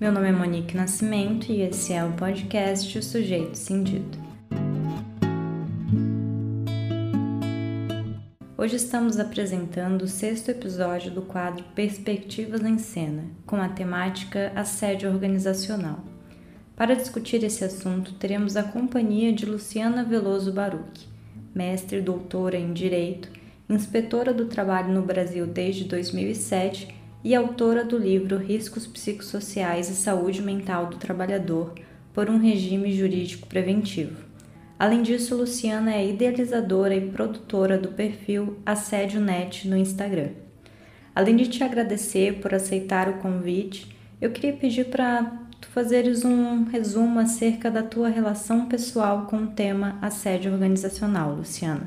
Meu 0.00 0.10
nome 0.10 0.28
é 0.28 0.32
Monique 0.32 0.74
Nascimento 0.74 1.52
e 1.52 1.60
esse 1.60 1.92
é 1.92 2.02
o 2.02 2.12
podcast 2.12 2.96
O 2.96 3.02
Sujeito 3.02 3.54
Cindido. 3.58 4.16
Hoje 8.56 8.76
estamos 8.76 9.20
apresentando 9.20 10.00
o 10.00 10.08
sexto 10.08 10.48
episódio 10.48 11.10
do 11.10 11.20
quadro 11.20 11.62
Perspectivas 11.74 12.62
em 12.62 12.78
Cena, 12.78 13.24
com 13.44 13.56
a 13.56 13.68
temática 13.68 14.50
Assédio 14.56 15.10
Organizacional. 15.10 16.02
Para 16.74 16.96
discutir 16.96 17.44
esse 17.44 17.62
assunto, 17.62 18.14
teremos 18.14 18.56
a 18.56 18.62
companhia 18.62 19.34
de 19.34 19.44
Luciana 19.44 20.02
Veloso 20.02 20.50
Baruch, 20.50 21.06
mestre 21.54 21.98
e 21.98 22.02
doutora 22.02 22.56
em 22.56 22.72
Direito, 22.72 23.28
inspetora 23.68 24.32
do 24.32 24.46
trabalho 24.46 24.94
no 24.94 25.02
Brasil 25.02 25.46
desde 25.46 25.84
2007 25.84 26.99
e 27.22 27.34
autora 27.34 27.84
do 27.84 27.98
livro 27.98 28.36
Riscos 28.36 28.86
Psicossociais 28.86 29.88
e 29.88 29.94
Saúde 29.94 30.42
Mental 30.42 30.86
do 30.86 30.96
Trabalhador 30.96 31.74
por 32.12 32.30
um 32.30 32.38
Regime 32.38 32.92
Jurídico 32.92 33.46
Preventivo. 33.46 34.24
Além 34.78 35.02
disso, 35.02 35.36
Luciana 35.36 35.94
é 35.94 36.08
idealizadora 36.08 36.94
e 36.94 37.10
produtora 37.10 37.76
do 37.76 37.88
perfil 37.88 38.58
Assédio 38.64 39.20
Net 39.20 39.68
no 39.68 39.76
Instagram. 39.76 40.30
Além 41.14 41.36
de 41.36 41.48
te 41.48 41.62
agradecer 41.62 42.40
por 42.40 42.54
aceitar 42.54 43.08
o 43.08 43.18
convite, 43.18 43.94
eu 44.20 44.30
queria 44.30 44.54
pedir 44.54 44.86
para 44.86 45.38
tu 45.60 45.68
fazeres 45.68 46.24
um 46.24 46.64
resumo 46.64 47.18
acerca 47.18 47.70
da 47.70 47.82
tua 47.82 48.08
relação 48.08 48.66
pessoal 48.66 49.26
com 49.26 49.36
o 49.36 49.46
tema 49.48 49.98
assédio 50.00 50.52
organizacional, 50.52 51.34
Luciana. 51.34 51.86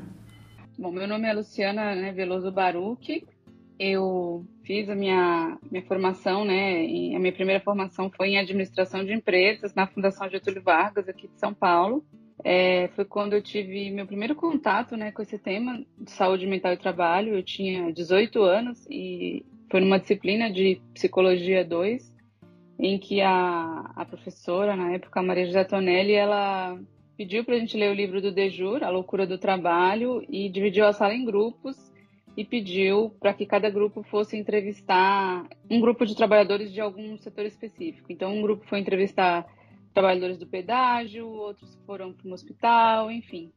Bom, 0.78 0.92
meu 0.92 1.08
nome 1.08 1.26
é 1.26 1.32
Luciana 1.32 1.94
né, 1.94 2.12
Veloso 2.12 2.52
Baruch, 2.52 3.24
eu 3.78 4.46
fiz 4.64 4.88
a 4.88 4.94
minha, 4.94 5.58
minha 5.70 5.84
formação, 5.84 6.44
né? 6.44 6.84
a 7.14 7.18
minha 7.18 7.32
primeira 7.32 7.60
formação 7.60 8.10
foi 8.10 8.30
em 8.30 8.38
administração 8.38 9.04
de 9.04 9.12
empresas 9.12 9.74
na 9.74 9.86
Fundação 9.86 10.28
Getúlio 10.28 10.62
Vargas, 10.62 11.08
aqui 11.08 11.28
de 11.28 11.38
São 11.38 11.54
Paulo. 11.54 12.04
É, 12.42 12.88
foi 12.88 13.04
quando 13.04 13.34
eu 13.34 13.42
tive 13.42 13.90
meu 13.90 14.06
primeiro 14.06 14.34
contato 14.34 14.96
né, 14.96 15.12
com 15.12 15.22
esse 15.22 15.38
tema 15.38 15.84
de 15.98 16.10
saúde 16.10 16.46
mental 16.46 16.72
e 16.72 16.76
trabalho. 16.76 17.34
Eu 17.34 17.42
tinha 17.42 17.92
18 17.92 18.42
anos 18.42 18.86
e 18.90 19.44
foi 19.70 19.80
numa 19.80 19.98
disciplina 19.98 20.50
de 20.50 20.80
Psicologia 20.92 21.64
2, 21.64 22.14
em 22.78 22.98
que 22.98 23.20
a, 23.20 23.92
a 23.94 24.04
professora, 24.04 24.74
na 24.74 24.92
época, 24.92 25.22
Maria 25.22 25.46
José 25.46 25.64
Tonelli, 25.64 26.12
ela 26.12 26.78
pediu 27.16 27.44
para 27.44 27.54
a 27.54 27.58
gente 27.58 27.76
ler 27.76 27.90
o 27.90 27.94
livro 27.94 28.20
do 28.20 28.32
Dejur, 28.32 28.82
A 28.82 28.90
Loucura 28.90 29.26
do 29.26 29.38
Trabalho, 29.38 30.24
e 30.28 30.48
dividiu 30.48 30.86
a 30.86 30.92
sala 30.92 31.14
em 31.14 31.24
grupos 31.24 31.76
e 32.36 32.44
pediu 32.44 33.10
para 33.20 33.32
que 33.32 33.46
cada 33.46 33.70
grupo 33.70 34.02
fosse 34.02 34.36
entrevistar 34.36 35.46
um 35.70 35.80
grupo 35.80 36.04
de 36.04 36.16
trabalhadores 36.16 36.72
de 36.72 36.80
algum 36.80 37.16
setor 37.18 37.46
específico. 37.46 38.12
Então, 38.12 38.34
um 38.34 38.42
grupo 38.42 38.66
foi 38.66 38.80
entrevistar 38.80 39.46
trabalhadores 39.92 40.38
do 40.38 40.46
pedágio, 40.46 41.28
outros 41.28 41.76
foram 41.86 42.12
para 42.12 42.28
um 42.28 42.32
hospital, 42.32 43.10
enfim. 43.10 43.52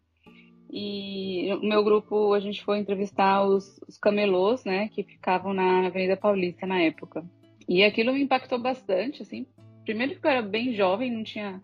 E 0.69 1.51
o 1.53 1.65
meu 1.65 1.83
grupo, 1.83 2.33
a 2.33 2.39
gente 2.39 2.63
foi 2.63 2.77
entrevistar 2.77 3.43
os, 3.43 3.79
os 3.87 3.97
camelôs, 3.97 4.63
né, 4.63 4.89
que 4.89 5.03
ficavam 5.03 5.53
na 5.53 5.87
Avenida 5.87 6.17
Paulista 6.17 6.67
na 6.67 6.79
época. 6.81 7.25
E 7.67 7.83
aquilo 7.83 8.13
me 8.13 8.21
impactou 8.21 8.59
bastante, 8.59 9.23
assim. 9.23 9.47
Primeiro 9.83 10.13
porque 10.13 10.27
eu 10.27 10.31
era 10.31 10.41
bem 10.41 10.73
jovem, 10.73 11.11
não 11.11 11.23
tinha 11.23 11.61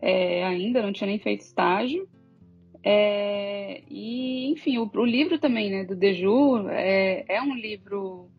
é, 0.00 0.44
ainda, 0.44 0.82
não 0.82 0.92
tinha 0.92 1.08
nem 1.08 1.18
feito 1.18 1.40
estágio. 1.40 2.08
É, 2.88 3.82
e, 3.90 4.46
enfim, 4.52 4.78
o, 4.78 4.88
o, 4.94 5.04
livro 5.04 5.40
também, 5.40 5.68
né, 5.72 5.84
do 5.84 5.96
Deju, 5.96 6.68
é, 6.68 7.24
é 7.26 7.42
um 7.42 7.52
livro 7.52 8.30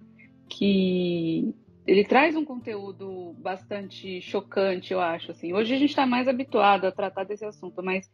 que 0.47 1.53
ele 1.85 2.05
traz 2.05 2.33
um 2.33 2.45
conteúdo 2.45 3.35
bastante 3.39 4.21
chocante, 4.21 4.93
eu 4.93 5.01
acho. 5.01 5.31
Assim. 5.31 5.51
Hoje 5.51 5.75
a 5.75 5.77
gente 5.77 5.89
está 5.89 6.05
mais 6.05 6.29
habituado 6.29 6.85
a 6.85 6.93
tratar 6.93 7.25
desse 7.25 7.43
assunto, 7.43 7.83
mas 7.83 8.09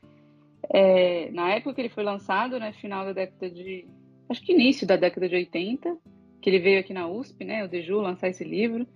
é, 0.71 1.29
na 1.29 1.51
época 1.51 1.75
que 1.75 1.81
ele 1.81 1.89
foi 1.89 2.03
lançado, 2.03 2.59
né, 2.59 2.73
final 2.73 3.05
da 3.05 3.13
década 3.13 3.47
de. 3.51 3.85
Acho 4.27 4.41
que 4.41 4.53
início 4.53 4.87
da 4.87 4.95
década 4.95 5.29
de 5.29 5.35
80, 5.35 5.95
que 6.41 6.49
ele 6.49 6.57
veio 6.57 6.79
aqui 6.79 6.95
na 6.95 7.07
USP, 7.07 7.45
né, 7.45 7.63
o 7.63 7.67
Deju, 7.67 8.01
lançar 8.01 8.29
esse 8.29 8.43
livro, 8.43 8.87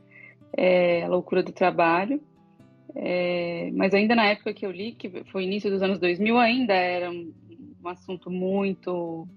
é, 0.54 1.04
A 1.04 1.08
Loucura 1.08 1.44
do 1.44 1.52
Trabalho. 1.52 2.20
É, 2.96 3.70
mas 3.74 3.94
ainda 3.94 4.16
na 4.16 4.26
época 4.26 4.54
que 4.54 4.66
eu 4.66 4.72
li, 4.72 4.94
que 4.94 5.24
foi 5.26 5.44
início 5.44 5.70
dos 5.70 5.82
anos 5.82 6.00
2000, 6.00 6.38
ainda 6.38 6.74
era 6.74 7.12
um, 7.12 7.34
um 7.84 7.88
assunto 7.88 8.30
muito 8.30 9.28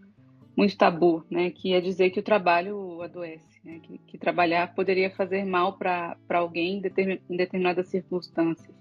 muito 0.57 0.77
tabu, 0.77 1.25
né? 1.31 1.51
Que 1.51 1.73
é 1.73 1.81
dizer 1.81 2.11
que 2.11 2.21
o 2.21 2.23
trabalho 2.23 3.01
adoece, 3.03 3.61
né? 3.65 3.81
que, 3.83 3.99
que 3.99 4.19
trabalhar 4.19 4.75
poderia 4.75 5.11
fazer 5.11 5.45
mal 5.45 5.79
para 5.79 6.17
alguém 6.29 6.77
em, 6.77 6.81
determin, 6.81 7.19
em, 7.31 7.37
determinadas 7.37 7.89
circunstâncias. 7.89 8.75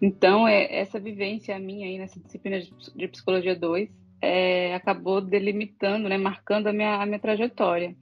Então, 0.00 0.46
é, 0.48 0.78
essa 0.78 0.98
vivência 0.98 1.58
minha 1.58 1.86
aí 1.86 1.98
nessa 1.98 2.18
disciplina 2.20 2.60
de, 2.60 2.72
de 2.94 3.08
Psicologia 3.08 3.54
2 3.54 3.90
é, 4.22 4.74
acabou 4.74 5.20
delimitando, 5.20 6.08
né? 6.08 6.16
Marcando 6.16 6.68
a 6.68 6.72
minha, 6.72 7.02
a 7.02 7.06
minha 7.06 7.18
trajetória. 7.18 7.94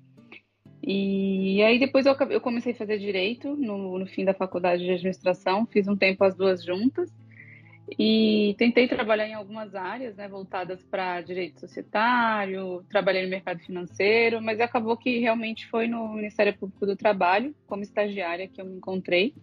E 0.83 1.63
aí 1.63 1.79
depois 1.79 2.07
eu, 2.07 2.15
eu 2.31 2.41
comecei 2.41 2.73
a 2.73 2.77
fazer 2.77 2.99
direito 2.99 3.57
no, 3.57 3.99
no 3.99 4.07
fim 4.07 4.25
da 4.25 4.35
faculdade 4.35 4.85
de 4.85 4.91
administração, 4.91 5.67
fiz 5.67 5.89
um 5.89 5.97
tempo 5.97 6.23
as 6.25 6.37
duas 6.37 6.65
juntas 6.65 7.11
e 7.99 8.55
tentei 8.59 8.89
trabalhar 8.89 9.29
em 9.29 9.35
algumas 9.35 9.75
áreas, 9.75 10.17
né, 10.17 10.29
voltadas 10.29 10.83
para 10.83 11.21
direito 11.21 11.61
societário, 11.61 12.85
trabalhei 12.91 13.23
no 13.23 13.29
mercado 13.29 13.61
financeiro, 13.61 14.43
mas 14.43 14.61
acabou 14.61 14.97
que 14.97 15.21
realmente 15.21 15.69
foi 15.69 15.87
no 15.87 16.09
Ministério 16.09 16.57
Público 16.57 16.85
do 16.85 16.97
Trabalho, 16.97 17.55
como 17.67 17.83
estagiária, 17.83 18.49
que 18.49 18.61
eu 18.61 18.67
me 18.67 18.77
encontrei. 18.77 19.35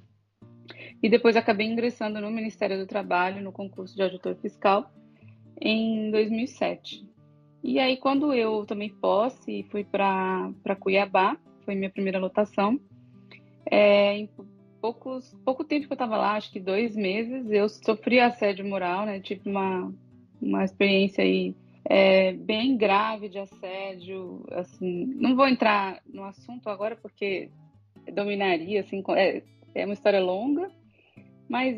E 1.01 1.09
depois 1.09 1.37
acabei 1.37 1.67
ingressando 1.67 2.19
no 2.19 2.29
Ministério 2.29 2.77
do 2.77 2.85
Trabalho, 2.85 3.41
no 3.41 3.51
concurso 3.51 3.95
de 3.95 4.03
auditor 4.03 4.35
fiscal, 4.35 4.91
em 5.59 6.11
2007. 6.11 7.12
E 7.63 7.79
aí, 7.79 7.95
quando 7.95 8.33
eu 8.33 8.65
tomei 8.65 8.89
posse 8.89 9.59
e 9.59 9.63
fui 9.63 9.85
para 9.85 10.51
Cuiabá, 10.79 11.37
foi 11.63 11.75
minha 11.75 11.89
primeira 11.89 12.19
lotação, 12.19 12.77
é, 13.65 14.17
em 14.17 14.29
poucos, 14.81 15.33
pouco 15.45 15.63
tempo 15.63 15.87
que 15.87 15.93
eu 15.93 15.95
estava 15.95 16.17
lá, 16.17 16.35
acho 16.35 16.51
que 16.51 16.59
dois 16.59 16.93
meses, 16.93 17.49
eu 17.49 17.69
sofri 17.69 18.19
assédio 18.19 18.67
moral, 18.67 19.05
né? 19.05 19.21
Tive 19.21 19.49
uma, 19.49 19.93
uma 20.41 20.65
experiência 20.65 21.23
aí 21.23 21.55
é, 21.85 22.33
bem 22.33 22.75
grave 22.75 23.29
de 23.29 23.39
assédio, 23.39 24.45
assim, 24.51 25.05
não 25.15 25.33
vou 25.33 25.47
entrar 25.47 26.01
no 26.05 26.25
assunto 26.25 26.67
agora 26.67 26.97
porque 26.97 27.49
dominaria, 28.13 28.81
assim, 28.81 29.01
é, 29.15 29.41
é 29.73 29.85
uma 29.85 29.93
história 29.93 30.19
longa, 30.19 30.69
mas 31.47 31.77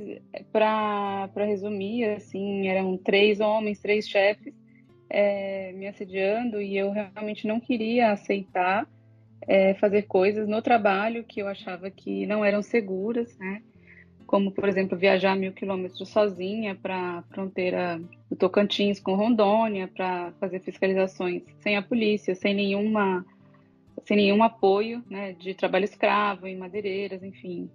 para 0.52 1.30
resumir, 1.36 2.06
assim, 2.06 2.68
eram 2.68 2.98
três 2.98 3.40
homens, 3.40 3.80
três 3.80 4.08
chefes, 4.08 4.65
é, 5.10 5.72
me 5.74 5.88
assediando 5.88 6.62
e 6.62 6.78
eu 6.78 6.92
realmente 6.92 7.48
não 7.48 7.60
queria 7.60 8.12
aceitar 8.12 8.88
é, 9.48 9.74
fazer 9.76 10.04
coisas 10.04 10.48
no 10.48 10.62
trabalho 10.62 11.24
que 11.24 11.42
eu 11.42 11.48
achava 11.48 11.90
que 11.90 12.26
não 12.26 12.44
eram 12.44 12.62
seguras, 12.62 13.38
né? 13.38 13.62
Como, 14.26 14.52
por 14.52 14.68
exemplo, 14.68 14.98
viajar 14.98 15.36
mil 15.36 15.54
quilômetros 15.54 16.10
sozinha 16.10 16.74
para 16.74 17.20
a 17.20 17.22
fronteira 17.30 18.02
do 18.30 18.36
Tocantins 18.36 19.00
com 19.00 19.14
Rondônia 19.14 19.88
para 19.88 20.32
fazer 20.40 20.60
fiscalizações 20.62 21.44
sem 21.60 21.78
a 21.78 21.82
polícia, 21.82 22.34
sem 22.34 22.54
nenhuma 22.54 23.24
sem 24.04 24.18
nenhum 24.18 24.44
apoio, 24.44 25.04
né, 25.10 25.34
de 25.34 25.56
trabalho 25.56 25.86
escravo 25.86 26.46
em 26.48 26.56
madeireiras, 26.56 27.24
enfim. 27.24 27.70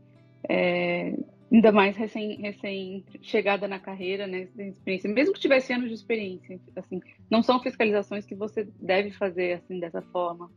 É, 0.48 1.12
ainda 1.52 1.72
mais 1.72 1.96
recém, 1.96 2.36
recém 2.40 3.04
chegada 3.20 3.66
na 3.66 3.78
carreira, 3.78 4.26
né, 4.26 4.48
experiência, 4.58 5.10
mesmo 5.10 5.34
que 5.34 5.40
tivesse 5.40 5.72
anos 5.72 5.88
de 5.88 5.94
experiência, 5.94 6.60
assim, 6.76 7.00
não 7.28 7.42
são 7.42 7.60
fiscalizações 7.60 8.24
que 8.24 8.34
você 8.34 8.68
deve 8.80 9.10
fazer 9.10 9.54
assim 9.54 9.80
dessa 9.80 10.00
forma. 10.00 10.50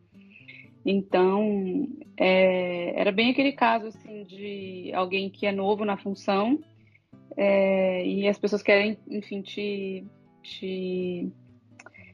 Então, 0.85 1.87
é, 2.17 2.99
era 2.99 3.11
bem 3.11 3.31
aquele 3.31 3.53
caso 3.53 3.87
assim 3.87 4.23
de 4.25 4.91
alguém 4.93 5.29
que 5.29 5.45
é 5.47 5.51
novo 5.51 5.85
na 5.85 5.97
função 5.97 6.59
é, 7.35 8.05
e 8.05 8.27
as 8.27 8.37
pessoas 8.37 8.61
querem, 8.61 8.97
enfim, 9.09 9.41
te, 9.41 10.05
te 10.43 11.31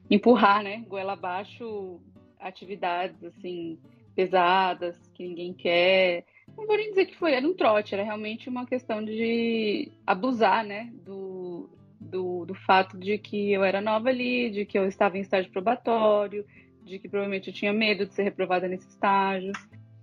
empurrar, 0.09 0.63
né, 0.63 0.85
goela 0.87 1.13
abaixo, 1.13 1.99
atividades 2.39 3.21
assim 3.23 3.77
pesadas 4.15 4.95
que 5.13 5.27
ninguém 5.27 5.53
quer 5.53 6.25
não 6.59 6.67
vou 6.67 6.77
nem 6.77 6.89
dizer 6.89 7.05
que 7.05 7.15
foi, 7.15 7.33
era 7.33 7.47
um 7.47 7.53
trote, 7.53 7.93
era 7.93 8.03
realmente 8.03 8.49
uma 8.49 8.65
questão 8.65 9.03
de 9.03 9.91
abusar, 10.05 10.65
né, 10.65 10.91
do, 11.05 11.69
do, 11.99 12.45
do 12.45 12.53
fato 12.53 12.97
de 12.97 13.17
que 13.17 13.51
eu 13.51 13.63
era 13.63 13.81
nova 13.81 14.09
ali, 14.09 14.49
de 14.49 14.65
que 14.65 14.77
eu 14.77 14.87
estava 14.87 15.17
em 15.17 15.21
estágio 15.21 15.51
probatório, 15.51 16.45
de 16.83 16.99
que 16.99 17.07
provavelmente 17.07 17.49
eu 17.49 17.53
tinha 17.53 17.71
medo 17.71 18.05
de 18.05 18.13
ser 18.13 18.23
reprovada 18.23 18.67
nesse 18.67 18.87
estágio. 18.87 19.51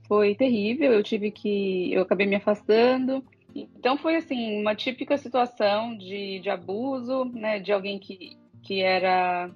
Foi 0.06 0.35
terrível, 0.35 0.93
eu 0.93 1.03
tive 1.03 1.31
que. 1.31 1.93
Eu 1.93 2.03
acabei 2.03 2.26
me 2.26 2.37
afastando. 2.37 3.25
Então 3.55 3.99
foi 3.99 4.17
assim, 4.17 4.61
uma 4.61 4.75
típica 4.75 5.19
situação 5.19 5.97
de, 5.97 6.38
de 6.41 6.49
abuso, 6.49 7.25
né, 7.25 7.59
de 7.59 7.73
alguém 7.73 7.99
que, 7.99 8.37
que 8.62 8.81
era 8.82 9.50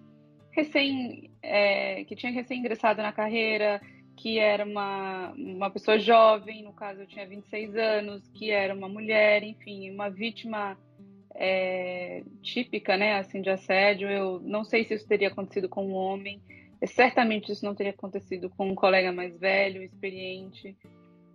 recém. 0.51 1.31
É, 1.43 2.05
que 2.05 2.15
tinha 2.15 2.33
recém 2.33 2.59
ingressado 2.59 3.01
na 3.01 3.13
carreira, 3.13 3.81
que 4.21 4.39
era 4.39 4.67
uma, 4.67 5.33
uma 5.33 5.71
pessoa 5.71 5.99
jovem, 5.99 6.63
no 6.63 6.75
caso 6.75 7.01
eu 7.01 7.07
tinha 7.07 7.27
26 7.27 7.75
anos, 7.75 8.29
que 8.35 8.51
era 8.51 8.75
uma 8.75 8.87
mulher, 8.87 9.43
enfim, 9.43 9.91
uma 9.91 10.11
vítima 10.11 10.77
é, 11.35 12.23
típica, 12.43 12.99
né, 12.99 13.17
assim, 13.17 13.41
de 13.41 13.49
assédio. 13.49 14.11
Eu 14.11 14.39
não 14.41 14.63
sei 14.63 14.85
se 14.85 14.93
isso 14.93 15.09
teria 15.09 15.29
acontecido 15.29 15.71
com 15.71 15.87
um 15.87 15.95
homem, 15.95 16.39
certamente 16.87 17.51
isso 17.51 17.65
não 17.65 17.75
teria 17.75 17.93
acontecido 17.93 18.51
com 18.51 18.69
um 18.69 18.75
colega 18.75 19.11
mais 19.11 19.35
velho, 19.39 19.83
experiente. 19.83 20.77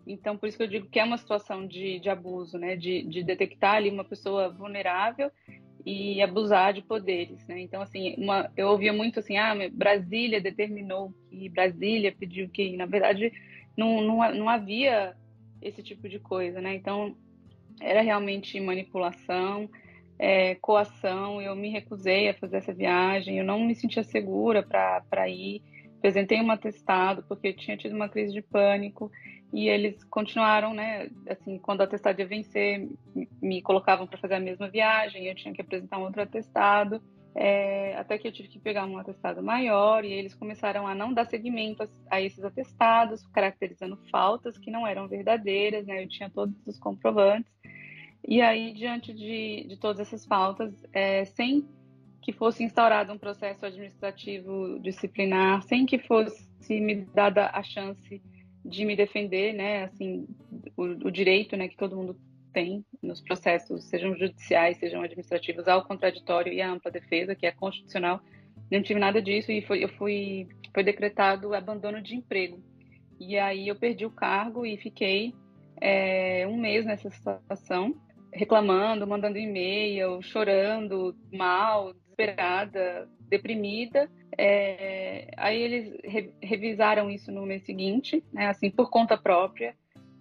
Então, 0.05 0.37
por 0.37 0.47
isso 0.47 0.55
que 0.55 0.63
eu 0.63 0.67
digo 0.67 0.87
que 0.87 0.99
é 0.99 1.03
uma 1.03 1.17
situação 1.17 1.65
de, 1.65 1.99
de 1.99 2.11
abuso, 2.11 2.59
né, 2.59 2.75
de, 2.75 3.01
de 3.01 3.23
detectar 3.23 3.77
ali 3.77 3.89
uma 3.89 4.03
pessoa 4.03 4.47
vulnerável 4.47 5.31
e 5.85 6.19
abusar 6.21 6.73
de 6.73 6.81
poderes, 6.81 7.45
né? 7.47 7.59
Então, 7.61 7.81
assim, 7.81 8.15
uma, 8.17 8.51
eu 8.57 8.69
ouvia 8.69 8.91
muito 8.91 9.19
assim, 9.19 9.37
ah, 9.37 9.53
Brasília 9.71 10.41
determinou 10.41 11.13
que 11.29 11.47
Brasília 11.47 12.11
pediu 12.11 12.49
que, 12.49 12.75
na 12.75 12.87
verdade, 12.87 13.31
não, 13.77 14.01
não, 14.01 14.33
não 14.33 14.49
havia 14.49 15.15
esse 15.61 15.83
tipo 15.83 16.09
de 16.09 16.17
coisa, 16.17 16.59
né? 16.59 16.73
Então, 16.73 17.15
era 17.79 18.01
realmente 18.01 18.59
manipulação, 18.59 19.69
é, 20.17 20.55
coação. 20.55 21.39
Eu 21.39 21.55
me 21.55 21.69
recusei 21.69 22.29
a 22.29 22.33
fazer 22.33 22.57
essa 22.57 22.73
viagem, 22.73 23.37
eu 23.37 23.45
não 23.45 23.63
me 23.63 23.75
sentia 23.75 24.03
segura 24.03 24.63
para 24.63 25.29
ir. 25.29 25.61
Apresentei 25.99 26.41
um 26.41 26.49
atestado 26.49 27.23
porque 27.27 27.49
eu 27.49 27.55
tinha 27.55 27.77
tido 27.77 27.95
uma 27.95 28.09
crise 28.09 28.33
de 28.33 28.41
pânico 28.41 29.11
e 29.53 29.69
eles 29.69 30.03
continuaram, 30.05 30.73
né? 30.73 31.09
Assim, 31.29 31.57
quando 31.57 31.79
o 31.79 31.83
atestado 31.83 32.19
ia 32.19 32.27
vencer, 32.27 32.89
me 33.41 33.61
colocavam 33.61 34.05
para 34.05 34.17
fazer 34.17 34.35
a 34.35 34.39
mesma 34.39 34.69
viagem, 34.69 35.25
eu 35.25 35.35
tinha 35.35 35.53
que 35.53 35.61
apresentar 35.61 35.97
um 35.97 36.03
outro 36.03 36.21
atestado, 36.21 37.01
é, 37.33 37.95
até 37.97 38.17
que 38.17 38.27
eu 38.27 38.31
tive 38.31 38.47
que 38.47 38.59
pegar 38.59 38.85
um 38.85 38.97
atestado 38.97 39.43
maior 39.43 40.05
e 40.05 40.13
eles 40.13 40.33
começaram 40.33 40.87
a 40.87 40.95
não 40.95 41.13
dar 41.13 41.25
seguimento 41.25 41.83
a, 41.83 41.87
a, 42.09 42.21
esses 42.21 42.43
atestados, 42.43 43.27
caracterizando 43.27 43.97
faltas 44.09 44.57
que 44.57 44.71
não 44.71 44.87
eram 44.87 45.07
verdadeiras, 45.07 45.85
né? 45.85 46.03
Eu 46.03 46.07
tinha 46.07 46.29
todos 46.29 46.55
os 46.65 46.79
comprovantes. 46.79 47.51
E 48.27 48.41
aí, 48.41 48.73
diante 48.73 49.13
de, 49.13 49.65
de 49.67 49.77
todas 49.77 49.99
essas 49.99 50.25
faltas, 50.25 50.73
é, 50.93 51.25
sem 51.25 51.67
que 52.21 52.31
fosse 52.31 52.63
instaurado 52.63 53.13
um 53.13 53.19
processo 53.19 53.65
administrativo 53.65 54.79
disciplinar, 54.79 55.61
sem 55.61 55.85
que 55.85 55.99
fosse 55.99 56.49
me 56.81 57.05
dada 57.13 57.51
a 57.53 57.61
chance 57.61 58.19
de 58.65 58.83
me 58.83 58.95
defender, 58.95 59.53
né, 59.53 59.83
assim, 59.83 60.27
o, 60.75 60.83
o, 60.83 61.11
direito, 61.11 61.55
né, 61.55 61.67
que 61.67 61.77
todo 61.77 61.95
mundo 61.95 62.17
tem 62.51 62.83
nos 63.01 63.21
processos, 63.21 63.83
sejam 63.85 64.17
judiciais, 64.17 64.77
sejam 64.77 65.03
administrativos, 65.03 65.67
ao 65.67 65.85
contraditório 65.85 66.51
e 66.51 66.61
à 66.61 66.71
ampla 66.71 66.89
defesa, 66.89 67.35
que 67.35 67.45
é 67.45 67.51
constitucional. 67.51 68.19
Não 68.71 68.81
tive 68.81 68.99
nada 68.99 69.21
disso 69.21 69.51
e 69.51 69.61
foi, 69.61 69.83
eu 69.83 69.89
fui, 69.89 70.47
foi 70.73 70.83
decretado 70.83 71.53
abandono 71.53 72.01
de 72.01 72.15
emprego. 72.15 72.59
E 73.19 73.37
aí 73.37 73.67
eu 73.67 73.75
perdi 73.75 74.05
o 74.05 74.11
cargo 74.11 74.65
e 74.65 74.77
fiquei 74.77 75.33
é, 75.79 76.47
um 76.47 76.57
mês 76.57 76.85
nessa 76.85 77.09
situação, 77.09 77.95
reclamando, 78.33 79.05
mandando 79.05 79.37
e-mail, 79.37 80.21
chorando, 80.21 81.15
mal, 81.31 81.93
desesperada, 81.93 83.07
deprimida. 83.29 84.09
É, 84.37 85.31
aí 85.37 85.61
eles 85.61 85.97
re, 86.03 86.31
revisaram 86.41 87.09
isso 87.09 87.31
no 87.31 87.45
mês 87.45 87.63
seguinte, 87.63 88.23
né, 88.33 88.47
assim, 88.47 88.69
por 88.69 88.89
conta 88.89 89.17
própria, 89.17 89.75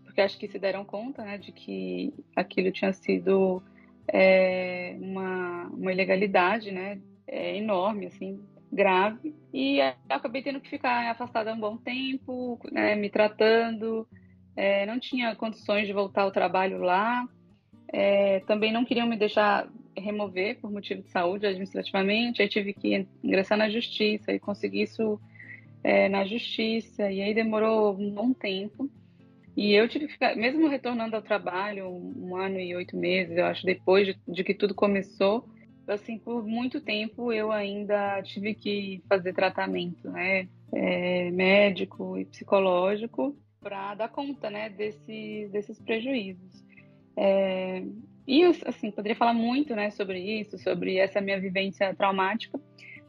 porque 0.05 0.21
acho 0.21 0.39
que 0.39 0.49
se 0.49 0.59
deram 0.59 0.85
conta 0.85 1.25
né, 1.25 1.39
de 1.39 1.51
que 1.51 2.15
aquilo 2.37 2.71
tinha 2.71 2.93
sido 2.93 3.63
é, 4.07 4.97
uma, 5.01 5.67
uma 5.67 5.93
ilegalidade 5.93 6.71
né, 6.71 7.01
é, 7.27 7.57
enorme, 7.57 8.07
assim, 8.07 8.41
grave. 8.73 9.35
E 9.53 9.81
acabei 10.09 10.43
tendo 10.43 10.61
que 10.61 10.71
ficar 10.71 11.11
afastada 11.11 11.53
um 11.53 11.59
bom 11.59 11.77
tempo, 11.77 12.59
né, 12.71 12.95
me 12.95 13.11
tratando. 13.11 14.07
É, 14.57 14.87
não 14.87 15.01
tinha 15.01 15.35
condições 15.35 15.87
de 15.87 15.93
voltar 15.93 16.23
ao 16.23 16.33
trabalho 16.33 16.79
lá. 16.79 17.27
É, 17.93 18.41
também 18.41 18.73
não 18.73 18.85
queriam 18.85 19.07
me 19.07 19.17
deixar 19.17 19.69
remover 19.97 20.61
por 20.61 20.71
motivo 20.71 21.03
de 21.03 21.11
saúde 21.11 21.47
administrativamente, 21.47 22.43
aí 22.43 22.49
tive 22.49 22.73
que 22.73 23.07
ingressar 23.23 23.59
na 23.59 23.69
justiça 23.69 24.33
e 24.33 24.39
conseguir 24.39 24.83
isso 24.83 25.21
é, 25.83 26.09
na 26.09 26.25
justiça, 26.25 27.11
e 27.11 27.21
aí 27.21 27.35
demorou 27.35 27.95
um 27.97 28.11
bom 28.11 28.33
tempo. 28.33 28.91
E 29.57 29.73
eu 29.73 29.89
tive 29.89 30.07
que 30.07 30.15
ficar, 30.15 30.35
mesmo 30.35 30.69
retornando 30.69 31.15
ao 31.15 31.23
trabalho, 31.23 31.89
um 31.89 32.37
ano 32.37 32.59
e 32.59 32.75
oito 32.75 32.97
meses, 32.97 33.37
eu 33.37 33.45
acho, 33.45 33.65
depois 33.65 34.07
de, 34.07 34.19
de, 34.27 34.43
que 34.43 34.55
tudo 34.55 34.75
começou, 34.75 35.49
assim, 35.87 36.19
por 36.19 36.45
muito 36.45 36.81
tempo 36.81 37.33
eu 37.33 37.53
ainda 37.53 38.21
tive 38.23 38.55
que 38.55 39.03
fazer 39.09 39.33
tratamento, 39.33 40.11
né, 40.11 40.49
é, 40.73 41.31
médico 41.31 42.19
e 42.19 42.25
psicológico, 42.25 43.37
para 43.61 43.95
dar 43.95 44.09
conta, 44.09 44.51
né, 44.51 44.69
desses, 44.69 45.51
desses 45.51 45.79
prejuízos. 45.81 46.65
É, 47.17 47.85
e, 48.27 48.43
assim, 48.65 48.91
poderia 48.91 49.17
falar 49.17 49.35
muito, 49.35 49.75
né, 49.75 49.91
sobre 49.91 50.19
isso, 50.19 50.59
sobre 50.59 50.97
essa 50.97 51.21
minha 51.21 51.39
vivência 51.39 51.95
traumática, 51.95 52.59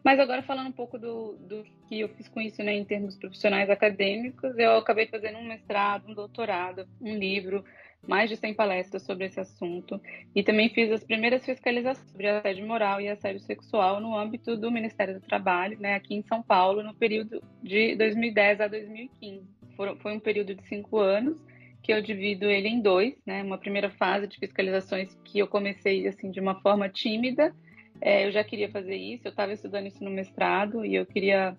mas 0.03 0.19
agora 0.19 0.43
falando 0.43 0.67
um 0.67 0.73
pouco 0.73 0.99
do, 0.99 1.35
do 1.37 1.63
que 1.87 2.01
eu 2.01 2.09
fiz 2.09 2.27
com 2.27 2.39
isso, 2.39 2.61
né, 2.61 2.75
em 2.75 2.85
termos 2.85 3.15
profissionais 3.15 3.69
acadêmicos, 3.69 4.57
eu 4.57 4.77
acabei 4.77 5.07
fazendo 5.07 5.39
um 5.39 5.47
mestrado, 5.47 6.09
um 6.09 6.13
doutorado, 6.13 6.87
um 7.01 7.15
livro, 7.15 7.63
mais 8.07 8.29
de 8.29 8.35
100 8.35 8.53
palestras 8.53 9.01
sobre 9.01 9.25
esse 9.25 9.39
assunto, 9.39 9.99
e 10.35 10.43
também 10.43 10.69
fiz 10.69 10.91
as 10.91 11.03
primeiras 11.03 11.43
fiscalizações 11.43 12.11
sobre 12.11 12.27
assédio 12.27 12.67
moral 12.67 13.01
e 13.01 13.09
assédio 13.09 13.41
sexual 13.41 13.99
no 13.99 14.15
âmbito 14.15 14.55
do 14.55 14.71
Ministério 14.71 15.15
do 15.15 15.21
Trabalho, 15.21 15.79
né, 15.79 15.95
aqui 15.95 16.13
em 16.13 16.21
São 16.23 16.43
Paulo, 16.43 16.83
no 16.83 16.93
período 16.93 17.41
de 17.63 17.95
2010 17.95 18.61
a 18.61 18.67
2015. 18.67 19.43
Foi 19.75 20.13
um 20.13 20.19
período 20.19 20.53
de 20.53 20.63
cinco 20.67 20.99
anos, 20.99 21.37
que 21.85 21.93
eu 21.93 22.01
divido 22.01 22.49
ele 22.49 22.67
em 22.67 22.81
dois, 22.81 23.13
né? 23.27 23.43
Uma 23.43 23.59
primeira 23.59 23.91
fase 23.91 24.25
de 24.25 24.39
fiscalizações 24.39 25.15
que 25.23 25.37
eu 25.37 25.47
comecei 25.47 26.07
assim 26.07 26.31
de 26.31 26.39
uma 26.39 26.59
forma 26.59 26.89
tímida. 26.89 27.53
É, 28.01 28.25
eu 28.25 28.31
já 28.31 28.43
queria 28.43 28.69
fazer 28.71 28.95
isso, 28.95 29.27
eu 29.27 29.29
estava 29.29 29.53
estudando 29.53 29.85
isso 29.85 30.03
no 30.03 30.09
mestrado 30.09 30.83
e 30.83 30.95
eu 30.95 31.05
queria 31.05 31.55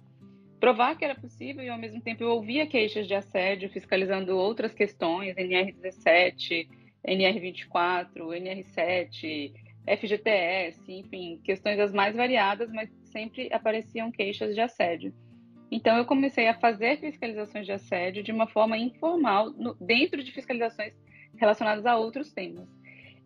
provar 0.59 0.97
que 0.97 1.05
era 1.05 1.15
possível 1.15 1.63
e 1.63 1.69
ao 1.69 1.79
mesmo 1.79 2.01
tempo 2.01 2.25
eu 2.25 2.31
ouvia 2.31 2.67
queixas 2.67 3.07
de 3.07 3.15
assédio 3.15 3.71
fiscalizando 3.71 4.37
outras 4.37 4.75
questões, 4.75 5.37
NR17, 5.37 6.67
NR24, 7.07 8.11
NR7, 8.17 9.53
FGTS, 9.87 10.93
enfim, 10.93 11.41
questões 11.45 11.79
as 11.79 11.93
mais 11.93 12.17
variadas, 12.17 12.69
mas 12.73 12.91
sempre 13.05 13.49
apareciam 13.53 14.11
queixas 14.11 14.57
de 14.57 14.61
assédio. 14.61 15.15
Então, 15.71 15.97
eu 15.97 16.05
comecei 16.05 16.49
a 16.49 16.59
fazer 16.59 16.99
fiscalizações 16.99 17.67
de 17.67 17.73
assédio 17.73 18.23
de 18.23 18.33
uma 18.33 18.47
forma 18.47 18.77
informal, 18.79 19.51
no, 19.51 19.75
dentro 19.75 20.23
de 20.23 20.33
fiscalizações 20.33 20.95
relacionadas 21.37 21.85
a 21.87 21.97
outros 21.97 22.33
temas. 22.33 22.69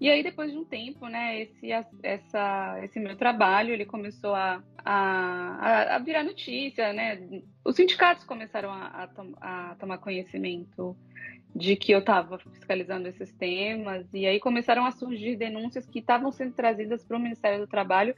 E 0.00 0.08
aí, 0.08 0.22
depois 0.22 0.50
de 0.50 0.56
um 0.56 0.64
tempo, 0.64 1.06
né, 1.08 1.42
esse, 1.42 1.68
essa, 2.02 2.80
esse 2.82 2.98
meu 2.98 3.16
trabalho, 3.16 3.74
ele 3.74 3.84
começou 3.84 4.34
a, 4.34 4.62
a, 4.82 5.96
a 5.96 5.98
virar 5.98 6.24
notícia, 6.24 6.90
né? 6.94 7.20
Os 7.62 7.76
sindicatos 7.76 8.24
começaram 8.24 8.70
a, 8.70 9.10
a, 9.40 9.70
a 9.72 9.74
tomar 9.74 9.98
conhecimento 9.98 10.96
de 11.54 11.76
que 11.76 11.92
eu 11.92 11.98
estava 11.98 12.38
fiscalizando 12.38 13.08
esses 13.08 13.30
temas, 13.32 14.06
e 14.14 14.26
aí 14.26 14.40
começaram 14.40 14.86
a 14.86 14.90
surgir 14.90 15.36
denúncias 15.36 15.86
que 15.86 15.98
estavam 15.98 16.32
sendo 16.32 16.54
trazidas 16.54 17.04
para 17.04 17.18
o 17.18 17.20
Ministério 17.20 17.58
do 17.58 17.66
Trabalho 17.66 18.14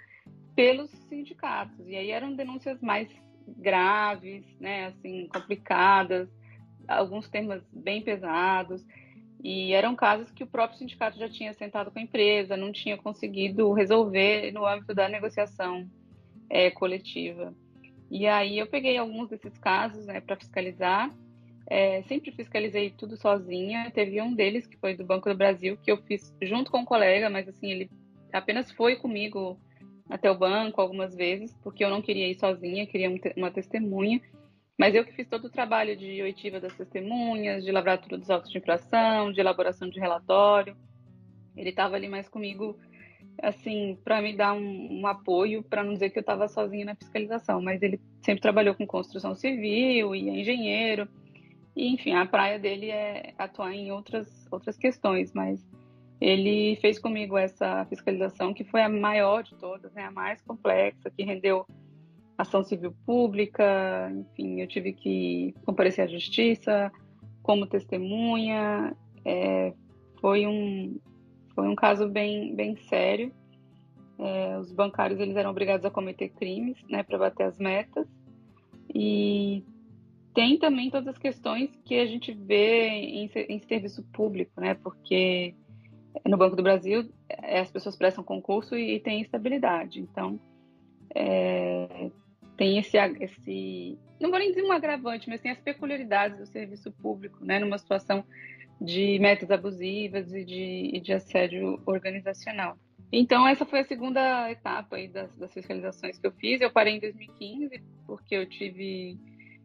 pelos 0.55 0.91
sindicatos. 1.09 1.89
E 1.89 1.97
aí 1.97 2.11
eram 2.11 2.33
denúncias 2.35 2.81
mais 2.81 3.09
graves, 3.49 4.45
né, 4.61 4.87
assim, 4.87 5.29
complicadas, 5.29 6.29
alguns 6.87 7.29
temas 7.29 7.63
bem 7.73 8.03
pesados. 8.03 8.85
E 9.43 9.73
eram 9.73 9.97
casos 9.97 10.31
que 10.31 10.45
o 10.45 10.47
próprio 10.47 10.79
sindicato 10.79 11.19
já 11.19 11.29
tinha 11.29 11.53
sentado 11.53 11.91
com 11.91 11.99
a 11.99 12.03
empresa, 12.03 12.57
não 12.57 12.71
tinha 12.71 12.97
conseguido 12.97 13.73
resolver 13.73 14.53
no 14.53 14.65
âmbito 14.65 14.95
da 14.95 15.09
negociação 15.09 15.89
é, 16.49 16.71
coletiva. 16.71 17.53
E 18.11 18.27
aí 18.27 18.59
eu 18.59 18.67
peguei 18.67 18.97
alguns 18.97 19.31
desses 19.31 19.57
casos 19.59 20.07
né, 20.07 20.21
para 20.21 20.37
fiscalizar. 20.37 21.11
É, 21.67 22.03
sempre 22.03 22.31
fiscalizei 22.31 22.91
tudo 22.91 23.17
sozinha. 23.17 23.91
Teve 23.91 24.21
um 24.21 24.35
deles 24.35 24.67
que 24.67 24.77
foi 24.77 24.95
do 24.95 25.05
Banco 25.05 25.29
do 25.29 25.37
Brasil 25.37 25.77
que 25.83 25.91
eu 25.91 25.97
fiz 25.97 26.33
junto 26.43 26.71
com 26.71 26.81
um 26.81 26.85
colega, 26.85 27.29
mas 27.29 27.49
assim 27.49 27.71
ele 27.71 27.91
apenas 28.33 28.71
foi 28.71 28.97
comigo 28.97 29.59
até 30.09 30.31
o 30.31 30.39
banco 30.39 30.81
algumas 30.81 31.15
vezes, 31.15 31.57
porque 31.63 31.85
eu 31.85 31.91
não 31.91 32.03
queria 32.03 32.29
ir 32.29 32.35
sozinha, 32.35 32.87
queria 32.87 33.11
uma 33.37 33.51
testemunha. 33.51 34.21
Mas 34.79 34.95
eu 34.95 35.05
que 35.05 35.13
fiz 35.13 35.29
todo 35.29 35.47
o 35.47 35.51
trabalho 35.51 35.97
de 35.97 36.23
oitiva 36.23 36.59
das 36.59 36.75
testemunhas, 36.75 37.65
de 37.65 37.71
lavratura 37.71 38.19
dos 38.19 38.31
autos 38.31 38.51
de 38.51 38.59
infração, 38.59 39.33
de 39.33 39.41
elaboração 39.41 39.89
de 39.89 40.01
relatório. 40.01 40.77
Ele 41.57 41.71
estava 41.71 41.95
ali 41.95 42.09
mais 42.09 42.29
comigo, 42.29 42.79
assim, 43.41 43.99
para 44.03 44.21
me 44.23 44.35
dar 44.35 44.55
um, 44.55 45.01
um 45.01 45.07
apoio, 45.07 45.63
para 45.63 45.85
não 45.85 45.93
dizer 45.93 46.11
que 46.11 46.19
eu 46.19 46.23
estava 46.23 46.49
sozinha 46.49 46.87
na 46.87 46.95
fiscalização. 46.95 47.61
Mas 47.61 47.83
ele 47.83 48.01
sempre 48.23 48.41
trabalhou 48.41 48.75
com 48.75 48.87
construção 48.87 49.35
civil 49.35 50.15
e 50.15 50.29
é 50.29 50.41
engenheiro. 50.41 51.07
E, 51.77 51.89
enfim, 51.93 52.15
a 52.15 52.27
praia 52.27 52.59
dele 52.59 52.91
é 52.91 53.35
atuar 53.39 53.73
em 53.73 53.93
outras, 53.93 54.47
outras 54.51 54.77
questões, 54.77 55.33
mas 55.33 55.65
ele 56.23 56.77
fez 56.77 57.01
comigo 57.01 57.37
essa 57.37 57.85
fiscalização 57.87 58.55
que 58.55 58.63
foi 58.63 58.81
a 58.81 58.89
maior 58.89 59.43
de 59.43 59.57
todas, 59.57 59.93
né, 59.93 60.05
a 60.05 60.11
mais 60.13 60.41
complexa, 60.41 61.11
que 61.11 61.25
rendeu 61.25 61.67
ação 62.39 62.63
civil 62.63 62.95
pública, 63.05 64.09
enfim, 64.15 64.61
eu 64.61 64.69
tive 64.69 64.93
que 64.93 65.53
comparecer 65.65 66.05
à 66.05 66.07
justiça 66.07 66.93
como 67.43 67.67
testemunha. 67.67 68.97
É, 69.25 69.73
foi 70.21 70.47
um 70.47 70.97
foi 71.57 71.69
um 71.69 71.75
caso 71.75 72.09
bem 72.09 72.55
bem 72.55 72.77
sério. 72.77 73.33
É, 74.17 74.57
os 74.59 74.71
bancários 74.71 75.19
eles 75.19 75.35
eram 75.35 75.51
obrigados 75.51 75.85
a 75.85 75.91
cometer 75.91 76.29
crimes, 76.29 76.79
né, 76.89 77.03
para 77.03 77.19
bater 77.19 77.47
as 77.47 77.59
metas. 77.59 78.07
E 78.95 79.65
tem 80.33 80.57
também 80.57 80.89
todas 80.89 81.09
as 81.09 81.19
questões 81.19 81.69
que 81.85 81.99
a 81.99 82.07
gente 82.07 82.33
vê 82.33 82.87
em, 82.89 83.29
em 83.49 83.59
serviço 83.61 84.05
público, 84.13 84.61
né? 84.61 84.75
Porque 84.75 85.55
no 86.27 86.37
Banco 86.37 86.57
do 86.57 86.63
Brasil 86.63 87.11
é, 87.29 87.61
as 87.61 87.71
pessoas 87.71 87.97
prestam 87.97 88.25
concurso 88.25 88.77
e, 88.77 88.97
e 88.97 89.01
tem 89.01 89.21
estabilidade. 89.21 90.01
Então, 90.01 90.39
é, 91.15 92.11
tem 92.57 92.79
esse, 92.79 92.97
esse, 93.21 93.99
não 94.21 94.31
vou 94.31 94.39
nem 94.39 94.51
dizer 94.51 94.63
um 94.63 94.73
agravante, 94.73 95.29
mas 95.29 95.41
tem 95.41 95.51
as 95.51 95.61
peculiaridades 95.61 96.39
do 96.39 96.47
serviço 96.47 96.93
público, 96.93 97.45
né? 97.45 97.59
Numa 97.59 97.79
situação 97.79 98.25
de 98.81 99.19
metas 99.19 99.51
abusivas 99.51 100.33
e 100.33 100.45
de, 100.45 100.91
e 100.93 101.01
de 101.01 101.13
assédio 101.13 101.81
organizacional. 101.87 102.77
Então, 103.13 103.47
essa 103.47 103.67
foi 103.67 103.81
a 103.81 103.85
segunda 103.85 104.51
etapa 104.51 104.97
das, 105.09 105.37
das 105.37 105.53
fiscalizações 105.53 106.19
que 106.19 106.27
eu 106.27 106.33
fiz. 106.33 106.61
Eu 106.61 106.71
parei 106.71 106.97
em 106.97 107.01
2015 107.01 107.83
porque 108.07 108.35
eu 108.35 108.47
tive 108.47 109.19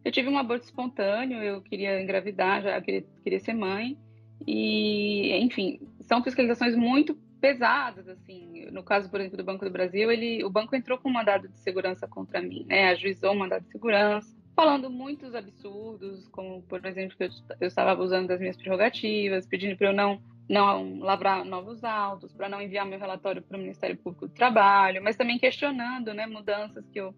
eu 0.04 0.12
tive 0.12 0.30
um 0.30 0.38
aborto 0.38 0.64
espontâneo, 0.64 1.44
eu 1.44 1.62
queria 1.62 2.02
engravidar, 2.02 2.62
já 2.62 2.82
queria, 2.82 3.04
queria 3.24 3.40
ser 3.40 3.54
mãe. 3.54 3.98
E, 4.46 5.36
enfim, 5.38 5.80
são 6.02 6.24
fiscalizações 6.24 6.76
muito 6.76 7.16
pesadas, 7.40 8.08
assim. 8.08 8.66
No 8.72 8.84
caso, 8.84 9.10
por 9.10 9.20
exemplo, 9.20 9.38
do 9.38 9.44
Banco 9.44 9.66
do 9.66 9.72
Brasil, 9.72 10.12
ele, 10.12 10.44
o 10.44 10.50
banco 10.50 10.76
entrou 10.76 10.98
com 10.98 11.10
um 11.10 11.14
mandado 11.14 11.48
de 11.48 11.58
segurança 11.60 12.08
contra 12.08 12.42
mim, 12.42 12.66
né? 12.68 12.90
Ajuizou 12.90 13.32
um 13.32 13.38
mandado 13.38 13.64
de 13.64 13.72
segurança, 13.72 14.36
falando 14.56 14.90
muitos 14.90 15.36
absurdos, 15.36 16.28
como, 16.30 16.62
por 16.64 16.86
exemplo, 16.86 17.16
que 17.16 17.24
eu, 17.24 17.30
eu 17.62 17.68
estava 17.68 17.92
abusando 17.92 18.28
das 18.28 18.40
minhas 18.40 18.58
prerrogativas, 18.58 19.46
pedindo 19.46 19.78
para 19.78 19.88
eu 19.88 19.94
não 19.94 20.22
não 20.50 21.00
lavrar 21.00 21.44
novos 21.44 21.84
autos, 21.84 22.34
para 22.34 22.48
não 22.48 22.62
enviar 22.62 22.86
meu 22.86 22.98
relatório 22.98 23.42
para 23.42 23.58
o 23.58 23.60
Ministério 23.60 23.98
Público 23.98 24.28
do 24.28 24.34
Trabalho, 24.34 25.04
mas 25.04 25.18
também 25.18 25.38
questionando, 25.38 26.14
né, 26.14 26.26
mudanças 26.26 26.88
que 26.88 27.00
eu 27.02 27.14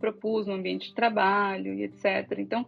propus 0.00 0.48
no 0.48 0.54
ambiente 0.54 0.88
de 0.88 0.94
trabalho 0.94 1.74
e 1.74 1.84
etc. 1.84 2.38
Então, 2.38 2.66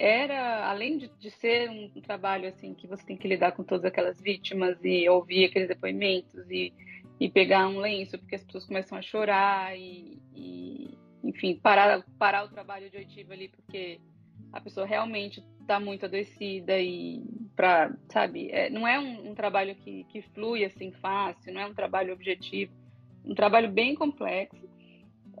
era, 0.00 0.70
além 0.70 0.96
de, 0.96 1.08
de 1.18 1.30
ser 1.30 1.68
um, 1.68 1.88
trabalho 2.00 2.48
assim 2.48 2.72
que 2.72 2.86
você 2.86 3.04
tem 3.04 3.18
que 3.18 3.28
lidar 3.28 3.52
com 3.52 3.62
todas 3.62 3.84
aquelas 3.84 4.18
vítimas 4.18 4.78
e 4.82 5.06
ouvir 5.08 5.44
aqueles 5.44 5.68
depoimentos 5.68 6.50
e, 6.50 6.72
e 7.20 7.28
pegar 7.28 7.68
um 7.68 7.78
lenço 7.78 8.18
porque 8.18 8.34
as 8.34 8.42
pessoas 8.42 8.64
começam 8.64 8.96
a 8.96 9.02
chorar 9.02 9.78
e, 9.78 10.18
e 10.34 10.98
enfim, 11.22 11.54
parar, 11.54 12.02
parar 12.18 12.44
o 12.44 12.48
trabalho 12.48 12.88
de 12.88 12.96
oitivo 12.96 13.34
ali 13.34 13.48
porque 13.48 14.00
a 14.50 14.60
pessoa 14.60 14.86
realmente 14.86 15.44
está 15.60 15.78
muito 15.78 16.06
adoecida 16.06 16.80
e 16.80 17.22
para, 17.54 17.94
sabe, 18.08 18.50
é, 18.50 18.70
não 18.70 18.88
é 18.88 18.98
um, 18.98 19.30
um, 19.30 19.34
trabalho 19.34 19.74
que, 19.74 20.04
que 20.04 20.22
flui 20.22 20.64
assim 20.64 20.92
fácil, 20.92 21.52
não 21.52 21.60
é 21.60 21.66
um 21.66 21.74
trabalho 21.74 22.14
objetivo, 22.14 22.72
um 23.22 23.34
trabalho 23.34 23.70
bem 23.70 23.94
complexo 23.94 24.69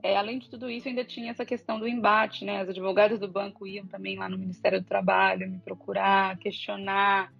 é, 0.02 0.16
além 0.16 0.38
de 0.38 0.48
tudo 0.48 0.70
isso, 0.70 0.88
ainda 0.88 1.04
tinha 1.04 1.30
essa 1.30 1.44
questão 1.44 1.78
do 1.78 1.86
embate, 1.86 2.44
né? 2.44 2.60
As 2.60 2.68
advogadas 2.68 3.18
do 3.18 3.28
banco 3.28 3.66
iam 3.66 3.86
também 3.86 4.16
lá 4.16 4.28
no 4.28 4.38
Ministério 4.38 4.80
do 4.80 4.86
Trabalho 4.86 5.50
me 5.50 5.58
procurar, 5.58 6.38
questionar. 6.38 7.32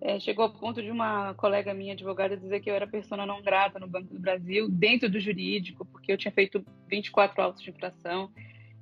É, 0.00 0.20
chegou 0.20 0.44
ao 0.44 0.52
ponto 0.52 0.82
de 0.82 0.90
uma 0.90 1.34
colega 1.34 1.72
minha 1.72 1.94
advogada 1.94 2.36
dizer 2.36 2.60
que 2.60 2.70
eu 2.70 2.74
era 2.74 2.86
persona 2.86 3.24
não 3.24 3.42
grata 3.42 3.78
no 3.78 3.88
Banco 3.88 4.12
do 4.12 4.20
Brasil, 4.20 4.68
dentro 4.68 5.08
do 5.08 5.18
jurídico, 5.18 5.84
porque 5.86 6.12
eu 6.12 6.18
tinha 6.18 6.32
feito 6.32 6.64
24 6.88 7.42
autos 7.42 7.62
de 7.62 7.70
infração 7.70 8.30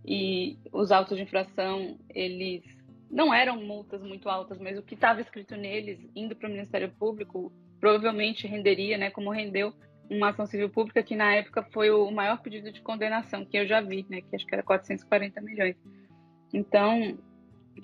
e 0.05 0.59
os 0.73 0.93
autos 0.93 1.17
de 1.17 1.23
infração, 1.23 1.99
eles 2.11 2.63
não 3.11 3.33
eram 3.33 3.63
multas 3.63 4.03
muito 4.03 4.29
altas, 4.29 4.59
mas 4.59 4.77
o 4.77 4.83
que 4.83 4.95
estava 4.95 5.21
escrito 5.21 5.57
neles, 5.57 5.99
indo 6.15 6.35
para 6.35 6.49
o 6.49 6.53
Ministério 6.53 6.91
Público, 6.91 7.53
provavelmente 7.81 8.47
renderia, 8.47 8.99
né, 8.99 9.11
como 9.11 9.31
rendeu 9.31 9.73
uma 10.11 10.31
ação 10.31 10.47
civil 10.47 10.69
pública 10.69 11.03
que 11.03 11.17
na 11.17 11.35
época 11.35 11.63
foi 11.73 11.91
o 11.91 12.11
maior 12.11 12.41
pedido 12.41 12.71
de 12.71 12.83
condenação 12.83 13.45
que 13.45 13.57
eu 13.57 13.67
já 13.67 13.81
vi, 13.81 14.07
né, 14.09 14.21
que 14.21 14.37
acho 14.37 14.47
que 14.47 14.55
era 14.55 14.63
440 14.63 15.41
milhões. 15.41 15.77
Então, 16.53 17.19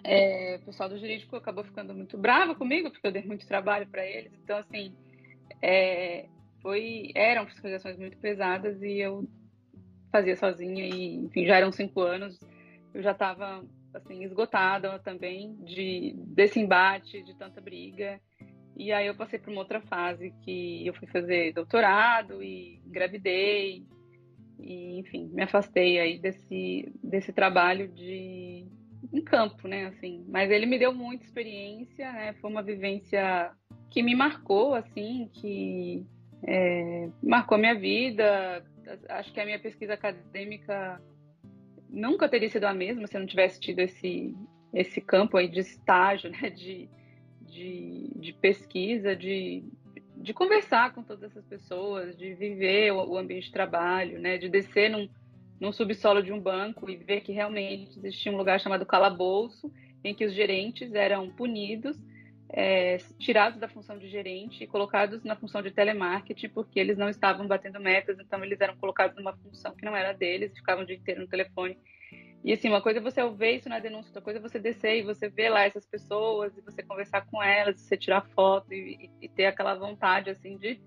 é, 0.04 0.58
o 0.60 0.66
pessoal 0.66 0.88
do 0.88 0.98
jurídico 0.98 1.36
acabou 1.36 1.64
ficando 1.64 1.94
muito 1.94 2.16
bravo 2.16 2.54
comigo, 2.54 2.90
porque 2.90 3.06
eu 3.06 3.12
dei 3.12 3.22
muito 3.22 3.46
trabalho 3.46 3.86
para 3.88 4.04
eles. 4.06 4.32
Então, 4.34 4.56
assim, 4.58 4.94
é, 5.62 6.26
foi, 6.62 7.10
eram 7.14 7.46
fiscalizações 7.46 7.98
muito 7.98 8.16
pesadas 8.18 8.80
e 8.82 8.98
eu 8.98 9.28
fazia 10.12 10.36
sozinha 10.36 10.84
e, 10.86 11.16
enfim, 11.16 11.46
já 11.46 11.56
eram 11.56 11.72
cinco 11.72 12.00
anos, 12.00 12.38
eu 12.92 13.02
já 13.02 13.12
estava, 13.12 13.64
assim, 13.94 14.24
esgotada 14.24 14.98
também 14.98 15.54
de, 15.64 16.14
desse 16.16 16.60
embate, 16.60 17.22
de 17.22 17.34
tanta 17.34 17.60
briga. 17.60 18.20
E 18.80 18.92
aí 18.92 19.08
eu 19.08 19.14
passei 19.14 19.38
por 19.38 19.50
uma 19.50 19.60
outra 19.60 19.78
fase 19.82 20.32
que 20.42 20.86
eu 20.86 20.94
fui 20.94 21.06
fazer 21.06 21.52
doutorado 21.52 22.42
e 22.42 22.80
engravidei 22.86 23.84
e 24.58 24.98
enfim, 24.98 25.28
me 25.34 25.42
afastei 25.42 26.00
aí 26.00 26.18
desse 26.18 26.90
desse 27.04 27.30
trabalho 27.30 27.88
de 27.88 28.66
em 29.12 29.20
campo, 29.22 29.68
né, 29.68 29.88
assim. 29.88 30.24
Mas 30.28 30.50
ele 30.50 30.64
me 30.64 30.78
deu 30.78 30.94
muita 30.94 31.26
experiência, 31.26 32.10
né? 32.10 32.32
Foi 32.40 32.50
uma 32.50 32.62
vivência 32.62 33.52
que 33.90 34.02
me 34.02 34.14
marcou, 34.14 34.74
assim, 34.74 35.28
que 35.34 36.06
é, 36.42 37.10
marcou 37.22 37.58
minha 37.58 37.74
vida. 37.74 38.64
Acho 39.10 39.30
que 39.30 39.40
a 39.40 39.44
minha 39.44 39.58
pesquisa 39.58 39.92
acadêmica 39.92 40.98
nunca 41.90 42.30
teria 42.30 42.48
sido 42.48 42.64
a 42.64 42.72
mesma 42.72 43.06
se 43.06 43.14
eu 43.14 43.20
não 43.20 43.26
tivesse 43.26 43.60
tido 43.60 43.80
esse 43.80 44.34
esse 44.72 45.02
campo 45.02 45.36
aí 45.36 45.48
de 45.48 45.60
estágio, 45.60 46.30
né, 46.30 46.48
de 46.48 46.88
de, 47.50 48.10
de 48.16 48.32
pesquisa, 48.32 49.14
de, 49.14 49.64
de 50.16 50.32
conversar 50.32 50.94
com 50.94 51.02
todas 51.02 51.24
essas 51.24 51.44
pessoas, 51.44 52.16
de 52.16 52.34
viver 52.34 52.92
o, 52.92 53.10
o 53.10 53.18
ambiente 53.18 53.46
de 53.46 53.52
trabalho, 53.52 54.18
né? 54.18 54.38
de 54.38 54.48
descer 54.48 54.88
num, 54.88 55.08
num 55.60 55.72
subsolo 55.72 56.22
de 56.22 56.32
um 56.32 56.40
banco 56.40 56.88
e 56.88 56.96
ver 56.96 57.20
que 57.20 57.32
realmente 57.32 57.98
existia 57.98 58.32
um 58.32 58.36
lugar 58.36 58.60
chamado 58.60 58.86
calabouço, 58.86 59.72
em 60.02 60.14
que 60.14 60.24
os 60.24 60.32
gerentes 60.32 60.94
eram 60.94 61.28
punidos, 61.30 61.98
é, 62.52 62.96
tirados 63.18 63.60
da 63.60 63.68
função 63.68 63.98
de 63.98 64.08
gerente 64.08 64.64
e 64.64 64.66
colocados 64.66 65.22
na 65.22 65.36
função 65.36 65.62
de 65.62 65.70
telemarketing, 65.70 66.48
porque 66.48 66.80
eles 66.80 66.96
não 66.96 67.08
estavam 67.08 67.46
batendo 67.46 67.78
metas, 67.78 68.18
então 68.18 68.42
eles 68.42 68.60
eram 68.60 68.76
colocados 68.76 69.16
numa 69.16 69.36
função 69.36 69.74
que 69.74 69.84
não 69.84 69.94
era 69.94 70.12
deles, 70.12 70.56
ficavam 70.56 70.82
o 70.82 70.86
dia 70.86 70.96
inteiro 70.96 71.20
no 71.20 71.28
telefone 71.28 71.76
e 72.42 72.52
assim, 72.52 72.68
uma 72.68 72.80
coisa 72.80 72.98
é 72.98 73.02
você 73.02 73.28
ver 73.30 73.56
isso 73.56 73.68
na 73.68 73.78
denúncia, 73.78 74.08
outra 74.08 74.22
coisa 74.22 74.38
é 74.38 74.42
você 74.42 74.58
descer 74.58 74.98
e 74.98 75.02
você 75.02 75.28
ver 75.28 75.50
lá 75.50 75.64
essas 75.64 75.84
pessoas 75.84 76.56
e 76.56 76.62
você 76.62 76.82
conversar 76.82 77.26
com 77.26 77.42
elas, 77.42 77.80
você 77.80 77.96
tirar 77.96 78.26
foto 78.34 78.72
e, 78.72 79.10
e 79.20 79.28
ter 79.28 79.46
aquela 79.46 79.74
vontade 79.74 80.30
assim 80.30 80.56
de, 80.56 80.80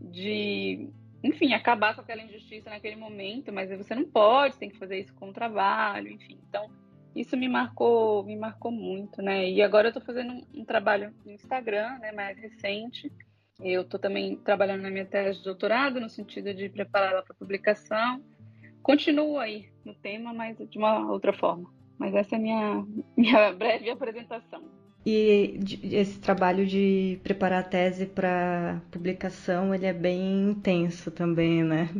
de, 0.00 0.90
enfim, 1.22 1.54
acabar 1.54 1.94
com 1.94 2.02
aquela 2.02 2.22
injustiça 2.22 2.68
naquele 2.68 2.96
momento, 2.96 3.50
mas 3.50 3.70
você 3.70 3.94
não 3.94 4.04
pode, 4.04 4.58
tem 4.58 4.68
que 4.68 4.78
fazer 4.78 4.98
isso 4.98 5.14
com 5.14 5.30
o 5.30 5.32
trabalho, 5.32 6.08
enfim. 6.08 6.38
Então, 6.48 6.70
isso 7.16 7.34
me 7.34 7.48
marcou, 7.48 8.22
me 8.22 8.36
marcou 8.36 8.70
muito, 8.70 9.22
né? 9.22 9.48
E 9.48 9.62
agora 9.62 9.86
eu 9.86 9.90
estou 9.90 10.02
fazendo 10.02 10.34
um, 10.34 10.60
um, 10.60 10.64
trabalho 10.64 11.14
no 11.24 11.32
Instagram, 11.32 11.98
né, 11.98 12.12
mais 12.12 12.36
recente. 12.38 13.10
Eu 13.62 13.82
estou 13.82 13.98
também 13.98 14.36
trabalhando 14.36 14.82
na 14.82 14.90
minha 14.90 15.06
tese 15.06 15.38
de 15.38 15.44
doutorado 15.44 16.00
no 16.00 16.10
sentido 16.10 16.52
de 16.52 16.68
prepará-la 16.68 17.22
para 17.22 17.34
publicação 17.34 18.20
continuo 18.84 19.38
aí 19.38 19.73
no 19.84 19.94
tema, 19.94 20.32
mas 20.32 20.56
de 20.56 20.78
uma 20.78 21.10
outra 21.10 21.32
forma. 21.32 21.70
Mas 21.98 22.14
essa 22.14 22.34
é 22.34 22.38
a 22.38 22.40
minha, 22.40 22.86
minha 23.16 23.52
breve 23.52 23.90
apresentação. 23.90 24.62
E 25.06 25.60
esse 25.92 26.18
trabalho 26.18 26.66
de 26.66 27.20
preparar 27.22 27.60
a 27.60 27.62
tese 27.62 28.06
para 28.06 28.80
publicação, 28.90 29.74
ele 29.74 29.84
é 29.84 29.92
bem 29.92 30.50
intenso 30.50 31.10
também, 31.10 31.62
né? 31.62 31.90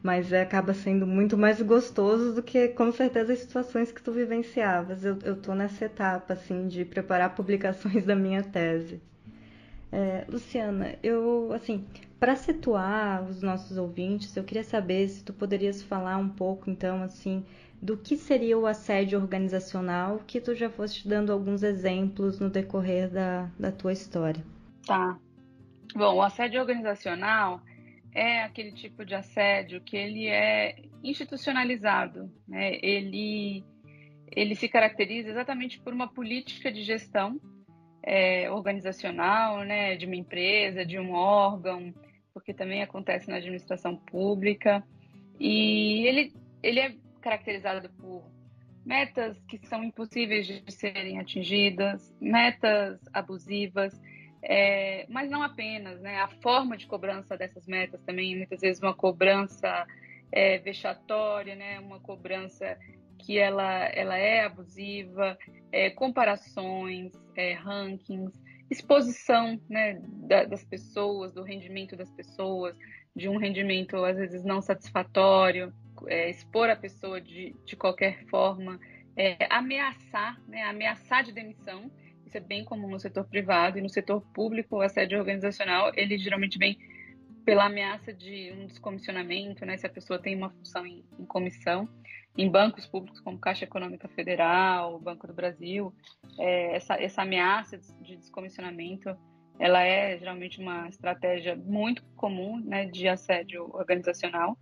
Mas 0.00 0.32
acaba 0.32 0.72
sendo 0.72 1.04
muito 1.04 1.36
mais 1.36 1.60
gostoso 1.60 2.32
do 2.32 2.42
que, 2.42 2.68
com 2.68 2.92
certeza, 2.92 3.32
as 3.32 3.40
situações 3.40 3.90
que 3.90 4.00
tu 4.00 4.12
vivenciavas. 4.12 5.04
Eu, 5.04 5.18
eu 5.24 5.34
tô 5.34 5.54
nessa 5.56 5.86
etapa, 5.86 6.34
assim, 6.34 6.68
de 6.68 6.84
preparar 6.84 7.34
publicações 7.34 8.04
da 8.04 8.14
minha 8.14 8.44
tese. 8.44 9.00
É, 9.90 10.24
Luciana, 10.28 10.96
eu, 11.02 11.52
assim, 11.52 11.84
para 12.18 12.34
situar 12.34 13.22
os 13.24 13.42
nossos 13.42 13.76
ouvintes, 13.76 14.36
eu 14.36 14.44
queria 14.44 14.64
saber 14.64 15.08
se 15.08 15.24
tu 15.24 15.32
poderias 15.32 15.82
falar 15.82 16.16
um 16.16 16.28
pouco, 16.28 16.70
então, 16.70 17.02
assim, 17.02 17.44
do 17.80 17.96
que 17.96 18.16
seria 18.16 18.58
o 18.58 18.66
assédio 18.66 19.20
organizacional, 19.20 20.20
que 20.26 20.40
tu 20.40 20.54
já 20.54 20.70
foste 20.70 21.06
dando 21.06 21.30
alguns 21.30 21.62
exemplos 21.62 22.40
no 22.40 22.48
decorrer 22.48 23.10
da, 23.10 23.50
da 23.58 23.70
tua 23.70 23.92
história. 23.92 24.42
Tá. 24.86 25.18
Bom, 25.94 26.16
o 26.16 26.22
assédio 26.22 26.60
organizacional 26.60 27.60
é 28.14 28.42
aquele 28.42 28.72
tipo 28.72 29.04
de 29.04 29.14
assédio 29.14 29.80
que 29.82 29.96
ele 29.96 30.26
é 30.26 30.76
institucionalizado, 31.04 32.30
né? 32.48 32.78
Ele 32.82 33.64
ele 34.32 34.54
se 34.56 34.68
caracteriza 34.68 35.30
exatamente 35.30 35.78
por 35.78 35.92
uma 35.92 36.08
política 36.08 36.72
de 36.72 36.82
gestão 36.82 37.40
é, 38.02 38.50
organizacional, 38.50 39.60
né, 39.64 39.96
de 39.96 40.04
uma 40.04 40.16
empresa, 40.16 40.84
de 40.84 40.98
um 40.98 41.12
órgão, 41.12 41.94
porque 42.36 42.52
também 42.52 42.82
acontece 42.82 43.30
na 43.30 43.36
administração 43.36 43.96
pública. 43.96 44.84
E 45.40 46.06
ele, 46.06 46.34
ele 46.62 46.80
é 46.80 46.94
caracterizada 47.22 47.88
por 47.98 48.30
metas 48.84 49.42
que 49.48 49.58
são 49.66 49.82
impossíveis 49.82 50.46
de 50.46 50.62
serem 50.70 51.18
atingidas, 51.18 52.14
metas 52.20 53.00
abusivas, 53.10 53.98
é, 54.42 55.06
mas 55.08 55.30
não 55.30 55.42
apenas, 55.42 55.98
né? 56.02 56.18
A 56.20 56.28
forma 56.28 56.76
de 56.76 56.86
cobrança 56.86 57.38
dessas 57.38 57.66
metas 57.66 58.02
também, 58.02 58.36
muitas 58.36 58.60
vezes 58.60 58.82
uma 58.82 58.92
cobrança 58.92 59.86
é, 60.30 60.58
vexatória, 60.58 61.54
né? 61.54 61.80
Uma 61.80 62.00
cobrança 62.00 62.76
que 63.16 63.38
ela, 63.38 63.86
ela 63.86 64.18
é 64.18 64.44
abusiva, 64.44 65.38
é, 65.72 65.88
comparações, 65.88 67.12
é, 67.34 67.54
rankings, 67.54 68.38
exposição 68.70 69.60
né, 69.68 70.00
da, 70.28 70.44
das 70.44 70.64
pessoas, 70.64 71.32
do 71.32 71.42
rendimento 71.42 71.96
das 71.96 72.10
pessoas, 72.10 72.76
de 73.14 73.28
um 73.28 73.36
rendimento 73.36 73.96
às 74.04 74.16
vezes 74.16 74.44
não 74.44 74.60
satisfatório, 74.60 75.72
é, 76.06 76.28
expor 76.28 76.68
a 76.68 76.76
pessoa 76.76 77.20
de, 77.20 77.54
de 77.64 77.76
qualquer 77.76 78.24
forma, 78.26 78.78
é, 79.16 79.36
ameaçar, 79.50 80.38
né, 80.46 80.62
ameaçar 80.64 81.24
de 81.24 81.32
demissão, 81.32 81.90
isso 82.26 82.36
é 82.36 82.40
bem 82.40 82.64
comum 82.64 82.88
no 82.88 83.00
setor 83.00 83.24
privado 83.24 83.78
e 83.78 83.82
no 83.82 83.88
setor 83.88 84.20
público, 84.34 84.76
o 84.76 84.80
assédio 84.80 85.18
organizacional, 85.18 85.92
ele 85.94 86.18
geralmente 86.18 86.58
vem 86.58 86.78
pela 87.44 87.66
ameaça 87.66 88.12
de 88.12 88.52
um 88.52 88.66
descomissionamento, 88.66 89.64
né, 89.64 89.76
se 89.76 89.86
a 89.86 89.90
pessoa 89.90 90.18
tem 90.18 90.36
uma 90.36 90.50
função 90.50 90.84
em, 90.84 91.04
em 91.18 91.24
comissão, 91.24 91.88
em 92.36 92.50
bancos 92.50 92.86
públicos 92.86 93.20
como 93.20 93.38
Caixa 93.38 93.64
Econômica 93.64 94.08
Federal, 94.08 94.98
Banco 94.98 95.26
do 95.26 95.32
Brasil, 95.32 95.92
é, 96.38 96.76
essa, 96.76 96.94
essa 96.94 97.22
ameaça 97.22 97.78
de 98.00 98.16
descomissionamento, 98.16 99.16
ela 99.58 99.82
é 99.82 100.18
geralmente 100.18 100.60
uma 100.60 100.88
estratégia 100.88 101.56
muito 101.56 102.04
comum, 102.14 102.60
né, 102.60 102.86
de 102.86 103.08
assédio 103.08 103.74
organizacional. 103.74 104.56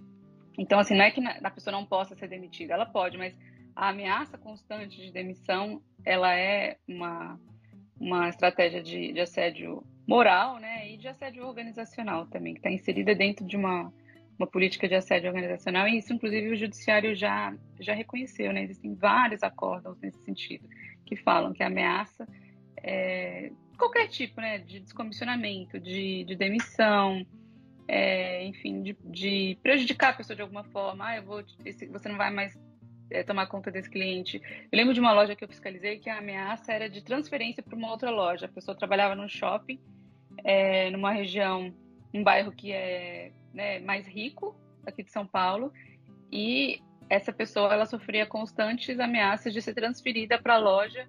Então, 0.57 0.78
assim, 0.78 0.95
não 0.95 1.04
é 1.04 1.11
que 1.11 1.21
a 1.21 1.50
pessoa 1.50 1.73
não 1.73 1.85
possa 1.85 2.14
ser 2.14 2.28
demitida, 2.28 2.75
ela 2.75 2.87
pode, 2.87 3.19
mas 3.19 3.37
a 3.75 3.88
ameaça 3.88 4.38
constante 4.38 5.00
de 5.00 5.11
demissão, 5.11 5.83
ela 6.04 6.33
é 6.33 6.78
uma, 6.87 7.40
uma 7.99 8.28
estratégia 8.28 8.81
de, 8.81 9.12
de 9.12 9.21
assédio 9.21 9.85
moral, 10.07 10.59
né, 10.61 10.93
e 10.93 10.97
de 10.97 11.09
assédio 11.09 11.45
organizacional 11.45 12.26
também, 12.26 12.54
que 12.54 12.61
está 12.61 12.71
inserida 12.71 13.16
dentro 13.16 13.45
de 13.45 13.57
uma, 13.57 13.93
uma 14.38 14.46
política 14.46 14.88
de 14.88 14.94
assédio 14.94 15.28
organizacional, 15.28 15.86
e 15.86 15.98
isso, 15.98 16.12
inclusive, 16.12 16.50
o 16.50 16.56
judiciário 16.56 17.14
já, 17.14 17.54
já 17.78 17.94
reconheceu, 17.94 18.52
né, 18.52 18.62
existem 18.62 18.94
vários 18.94 19.42
acordos 19.42 19.96
nesse 20.00 20.18
sentido, 20.24 20.68
que 21.06 21.16
falam 21.16 21.52
que 21.52 21.62
a 21.62 21.66
ameaça 21.66 22.26
é, 22.82 23.50
qualquer 23.78 24.08
tipo, 24.08 24.40
né, 24.40 24.58
de 24.58 24.80
descomissionamento, 24.80 25.80
de, 25.80 26.24
de 26.24 26.36
demissão, 26.36 27.26
é, 27.88 28.44
enfim, 28.44 28.82
de, 28.82 28.96
de, 29.04 29.58
prejudicar 29.62 30.10
a 30.10 30.16
pessoa 30.16 30.36
de 30.36 30.42
alguma 30.42 30.64
forma, 30.64 31.06
ah, 31.06 31.16
eu 31.16 31.24
vou, 31.24 31.42
você 31.90 32.08
não 32.08 32.16
vai 32.16 32.30
mais 32.30 32.58
é, 33.10 33.22
tomar 33.22 33.46
conta 33.46 33.70
desse 33.70 33.90
cliente. 33.90 34.40
Eu 34.70 34.76
lembro 34.76 34.94
de 34.94 35.00
uma 35.00 35.12
loja 35.12 35.34
que 35.34 35.44
eu 35.44 35.48
fiscalizei 35.48 35.98
que 35.98 36.10
a 36.10 36.18
ameaça 36.18 36.72
era 36.72 36.88
de 36.88 37.02
transferência 37.02 37.62
para 37.62 37.76
uma 37.76 37.90
outra 37.90 38.10
loja. 38.10 38.46
A 38.46 38.48
pessoa 38.48 38.76
trabalhava 38.76 39.14
no 39.14 39.28
shopping, 39.28 39.80
é, 40.42 40.90
numa 40.90 41.10
região, 41.10 41.74
um 42.14 42.23
bairro 42.23 42.52
que 42.52 42.73
é 42.73 43.33
né, 43.52 43.80
mais 43.80 44.06
rico 44.06 44.56
aqui 44.87 45.02
de 45.02 45.11
São 45.11 45.26
Paulo, 45.26 45.73
e 46.30 46.80
essa 47.11 47.33
pessoa 47.33 47.73
ela 47.73 47.87
sofria 47.87 48.25
constantes 48.25 48.99
ameaças 48.99 49.52
de 49.52 49.61
ser 49.61 49.75
transferida 49.75 50.40
para 50.40 50.54
a 50.54 50.59
loja 50.59 51.06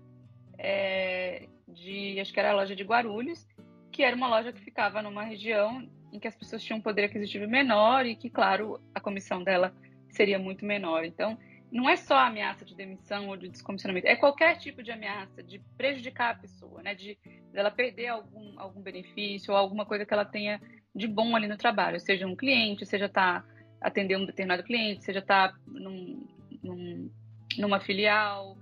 é, 0.57 1.47
de, 1.67 2.19
acho 2.19 2.33
que 2.33 2.39
era 2.39 2.51
a 2.51 2.55
loja 2.55 2.75
de 2.75 2.83
Guarulhos, 2.83 3.47
que 3.91 4.03
era 4.03 4.15
uma 4.15 4.27
loja 4.27 4.51
que 4.51 4.61
ficava 4.61 5.01
numa 5.01 5.23
região 5.23 5.87
em 6.11 6.19
que 6.19 6.27
as 6.27 6.35
pessoas 6.35 6.63
tinham 6.63 6.79
um 6.79 6.81
poder 6.81 7.05
aquisitivo 7.05 7.47
menor 7.47 8.05
e 8.05 8.15
que, 8.15 8.29
claro, 8.29 8.79
a 8.93 8.99
comissão 8.99 9.43
dela 9.43 9.73
seria 10.09 10.39
muito 10.39 10.65
menor. 10.65 11.03
Então, 11.03 11.37
não 11.71 11.89
é 11.89 11.97
só 11.97 12.17
ameaça 12.17 12.63
de 12.63 12.75
demissão 12.75 13.27
ou 13.27 13.35
de 13.35 13.49
descomissionamento, 13.49 14.07
é 14.07 14.15
qualquer 14.15 14.57
tipo 14.57 14.81
de 14.81 14.91
ameaça 14.91 15.43
de 15.43 15.59
prejudicar 15.77 16.31
a 16.31 16.35
pessoa, 16.35 16.81
né? 16.81 16.95
De 16.95 17.17
ela 17.53 17.71
perder 17.71 18.07
algum, 18.07 18.57
algum 18.59 18.81
benefício 18.81 19.51
ou 19.51 19.57
alguma 19.57 19.85
coisa 19.85 20.05
que 20.05 20.13
ela 20.13 20.25
tenha 20.25 20.61
de 20.95 21.07
bom 21.07 21.35
ali 21.35 21.47
no 21.47 21.57
trabalho, 21.57 21.99
seja 21.99 22.25
um 22.25 22.35
cliente, 22.35 22.85
seja 22.85 23.09
tá 23.09 23.43
atender 23.81 24.17
um 24.17 24.25
determinado 24.25 24.63
cliente, 24.63 25.03
seja 25.03 25.21
tá 25.21 25.53
num, 25.67 26.25
num, 26.63 27.11
numa 27.57 27.79
filial, 27.79 28.57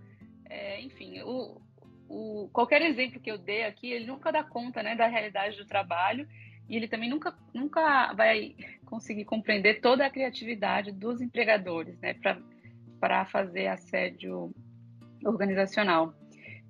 é, 0.50 0.82
enfim, 0.82 1.22
o, 1.22 1.62
o, 2.10 2.50
qualquer 2.52 2.82
exemplo 2.82 3.20
que 3.20 3.32
eu 3.32 3.38
dê 3.38 3.64
aqui, 3.64 3.92
ele 3.92 4.06
nunca 4.06 4.32
dá 4.32 4.44
conta 4.44 4.84
né, 4.84 4.96
da 4.96 5.08
realidade 5.08 5.58
do 5.58 5.66
trabalho. 5.66 6.28
E 6.70 6.78
ele 6.78 6.88
também 6.88 7.10
nunca, 7.10 7.36
nunca 7.54 8.14
vai 8.14 8.56
conseguir 8.86 9.26
compreender 9.26 9.82
toda 9.82 10.06
a 10.06 10.10
criatividade 10.10 10.92
dos 10.92 11.20
empregadores 11.20 12.00
né, 12.00 12.16
para 13.00 13.26
fazer 13.26 13.68
assédio 13.68 14.54
organizacional. 15.26 16.14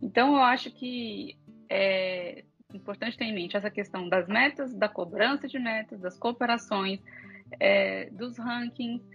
Então, 0.01 0.35
eu 0.35 0.41
acho 0.41 0.71
que 0.71 1.37
é 1.69 2.43
importante 2.75 3.17
ter 3.17 3.25
em 3.25 3.33
mente 3.33 3.57
essa 3.57 3.69
questão 3.69 4.07
das 4.07 4.27
metas, 4.27 4.73
da 4.73 4.89
cobrança 4.89 5.47
de 5.47 5.59
metas, 5.59 5.99
das 5.99 6.17
cooperações, 6.17 6.99
é, 7.59 8.09
dos 8.11 8.37
rankings 8.37 9.05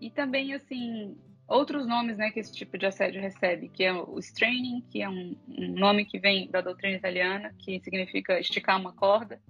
e 0.00 0.10
também, 0.10 0.52
assim, 0.54 1.16
outros 1.48 1.86
nomes 1.86 2.16
né, 2.18 2.30
que 2.30 2.40
esse 2.40 2.52
tipo 2.52 2.76
de 2.76 2.86
assédio 2.86 3.20
recebe, 3.20 3.68
que 3.68 3.84
é 3.84 3.92
o 3.92 4.18
straining, 4.18 4.82
que 4.90 5.02
é 5.02 5.08
um, 5.08 5.36
um, 5.48 5.72
nome 5.74 6.04
que 6.04 6.18
vem 6.18 6.50
da 6.50 6.60
doutrina 6.60 6.96
italiana, 6.96 7.54
que 7.58 7.80
significa 7.80 8.38
esticar 8.38 8.80
uma 8.80 8.92
corda, 8.92 9.40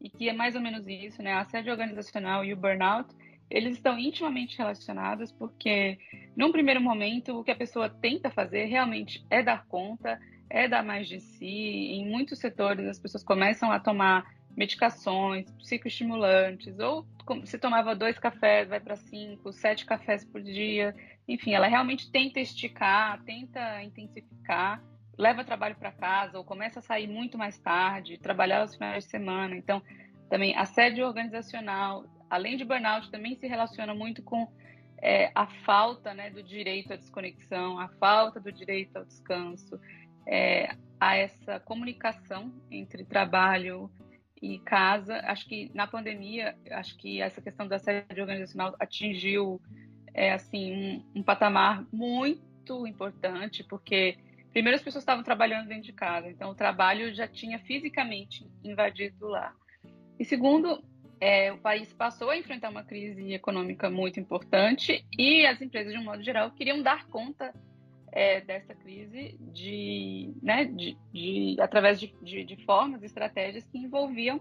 e 0.00 0.10
que 0.10 0.28
é 0.28 0.32
mais 0.32 0.54
ou 0.54 0.60
menos 0.60 0.86
isso, 0.86 1.22
né? 1.22 1.32
Assédio 1.34 1.72
organizacional 1.72 2.44
e 2.44 2.52
o 2.52 2.56
burnout 2.56 3.14
eles 3.50 3.74
estão 3.74 3.98
intimamente 3.98 4.56
relacionados 4.58 5.30
porque, 5.30 5.98
num 6.36 6.50
primeiro 6.50 6.80
momento, 6.80 7.38
o 7.38 7.44
que 7.44 7.50
a 7.50 7.56
pessoa 7.56 7.88
tenta 7.88 8.30
fazer 8.30 8.64
realmente 8.64 9.24
é 9.30 9.42
dar 9.42 9.66
conta, 9.66 10.18
é 10.48 10.68
dar 10.68 10.84
mais 10.84 11.08
de 11.08 11.20
si. 11.20 11.46
Em 11.46 12.08
muitos 12.08 12.38
setores, 12.38 12.86
as 12.86 12.98
pessoas 12.98 13.24
começam 13.24 13.70
a 13.70 13.78
tomar 13.78 14.24
medicações, 14.56 15.50
psicoestimulantes, 15.52 16.78
ou 16.78 17.06
se 17.44 17.58
tomava 17.58 17.94
dois 17.94 18.18
cafés, 18.18 18.68
vai 18.68 18.80
para 18.80 18.96
cinco, 18.96 19.52
sete 19.52 19.84
cafés 19.84 20.24
por 20.24 20.40
dia. 20.42 20.94
Enfim, 21.26 21.54
ela 21.54 21.66
realmente 21.66 22.10
tenta 22.10 22.38
esticar, 22.38 23.22
tenta 23.24 23.82
intensificar, 23.82 24.82
leva 25.18 25.44
trabalho 25.44 25.74
para 25.76 25.90
casa, 25.90 26.38
ou 26.38 26.44
começa 26.44 26.78
a 26.80 26.82
sair 26.82 27.08
muito 27.08 27.38
mais 27.38 27.58
tarde, 27.58 28.18
trabalhar 28.18 28.60
aos 28.60 28.74
finais 28.74 29.04
de 29.04 29.10
semana. 29.10 29.56
Então, 29.56 29.82
também 30.28 30.56
assédio 30.56 31.06
organizacional, 31.06 32.04
além 32.28 32.56
de 32.56 32.64
burnout, 32.64 33.10
também 33.10 33.34
se 33.36 33.46
relaciona 33.46 33.94
muito 33.94 34.22
com 34.22 34.48
é, 34.98 35.30
a 35.34 35.46
falta 35.46 36.14
né, 36.14 36.30
do 36.30 36.42
direito 36.42 36.92
à 36.92 36.96
desconexão, 36.96 37.78
a 37.78 37.88
falta 37.88 38.40
do 38.40 38.50
direito 38.50 38.96
ao 38.96 39.04
descanso, 39.04 39.78
é, 40.26 40.74
a 41.00 41.16
essa 41.16 41.60
comunicação 41.60 42.52
entre 42.70 43.04
trabalho 43.04 43.90
e 44.40 44.58
casa. 44.58 45.18
Acho 45.24 45.46
que 45.46 45.70
na 45.74 45.86
pandemia, 45.86 46.56
acho 46.70 46.96
que 46.96 47.20
essa 47.20 47.40
questão 47.40 47.66
da 47.66 47.76
assédio 47.76 48.22
organizacional 48.22 48.74
atingiu 48.78 49.60
é, 50.12 50.32
assim 50.32 51.02
um, 51.14 51.20
um 51.20 51.22
patamar 51.22 51.84
muito 51.92 52.86
importante, 52.86 53.64
porque 53.64 54.16
primeiro 54.52 54.76
as 54.76 54.82
pessoas 54.82 55.02
estavam 55.02 55.24
trabalhando 55.24 55.68
dentro 55.68 55.84
de 55.84 55.92
casa, 55.92 56.28
então 56.30 56.50
o 56.50 56.54
trabalho 56.54 57.12
já 57.14 57.26
tinha 57.26 57.58
fisicamente 57.58 58.46
invadido 58.62 59.26
lá. 59.26 59.52
E 60.18 60.24
segundo, 60.24 60.82
é, 61.20 61.52
o 61.52 61.58
país 61.58 61.92
passou 61.92 62.30
a 62.30 62.36
enfrentar 62.36 62.70
uma 62.70 62.84
crise 62.84 63.32
econômica 63.32 63.90
muito 63.90 64.20
importante 64.20 65.04
e 65.18 65.46
as 65.46 65.60
empresas, 65.60 65.92
de 65.92 65.98
um 65.98 66.04
modo 66.04 66.22
geral, 66.22 66.50
queriam 66.50 66.82
dar 66.82 67.06
conta 67.06 67.52
é, 68.14 68.40
dessa 68.40 68.72
crise 68.76 69.36
de, 69.40 70.32
né, 70.40 70.64
de, 70.64 70.96
de 71.12 71.56
através 71.60 71.98
de, 71.98 72.14
de, 72.22 72.44
de, 72.44 72.64
formas, 72.64 73.02
estratégias 73.02 73.66
que 73.66 73.76
envolviam 73.76 74.40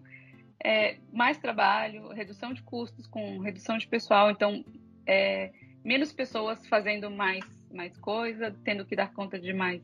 é, 0.63 0.97
mais 1.11 1.39
trabalho, 1.39 2.09
redução 2.09 2.53
de 2.53 2.61
custos 2.61 3.07
com 3.07 3.39
redução 3.39 3.75
de 3.79 3.87
pessoal, 3.87 4.29
então 4.29 4.63
é, 5.07 5.51
menos 5.83 6.13
pessoas 6.13 6.65
fazendo 6.67 7.09
mais, 7.09 7.43
mais 7.73 7.97
coisa, 7.97 8.55
tendo 8.63 8.85
que 8.85 8.95
dar 8.95 9.11
conta 9.11 9.39
de 9.39 9.51
mais 9.51 9.81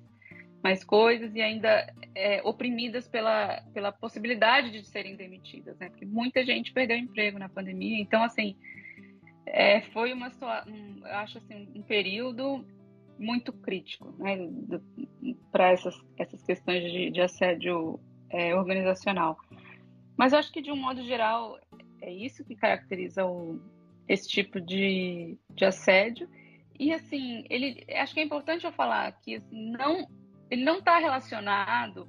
mais 0.61 0.83
coisas 0.83 1.33
e 1.33 1.41
ainda 1.41 1.87
é, 2.13 2.41
oprimidas 2.43 3.07
pela, 3.07 3.61
pela 3.73 3.93
possibilidade 3.93 4.71
de 4.71 4.83
serem 4.83 5.15
demitidas, 5.15 5.79
né? 5.79 5.87
Porque 5.87 6.05
muita 6.05 6.43
gente 6.45 6.73
perdeu 6.73 6.97
emprego 6.97 7.39
na 7.39 7.47
pandemia. 7.47 7.97
Então, 7.97 8.21
assim, 8.21 8.57
é, 9.45 9.79
foi 9.93 10.11
uma 10.11 10.29
um, 10.67 11.05
acho 11.05 11.37
assim 11.37 11.71
um 11.73 11.81
período 11.81 12.65
muito 13.19 13.51
crítico, 13.51 14.13
né? 14.17 14.37
Para 15.51 15.71
essas 15.71 15.95
essas 16.17 16.41
questões 16.43 16.91
de, 16.91 17.11
de 17.11 17.21
assédio 17.21 17.99
é, 18.29 18.55
organizacional. 18.55 19.37
Mas 20.17 20.33
eu 20.33 20.39
acho 20.39 20.51
que 20.51 20.61
de 20.61 20.71
um 20.71 20.77
modo 20.77 21.03
geral 21.03 21.59
é 22.01 22.11
isso 22.11 22.43
que 22.45 22.55
caracteriza 22.55 23.25
o, 23.25 23.59
esse 24.07 24.27
tipo 24.27 24.59
de, 24.59 25.37
de 25.51 25.65
assédio. 25.65 26.29
E 26.79 26.93
assim, 26.93 27.43
ele 27.49 27.85
acho 27.93 28.13
que 28.13 28.21
é 28.21 28.23
importante 28.23 28.65
eu 28.65 28.71
falar 28.71 29.11
que 29.21 29.35
assim, 29.35 29.71
não 29.71 30.07
ele 30.49 30.63
não 30.63 30.79
está 30.79 30.97
relacionado 30.97 32.07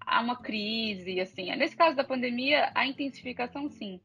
a 0.00 0.20
uma 0.20 0.36
crise, 0.36 1.18
assim. 1.18 1.54
Nesse 1.56 1.74
caso 1.74 1.96
da 1.96 2.04
pandemia, 2.04 2.70
a 2.74 2.86
intensificação 2.86 3.70
sim, 3.70 4.00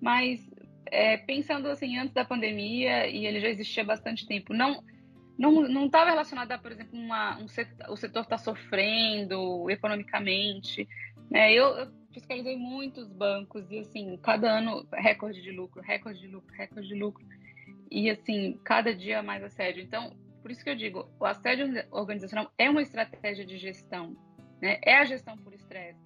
mas 0.00 0.40
é, 0.86 1.16
pensando 1.18 1.68
assim 1.68 1.98
antes 1.98 2.14
da 2.14 2.24
pandemia 2.24 3.06
e 3.08 3.26
ele 3.26 3.40
já 3.40 3.48
existia 3.48 3.82
há 3.82 3.86
bastante 3.86 4.26
tempo, 4.26 4.54
não 4.54 4.82
não 5.50 5.86
estava 5.86 6.10
relacionada, 6.10 6.56
por 6.58 6.70
exemplo, 6.70 6.96
uma, 6.98 7.36
um 7.38 7.48
setor, 7.48 7.90
o 7.90 7.96
setor 7.96 8.22
está 8.22 8.38
sofrendo 8.38 9.68
economicamente. 9.68 10.88
Né? 11.30 11.52
Eu, 11.52 11.66
eu, 11.78 11.92
fiscalizei 12.12 12.56
muitos 12.56 13.10
bancos 13.10 13.70
e, 13.70 13.78
assim, 13.78 14.16
cada 14.18 14.58
ano, 14.58 14.86
recorde 14.92 15.42
de 15.42 15.50
lucro, 15.50 15.82
recorde 15.82 16.20
de 16.20 16.28
lucro, 16.28 16.54
recorde 16.54 16.86
de 16.86 16.94
lucro. 16.94 17.26
E, 17.90 18.08
assim, 18.08 18.60
cada 18.64 18.94
dia 18.94 19.22
mais 19.22 19.42
assédio. 19.42 19.82
Então, 19.82 20.14
por 20.40 20.50
isso 20.50 20.62
que 20.62 20.70
eu 20.70 20.76
digo, 20.76 21.10
o 21.18 21.24
assédio 21.24 21.66
organizacional 21.90 22.52
é 22.58 22.70
uma 22.70 22.82
estratégia 22.82 23.44
de 23.44 23.58
gestão. 23.58 24.16
Né? 24.60 24.78
É 24.84 24.98
a 24.98 25.04
gestão 25.04 25.36
por 25.36 25.54
estresse. 25.54 25.98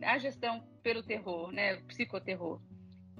É 0.00 0.08
a 0.08 0.18
gestão 0.18 0.64
pelo 0.82 1.02
terror, 1.02 1.52
né? 1.52 1.76
psicoterror. 1.88 2.60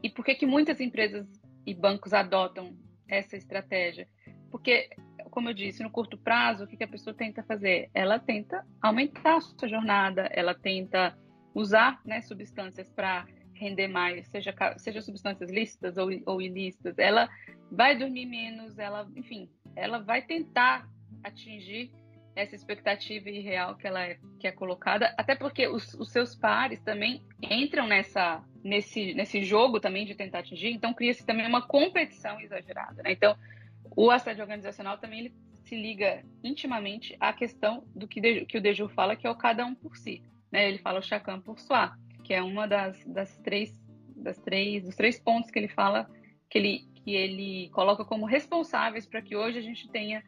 E 0.02 0.08
por 0.08 0.24
que, 0.24 0.34
que 0.34 0.46
muitas 0.46 0.80
empresas 0.80 1.26
e 1.66 1.74
bancos 1.74 2.12
adotam 2.12 2.76
essa 3.08 3.36
estratégia? 3.36 4.08
Porque 4.50 4.90
como 5.32 5.48
eu 5.48 5.54
disse, 5.54 5.82
no 5.82 5.90
curto 5.90 6.18
prazo, 6.18 6.64
o 6.64 6.66
que, 6.66 6.84
a 6.84 6.86
pessoa 6.86 7.14
tenta 7.14 7.42
fazer? 7.42 7.90
Ela 7.94 8.18
tenta 8.18 8.64
aumentar 8.82 9.36
a 9.36 9.40
sua 9.40 9.66
jornada, 9.66 10.28
ela 10.30 10.54
tenta 10.54 11.16
usar 11.54 12.00
né, 12.04 12.20
substâncias 12.20 12.90
para 12.90 13.26
render 13.54 13.88
mais, 13.88 14.28
seja, 14.28 14.54
seja 14.76 15.00
substâncias 15.00 15.50
lícitas 15.50 15.96
ou, 15.96 16.10
ou 16.26 16.42
ilícitas, 16.42 16.98
ela 16.98 17.30
vai 17.70 17.96
dormir 17.96 18.26
menos, 18.26 18.78
ela, 18.78 19.08
enfim, 19.16 19.48
ela 19.74 20.00
vai 20.00 20.20
tentar 20.20 20.86
atingir 21.24 21.90
essa 22.36 22.54
expectativa 22.54 23.30
irreal 23.30 23.76
que 23.76 23.86
ela 23.86 24.02
é, 24.02 24.18
que 24.38 24.46
é 24.46 24.52
colocada, 24.52 25.14
até 25.16 25.34
porque 25.34 25.66
os, 25.66 25.94
os 25.94 26.10
seus 26.10 26.34
pares 26.34 26.80
também 26.80 27.22
entram 27.42 27.86
nessa 27.86 28.42
nesse 28.62 29.14
nesse 29.14 29.42
jogo 29.42 29.80
também 29.80 30.04
de 30.04 30.14
tentar 30.14 30.40
atingir, 30.40 30.70
então 30.70 30.94
cria-se 30.94 31.24
também 31.24 31.46
uma 31.46 31.66
competição 31.66 32.40
exagerada, 32.40 33.02
né? 33.02 33.12
Então 33.12 33.36
o 33.96 34.10
assédio 34.10 34.42
organizacional 34.42 34.98
também 34.98 35.20
ele 35.20 35.34
se 35.64 35.76
liga 35.76 36.24
intimamente 36.42 37.16
à 37.20 37.32
questão 37.32 37.84
do 37.94 38.08
que, 38.08 38.44
que 38.46 38.58
o 38.58 38.60
Deju 38.60 38.88
fala, 38.88 39.16
que 39.16 39.26
é 39.26 39.30
o 39.30 39.36
cada 39.36 39.64
um 39.64 39.74
por 39.74 39.96
si. 39.96 40.22
Né? 40.50 40.68
Ele 40.68 40.78
fala 40.78 40.98
o 40.98 41.02
chacun 41.02 41.40
por 41.40 41.58
soi, 41.58 41.88
que 42.24 42.34
é 42.34 42.42
uma 42.42 42.66
das, 42.66 43.04
das 43.06 43.36
três 43.38 43.80
das 44.14 44.38
três 44.38 44.84
dos 44.84 44.94
três 44.94 45.18
pontos 45.18 45.50
que 45.50 45.58
ele 45.58 45.68
fala 45.68 46.08
que 46.48 46.58
ele 46.58 46.88
que 47.02 47.14
ele 47.14 47.68
coloca 47.70 48.04
como 48.04 48.24
responsáveis 48.24 49.04
para 49.06 49.20
que 49.20 49.34
hoje 49.34 49.58
a 49.58 49.62
gente 49.62 49.88
tenha 49.88 50.22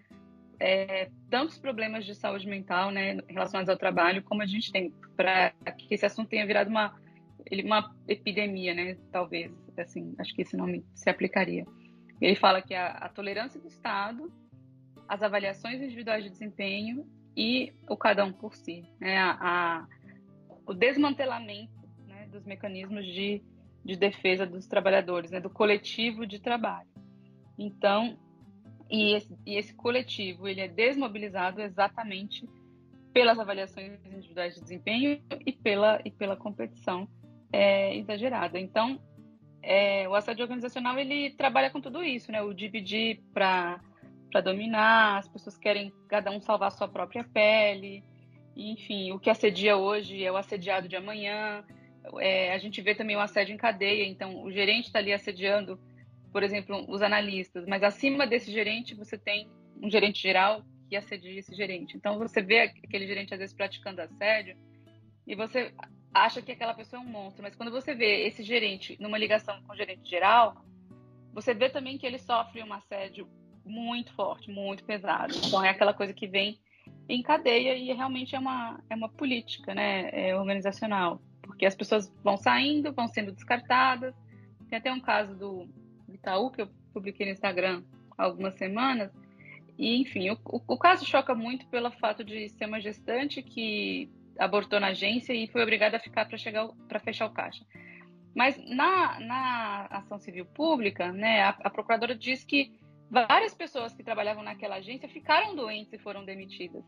é, 0.58 1.10
tantos 1.30 1.58
problemas 1.58 2.04
de 2.04 2.14
saúde 2.14 2.48
mental, 2.48 2.90
né, 2.90 3.18
relacionados 3.28 3.68
ao 3.68 3.76
trabalho, 3.76 4.22
como 4.22 4.42
a 4.42 4.46
gente 4.46 4.72
tem, 4.72 4.92
para 5.16 5.52
que 5.78 5.94
esse 5.94 6.06
assunto 6.06 6.28
tenha 6.28 6.46
virado 6.46 6.68
uma 6.68 6.94
uma 7.62 7.94
epidemia, 8.08 8.72
né, 8.72 8.96
talvez, 9.12 9.52
assim, 9.76 10.14
acho 10.18 10.34
que 10.34 10.42
esse 10.42 10.56
nome 10.56 10.82
se 10.94 11.10
aplicaria. 11.10 11.66
Ele 12.20 12.35
fala 12.37 12.62
que 12.62 12.74
a, 12.74 12.88
a 12.88 13.09
tolerância 13.09 13.61
do 13.61 13.66
Estado, 13.66 14.33
as 15.09 15.22
avaliações 15.22 15.81
individuais 15.81 16.24
de 16.24 16.31
desempenho 16.31 17.07
e 17.37 17.72
o 17.88 17.96
cada 17.96 18.24
um 18.24 18.33
por 18.33 18.55
si, 18.55 18.85
né? 19.00 19.18
a, 19.18 19.38
a, 19.40 19.87
o 20.66 20.72
desmantelamento 20.72 21.72
né, 22.07 22.27
dos 22.31 22.44
mecanismos 22.44 23.05
de, 23.05 23.42
de 23.85 23.96
defesa 23.96 24.46
dos 24.46 24.66
trabalhadores, 24.66 25.31
né, 25.31 25.40
do 25.40 25.50
coletivo 25.50 26.27
de 26.27 26.40
trabalho. 26.40 26.88
Então, 27.59 28.16
e 28.90 29.14
esse, 29.14 29.37
e 29.44 29.57
esse 29.57 29.74
coletivo 29.74 30.46
ele 30.46 30.61
é 30.61 30.68
desmobilizado 30.68 31.61
exatamente 31.61 32.48
pelas 33.12 33.38
avaliações 33.38 34.05
individuais 34.05 34.55
de 34.55 34.61
desempenho 34.61 35.20
e 35.46 35.53
pela, 35.53 36.00
e 36.05 36.11
pela 36.11 36.37
competição 36.37 37.09
é, 37.53 37.96
exagerada. 37.96 38.59
Então, 38.59 39.00
é, 39.66 40.09
o 40.09 40.14
assédio 40.14 40.42
organizacional 40.42 40.98
ele 40.98 41.31
trabalha 41.31 41.70
com 41.70 41.81
tudo 41.81 42.03
isso, 42.03 42.31
né? 42.31 42.42
O 42.42 42.53
dividir 42.53 43.20
para 43.33 43.81
dominar, 44.42 45.18
as 45.18 45.29
pessoas 45.29 45.57
querem 45.57 45.92
cada 46.09 46.31
um 46.31 46.40
salvar 46.40 46.68
a 46.68 46.70
sua 46.70 46.88
própria 46.88 47.24
pele, 47.24 48.05
enfim, 48.57 49.12
o 49.12 49.18
que 49.18 49.31
assedia 49.31 49.77
hoje 49.77 50.22
é 50.22 50.31
o 50.31 50.37
assediado 50.37 50.88
de 50.88 50.96
amanhã. 50.96 51.64
É, 52.20 52.53
a 52.53 52.59
gente 52.59 52.81
vê 52.83 52.94
também 52.94 53.16
o 53.16 53.20
assédio 53.20 53.55
em 53.55 53.59
cadeia, 53.59 54.07
então 54.07 54.42
o 54.42 54.53
gerente 54.53 54.87
está 54.87 54.98
ali 54.98 55.12
assediando, 55.12 55.81
por 56.31 56.42
exemplo, 56.42 56.85
os 56.88 57.00
analistas, 57.00 57.64
mas 57.66 57.83
acima 57.83 58.27
desse 58.27 58.53
gerente 58.53 58.94
você 58.94 59.16
tem 59.16 59.48
um 59.83 59.90
gerente 59.90 60.20
geral 60.20 60.62
que 60.88 60.96
assedia 60.96 61.38
esse 61.38 61.55
gerente. 61.55 61.96
Então 61.96 62.18
você 62.18 62.42
vê 62.42 62.61
aquele 62.85 63.07
gerente 63.07 63.33
às 63.33 63.40
vezes 63.40 63.55
praticando 63.55 64.03
assédio 64.03 64.57
e 65.27 65.35
você 65.35 65.72
acha 66.14 66.40
que 66.40 66.53
aquela 66.53 66.72
pessoa 66.72 67.03
é 67.03 67.05
um 67.05 67.09
monstro, 67.09 67.42
mas 67.42 67.57
quando 67.57 67.72
você 67.72 67.94
vê 67.94 68.27
esse 68.27 68.42
gerente 68.42 68.96
numa 69.00 69.18
ligação 69.18 69.61
com 69.64 69.72
o 69.72 69.77
gerente 69.77 70.09
geral, 70.09 70.64
você 71.33 71.53
vê 71.53 71.68
também 71.68 71.98
que 71.98 72.07
ele 72.07 72.18
sofre 72.18 72.62
um 72.62 72.72
assédio 72.72 73.29
muito 73.64 74.12
forte, 74.14 74.50
muito 74.50 74.85
pesado. 74.85 75.35
Então 75.44 75.64
é 75.64 75.70
aquela 75.70 75.92
coisa 75.92 76.14
que 76.14 76.29
vem 76.29 76.61
em 77.09 77.22
cadeia 77.22 77.74
e 77.77 77.92
realmente 77.92 78.37
é 78.37 78.38
uma, 78.38 78.81
é 78.88 78.94
uma 78.94 79.09
política 79.09 79.74
né, 79.74 80.11
é 80.12 80.37
organizacional, 80.37 81.20
porque 81.42 81.66
as 81.66 81.74
pessoas 81.74 82.14
vão 82.22 82.37
saindo, 82.37 82.92
vão 82.92 83.09
sendo 83.09 83.33
descartadas. 83.33 84.14
Tem 84.68 84.79
até 84.79 84.92
um 84.92 85.00
caso 85.00 85.35
do 85.35 85.68
Itaú 86.09 86.50
que 86.50 86.62
eu 86.62 86.68
publiquei 86.92 87.27
no 87.27 87.33
Instagram 87.33 87.83
há 88.16 88.24
algumas 88.24 88.55
semanas. 88.55 89.11
E, 89.77 90.00
enfim, 90.00 90.31
o, 90.31 90.38
o, 90.44 90.61
o 90.68 90.79
caso 90.79 91.05
choca 91.05 91.35
muito 91.35 91.66
pelo 91.66 91.90
fato 91.90 92.22
de 92.22 92.48
ser 92.50 92.66
uma 92.66 92.81
gestante 92.81 93.42
que 93.42 94.09
abortou 94.38 94.80
na 94.80 94.88
agência 94.88 95.32
e 95.32 95.46
foi 95.48 95.62
obrigada 95.62 95.96
a 95.96 96.00
ficar 96.00 96.26
para 96.26 96.38
chegar 96.38 96.68
para 96.88 97.00
fechar 97.00 97.26
o 97.26 97.32
caixa. 97.32 97.64
Mas 98.34 98.58
na, 98.68 99.20
na 99.20 99.86
ação 99.90 100.18
civil 100.18 100.44
pública, 100.44 101.12
né, 101.12 101.42
a, 101.42 101.50
a 101.50 101.70
procuradora 101.70 102.14
diz 102.14 102.42
que 102.44 102.72
várias 103.10 103.54
pessoas 103.54 103.94
que 103.94 104.02
trabalhavam 104.02 104.42
naquela 104.42 104.76
agência 104.76 105.08
ficaram 105.08 105.54
doentes 105.54 105.92
e 105.92 105.98
foram 105.98 106.24
demitidas. 106.24 106.84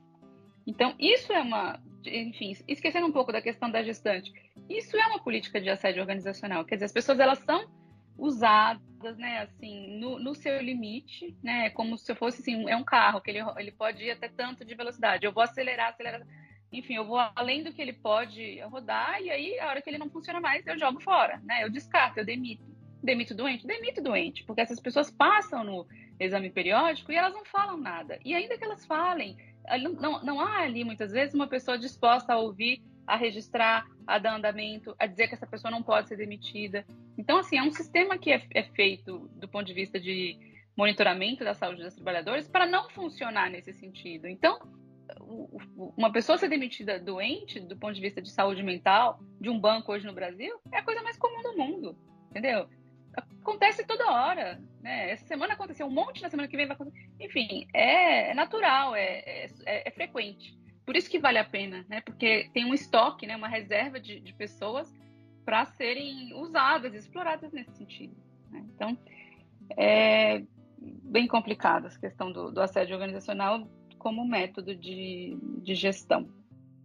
Então, 0.67 0.95
isso 0.99 1.33
é 1.33 1.41
uma, 1.41 1.81
enfim, 2.05 2.53
esquecendo 2.67 3.07
um 3.07 3.13
pouco 3.13 3.31
da 3.31 3.41
questão 3.41 3.71
da 3.71 3.85
gestante, 3.85 4.33
isso 4.69 4.97
é 4.97 5.07
uma 5.07 5.23
política 5.23 5.61
de 5.61 5.71
assédio 5.71 6.01
organizacional. 6.01 6.65
Quer 6.65 6.75
dizer, 6.75 6.87
as 6.87 6.93
pessoas 6.93 7.21
elas 7.21 7.39
são 7.39 7.71
usadas, 8.19 9.17
né, 9.17 9.43
assim, 9.43 9.99
no, 10.01 10.19
no 10.19 10.35
seu 10.35 10.61
limite, 10.61 11.37
né, 11.43 11.71
como 11.71 11.97
se 11.97 12.13
fosse 12.17 12.41
assim, 12.41 12.69
é 12.69 12.77
um 12.77 12.83
carro 12.83 13.21
que 13.21 13.31
ele, 13.31 13.39
ele 13.59 13.71
pode 13.71 14.03
ir 14.03 14.11
até 14.11 14.29
tanto 14.29 14.65
de 14.65 14.75
velocidade. 14.75 15.25
Eu 15.25 15.33
vou 15.33 15.43
acelerar, 15.43 15.91
acelerar 15.91 16.27
enfim, 16.79 16.95
eu 16.95 17.05
vou 17.05 17.19
além 17.35 17.63
do 17.63 17.73
que 17.73 17.81
ele 17.81 17.93
pode 17.93 18.61
rodar 18.61 19.21
e 19.23 19.31
aí 19.31 19.59
a 19.59 19.69
hora 19.69 19.83
que 19.83 19.89
ele 19.89 19.99
não 19.99 20.11
funciona 20.11 20.41
mais 20.41 20.67
eu 20.67 20.79
jogo 20.79 21.01
fora, 21.01 21.41
né? 21.45 21.65
Eu 21.65 21.71
descarto, 21.71 22.21
eu 22.21 22.25
demito. 22.25 22.65
Demito 23.03 23.35
doente? 23.35 23.67
Demito 23.67 24.03
doente, 24.03 24.45
porque 24.45 24.61
essas 24.61 24.81
pessoas 24.81 25.11
passam 25.11 25.63
no 25.63 25.87
exame 26.19 26.51
periódico 26.51 27.13
e 27.13 27.17
elas 27.17 27.33
não 27.33 27.45
falam 27.45 27.77
nada. 27.77 28.19
E 28.25 28.35
ainda 28.35 28.57
que 28.57 28.65
elas 28.65 28.85
falem, 28.85 29.37
não, 30.01 30.23
não 30.23 30.41
há 30.41 30.63
ali 30.63 30.85
muitas 30.85 31.13
vezes 31.13 31.35
uma 31.35 31.47
pessoa 31.47 31.79
disposta 31.79 32.33
a 32.33 32.39
ouvir, 32.39 32.83
a 33.07 33.17
registrar, 33.17 33.87
a 34.07 34.19
dar 34.19 34.35
andamento, 34.35 34.95
a 34.99 35.07
dizer 35.07 35.29
que 35.29 35.35
essa 35.35 35.47
pessoa 35.47 35.71
não 35.71 35.83
pode 35.83 36.09
ser 36.09 36.17
demitida. 36.17 36.85
Então, 37.17 37.39
assim, 37.39 37.59
é 37.59 37.63
um 37.63 37.71
sistema 37.71 38.19
que 38.19 38.33
é, 38.33 38.43
é 38.53 38.63
feito 38.63 39.31
do 39.35 39.47
ponto 39.47 39.67
de 39.67 39.75
vista 39.75 40.01
de 40.01 40.37
monitoramento 40.77 41.45
da 41.45 41.55
saúde 41.55 41.83
dos 41.83 41.95
trabalhadores 41.95 42.49
para 42.49 42.67
não 42.67 42.89
funcionar 42.91 43.51
nesse 43.51 43.73
sentido. 43.73 44.27
Então, 44.27 44.59
uma 45.97 46.11
pessoa 46.13 46.39
ser 46.39 46.49
demitida 46.49 46.99
doente, 46.99 47.61
do 47.61 47.77
ponto 47.77 47.95
de 47.95 48.01
vista 48.01 48.21
de 48.21 48.31
saúde 48.31 48.63
mental, 48.63 49.21
de 49.41 49.49
um 49.49 49.59
banco 49.59 49.93
hoje 49.93 50.07
no 50.07 50.13
Brasil, 50.13 50.59
é 50.73 50.79
a 50.79 50.83
coisa 50.83 51.03
mais 51.03 51.17
comum 51.17 51.43
do 51.43 51.57
mundo, 51.57 51.97
entendeu? 52.31 52.69
Acontece 53.41 53.87
toda 53.87 54.11
hora, 54.11 54.61
né? 54.83 55.11
Essa 55.11 55.27
semana 55.27 55.55
aconteceu 55.55 55.87
um 55.87 55.91
monte, 55.91 56.23
na 56.23 56.29
semana 56.29 56.49
que 56.49 56.57
vem 56.57 56.67
vai 56.67 56.75
acontecer. 56.75 57.09
Enfim, 57.19 57.67
é, 57.73 58.31
é 58.31 58.35
natural, 58.35 58.95
é, 58.95 59.47
é, 59.65 59.89
é, 59.89 59.91
frequente. 59.91 60.57
Por 60.85 60.97
isso 60.97 61.11
que 61.11 61.19
vale 61.19 61.39
a 61.39 61.45
pena, 61.45 61.85
né? 61.89 62.01
Porque 62.03 62.51
tem 62.53 62.65
um 62.65 62.75
estoque, 62.75 63.27
né? 63.27 63.37
uma 63.37 63.49
reserva 63.49 63.99
de, 63.99 64.21
de 64.21 64.35
pessoas 64.35 64.93
para 65.45 65.65
serem 65.65 66.35
usadas, 66.35 66.93
exploradas 66.93 67.53
nesse 67.53 67.73
sentido. 67.77 68.15
Né? 68.51 68.65
Então, 68.75 68.99
é 69.77 70.43
bem 70.79 71.27
complicada 71.27 71.87
essa 71.87 71.99
questão 71.99 72.31
do, 72.31 72.51
do 72.51 72.61
assédio 72.61 72.95
organizacional 72.95 73.67
como 74.07 74.25
método 74.25 74.73
de, 74.73 75.37
de 75.65 75.75
gestão. 75.75 76.29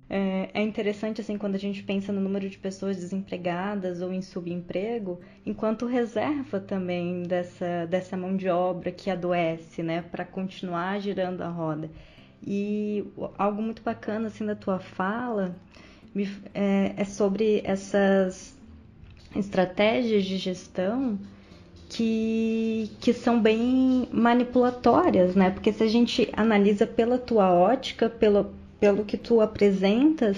É, 0.09 0.49
é 0.55 0.61
interessante 0.63 1.21
assim 1.21 1.37
quando 1.37 1.53
a 1.53 1.59
gente 1.59 1.83
pensa 1.83 2.11
no 2.11 2.19
número 2.19 2.49
de 2.49 2.57
pessoas 2.57 2.97
desempregadas 2.97 4.01
ou 4.01 4.11
em 4.11 4.23
subemprego, 4.23 5.19
enquanto 5.45 5.85
reserva 5.85 6.59
também 6.59 7.21
dessa, 7.21 7.85
dessa 7.85 8.17
mão 8.17 8.35
de 8.35 8.49
obra 8.49 8.91
que 8.91 9.11
adoece, 9.11 9.83
né, 9.83 10.01
para 10.01 10.25
continuar 10.25 10.99
girando 10.99 11.41
a 11.41 11.47
roda. 11.47 11.91
E 12.41 13.05
algo 13.37 13.61
muito 13.61 13.83
bacana 13.83 14.25
assim 14.25 14.43
da 14.43 14.55
tua 14.55 14.79
fala 14.79 15.55
é, 16.55 16.95
é 16.97 17.05
sobre 17.05 17.61
essas 17.63 18.59
estratégias 19.35 20.25
de 20.25 20.37
gestão 20.39 21.19
que, 21.91 22.89
que 23.01 23.11
são 23.11 23.41
bem 23.41 24.07
manipulatórias, 24.13 25.35
né? 25.35 25.51
Porque 25.51 25.73
se 25.73 25.83
a 25.83 25.87
gente 25.87 26.29
analisa 26.31 26.87
pela 26.87 27.17
tua 27.17 27.53
ótica, 27.53 28.09
pelo, 28.09 28.53
pelo 28.79 29.03
que 29.03 29.17
tu 29.17 29.41
apresentas, 29.41 30.37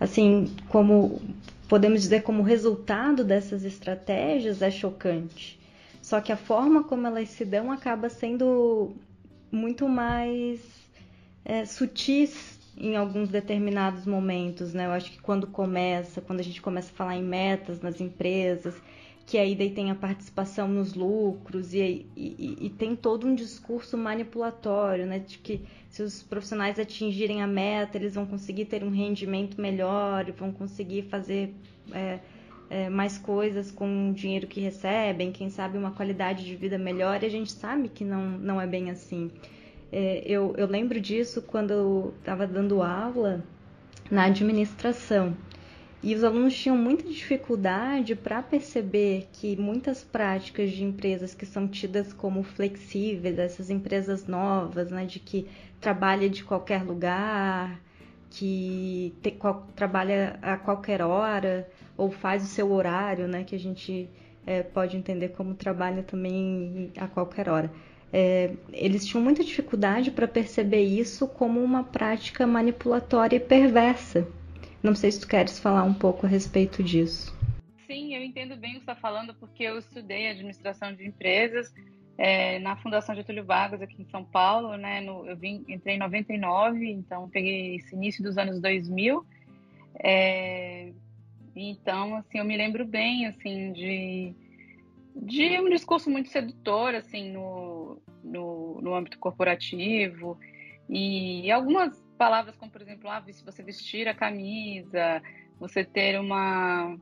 assim, 0.00 0.52
como 0.68 1.22
podemos 1.68 2.02
dizer 2.02 2.22
como 2.22 2.42
resultado 2.42 3.22
dessas 3.22 3.64
estratégias 3.64 4.60
é 4.60 4.72
chocante. 4.72 5.60
Só 6.02 6.20
que 6.20 6.32
a 6.32 6.36
forma 6.36 6.82
como 6.82 7.06
elas 7.06 7.28
se 7.28 7.44
dão 7.44 7.70
acaba 7.70 8.08
sendo 8.08 8.90
muito 9.52 9.88
mais 9.88 10.58
é, 11.44 11.64
sutis 11.64 12.58
em 12.76 12.96
alguns 12.96 13.28
determinados 13.28 14.04
momentos, 14.04 14.74
né? 14.74 14.86
Eu 14.86 14.92
acho 14.92 15.12
que 15.12 15.20
quando 15.20 15.46
começa, 15.46 16.20
quando 16.20 16.40
a 16.40 16.44
gente 16.44 16.60
começa 16.60 16.90
a 16.90 16.96
falar 16.96 17.16
em 17.16 17.22
metas 17.22 17.80
nas 17.80 18.00
empresas, 18.00 18.74
que 19.28 19.36
aí 19.36 19.54
daí 19.54 19.68
tem 19.68 19.90
a 19.90 19.94
participação 19.94 20.66
nos 20.66 20.94
lucros 20.94 21.74
e, 21.74 22.06
e, 22.16 22.56
e, 22.62 22.70
tem 22.70 22.96
todo 22.96 23.26
um 23.26 23.34
discurso 23.34 23.94
manipulatório, 23.94 25.04
né? 25.04 25.18
De 25.18 25.36
que 25.36 25.60
se 25.90 26.02
os 26.02 26.22
profissionais 26.22 26.78
atingirem 26.78 27.42
a 27.42 27.46
meta, 27.46 27.98
eles 27.98 28.14
vão 28.14 28.24
conseguir 28.24 28.64
ter 28.64 28.82
um 28.82 28.88
rendimento 28.88 29.60
melhor, 29.60 30.32
vão 30.32 30.50
conseguir 30.50 31.02
fazer 31.10 31.54
é, 31.92 32.20
é, 32.70 32.88
mais 32.88 33.18
coisas 33.18 33.70
com 33.70 34.08
o 34.08 34.14
dinheiro 34.14 34.46
que 34.46 34.62
recebem, 34.62 35.30
quem 35.30 35.50
sabe 35.50 35.76
uma 35.76 35.90
qualidade 35.90 36.42
de 36.42 36.56
vida 36.56 36.78
melhor, 36.78 37.22
e 37.22 37.26
a 37.26 37.30
gente 37.30 37.52
sabe 37.52 37.90
que 37.90 38.04
não, 38.04 38.30
não 38.30 38.58
é 38.58 38.66
bem 38.66 38.88
assim. 38.88 39.30
É, 39.92 40.22
eu, 40.24 40.54
eu 40.56 40.66
lembro 40.66 40.98
disso 40.98 41.42
quando 41.42 41.70
eu 41.72 42.14
estava 42.18 42.46
dando 42.46 42.82
aula 42.82 43.44
na 44.10 44.24
administração. 44.24 45.36
E 46.00 46.14
os 46.14 46.22
alunos 46.22 46.54
tinham 46.54 46.76
muita 46.76 47.02
dificuldade 47.08 48.14
para 48.14 48.40
perceber 48.40 49.28
que 49.32 49.56
muitas 49.56 50.04
práticas 50.04 50.70
de 50.70 50.84
empresas 50.84 51.34
que 51.34 51.44
são 51.44 51.66
tidas 51.66 52.12
como 52.12 52.44
flexíveis, 52.44 53.36
essas 53.36 53.68
empresas 53.68 54.24
novas, 54.26 54.90
né, 54.92 55.04
de 55.04 55.18
que 55.18 55.48
trabalha 55.80 56.28
de 56.28 56.44
qualquer 56.44 56.84
lugar, 56.84 57.80
que 58.30 59.12
te, 59.20 59.32
qual, 59.32 59.66
trabalha 59.74 60.38
a 60.40 60.56
qualquer 60.56 61.02
hora 61.02 61.68
ou 61.96 62.12
faz 62.12 62.44
o 62.44 62.46
seu 62.46 62.70
horário, 62.70 63.26
né, 63.26 63.42
que 63.42 63.56
a 63.56 63.58
gente 63.58 64.08
é, 64.46 64.62
pode 64.62 64.96
entender 64.96 65.30
como 65.30 65.54
trabalha 65.54 66.04
também 66.04 66.92
a 66.96 67.08
qualquer 67.08 67.48
hora. 67.48 67.72
É, 68.12 68.52
eles 68.72 69.04
tinham 69.04 69.22
muita 69.22 69.42
dificuldade 69.42 70.12
para 70.12 70.28
perceber 70.28 70.82
isso 70.82 71.26
como 71.26 71.60
uma 71.60 71.82
prática 71.82 72.46
manipulatória 72.46 73.36
e 73.36 73.40
perversa 73.40 74.26
não 74.82 74.94
sei 74.94 75.10
se 75.10 75.20
tu 75.20 75.28
queres 75.28 75.58
falar 75.58 75.82
um 75.84 75.94
pouco 75.94 76.26
a 76.26 76.28
respeito 76.28 76.82
disso. 76.82 77.36
Sim, 77.86 78.14
eu 78.14 78.22
entendo 78.22 78.56
bem 78.56 78.72
o 78.72 78.74
que 78.74 78.80
está 78.80 78.94
falando, 78.94 79.34
porque 79.34 79.62
eu 79.62 79.78
estudei 79.78 80.28
administração 80.28 80.94
de 80.94 81.06
empresas 81.06 81.72
é, 82.18 82.58
na 82.58 82.76
Fundação 82.76 83.14
Getúlio 83.14 83.44
Vargas, 83.44 83.80
aqui 83.80 84.02
em 84.02 84.10
São 84.10 84.24
Paulo. 84.24 84.76
Né, 84.76 85.00
no, 85.00 85.24
eu 85.24 85.36
vim, 85.36 85.64
entrei 85.68 85.94
em 85.94 85.98
99, 85.98 86.90
então 86.90 87.28
peguei 87.28 87.76
esse 87.76 87.94
início 87.94 88.22
dos 88.22 88.36
anos 88.36 88.60
2000. 88.60 89.24
É, 90.00 90.92
então, 91.54 92.16
assim, 92.16 92.38
eu 92.38 92.44
me 92.44 92.56
lembro 92.56 92.84
bem, 92.84 93.26
assim, 93.26 93.72
de, 93.72 94.34
de 95.16 95.60
um 95.60 95.70
discurso 95.70 96.10
muito 96.10 96.28
sedutor, 96.28 96.94
assim, 96.94 97.30
no, 97.32 98.02
no, 98.22 98.80
no 98.82 98.94
âmbito 98.94 99.18
corporativo. 99.18 100.38
E 100.88 101.50
algumas 101.50 102.07
palavras 102.18 102.56
como, 102.56 102.70
por 102.70 102.82
exemplo, 102.82 103.08
ah, 103.08 103.20
você 103.20 103.62
vestir 103.62 104.08
a 104.08 104.14
camisa, 104.14 105.22
você 105.58 105.84
ter 105.84 106.20
uma 106.20 106.98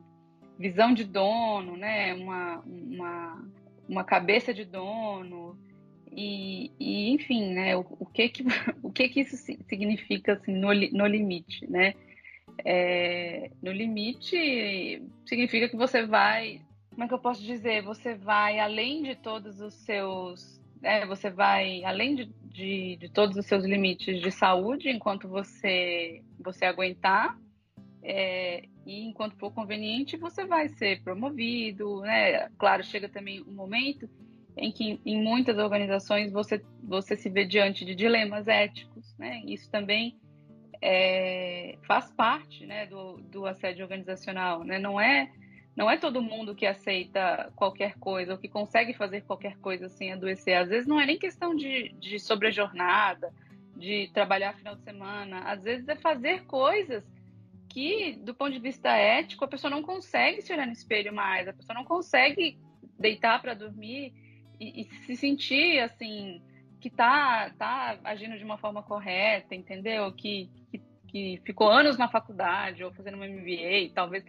visão 0.57 0.93
de 0.93 1.03
dono, 1.03 1.75
né? 1.75 2.13
uma, 2.13 2.59
uma, 2.59 3.49
uma 3.89 4.03
cabeça 4.03 4.53
de 4.53 4.63
dono, 4.63 5.57
e, 6.11 6.71
e 6.79 7.09
enfim, 7.09 7.53
né? 7.53 7.75
o, 7.75 7.85
o, 7.99 8.05
que, 8.05 8.29
que, 8.29 8.43
o 8.81 8.91
que, 8.91 9.09
que 9.09 9.21
isso 9.21 9.35
significa 9.37 10.33
assim, 10.33 10.53
no, 10.53 10.73
no 10.73 11.05
limite, 11.05 11.69
né? 11.69 11.93
É, 12.65 13.51
no 13.61 13.71
limite 13.71 15.03
significa 15.25 15.69
que 15.69 15.77
você 15.77 16.05
vai, 16.07 16.61
como 16.89 17.03
é 17.03 17.07
que 17.07 17.13
eu 17.13 17.19
posso 17.19 17.43
dizer? 17.43 17.83
Você 17.83 18.15
vai 18.15 18.59
além 18.59 19.03
de 19.03 19.15
todos 19.15 19.61
os 19.61 19.75
seus, 19.75 20.56
é, 20.83 21.05
você 21.05 21.29
vai 21.29 21.83
além 21.83 22.15
de, 22.15 22.25
de, 22.43 22.97
de 22.97 23.09
todos 23.09 23.37
os 23.37 23.45
seus 23.45 23.63
limites 23.63 24.21
de 24.21 24.31
saúde 24.31 24.89
enquanto 24.89 25.27
você, 25.27 26.21
você 26.39 26.65
aguentar. 26.65 27.37
É, 28.03 28.63
e 28.85 29.03
enquanto 29.05 29.37
for 29.37 29.51
conveniente, 29.51 30.15
você 30.15 30.45
vai 30.45 30.69
ser 30.69 31.03
promovido, 31.03 32.01
né? 32.01 32.47
Claro, 32.57 32.83
chega 32.83 33.09
também 33.09 33.41
um 33.41 33.53
momento 33.53 34.09
em 34.55 34.71
que 34.71 34.99
em 35.05 35.21
muitas 35.21 35.57
organizações 35.57 36.31
você, 36.31 36.63
você 36.81 37.15
se 37.15 37.29
vê 37.29 37.45
diante 37.45 37.83
de 37.83 37.93
dilemas 37.93 38.47
éticos, 38.47 39.15
né? 39.17 39.41
Isso 39.45 39.69
também 39.69 40.17
é, 40.81 41.77
faz 41.83 42.11
parte 42.11 42.65
né, 42.65 42.85
do, 42.85 43.17
do 43.17 43.45
assédio 43.45 43.83
organizacional, 43.83 44.63
né? 44.63 44.79
Não 44.79 44.99
é 44.99 45.31
não 45.77 45.91
é 45.91 45.95
todo 45.95 46.23
mundo 46.23 46.55
que 46.55 46.65
aceita 46.65 47.53
qualquer 47.55 47.99
coisa 47.99 48.31
ou 48.31 48.37
que 48.39 48.49
consegue 48.49 48.95
fazer 48.95 49.21
qualquer 49.21 49.55
coisa 49.57 49.87
sem 49.87 50.11
adoecer. 50.11 50.57
Às 50.57 50.69
vezes 50.69 50.87
não 50.87 50.99
é 50.99 51.05
nem 51.05 51.19
questão 51.19 51.55
de, 51.55 51.89
de 51.99 52.19
sobrejornada, 52.19 53.31
de 53.75 54.09
trabalhar 54.11 54.55
final 54.55 54.75
de 54.75 54.81
semana. 54.81 55.41
Às 55.41 55.63
vezes 55.63 55.87
é 55.87 55.95
fazer 55.95 56.45
coisas 56.45 57.03
que, 57.69 58.13
do 58.23 58.33
ponto 58.33 58.53
de 58.53 58.59
vista 58.59 58.89
ético, 58.89 59.45
a 59.45 59.47
pessoa 59.47 59.69
não 59.69 59.83
consegue 59.83 60.41
se 60.41 60.51
olhar 60.51 60.65
no 60.65 60.73
espelho 60.73 61.13
mais, 61.13 61.47
a 61.47 61.53
pessoa 61.53 61.77
não 61.77 61.85
consegue 61.85 62.57
deitar 62.97 63.39
para 63.39 63.53
dormir 63.53 64.11
e, 64.59 64.81
e, 64.81 64.85
se 65.05 65.15
sentir 65.15 65.79
assim 65.79 66.41
que 66.81 66.89
tá, 66.89 67.51
tá 67.55 67.99
agindo 68.03 68.35
de 68.35 68.43
uma 68.43 68.57
forma 68.57 68.81
correta, 68.81 69.53
entendeu? 69.53 70.11
Que, 70.11 70.49
que, 70.71 70.81
que 71.07 71.41
ficou 71.45 71.69
anos 71.69 71.99
na 71.99 72.07
faculdade 72.07 72.83
ou 72.83 72.91
fazendo 72.91 73.13
uma 73.13 73.27
MBA, 73.27 73.93
talvez 73.93 74.25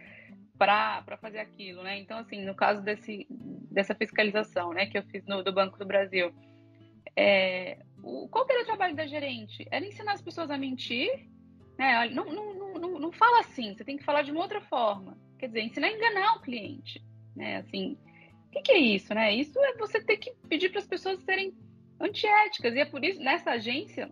para 0.59 1.17
fazer 1.21 1.39
aquilo, 1.39 1.81
né? 1.81 1.97
Então, 1.97 2.17
assim, 2.17 2.43
no 2.43 2.53
caso 2.53 2.81
desse, 2.81 3.25
dessa 3.71 3.95
fiscalização, 3.95 4.73
né, 4.73 4.85
que 4.85 4.97
eu 4.97 5.03
fiz 5.03 5.25
no, 5.25 5.41
do 5.41 5.53
Banco 5.53 5.79
do 5.79 5.85
Brasil, 5.85 6.33
é, 7.15 7.77
o, 8.03 8.27
qual 8.27 8.45
que 8.45 8.51
era 8.51 8.63
o 8.63 8.65
trabalho 8.65 8.93
da 8.93 9.07
gerente? 9.07 9.65
Era 9.71 9.85
ensinar 9.85 10.13
as 10.13 10.21
pessoas 10.21 10.51
a 10.51 10.57
mentir, 10.57 11.09
né? 11.77 12.09
Não, 12.09 12.25
não, 12.25 12.73
não, 12.73 12.99
não 12.99 13.11
fala 13.13 13.39
assim, 13.39 13.73
você 13.73 13.85
tem 13.85 13.95
que 13.95 14.03
falar 14.03 14.21
de 14.21 14.31
uma 14.31 14.41
outra 14.41 14.59
forma. 14.59 15.17
Quer 15.37 15.47
dizer, 15.47 15.61
ensinar 15.61 15.87
a 15.87 15.93
enganar 15.93 16.35
o 16.35 16.41
cliente, 16.41 17.01
né? 17.33 17.57
Assim, 17.57 17.97
o 18.47 18.51
que, 18.51 18.61
que 18.61 18.71
é 18.73 18.79
isso, 18.79 19.13
né? 19.13 19.33
Isso 19.33 19.57
é 19.57 19.77
você 19.77 20.03
ter 20.03 20.17
que 20.17 20.33
pedir 20.49 20.69
para 20.69 20.79
as 20.79 20.87
pessoas 20.87 21.21
serem 21.23 21.57
antiéticas, 22.01 22.75
e 22.75 22.79
é 22.79 22.85
por 22.85 23.03
isso, 23.03 23.21
nessa 23.21 23.51
agência, 23.51 24.11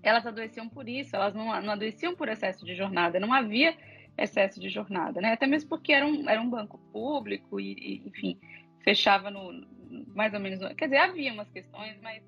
elas 0.00 0.24
adoeciam 0.26 0.68
por 0.68 0.88
isso, 0.88 1.14
elas 1.16 1.34
não, 1.34 1.60
não 1.60 1.72
adoeciam 1.72 2.14
por 2.14 2.28
excesso 2.28 2.64
de 2.64 2.74
jornada, 2.74 3.18
não 3.18 3.32
havia 3.32 3.76
excesso 4.16 4.60
de 4.60 4.68
jornada, 4.68 5.20
né? 5.20 5.32
Até 5.32 5.46
mesmo 5.46 5.68
porque 5.68 5.92
era 5.92 6.06
um, 6.06 6.28
era 6.28 6.40
um 6.40 6.50
banco 6.50 6.78
público 6.92 7.60
e, 7.60 7.72
e, 7.72 8.08
enfim, 8.08 8.38
fechava 8.84 9.30
no 9.30 9.66
mais 10.14 10.32
ou 10.32 10.40
menos. 10.40 10.60
Quer 10.74 10.86
dizer, 10.86 10.98
havia 10.98 11.32
umas 11.32 11.50
questões, 11.50 11.98
mas 12.02 12.22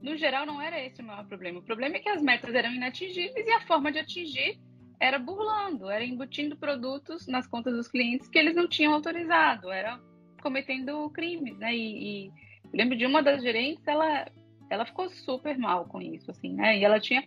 no 0.00 0.16
geral 0.16 0.46
não 0.46 0.60
era 0.60 0.82
esse 0.82 1.02
o 1.02 1.04
maior 1.04 1.26
problema. 1.26 1.58
O 1.58 1.62
problema 1.62 1.96
é 1.96 2.00
que 2.00 2.08
as 2.08 2.22
metas 2.22 2.54
eram 2.54 2.72
inatingíveis 2.72 3.46
e 3.46 3.50
a 3.50 3.60
forma 3.66 3.92
de 3.92 3.98
atingir 3.98 4.58
era 4.98 5.18
burlando, 5.18 5.88
era 5.88 6.04
embutindo 6.04 6.56
produtos 6.56 7.26
nas 7.26 7.46
contas 7.46 7.74
dos 7.74 7.88
clientes 7.88 8.28
que 8.28 8.38
eles 8.38 8.54
não 8.54 8.68
tinham 8.68 8.92
autorizado, 8.92 9.70
era 9.70 9.98
cometendo 10.42 11.08
crimes, 11.10 11.56
né? 11.58 11.74
E, 11.74 12.26
e 12.26 12.32
lembro 12.72 12.96
de 12.96 13.06
uma 13.06 13.22
das 13.22 13.42
gerentes, 13.42 13.86
ela, 13.86 14.26
ela 14.68 14.84
ficou 14.84 15.08
super 15.08 15.56
mal 15.58 15.86
com 15.86 16.00
isso, 16.00 16.30
assim, 16.30 16.52
né? 16.52 16.78
E 16.78 16.84
ela 16.84 17.00
tinha 17.00 17.24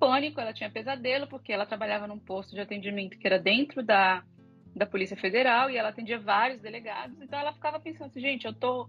pânico, 0.00 0.40
ela 0.40 0.54
tinha 0.54 0.70
pesadelo, 0.70 1.26
porque 1.28 1.52
ela 1.52 1.66
trabalhava 1.66 2.08
num 2.08 2.18
posto 2.18 2.54
de 2.54 2.60
atendimento 2.60 3.18
que 3.18 3.26
era 3.26 3.38
dentro 3.38 3.82
da, 3.82 4.24
da 4.74 4.86
Polícia 4.86 5.16
Federal 5.16 5.70
e 5.70 5.76
ela 5.76 5.90
atendia 5.90 6.18
vários 6.18 6.60
delegados, 6.60 7.20
então 7.20 7.38
ela 7.38 7.52
ficava 7.52 7.78
pensando 7.78 8.06
assim, 8.06 8.20
gente, 8.20 8.46
eu 8.46 8.54
tô 8.54 8.88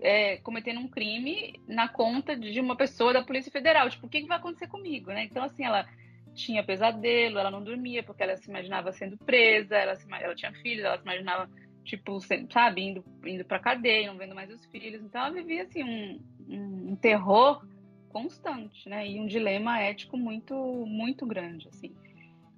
é, 0.00 0.38
cometendo 0.38 0.80
um 0.80 0.88
crime 0.88 1.60
na 1.68 1.86
conta 1.86 2.34
de 2.34 2.58
uma 2.58 2.74
pessoa 2.74 3.12
da 3.12 3.22
Polícia 3.22 3.52
Federal, 3.52 3.90
tipo, 3.90 4.06
o 4.06 4.08
que, 4.08 4.22
que 4.22 4.26
vai 4.26 4.38
acontecer 4.38 4.66
comigo, 4.66 5.10
né? 5.10 5.24
Então, 5.24 5.44
assim, 5.44 5.64
ela 5.64 5.86
tinha 6.34 6.64
pesadelo, 6.64 7.38
ela 7.38 7.50
não 7.50 7.62
dormia 7.62 8.02
porque 8.02 8.22
ela 8.22 8.36
se 8.36 8.48
imaginava 8.48 8.92
sendo 8.92 9.18
presa, 9.18 9.76
ela, 9.76 9.94
se, 9.96 10.06
ela 10.10 10.34
tinha 10.34 10.52
filhos, 10.54 10.84
ela 10.84 10.96
se 10.96 11.02
imaginava, 11.02 11.50
tipo, 11.84 12.18
sabe, 12.50 12.82
indo, 12.82 13.04
indo 13.26 13.44
pra 13.44 13.58
cadeia, 13.58 14.06
não 14.06 14.16
vendo 14.18 14.34
mais 14.34 14.50
os 14.50 14.64
filhos, 14.66 15.02
então 15.02 15.20
ela 15.20 15.34
vivia, 15.34 15.64
assim, 15.64 15.84
um, 15.84 16.20
um 16.48 16.96
terror 16.96 17.62
constante, 18.10 18.88
né? 18.88 19.08
E 19.08 19.18
um 19.18 19.26
dilema 19.26 19.80
ético 19.80 20.16
muito, 20.16 20.54
muito 20.86 21.24
grande, 21.26 21.68
assim. 21.68 21.94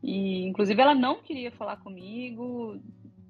E, 0.03 0.45
inclusive, 0.47 0.81
ela 0.81 0.95
não 0.95 1.23
queria 1.23 1.53
falar 1.53 1.77
comigo, 1.77 2.81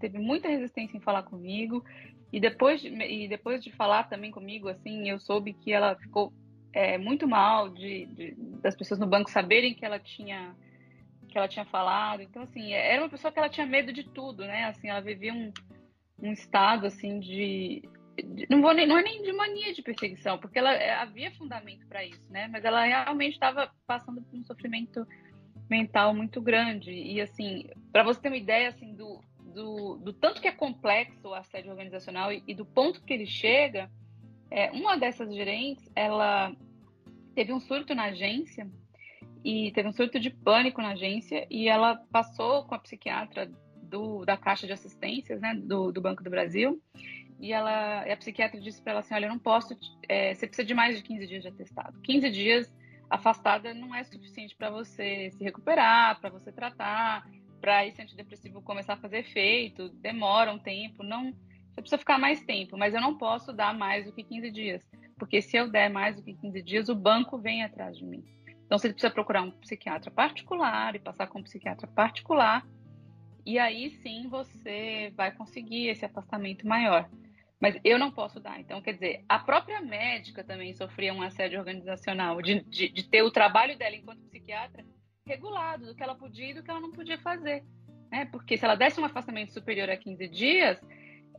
teve 0.00 0.18
muita 0.18 0.48
resistência 0.48 0.96
em 0.96 1.00
falar 1.00 1.24
comigo. 1.24 1.84
E 2.32 2.40
depois 2.40 2.80
de, 2.80 2.88
e 2.88 3.28
depois 3.28 3.62
de 3.62 3.70
falar 3.70 4.04
também 4.04 4.30
comigo, 4.30 4.68
assim, 4.68 5.08
eu 5.08 5.20
soube 5.20 5.52
que 5.52 5.70
ela 5.70 5.94
ficou 5.96 6.32
é, 6.72 6.96
muito 6.96 7.28
mal 7.28 7.68
de, 7.68 8.06
de, 8.06 8.34
das 8.62 8.74
pessoas 8.74 8.98
no 8.98 9.06
banco 9.06 9.30
saberem 9.30 9.74
que 9.74 9.84
ela 9.84 9.98
tinha 9.98 10.54
que 11.28 11.38
ela 11.38 11.48
tinha 11.48 11.64
falado. 11.64 12.20
Então, 12.22 12.42
assim, 12.42 12.72
era 12.72 13.02
uma 13.02 13.08
pessoa 13.08 13.32
que 13.32 13.38
ela 13.38 13.48
tinha 13.48 13.66
medo 13.66 13.90
de 13.90 14.04
tudo, 14.04 14.44
né? 14.44 14.64
Assim, 14.64 14.88
ela 14.88 15.00
vivia 15.00 15.32
um, 15.32 15.50
um 16.22 16.30
estado, 16.30 16.86
assim, 16.86 17.18
de 17.20 17.82
não 18.48 18.60
vou 18.60 18.74
nem, 18.74 18.86
não 18.86 18.98
é 18.98 19.02
nem 19.02 19.22
de 19.22 19.32
mania 19.32 19.72
de 19.72 19.82
perseguição, 19.82 20.38
porque 20.38 20.58
ela 20.58 20.72
é, 20.72 20.94
havia 20.94 21.30
fundamento 21.32 21.86
para 21.86 22.04
isso, 22.04 22.24
né? 22.30 22.48
Mas 22.48 22.64
ela 22.64 22.84
realmente 22.84 23.34
estava 23.34 23.70
passando 23.86 24.22
por 24.22 24.38
um 24.38 24.44
sofrimento 24.44 25.06
mental 25.70 26.14
muito 26.14 26.40
grande 26.40 26.92
e 26.92 27.20
assim, 27.20 27.70
para 27.90 28.02
você 28.02 28.20
ter 28.20 28.28
uma 28.28 28.36
ideia 28.36 28.68
assim 28.68 28.94
do, 28.94 29.20
do, 29.54 29.96
do, 29.96 30.12
tanto 30.12 30.40
que 30.40 30.48
é 30.48 30.52
complexo 30.52 31.28
o 31.28 31.34
assédio 31.34 31.70
organizacional 31.70 32.30
e, 32.30 32.42
e 32.46 32.54
do 32.54 32.66
ponto 32.66 33.02
que 33.02 33.12
ele 33.12 33.26
chega, 33.26 33.90
é, 34.50 34.70
uma 34.72 34.98
dessas 34.98 35.34
gerentes, 35.34 35.90
ela 35.96 36.54
teve 37.34 37.52
um 37.52 37.60
surto 37.60 37.94
na 37.94 38.04
agência 38.04 38.70
e 39.42 39.72
teve 39.72 39.88
um 39.88 39.92
surto 39.92 40.20
de 40.20 40.28
pânico 40.28 40.82
na 40.82 40.90
agência 40.90 41.46
e 41.50 41.68
ela 41.68 41.96
passou 42.12 42.64
com 42.64 42.74
a 42.74 42.78
psiquiatra 42.78 43.50
do, 43.82 44.24
da 44.24 44.36
Caixa 44.36 44.66
de 44.66 44.72
Assistências, 44.72 45.40
né, 45.40 45.54
do, 45.54 45.90
do 45.90 46.00
Banco 46.00 46.22
do 46.22 46.30
Brasil, 46.30 46.80
e 47.42 47.52
ela, 47.52 48.02
a 48.02 48.16
psiquiatra 48.16 48.60
disse 48.60 48.80
para 48.80 48.92
ela 48.92 49.00
assim, 49.00 49.14
olha, 49.14 49.26
eu 49.26 49.30
não 49.30 49.38
posso, 49.38 49.76
é, 50.08 50.32
você 50.32 50.46
precisa 50.46 50.64
de 50.64 50.72
mais 50.74 50.96
de 50.96 51.02
15 51.02 51.26
dias 51.26 51.42
de 51.42 51.48
atestado. 51.48 52.00
15 52.00 52.30
dias 52.30 52.72
afastada 53.10 53.74
não 53.74 53.92
é 53.92 54.04
suficiente 54.04 54.54
para 54.54 54.70
você 54.70 55.28
se 55.32 55.42
recuperar, 55.42 56.20
para 56.20 56.30
você 56.30 56.52
tratar, 56.52 57.28
para 57.60 57.84
esse 57.84 58.00
antidepressivo 58.00 58.62
começar 58.62 58.94
a 58.94 58.96
fazer 58.96 59.18
efeito, 59.18 59.88
demora 59.88 60.52
um 60.52 60.58
tempo, 60.58 61.02
não, 61.02 61.32
você 61.72 61.80
precisa 61.80 61.98
ficar 61.98 62.16
mais 62.16 62.40
tempo, 62.44 62.78
mas 62.78 62.94
eu 62.94 63.00
não 63.00 63.18
posso 63.18 63.52
dar 63.52 63.74
mais 63.74 64.06
do 64.06 64.12
que 64.12 64.22
15 64.22 64.50
dias, 64.52 64.88
porque 65.18 65.42
se 65.42 65.56
eu 65.56 65.68
der 65.68 65.90
mais 65.90 66.14
do 66.14 66.22
que 66.22 66.34
15 66.34 66.62
dias, 66.62 66.88
o 66.88 66.94
banco 66.94 67.38
vem 67.38 67.64
atrás 67.64 67.98
de 67.98 68.04
mim. 68.04 68.24
Então 68.66 68.78
você 68.78 68.88
precisa 68.88 69.12
procurar 69.12 69.42
um 69.42 69.50
psiquiatra 69.50 70.12
particular 70.12 70.94
e 70.94 71.00
passar 71.00 71.26
com 71.26 71.40
um 71.40 71.42
psiquiatra 71.42 71.88
particular, 71.88 72.64
e 73.44 73.58
aí 73.58 73.90
sim 73.90 74.28
você 74.28 75.12
vai 75.16 75.32
conseguir 75.32 75.88
esse 75.88 76.04
afastamento 76.04 76.64
maior. 76.64 77.10
Mas 77.62 77.78
eu 77.84 77.96
não 77.96 78.10
posso 78.10 78.40
dar. 78.40 78.58
Então, 78.58 78.82
quer 78.82 78.94
dizer, 78.94 79.24
a 79.28 79.38
própria 79.38 79.80
médica 79.80 80.42
também 80.42 80.74
sofria 80.74 81.14
um 81.14 81.22
assédio 81.22 81.60
organizacional, 81.60 82.42
de, 82.42 82.60
de, 82.64 82.88
de 82.88 83.04
ter 83.04 83.22
o 83.22 83.30
trabalho 83.30 83.78
dela 83.78 83.94
enquanto 83.94 84.20
psiquiatra 84.22 84.84
regulado, 85.24 85.86
do 85.86 85.94
que 85.94 86.02
ela 86.02 86.16
podia 86.16 86.50
e 86.50 86.54
do 86.54 86.64
que 86.64 86.68
ela 86.68 86.80
não 86.80 86.90
podia 86.90 87.16
fazer. 87.18 87.64
Né? 88.10 88.24
Porque 88.32 88.58
se 88.58 88.64
ela 88.64 88.74
desse 88.74 89.00
um 89.00 89.04
afastamento 89.04 89.52
superior 89.52 89.88
a 89.88 89.96
15 89.96 90.26
dias, 90.26 90.84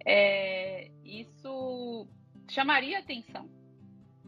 é, 0.05 0.89
isso 1.03 2.07
chamaria 2.49 2.99
atenção 2.99 3.49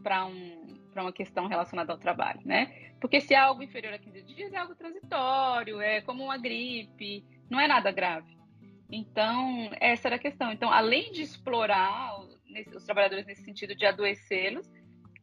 para 0.02 0.26
um, 0.26 0.78
uma 0.94 1.12
questão 1.12 1.46
relacionada 1.46 1.92
ao 1.94 1.98
trabalho, 1.98 2.40
né? 2.44 2.92
Porque 3.00 3.22
se 3.22 3.32
é 3.32 3.38
algo 3.38 3.62
inferior 3.62 3.94
a 3.94 3.98
15 3.98 4.22
dias, 4.22 4.52
é 4.52 4.58
algo 4.58 4.74
transitório, 4.74 5.80
é 5.80 6.02
como 6.02 6.24
uma 6.24 6.36
gripe, 6.36 7.24
não 7.48 7.58
é 7.58 7.66
nada 7.66 7.90
grave. 7.90 8.35
Então, 8.90 9.70
essa 9.80 10.08
era 10.08 10.16
a 10.16 10.20
questão. 10.20 10.52
Então, 10.52 10.70
além 10.70 11.10
de 11.12 11.22
explorar 11.22 12.20
os 12.74 12.84
trabalhadores 12.84 13.26
nesse 13.26 13.42
sentido 13.42 13.74
de 13.74 13.84
adoecê-los, 13.84 14.70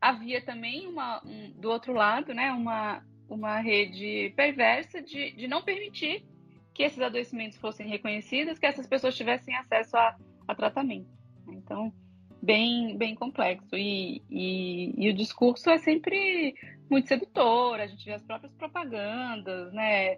havia 0.02 0.42
também 0.42 0.88
uma, 0.88 1.26
um, 1.26 1.52
do 1.52 1.70
outro 1.70 1.94
lado, 1.94 2.34
né, 2.34 2.52
uma, 2.52 3.02
uma 3.30 3.60
rede 3.60 4.34
perversa 4.36 5.02
de, 5.02 5.32
de 5.32 5.48
não 5.48 5.62
permitir 5.62 6.26
que 6.74 6.84
esses 6.84 7.00
adoecimentos 7.00 7.58
fossem 7.58 7.88
reconhecidos, 7.88 8.60
que 8.60 8.66
essas 8.66 8.88
pessoas 8.88 9.16
tivessem 9.16 9.56
acesso 9.56 9.96
a, 9.96 10.16
a 10.48 10.56
tratamento. 10.56 11.08
Então, 11.48 11.94
bem, 12.42 12.98
bem 12.98 13.16
complexo. 13.16 13.76
E, 13.76 14.22
e, 14.30 14.94
e, 14.98 15.10
o 15.10 15.14
discurso 15.14 15.70
é 15.70 15.78
sempre 15.78 16.54
muito 16.90 17.08
sedutor, 17.08 17.80
a 17.80 17.88
gente 17.88 18.04
vê 18.04 18.14
as 18.14 18.24
próprias 18.24 18.54
propagandas, 18.56 19.72
né? 19.72 20.18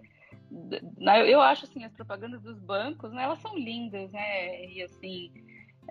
Eu 1.26 1.40
acho 1.40 1.64
assim, 1.64 1.84
as 1.84 1.92
propagandas 1.92 2.42
dos 2.42 2.58
bancos, 2.58 3.12
né, 3.12 3.24
elas 3.24 3.40
são 3.40 3.56
lindas, 3.56 4.10
né? 4.12 4.66
E 4.66 4.82
assim, 4.82 5.32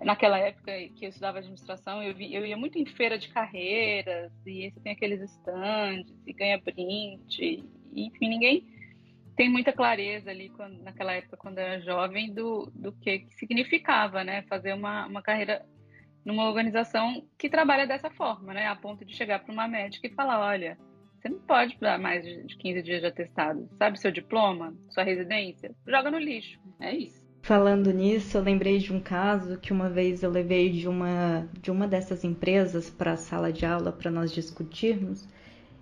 naquela 0.02 0.38
época 0.38 0.72
que 0.94 1.04
eu 1.04 1.08
estudava 1.08 1.38
administração, 1.38 2.02
eu, 2.02 2.14
vi, 2.14 2.34
eu 2.34 2.44
ia 2.44 2.56
muito 2.56 2.78
em 2.78 2.86
feira 2.86 3.18
de 3.18 3.28
carreiras, 3.28 4.32
e 4.46 4.70
você 4.70 4.80
tem 4.80 4.92
aqueles 4.92 5.20
stands, 5.20 6.14
e 6.26 6.32
ganha 6.32 6.58
brinde, 6.58 7.64
e, 7.92 8.06
enfim, 8.06 8.28
ninguém 8.28 8.66
tem 9.36 9.50
muita 9.50 9.72
clareza 9.72 10.30
ali 10.30 10.48
quando, 10.48 10.82
naquela 10.82 11.12
época, 11.12 11.36
quando 11.36 11.58
era 11.58 11.80
jovem, 11.80 12.32
do, 12.32 12.70
do 12.74 12.92
que, 12.92 13.20
que 13.20 13.34
significava, 13.34 14.24
né? 14.24 14.42
Fazer 14.48 14.72
uma, 14.72 15.06
uma 15.06 15.22
carreira 15.22 15.64
numa 16.24 16.48
organização 16.48 17.24
que 17.38 17.48
trabalha 17.48 17.86
dessa 17.86 18.10
forma, 18.10 18.54
né? 18.54 18.66
A 18.66 18.74
ponto 18.74 19.04
de 19.04 19.14
chegar 19.14 19.40
para 19.40 19.52
uma 19.52 19.68
médica 19.68 20.06
e 20.06 20.14
falar, 20.14 20.40
olha, 20.40 20.78
você 21.26 21.28
não 21.28 21.38
pode 21.40 21.76
dar 21.80 21.98
mais 21.98 22.24
de 22.24 22.56
15 22.56 22.82
dias 22.82 23.00
de 23.00 23.06
atestado. 23.06 23.68
Sabe 23.78 24.00
seu 24.00 24.12
diploma, 24.12 24.74
sua 24.88 25.02
residência? 25.02 25.74
Joga 25.86 26.10
no 26.10 26.18
lixo. 26.18 26.58
É 26.80 26.94
isso. 26.94 27.26
Falando 27.42 27.92
nisso, 27.92 28.36
eu 28.36 28.42
lembrei 28.42 28.78
de 28.78 28.92
um 28.92 29.00
caso 29.00 29.58
que 29.58 29.72
uma 29.72 29.88
vez 29.88 30.22
eu 30.22 30.30
levei 30.30 30.70
de 30.70 30.88
uma 30.88 31.48
de 31.60 31.70
uma 31.70 31.86
dessas 31.86 32.24
empresas 32.24 32.90
para 32.90 33.12
a 33.12 33.16
sala 33.16 33.52
de 33.52 33.64
aula 33.64 33.92
para 33.92 34.10
nós 34.10 34.32
discutirmos 34.32 35.28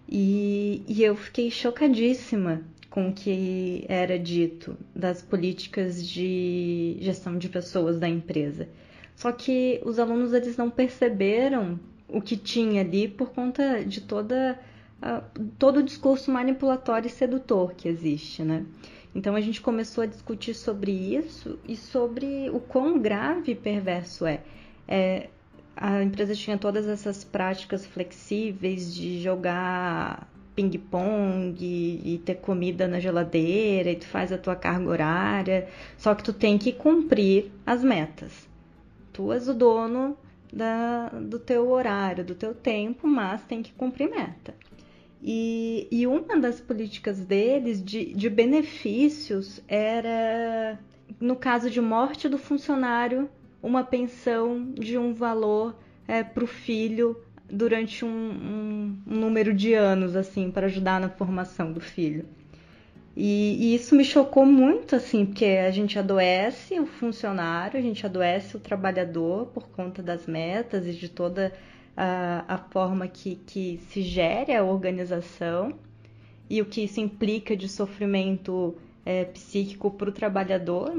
e, 0.06 0.82
e 0.86 1.02
eu 1.02 1.16
fiquei 1.16 1.50
chocadíssima 1.50 2.62
com 2.90 3.08
o 3.08 3.12
que 3.12 3.84
era 3.88 4.18
dito 4.18 4.76
das 4.94 5.22
políticas 5.22 6.06
de 6.06 6.98
gestão 7.00 7.38
de 7.38 7.48
pessoas 7.48 7.98
da 7.98 8.08
empresa. 8.08 8.68
Só 9.16 9.32
que 9.32 9.80
os 9.84 9.98
alunos 9.98 10.32
eles 10.32 10.56
não 10.56 10.70
perceberam 10.70 11.80
o 12.08 12.20
que 12.20 12.36
tinha 12.36 12.82
ali 12.82 13.08
por 13.08 13.30
conta 13.30 13.82
de 13.84 14.02
toda 14.02 14.58
uh, 15.04 15.22
todo 15.58 15.78
o 15.78 15.82
discurso 15.82 16.30
manipulatório 16.30 17.06
e 17.06 17.10
sedutor 17.10 17.74
que 17.74 17.88
existe, 17.88 18.42
né? 18.42 18.64
Então 19.14 19.36
a 19.36 19.40
gente 19.40 19.60
começou 19.60 20.02
a 20.02 20.06
discutir 20.06 20.54
sobre 20.54 20.90
isso 20.90 21.58
e 21.68 21.76
sobre 21.76 22.50
o 22.50 22.58
quão 22.58 22.98
grave 22.98 23.52
e 23.52 23.54
perverso 23.54 24.26
é. 24.26 24.40
é 24.88 25.28
a 25.76 26.02
empresa 26.02 26.34
tinha 26.34 26.56
todas 26.56 26.86
essas 26.86 27.24
práticas 27.24 27.84
flexíveis 27.84 28.94
de 28.94 29.20
jogar 29.20 30.28
ping-pong 30.54 31.56
e, 31.60 32.22
ter 32.24 32.36
comida 32.36 32.86
na 32.86 33.00
geladeira 33.00 33.90
e 33.90 33.96
tu 33.96 34.06
faz 34.06 34.32
a 34.32 34.38
tua 34.38 34.54
carga 34.54 34.88
horária, 34.88 35.68
só 35.98 36.14
que 36.14 36.22
tu 36.22 36.32
tem 36.32 36.56
que 36.56 36.72
cumprir 36.72 37.50
as 37.66 37.82
metas 37.82 38.48
tu 39.14 39.32
és 39.32 39.48
o 39.48 39.54
dono 39.54 40.18
da, 40.52 41.08
do 41.08 41.38
teu 41.38 41.70
horário, 41.70 42.24
do 42.24 42.34
teu 42.34 42.52
tempo, 42.52 43.06
mas 43.06 43.42
tem 43.44 43.62
que 43.62 43.72
cumprir 43.72 44.10
meta. 44.10 44.54
E, 45.26 45.88
e 45.90 46.06
uma 46.06 46.38
das 46.38 46.60
políticas 46.60 47.18
deles 47.18 47.82
de, 47.82 48.12
de 48.12 48.28
benefícios 48.28 49.62
era, 49.66 50.78
no 51.18 51.34
caso 51.34 51.70
de 51.70 51.80
morte 51.80 52.28
do 52.28 52.36
funcionário, 52.36 53.30
uma 53.62 53.82
pensão 53.82 54.70
de 54.74 54.98
um 54.98 55.14
valor 55.14 55.74
é, 56.06 56.22
para 56.22 56.44
o 56.44 56.46
filho 56.46 57.16
durante 57.50 58.04
um, 58.04 58.08
um, 58.08 58.98
um 59.06 59.16
número 59.16 59.54
de 59.54 59.72
anos, 59.72 60.14
assim, 60.14 60.50
para 60.50 60.66
ajudar 60.66 61.00
na 61.00 61.08
formação 61.08 61.72
do 61.72 61.80
filho. 61.80 62.26
E, 63.16 63.56
e, 63.58 63.74
isso 63.74 63.94
me 63.94 64.04
chocou 64.04 64.44
muito, 64.44 64.94
assim, 64.94 65.24
porque 65.24 65.46
a 65.46 65.70
gente 65.70 65.98
adoece 65.98 66.78
o 66.78 66.84
funcionário, 66.84 67.78
a 67.78 67.82
gente 67.82 68.04
adoece 68.04 68.58
o 68.58 68.60
trabalhador 68.60 69.46
por 69.46 69.68
conta 69.68 70.02
das 70.02 70.26
metas 70.26 70.86
e 70.86 70.92
de 70.92 71.08
toda 71.08 71.50
a, 71.96 72.44
a 72.48 72.58
forma 72.58 73.06
que, 73.06 73.36
que 73.36 73.78
se 73.88 74.02
gere 74.02 74.54
a 74.54 74.64
organização 74.64 75.78
e 76.48 76.60
o 76.60 76.66
que 76.66 76.84
isso 76.84 77.00
implica 77.00 77.56
de 77.56 77.68
sofrimento 77.68 78.76
é, 79.04 79.24
psíquico 79.24 79.90
para 79.90 80.08
o 80.08 80.12
trabalhador, 80.12 80.92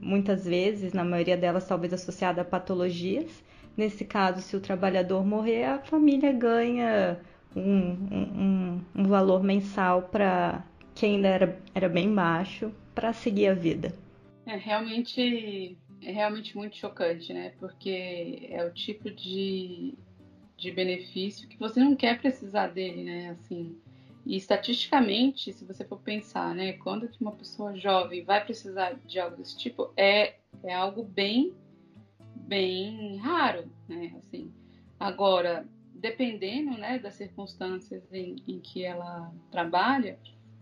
muitas 0.00 0.44
vezes, 0.44 0.92
na 0.92 1.04
maioria 1.04 1.36
delas, 1.36 1.66
talvez 1.66 1.92
associada 1.92 2.42
a 2.42 2.44
patologias. 2.44 3.42
Nesse 3.76 4.04
caso, 4.04 4.40
se 4.40 4.56
o 4.56 4.60
trabalhador 4.60 5.24
morrer, 5.24 5.64
a 5.64 5.78
família 5.78 6.32
ganha 6.32 7.20
um, 7.54 7.62
um, 7.62 8.80
um 8.94 9.04
valor 9.04 9.42
mensal 9.42 10.02
para 10.02 10.64
que 10.94 11.06
ainda 11.06 11.28
era, 11.28 11.58
era 11.74 11.88
bem 11.88 12.12
baixo, 12.12 12.72
para 12.94 13.12
seguir 13.12 13.48
a 13.48 13.54
vida. 13.54 13.94
É 14.46 14.56
realmente, 14.56 15.78
é 16.02 16.12
realmente 16.12 16.56
muito 16.56 16.76
chocante, 16.76 17.32
né? 17.32 17.52
Porque 17.58 18.48
é 18.50 18.64
o 18.64 18.72
tipo 18.72 19.10
de, 19.10 19.94
de 20.60 20.70
benefício 20.70 21.48
que 21.48 21.58
você 21.58 21.80
não 21.80 21.96
quer 21.96 22.20
precisar 22.20 22.68
dele, 22.68 23.02
né? 23.02 23.30
Assim, 23.30 23.74
e 24.26 24.36
estatisticamente, 24.36 25.52
se 25.52 25.64
você 25.64 25.84
for 25.84 25.98
pensar, 25.98 26.54
né, 26.54 26.74
quando 26.74 27.08
que 27.08 27.20
uma 27.22 27.32
pessoa 27.32 27.76
jovem 27.76 28.22
vai 28.22 28.44
precisar 28.44 28.92
de 29.06 29.18
algo 29.18 29.38
desse 29.38 29.58
tipo, 29.58 29.90
é, 29.96 30.36
é 30.62 30.74
algo 30.74 31.02
bem, 31.02 31.54
bem 32.36 33.16
raro, 33.16 33.70
né? 33.88 34.14
Assim, 34.18 34.52
agora, 34.98 35.66
dependendo, 35.94 36.72
né, 36.76 36.98
das 36.98 37.14
circunstâncias 37.14 38.12
em, 38.12 38.36
em 38.46 38.60
que 38.60 38.84
ela 38.84 39.32
trabalha, 39.50 40.18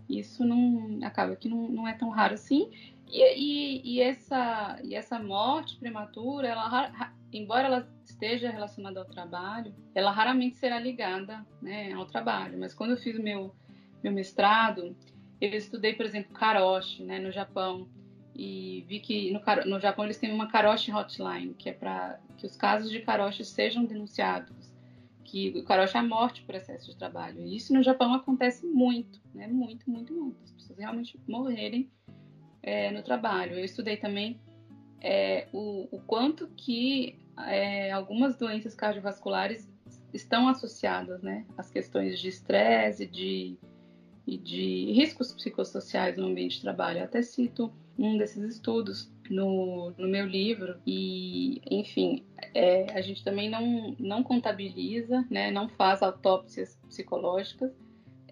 isso 0.09 0.44
não 0.44 1.01
acaba 1.03 1.34
que 1.34 1.49
não, 1.49 1.68
não 1.68 1.88
é 1.88 1.92
tão 1.92 2.09
raro 2.09 2.34
assim. 2.34 2.70
E, 3.11 3.20
e, 3.20 3.96
e, 3.96 4.01
essa, 4.01 4.78
e 4.84 4.94
essa 4.94 5.18
morte 5.18 5.76
prematura, 5.76 6.46
ela, 6.46 7.12
embora 7.32 7.66
ela 7.66 7.97
esteja 8.09 8.50
relacionada 8.50 9.00
ao 9.00 9.06
trabalho, 9.06 9.74
ela 9.94 10.11
raramente 10.11 10.59
será 10.59 10.78
ligada 10.78 11.46
né, 11.61 11.92
ao 11.92 12.06
trabalho. 12.06 12.59
Mas 12.59 12.74
quando 12.74 12.90
eu 12.92 12.96
fiz 12.96 13.18
meu, 13.18 13.54
meu 14.02 14.12
mestrado, 14.12 14.96
eu 15.40 15.50
estudei, 15.50 15.94
por 15.94 16.06
exemplo, 16.06 16.32
karoshi 16.32 17.04
né, 17.04 17.18
no 17.18 17.30
Japão. 17.30 17.88
E 18.34 18.84
vi 18.86 19.00
que 19.00 19.32
no, 19.32 19.40
no 19.66 19.80
Japão 19.80 20.04
eles 20.04 20.16
têm 20.16 20.32
uma 20.32 20.48
karoshi 20.48 20.92
hotline, 20.92 21.54
que 21.54 21.70
é 21.70 21.72
para 21.72 22.20
que 22.36 22.46
os 22.46 22.56
casos 22.56 22.90
de 22.90 23.00
karoshi 23.00 23.44
sejam 23.44 23.84
denunciados 23.84 24.68
que 25.28 25.50
o 25.59 25.62
karoshi 25.62 25.96
é 25.96 26.00
a 26.00 26.02
morte 26.02 26.42
por 26.42 26.54
excesso 26.54 26.90
de 26.90 26.96
trabalho. 26.96 27.40
E 27.40 27.54
isso 27.54 27.74
no 27.74 27.82
Japão 27.82 28.14
acontece 28.14 28.66
muito, 28.66 29.20
né? 29.34 29.46
Muito, 29.46 29.88
muito, 29.90 30.14
muito. 30.14 30.42
As 30.42 30.52
pessoas 30.52 30.78
realmente 30.78 31.20
morrerem 31.28 31.90
é, 32.62 32.90
no 32.90 33.02
trabalho. 33.02 33.52
Eu 33.52 33.64
estudei 33.64 33.98
também 33.98 34.40
é, 35.00 35.46
o, 35.52 35.86
o, 35.94 36.00
quanto 36.00 36.48
que 36.56 37.18
é, 37.47 37.91
algumas 37.93 38.36
doenças 38.36 38.74
cardiovasculares 38.74 39.68
estão 40.12 40.49
associadas, 40.49 41.22
né, 41.22 41.45
às 41.57 41.70
questões 41.70 42.18
de 42.18 42.28
estresse, 42.28 43.07
de 43.07 43.59
e 44.28 44.36
de 44.36 44.93
riscos 44.93 45.32
psicossociais 45.32 46.18
no 46.18 46.26
ambiente 46.26 46.57
de 46.57 46.61
trabalho. 46.61 46.99
Eu 46.99 47.05
até 47.05 47.22
cito 47.22 47.72
um 47.99 48.18
desses 48.18 48.57
estudos 48.57 49.11
no, 49.30 49.91
no 49.97 50.07
meu 50.07 50.26
livro 50.26 50.76
e, 50.86 51.62
enfim, 51.70 52.22
é, 52.53 52.93
a 52.93 53.01
gente 53.01 53.24
também 53.24 53.49
não, 53.49 53.97
não 53.99 54.22
contabiliza, 54.22 55.26
né, 55.30 55.51
não 55.51 55.66
faz 55.66 56.03
autópsias 56.03 56.78
psicológicas 56.86 57.72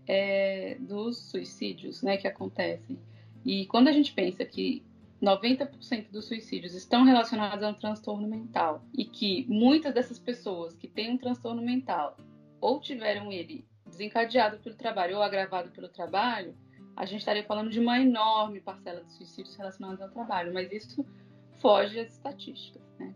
é, 0.07 0.77
dos 0.81 1.31
suicídios 1.31 2.03
né, 2.03 2.19
que 2.19 2.29
acontecem. 2.29 2.99
E 3.43 3.65
quando 3.65 3.89
a 3.89 3.93
gente 3.93 4.13
pensa 4.13 4.45
que 4.45 4.85
90% 5.27 6.11
dos 6.11 6.27
suicídios 6.27 6.73
estão 6.75 7.03
relacionados 7.03 7.65
a 7.65 7.69
um 7.69 7.75
transtorno 7.75 8.29
mental 8.29 8.85
e 8.97 9.05
que 9.05 9.45
muitas 9.49 9.93
dessas 9.93 10.21
pessoas 10.21 10.77
que 10.77 10.87
têm 10.87 11.11
um 11.11 11.19
transtorno 11.19 11.61
mental 11.61 12.17
ou 12.61 12.81
tiveram 12.81 13.33
ele 13.33 13.67
desencadeado 13.85 14.59
pelo 14.59 14.77
trabalho 14.77 15.17
ou 15.17 15.23
agravado 15.23 15.71
pelo 15.71 15.89
trabalho, 15.89 16.57
a 16.95 17.05
gente 17.05 17.21
estaria 17.21 17.45
falando 17.45 17.71
de 17.71 17.81
uma 17.81 17.99
enorme 17.99 18.61
parcela 18.61 19.03
de 19.03 19.13
suicídios 19.13 19.57
relacionados 19.57 20.01
ao 20.01 20.09
trabalho, 20.09 20.55
mas 20.55 20.71
isso 20.71 21.05
foge 21.61 21.99
às 21.99 22.13
estatísticas, 22.13 22.83
né? 22.99 23.13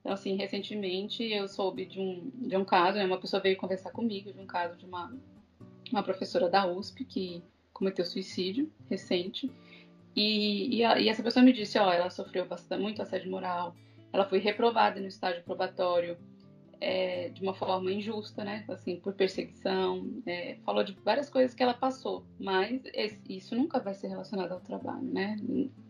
Então, 0.00 0.12
assim, 0.12 0.36
recentemente 0.36 1.24
eu 1.24 1.48
soube 1.48 1.86
de 1.86 1.98
um, 1.98 2.30
de 2.46 2.56
um 2.58 2.64
caso, 2.64 2.98
né, 2.98 3.06
uma 3.06 3.18
pessoa 3.18 3.40
veio 3.40 3.56
conversar 3.56 3.90
comigo 3.90 4.32
de 4.32 4.38
um 4.38 4.46
caso 4.46 4.76
de 4.76 4.84
uma, 4.84 5.16
uma 5.90 6.02
professora 6.02 6.48
da 6.48 6.66
USP 6.66 7.06
que 7.06 7.42
cometeu 7.72 8.04
suicídio 8.04 8.70
recente, 8.88 9.50
e, 10.16 10.76
e, 10.76 10.84
a, 10.84 10.98
e 10.98 11.08
essa 11.08 11.22
pessoa 11.22 11.44
me 11.44 11.52
disse, 11.52 11.78
ó, 11.78 11.92
ela 11.92 12.10
sofreu 12.10 12.46
bastante, 12.46 12.82
muito 12.82 13.02
assédio 13.02 13.30
moral, 13.30 13.74
ela 14.12 14.24
foi 14.24 14.38
reprovada 14.38 15.00
no 15.00 15.08
estágio 15.08 15.42
probatório, 15.42 16.16
é, 16.80 17.30
de 17.30 17.42
uma 17.42 17.54
forma 17.54 17.90
injusta, 17.90 18.44
né? 18.44 18.64
Assim, 18.68 18.96
por 18.96 19.14
perseguição, 19.14 20.06
é, 20.26 20.56
falou 20.64 20.84
de 20.84 20.92
várias 21.04 21.30
coisas 21.30 21.54
que 21.54 21.62
ela 21.62 21.74
passou, 21.74 22.24
mas 22.38 22.82
isso 23.28 23.56
nunca 23.56 23.80
vai 23.80 23.94
ser 23.94 24.08
relacionado 24.08 24.52
ao 24.52 24.60
trabalho, 24.60 25.02
né? 25.02 25.36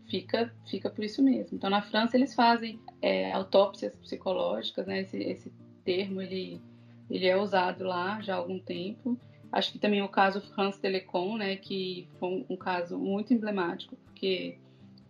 Fica, 0.09 0.53
fica 0.69 0.89
por 0.89 1.03
isso 1.03 1.21
mesmo. 1.21 1.57
Então, 1.57 1.69
na 1.69 1.81
França 1.81 2.15
eles 2.15 2.33
fazem 2.33 2.79
é, 3.01 3.31
autópsias 3.33 3.93
psicológicas, 3.95 4.87
né? 4.87 5.01
Esse, 5.01 5.17
esse 5.17 5.53
termo 5.83 6.21
ele, 6.21 6.61
ele 7.09 7.27
é 7.27 7.35
usado 7.35 7.83
lá 7.83 8.21
já 8.21 8.35
há 8.35 8.37
algum 8.37 8.59
tempo. 8.59 9.19
Acho 9.51 9.71
que 9.71 9.79
também 9.79 10.01
o 10.01 10.09
caso 10.09 10.41
France 10.41 10.79
Telecom, 10.79 11.37
né? 11.37 11.57
Que 11.57 12.07
foi 12.19 12.45
um 12.49 12.55
caso 12.55 12.97
muito 12.97 13.33
emblemático, 13.33 13.97
porque 14.15 14.57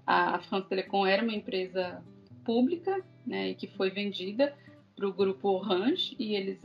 a 0.06 0.39
France 0.39 0.68
Telecom 0.68 1.06
era 1.06 1.22
uma 1.22 1.34
empresa 1.34 2.03
pública, 2.43 3.03
né? 3.26 3.49
E 3.49 3.56
que 3.56 3.68
foi 3.68 3.91
vendida 3.91 4.56
para 4.95 5.08
o 5.08 5.14
grupo 5.14 5.49
Orange 5.49 6.16
e 6.18 6.36
eles, 6.36 6.60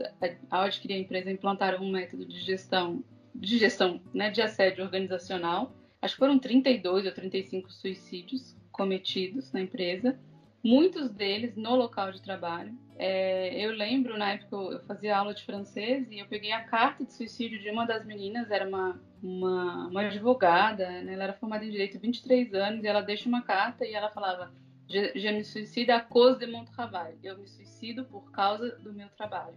ao 0.51 0.63
adquirir 0.63 0.95
a 0.95 0.99
empresa, 0.99 1.31
implantaram 1.31 1.85
um 1.85 1.91
método 1.91 2.25
de 2.25 2.41
gestão, 2.41 3.05
de 3.35 3.59
gestão, 3.59 4.01
né, 4.15 4.31
de 4.31 4.41
assédio 4.41 4.85
organizacional. 4.85 5.75
Acho 6.01 6.15
que 6.15 6.19
foram 6.19 6.39
32 6.39 7.07
ou 7.07 7.13
35 7.13 7.71
suicídios 7.71 8.57
cometidos 8.71 9.53
na 9.53 9.61
empresa, 9.61 10.19
muitos 10.63 11.11
deles 11.11 11.57
no 11.57 11.75
local 11.75 12.13
de 12.13 12.21
trabalho. 12.21 12.77
É, 12.97 13.65
eu 13.65 13.73
lembro, 13.73 14.19
na 14.19 14.33
época, 14.33 14.57
eu 14.57 14.81
fazia 14.81 15.17
aula 15.17 15.33
de 15.33 15.43
francês 15.43 16.11
e 16.11 16.19
eu 16.19 16.27
peguei 16.27 16.53
a 16.53 16.65
carta 16.65 17.05
de 17.05 17.13
suicídio 17.13 17.59
de 17.61 17.71
uma 17.71 17.87
das 17.87 18.05
meninas, 18.05 18.51
era 18.51 18.69
uma, 18.69 19.01
uma, 19.23 19.89
uma 19.89 20.03
advogada, 20.03 20.89
né, 21.03 21.15
ela 21.15 21.25
era 21.25 21.33
formada 21.33 21.65
em 21.65 21.71
Direito, 21.71 21.99
23 21.99 22.53
anos, 22.55 22.85
e 22.85 22.87
ela 22.87 23.01
deixa 23.01 23.29
uma 23.29 23.43
carta 23.43 23.87
e 23.87 23.95
ela 23.95 24.11
falava 24.11 24.53
Je, 24.91 25.31
me 25.31 25.45
suicide 25.45 25.93
à 25.93 26.01
cause 26.01 26.41
de 26.41 26.47
mon 26.49 26.65
travail. 26.65 27.17
Eu 27.23 27.39
me 27.39 27.47
suicido 27.47 28.05
por 28.07 28.33
causa 28.33 28.77
do 28.81 28.93
meu 28.93 29.09
trabalho. 29.11 29.57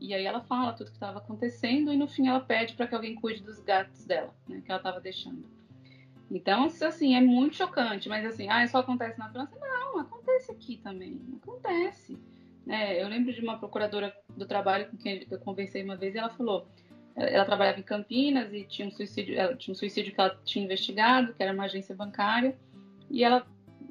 E 0.00 0.14
aí 0.14 0.24
ela 0.24 0.40
fala 0.40 0.72
tudo 0.72 0.90
que 0.90 0.96
estava 0.96 1.18
acontecendo 1.18 1.92
e 1.92 1.96
no 1.96 2.06
fim 2.06 2.28
ela 2.28 2.40
pede 2.40 2.74
para 2.74 2.86
que 2.86 2.94
alguém 2.94 3.16
cuide 3.16 3.42
dos 3.42 3.58
gatos 3.60 4.04
dela, 4.04 4.32
né, 4.48 4.60
que 4.64 4.70
ela 4.70 4.78
estava 4.78 5.00
deixando. 5.00 5.44
Então, 6.32 6.66
isso 6.66 6.82
assim, 6.82 7.14
é 7.14 7.20
muito 7.20 7.56
chocante, 7.56 8.08
mas 8.08 8.24
assim, 8.24 8.48
ah, 8.48 8.66
só 8.66 8.78
acontece 8.78 9.18
na 9.18 9.30
França? 9.30 9.54
Não, 9.60 10.00
acontece 10.00 10.50
aqui 10.50 10.78
também, 10.78 11.20
acontece. 11.42 12.18
É, 12.66 13.02
eu 13.02 13.08
lembro 13.08 13.34
de 13.34 13.42
uma 13.42 13.58
procuradora 13.58 14.16
do 14.34 14.46
trabalho 14.46 14.88
com 14.88 14.96
quem 14.96 15.26
eu 15.30 15.38
conversei 15.40 15.84
uma 15.84 15.94
vez 15.94 16.14
e 16.14 16.18
ela 16.18 16.30
falou, 16.30 16.66
ela 17.14 17.44
trabalhava 17.44 17.80
em 17.80 17.82
Campinas 17.82 18.50
e 18.54 18.64
tinha 18.64 18.88
um 18.88 18.90
suicídio, 18.90 19.34
tinha 19.58 19.72
um 19.72 19.76
suicídio 19.76 20.14
que 20.14 20.20
ela 20.20 20.34
tinha 20.42 20.64
investigado, 20.64 21.34
que 21.34 21.42
era 21.42 21.52
uma 21.52 21.64
agência 21.64 21.94
bancária, 21.94 22.56
e 23.10 23.22
ela 23.22 23.46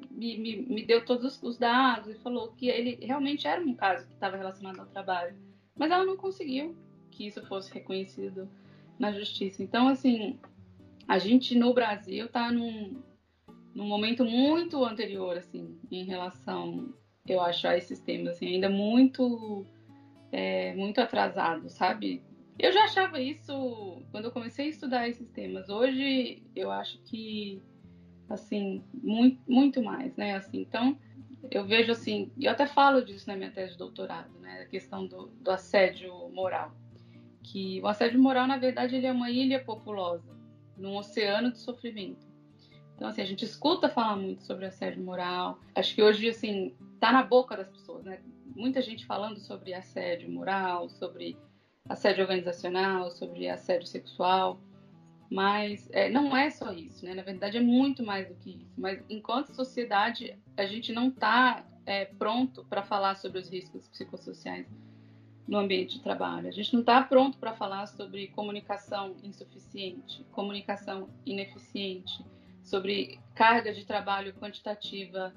me, 0.10 0.38
me, 0.40 0.56
me 0.64 0.84
deu 0.84 1.06
todos 1.06 1.42
os 1.44 1.60
dados 1.60 2.10
e 2.10 2.16
falou 2.16 2.54
que 2.54 2.68
ele 2.70 2.98
realmente 3.06 3.48
era 3.48 3.62
um 3.62 3.76
caso 3.76 4.08
que 4.08 4.14
estava 4.14 4.36
relacionado 4.36 4.80
ao 4.80 4.88
trabalho. 4.88 5.36
Mas 5.78 5.92
ela 5.92 6.06
não 6.06 6.18
conseguiu 6.18 6.76
que 7.12 7.28
isso 7.28 7.46
fosse 7.46 7.72
reconhecido 7.72 8.50
na 8.98 9.12
justiça. 9.12 9.62
Então, 9.62 9.88
assim, 9.88 10.40
a 11.08 11.18
gente 11.18 11.58
no 11.58 11.74
Brasil 11.74 12.26
está 12.26 12.52
num, 12.52 13.02
num 13.74 13.88
momento 13.88 14.24
muito 14.26 14.84
anterior, 14.84 15.38
assim, 15.38 15.78
em 15.92 16.04
relação, 16.04 16.94
eu 17.28 17.42
acho, 17.42 17.68
a 17.68 17.78
esses 17.78 18.00
temas, 18.00 18.36
assim, 18.36 18.56
ainda 18.56 18.70
muito, 18.70 19.66
é, 20.32 20.74
muito 20.76 21.00
atrasado, 21.00 21.70
sabe? 21.70 22.22
Eu 22.60 22.72
já 22.72 22.84
achava 22.84 23.20
isso 23.20 24.02
quando 24.12 24.26
eu 24.26 24.32
comecei 24.32 24.68
a 24.68 24.70
estudar 24.70 25.10
esses 25.10 25.28
temas. 25.30 25.70
Hoje, 25.70 26.44
eu 26.56 26.70
acho 26.70 27.00
que 27.04 27.62
assim, 28.34 28.84
muito, 28.94 29.40
muito 29.48 29.82
mais, 29.84 30.16
né? 30.16 30.36
Assim, 30.36 30.62
então, 30.62 30.98
eu 31.50 31.66
vejo 31.66 31.92
assim, 31.92 32.32
e 32.38 32.46
eu 32.46 32.52
até 32.52 32.66
falo 32.66 33.04
disso 33.04 33.28
na 33.28 33.36
minha 33.36 33.52
tese 33.52 33.74
de 33.74 33.78
doutorado, 33.78 34.32
né? 34.40 34.62
A 34.62 34.66
questão 34.66 35.06
do, 35.06 35.28
do 35.28 35.52
assédio 35.52 36.14
moral. 36.30 36.72
Que 37.44 37.82
o 37.82 37.88
assédio 37.88 38.22
moral, 38.22 38.48
na 38.48 38.58
verdade, 38.58 38.96
ele 38.96 39.08
é 39.08 39.12
uma 39.12 39.32
ilha 39.32 39.64
populosa, 39.64 40.32
num 40.82 40.98
oceano 40.98 41.52
de 41.52 41.60
sofrimento. 41.60 42.26
Então, 42.96 43.10
assim, 43.10 43.22
a 43.22 43.26
gente 43.26 43.46
escuta 43.46 43.90
falar 43.90 44.16
muito 44.16 44.44
sobre 44.44 44.66
assédio 44.66 45.04
moral. 45.04 45.60
Acho 45.74 45.96
que 45.96 46.04
hoje, 46.04 46.30
assim, 46.30 46.76
tá 47.00 47.12
na 47.12 47.24
boca 47.24 47.58
das 47.58 47.68
pessoas, 47.68 48.04
né? 48.04 48.22
Muita 48.56 48.82
gente 48.82 49.06
falando 49.06 49.40
sobre 49.40 49.74
assédio 49.74 50.30
moral, 50.30 50.90
sobre 50.90 51.38
assédio 51.90 52.22
organizacional, 52.22 53.10
sobre 53.10 53.50
assédio 53.50 53.88
sexual. 53.88 54.60
Mas 55.32 55.90
é, 55.94 56.10
não 56.10 56.36
é 56.36 56.50
só 56.50 56.72
isso, 56.74 57.06
né? 57.06 57.14
Na 57.14 57.24
verdade, 57.24 57.58
é 57.58 57.62
muito 57.62 58.04
mais 58.04 58.28
do 58.28 58.36
que 58.36 58.52
isso. 58.52 58.74
Mas 58.78 59.04
enquanto 59.10 59.56
sociedade, 59.56 60.38
a 60.58 60.66
gente 60.66 60.92
não 60.92 61.08
está 61.08 61.66
é, 61.86 62.06
pronto 62.06 62.66
para 62.66 62.84
falar 62.84 63.16
sobre 63.16 63.40
os 63.40 63.50
riscos 63.50 63.88
psicossociais 63.88 64.68
no 65.48 65.58
ambiente 65.58 65.98
de 65.98 66.04
trabalho. 66.04 66.48
A 66.48 66.52
gente 66.52 66.74
não 66.74 66.82
está 66.82 67.02
pronto 67.04 67.38
para 67.38 67.54
falar 67.54 67.86
sobre 67.88 68.28
comunicação 68.28 69.16
insuficiente, 69.24 70.24
comunicação 70.32 71.10
ineficiente, 71.26 72.24
sobre 72.64 73.20
carga 73.36 73.74
de 73.74 73.86
trabalho 73.86 74.34
quantitativa 74.34 75.34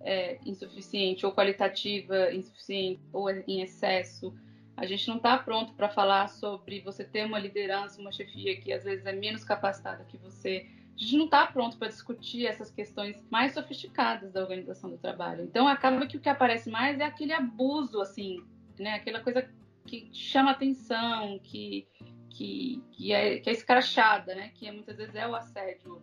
é, 0.00 0.38
insuficiente 0.44 1.24
ou 1.24 1.32
qualitativa 1.32 2.32
insuficiente 2.32 3.00
ou 3.12 3.30
em 3.30 3.62
excesso 3.62 4.34
a 4.76 4.86
gente 4.86 5.06
não 5.08 5.16
está 5.16 5.38
pronto 5.38 5.72
para 5.74 5.88
falar 5.88 6.28
sobre 6.28 6.80
você 6.80 7.04
ter 7.04 7.24
uma 7.24 7.38
liderança, 7.38 8.00
uma 8.00 8.10
chefia 8.10 8.60
que 8.60 8.72
às 8.72 8.82
vezes 8.84 9.06
é 9.06 9.12
menos 9.12 9.44
capacitada 9.44 10.04
que 10.04 10.16
você. 10.16 10.66
A 10.96 10.98
gente 10.98 11.16
não 11.16 11.24
está 11.26 11.46
pronto 11.46 11.76
para 11.76 11.88
discutir 11.88 12.46
essas 12.46 12.70
questões 12.70 13.24
mais 13.30 13.54
sofisticadas 13.54 14.32
da 14.32 14.40
organização 14.40 14.90
do 14.90 14.98
trabalho. 14.98 15.44
Então 15.44 15.68
acaba 15.68 16.06
que 16.06 16.16
o 16.16 16.20
que 16.20 16.28
aparece 16.28 16.70
mais 16.70 16.98
é 16.98 17.04
aquele 17.04 17.32
abuso, 17.32 18.00
assim, 18.00 18.44
né? 18.78 18.94
Aquela 18.94 19.20
coisa 19.20 19.48
que 19.86 20.08
chama 20.12 20.50
atenção, 20.50 21.38
que, 21.42 21.86
que, 22.30 22.82
que, 22.92 23.12
é, 23.12 23.38
que 23.38 23.50
é 23.50 23.52
escrachada, 23.52 24.34
né? 24.34 24.50
Que 24.54 24.70
muitas 24.70 24.96
vezes 24.96 25.14
é 25.14 25.26
o 25.26 25.34
assédio 25.34 26.02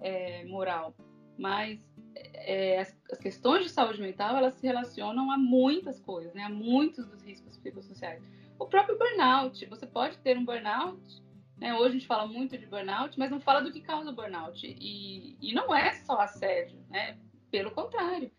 é, 0.00 0.44
moral. 0.44 0.94
Mas 1.38 1.80
é, 2.14 2.80
as, 2.80 2.96
as, 3.10 3.18
questões 3.18 3.64
de 3.64 3.70
saúde 3.70 4.00
mental 4.00 4.36
elas 4.36 4.54
se 4.54 4.66
relacionam 4.66 5.30
a 5.30 5.38
muitas 5.38 6.00
coisas, 6.00 6.34
né? 6.34 6.44
A 6.44 6.50
muitos 6.50 7.06
dos 7.06 7.22
riscos 7.22 7.56
psicossociais. 7.56 8.22
O 8.58 8.66
próprio 8.66 8.98
burnout, 8.98 9.64
você 9.66 9.86
pode 9.86 10.18
ter 10.18 10.36
um 10.36 10.44
burnout, 10.44 11.22
né? 11.56 11.74
Hoje 11.74 11.88
a 11.88 11.92
gente 11.92 12.06
fala 12.06 12.26
muito 12.26 12.58
de 12.58 12.66
burnout, 12.66 13.18
mas 13.18 13.30
não 13.30 13.40
fala 13.40 13.60
do 13.60 13.72
que 13.72 13.80
causa 13.80 14.10
o 14.10 14.14
burnout. 14.14 14.66
E, 14.66 15.36
e 15.40 15.54
não 15.54 15.74
é 15.74 15.92
só 15.92 16.20
assédio, 16.20 16.78
né? 16.90 17.16
Pelo 17.50 17.70
contrário. 17.70 18.30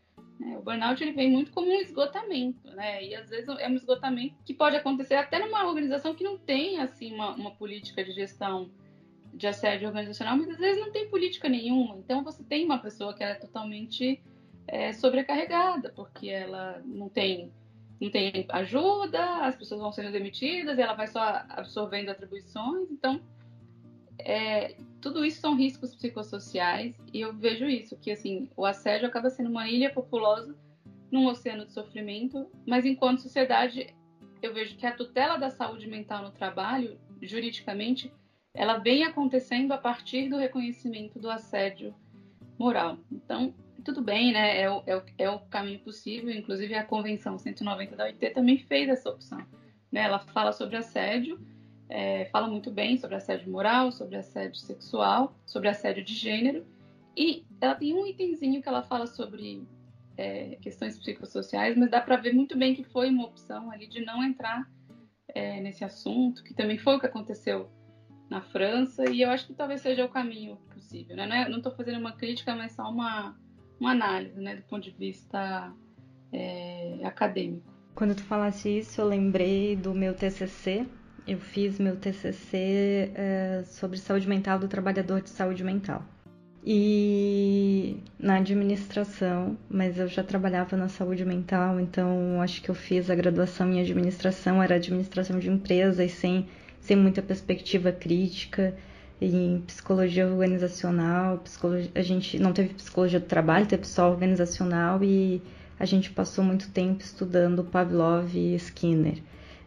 Né? 0.41 0.57
O 0.57 0.61
burnout 0.63 1.01
ele 1.03 1.11
vem 1.11 1.29
muito 1.29 1.51
como 1.51 1.67
um 1.67 1.79
esgotamento, 1.79 2.67
né? 2.71 3.05
E 3.05 3.13
às 3.13 3.29
vezes 3.29 3.47
é 3.47 3.67
um 3.67 3.75
esgotamento 3.75 4.35
que 4.43 4.55
pode 4.55 4.75
acontecer 4.75 5.13
até 5.13 5.37
numa 5.37 5.67
organização 5.67 6.15
que 6.15 6.23
não 6.23 6.35
tem 6.35 6.79
assim 6.79 7.13
uma, 7.13 7.35
uma 7.35 7.51
política 7.51 8.03
de 8.03 8.11
gestão 8.11 8.71
de 9.31 9.45
assédio 9.45 9.87
organizacional, 9.87 10.35
mas 10.35 10.49
às 10.49 10.57
vezes 10.57 10.81
não 10.81 10.91
tem 10.91 11.07
política 11.09 11.47
nenhuma. 11.47 11.95
Então 11.97 12.23
você 12.23 12.43
tem 12.43 12.65
uma 12.65 12.79
pessoa 12.79 13.13
que 13.13 13.23
é 13.23 13.35
totalmente 13.35 14.19
é, 14.67 14.91
sobrecarregada, 14.93 15.93
porque 15.95 16.29
ela 16.29 16.81
não 16.85 17.07
tem, 17.07 17.53
não 17.99 18.09
tem 18.09 18.45
ajuda, 18.49 19.45
as 19.45 19.55
pessoas 19.55 19.79
vão 19.79 19.91
sendo 19.91 20.11
demitidas, 20.11 20.79
ela 20.79 20.95
vai 20.95 21.05
só 21.05 21.21
absorvendo 21.49 22.09
atribuições. 22.09 22.89
Então, 22.89 23.21
é, 24.25 24.77
tudo 25.01 25.23
isso 25.25 25.41
são 25.41 25.55
riscos 25.55 25.95
psicossociais 25.95 26.95
e 27.13 27.21
eu 27.21 27.33
vejo 27.33 27.65
isso, 27.65 27.97
que 27.97 28.11
assim, 28.11 28.49
o 28.55 28.65
assédio 28.65 29.07
acaba 29.07 29.29
sendo 29.29 29.49
uma 29.49 29.69
ilha 29.69 29.91
populosa 29.91 30.55
num 31.11 31.27
oceano 31.27 31.65
de 31.65 31.73
sofrimento, 31.73 32.49
mas 32.65 32.85
enquanto 32.85 33.21
sociedade 33.21 33.93
eu 34.41 34.53
vejo 34.53 34.75
que 34.75 34.85
a 34.85 34.95
tutela 34.95 35.37
da 35.37 35.49
saúde 35.49 35.87
mental 35.87 36.23
no 36.23 36.31
trabalho, 36.31 36.99
juridicamente, 37.21 38.11
ela 38.53 38.77
vem 38.77 39.03
acontecendo 39.03 39.71
a 39.71 39.77
partir 39.77 40.29
do 40.29 40.37
reconhecimento 40.37 41.19
do 41.19 41.29
assédio 41.29 41.93
moral. 42.57 42.97
Então, 43.11 43.53
tudo 43.83 44.01
bem, 44.01 44.33
né? 44.33 44.61
É 44.61 44.69
o, 44.69 44.83
é 44.85 44.97
o, 44.97 45.03
é 45.17 45.29
o 45.29 45.39
caminho 45.39 45.79
possível. 45.79 46.31
Inclusive, 46.31 46.73
a 46.75 46.83
Convenção 46.83 47.37
190 47.37 47.95
da 47.95 48.05
OIT 48.05 48.29
também 48.31 48.57
fez 48.57 48.89
essa 48.89 49.09
opção. 49.09 49.39
Né? 49.91 50.01
Ela 50.01 50.19
fala 50.19 50.51
sobre 50.51 50.77
assédio, 50.77 51.39
é, 51.91 52.25
fala 52.31 52.47
muito 52.47 52.71
bem 52.71 52.97
sobre 52.97 53.17
assédio 53.17 53.51
moral, 53.51 53.91
sobre 53.91 54.15
assédio 54.15 54.55
sexual, 54.55 55.35
sobre 55.45 55.67
assédio 55.67 56.03
de 56.03 56.15
gênero. 56.15 56.65
E 57.15 57.43
ela 57.59 57.75
tem 57.75 57.93
um 57.93 58.07
itemzinho 58.07 58.61
que 58.61 58.69
ela 58.69 58.81
fala 58.81 59.05
sobre 59.05 59.67
é, 60.17 60.57
questões 60.61 60.97
psicossociais, 60.97 61.75
mas 61.75 61.91
dá 61.91 61.99
para 61.99 62.15
ver 62.15 62.33
muito 62.33 62.57
bem 62.57 62.73
que 62.73 62.83
foi 62.85 63.09
uma 63.09 63.25
opção 63.25 63.69
ali 63.69 63.87
de 63.87 64.05
não 64.05 64.23
entrar 64.23 64.65
é, 65.27 65.59
nesse 65.59 65.83
assunto, 65.83 66.43
que 66.45 66.53
também 66.53 66.77
foi 66.77 66.95
o 66.95 66.99
que 66.99 67.05
aconteceu 67.05 67.69
na 68.29 68.41
França, 68.41 69.09
e 69.09 69.21
eu 69.21 69.29
acho 69.29 69.45
que 69.45 69.53
talvez 69.53 69.81
seja 69.81 70.05
o 70.05 70.09
caminho 70.09 70.55
possível. 70.73 71.17
Né? 71.17 71.49
Não 71.49 71.57
estou 71.57 71.73
é, 71.73 71.75
fazendo 71.75 71.99
uma 71.99 72.13
crítica, 72.13 72.55
mas 72.55 72.71
só 72.71 72.89
uma, 72.89 73.37
uma 73.77 73.91
análise 73.91 74.39
né, 74.39 74.55
do 74.55 74.61
ponto 74.61 74.83
de 74.83 74.91
vista 74.91 75.73
é, 76.31 77.01
acadêmico. 77.03 77.69
Quando 77.93 78.15
tu 78.15 78.23
falasse 78.23 78.77
isso, 78.79 79.01
eu 79.01 79.07
lembrei 79.09 79.75
do 79.75 79.93
meu 79.93 80.13
TCC. 80.13 80.87
Eu 81.31 81.39
fiz 81.39 81.79
meu 81.79 81.95
TCC 81.95 83.09
é, 83.15 83.63
sobre 83.65 83.97
saúde 83.97 84.27
mental 84.27 84.59
do 84.59 84.67
trabalhador 84.67 85.21
de 85.21 85.29
saúde 85.29 85.63
mental 85.63 86.03
e 86.61 88.03
na 88.19 88.35
administração, 88.35 89.57
mas 89.69 89.97
eu 89.97 90.09
já 90.09 90.25
trabalhava 90.25 90.75
na 90.75 90.89
saúde 90.89 91.23
mental, 91.23 91.79
então 91.79 92.41
acho 92.41 92.61
que 92.61 92.69
eu 92.69 92.75
fiz 92.75 93.09
a 93.09 93.15
graduação 93.15 93.71
em 93.71 93.79
administração, 93.79 94.61
era 94.61 94.75
administração 94.75 95.39
de 95.39 95.49
empresas, 95.49 96.11
sem, 96.11 96.49
sem 96.81 96.97
muita 96.97 97.21
perspectiva 97.21 97.93
crítica, 97.93 98.75
em 99.21 99.61
psicologia 99.61 100.27
organizacional, 100.27 101.37
psicologia, 101.37 101.91
a 101.95 102.01
gente 102.01 102.39
não 102.39 102.51
teve 102.51 102.73
psicologia 102.73 103.21
do 103.21 103.25
trabalho, 103.25 103.67
teve 103.67 103.87
só 103.87 104.11
organizacional 104.11 105.01
e 105.01 105.41
a 105.79 105.85
gente 105.85 106.11
passou 106.11 106.43
muito 106.43 106.69
tempo 106.71 107.01
estudando 107.01 107.63
Pavlov 107.63 108.35
e 108.35 108.53
Skinner. 108.55 109.23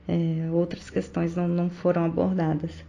É, 0.06 0.50
outras 0.52 0.90
questões 0.90 1.34
não, 1.34 1.48
não 1.48 1.70
foram 1.70 2.04
abordadas. 2.04 2.84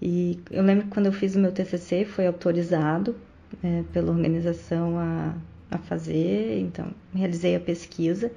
E 0.00 0.40
eu 0.50 0.62
lembro 0.62 0.84
que 0.84 0.90
quando 0.90 1.06
eu 1.06 1.12
fiz 1.12 1.36
o 1.36 1.38
meu 1.38 1.52
TCC 1.52 2.04
foi 2.04 2.26
autorizado 2.26 3.14
é, 3.62 3.84
pela 3.92 4.10
organização 4.10 4.98
a, 4.98 5.34
a 5.70 5.78
fazer, 5.78 6.58
então 6.60 6.88
realizei 7.14 7.54
a 7.54 7.60
pesquisa, 7.60 8.32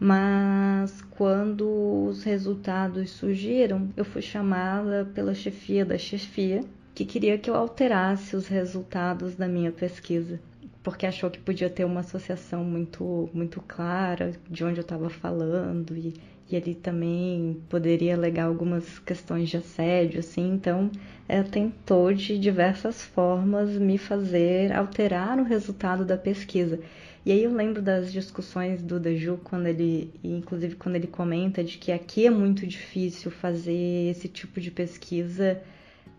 mas 0.00 1.02
quando 1.10 2.06
os 2.08 2.22
resultados 2.22 3.10
surgiram, 3.10 3.88
eu 3.96 4.04
fui 4.04 4.22
chamada 4.22 5.04
pela 5.14 5.34
chefia 5.34 5.84
da 5.84 5.98
chefia 5.98 6.62
que 6.94 7.04
queria 7.04 7.38
que 7.38 7.48
eu 7.48 7.54
alterasse 7.54 8.34
os 8.34 8.48
resultados 8.48 9.36
da 9.36 9.46
minha 9.46 9.70
pesquisa, 9.70 10.40
porque 10.82 11.06
achou 11.06 11.30
que 11.30 11.38
podia 11.38 11.70
ter 11.70 11.84
uma 11.84 12.00
associação 12.00 12.64
muito 12.64 13.28
muito 13.32 13.60
clara 13.60 14.32
de 14.50 14.64
onde 14.64 14.78
eu 14.78 14.82
estava 14.82 15.08
falando 15.08 15.96
e, 15.96 16.14
e 16.50 16.56
ele 16.56 16.74
também 16.74 17.60
poderia 17.68 18.14
alegar 18.14 18.44
algumas 18.44 18.98
questões 19.00 19.48
de 19.50 19.58
assédio, 19.58 20.20
assim, 20.20 20.54
então 20.54 20.90
ela 21.28 21.44
tentou 21.44 22.12
de 22.12 22.38
diversas 22.38 23.02
formas 23.02 23.70
me 23.76 23.98
fazer 23.98 24.72
alterar 24.72 25.38
o 25.38 25.44
resultado 25.44 26.04
da 26.04 26.16
pesquisa. 26.16 26.80
E 27.26 27.32
aí 27.32 27.44
eu 27.44 27.52
lembro 27.52 27.82
das 27.82 28.10
discussões 28.10 28.82
do 28.82 28.98
Deju 28.98 29.38
quando 29.44 29.66
ele, 29.66 30.10
inclusive 30.24 30.76
quando 30.76 30.96
ele 30.96 31.06
comenta 31.06 31.62
de 31.62 31.76
que 31.76 31.92
aqui 31.92 32.26
é 32.26 32.30
muito 32.30 32.66
difícil 32.66 33.30
fazer 33.30 34.10
esse 34.10 34.28
tipo 34.28 34.58
de 34.58 34.70
pesquisa 34.70 35.60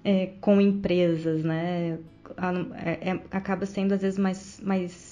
é, 0.04 0.30
com 0.40 0.62
empresas, 0.62 1.44
né? 1.44 1.98
É, 2.86 3.10
é, 3.10 3.20
acaba 3.32 3.66
sendo 3.66 3.94
às 3.94 4.02
vezes 4.02 4.20
mais, 4.20 4.62
mais 4.64 5.09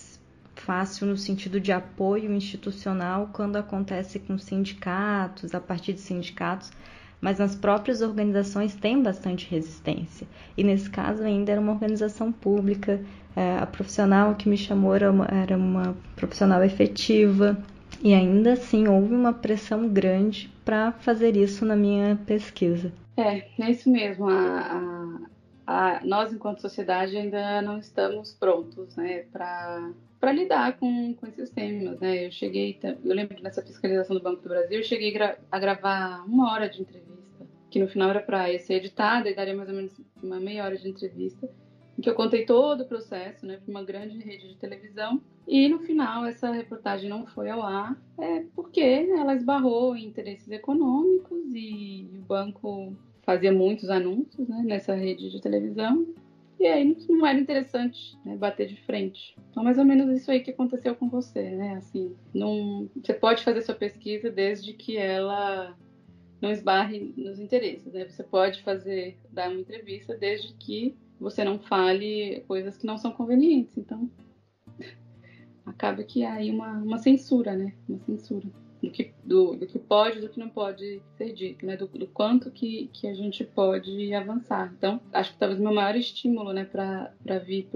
fácil 0.68 1.08
no 1.08 1.16
sentido 1.16 1.62
de 1.62 1.72
apoio 1.72 2.34
institucional 2.34 3.30
quando 3.32 3.56
acontece 3.56 4.20
com 4.20 4.38
sindicatos, 4.38 5.56
a 5.56 5.62
partir 5.62 5.94
de 5.94 6.02
sindicatos, 6.02 6.74
mas 7.22 7.40
nas 7.40 7.56
próprias 7.56 8.02
organizações 8.02 8.76
tem 8.76 9.02
bastante 9.02 9.50
resistência. 9.50 10.28
E 10.58 10.66
nesse 10.66 10.90
caso 10.90 11.24
ainda 11.24 11.54
era 11.54 11.62
uma 11.62 11.72
organização 11.72 12.34
pública, 12.34 13.00
é, 13.34 13.58
a 13.58 13.66
profissional 13.66 14.36
que 14.36 14.50
me 14.50 14.58
chamou 14.58 14.94
era 14.94 15.10
uma, 15.10 15.26
era 15.26 15.56
uma 15.56 15.96
profissional 16.18 16.62
efetiva, 16.62 17.58
e 18.04 18.14
ainda 18.14 18.54
assim 18.54 18.90
houve 18.90 19.16
uma 19.16 19.32
pressão 19.32 19.88
grande 19.88 20.52
para 20.66 20.92
fazer 20.92 21.38
isso 21.38 21.66
na 21.66 21.78
minha 21.78 22.20
pesquisa. 22.28 22.92
É, 23.16 23.48
é 23.58 23.72
isso 23.72 23.90
mesmo. 23.90 24.30
A, 24.30 25.18
a, 25.66 25.96
a, 25.96 26.06
nós, 26.06 26.34
enquanto 26.34 26.60
sociedade, 26.60 27.16
ainda 27.16 27.62
não 27.62 27.80
estamos 27.80 28.34
prontos 28.34 28.96
né, 28.98 29.24
para 29.32 29.92
para 30.20 30.32
lidar 30.32 30.78
com, 30.78 31.14
com 31.14 31.28
esses 31.28 31.50
temas, 31.50 32.00
né? 32.00 32.26
Eu 32.26 32.32
cheguei, 32.32 32.78
eu 32.84 33.14
lembro 33.14 33.42
nessa 33.42 33.62
fiscalização 33.62 34.16
do 34.16 34.22
Banco 34.22 34.42
do 34.42 34.50
Brasil, 34.50 34.78
eu 34.78 34.84
cheguei 34.84 35.16
a 35.52 35.60
gravar 35.60 36.26
uma 36.26 36.52
hora 36.52 36.68
de 36.68 36.82
entrevista, 36.82 37.46
que 37.70 37.80
no 37.80 37.88
final 37.88 38.10
era 38.10 38.22
para 38.22 38.58
ser 38.60 38.76
editada 38.76 39.30
e 39.30 39.36
daria 39.36 39.56
mais 39.56 39.70
ou 39.70 39.76
menos 39.76 39.94
uma 40.22 40.40
meia 40.40 40.66
hora 40.66 40.78
de 40.78 40.90
entrevista, 40.90 41.50
em 41.98 42.02
que 42.02 42.10
eu 42.10 42.16
contei 42.16 42.46
todo 42.46 42.82
o 42.82 42.88
processo, 42.88 43.46
né, 43.46 43.58
para 43.58 43.72
uma 43.72 43.84
grande 43.84 44.18
rede 44.20 44.48
de 44.48 44.56
televisão. 44.56 45.22
E 45.48 45.68
no 45.70 45.80
final 45.80 46.26
essa 46.26 46.52
reportagem 46.52 47.10
não 47.10 47.26
foi 47.26 47.50
ao 47.50 47.62
ar, 47.62 47.98
é 48.20 48.44
porque 48.56 48.82
ela 48.82 49.36
esbarrou 49.36 49.96
em 49.96 50.06
interesses 50.06 50.50
econômicos 50.50 51.54
e 51.54 52.08
o 52.14 52.22
banco 52.22 52.96
fazia 53.24 53.52
muitos 53.52 53.90
anúncios 53.90 54.48
né, 54.48 54.64
nessa 54.66 54.94
rede 54.94 55.30
de 55.30 55.42
televisão 55.42 56.06
e 56.60 56.66
aí 56.66 56.98
não 57.08 57.26
era 57.26 57.40
interessante 57.40 58.18
né, 58.26 58.36
bater 58.36 58.68
de 58.68 58.82
frente. 58.82 59.38
Então, 59.50 59.64
mais 59.64 59.78
ou 59.78 59.86
menos 59.86 60.10
isso 60.16 60.32
aí 60.32 60.42
que 60.42 60.52
aconteceu 60.52 60.96
com 60.96 61.10
você, 61.10 61.52
né? 61.52 61.76
Assim, 61.76 62.16
não, 62.34 62.90
você 62.96 63.14
pode 63.14 63.44
fazer 63.44 63.62
sua 63.62 63.76
pesquisa 63.76 64.30
desde 64.32 64.74
que 64.74 64.98
ela 64.98 65.78
não 66.42 66.52
esbarre 66.52 67.14
nos 67.16 67.40
interesses, 67.40 67.92
né? 67.94 68.06
Você 68.06 68.24
pode 68.24 68.62
fazer, 68.64 69.18
dar 69.32 69.50
uma 69.50 69.60
entrevista 69.60 70.16
desde 70.16 70.54
que 70.56 70.96
você 71.20 71.44
não 71.44 71.60
fale 71.60 72.44
coisas 72.48 72.78
que 72.78 72.88
não 72.88 72.98
são 72.98 73.12
convenientes. 73.12 73.78
Então, 73.78 74.10
acaba 75.66 76.04
que 76.04 76.24
há 76.24 76.34
aí 76.34 76.50
uma, 76.50 76.72
uma 76.80 76.98
censura, 76.98 77.56
né? 77.56 77.74
Uma 77.88 78.00
censura 78.00 78.48
do 78.82 78.92
que, 78.92 79.12
do, 79.24 79.56
do 79.56 79.66
que 79.66 79.80
pode 79.80 80.20
do 80.20 80.30
que 80.30 80.40
não 80.40 80.50
pode 80.50 81.02
ser 81.18 81.34
dito, 81.34 81.66
né? 81.66 81.76
Do, 81.76 81.88
do, 81.88 82.08
quanto 82.08 82.52
que, 82.52 82.90
que 82.94 83.08
a 83.08 83.14
gente 83.14 83.44
pode 83.44 84.14
avançar. 84.14 84.72
Então, 84.78 85.02
acho 85.12 85.34
que 85.34 85.40
talvez 85.40 85.60
o 85.60 85.64
meu 85.64 85.74
maior 85.74 85.96
estímulo, 85.96 86.54
né, 86.54 86.64
para 86.64 87.40
vir 87.40 87.70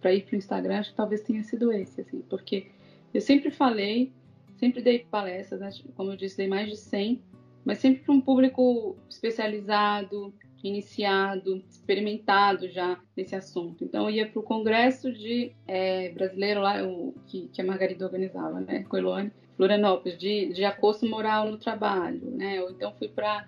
para 0.00 0.12
ir 0.12 0.22
para 0.24 0.34
o 0.34 0.38
Instagram, 0.38 0.78
acho 0.78 0.90
que 0.90 0.96
talvez 0.96 1.22
tenha 1.22 1.42
sido 1.44 1.72
esse, 1.72 2.00
assim, 2.00 2.20
porque 2.28 2.66
eu 3.12 3.20
sempre 3.20 3.50
falei, 3.50 4.12
sempre 4.58 4.82
dei 4.82 5.00
palestras, 5.00 5.60
né? 5.60 5.70
Como 5.96 6.12
eu 6.12 6.16
disse, 6.16 6.36
dei 6.36 6.48
mais 6.48 6.68
de 6.68 6.76
100, 6.76 7.22
mas 7.64 7.78
sempre 7.78 8.02
para 8.02 8.14
um 8.14 8.20
público 8.20 8.96
especializado, 9.08 10.32
iniciado, 10.62 11.62
experimentado 11.68 12.68
já 12.68 13.00
nesse 13.16 13.34
assunto. 13.34 13.84
Então, 13.84 14.04
eu 14.04 14.14
ia 14.14 14.28
para 14.28 14.40
o 14.40 14.42
congresso 14.42 15.12
de 15.12 15.52
é, 15.66 16.10
brasileiro 16.10 16.60
lá, 16.60 16.86
o, 16.86 17.14
que, 17.26 17.48
que 17.48 17.60
a 17.60 17.64
Margarida 17.64 18.04
organizava, 18.04 18.60
né, 18.60 18.84
com 18.84 18.96
Elone, 18.96 19.32
Florianópolis, 19.60 20.16
de, 20.16 20.54
de 20.54 21.06
moral 21.06 21.50
no 21.50 21.58
trabalho, 21.58 22.30
né? 22.30 22.62
Ou 22.62 22.70
então 22.70 22.94
fui 22.94 23.08
para 23.08 23.46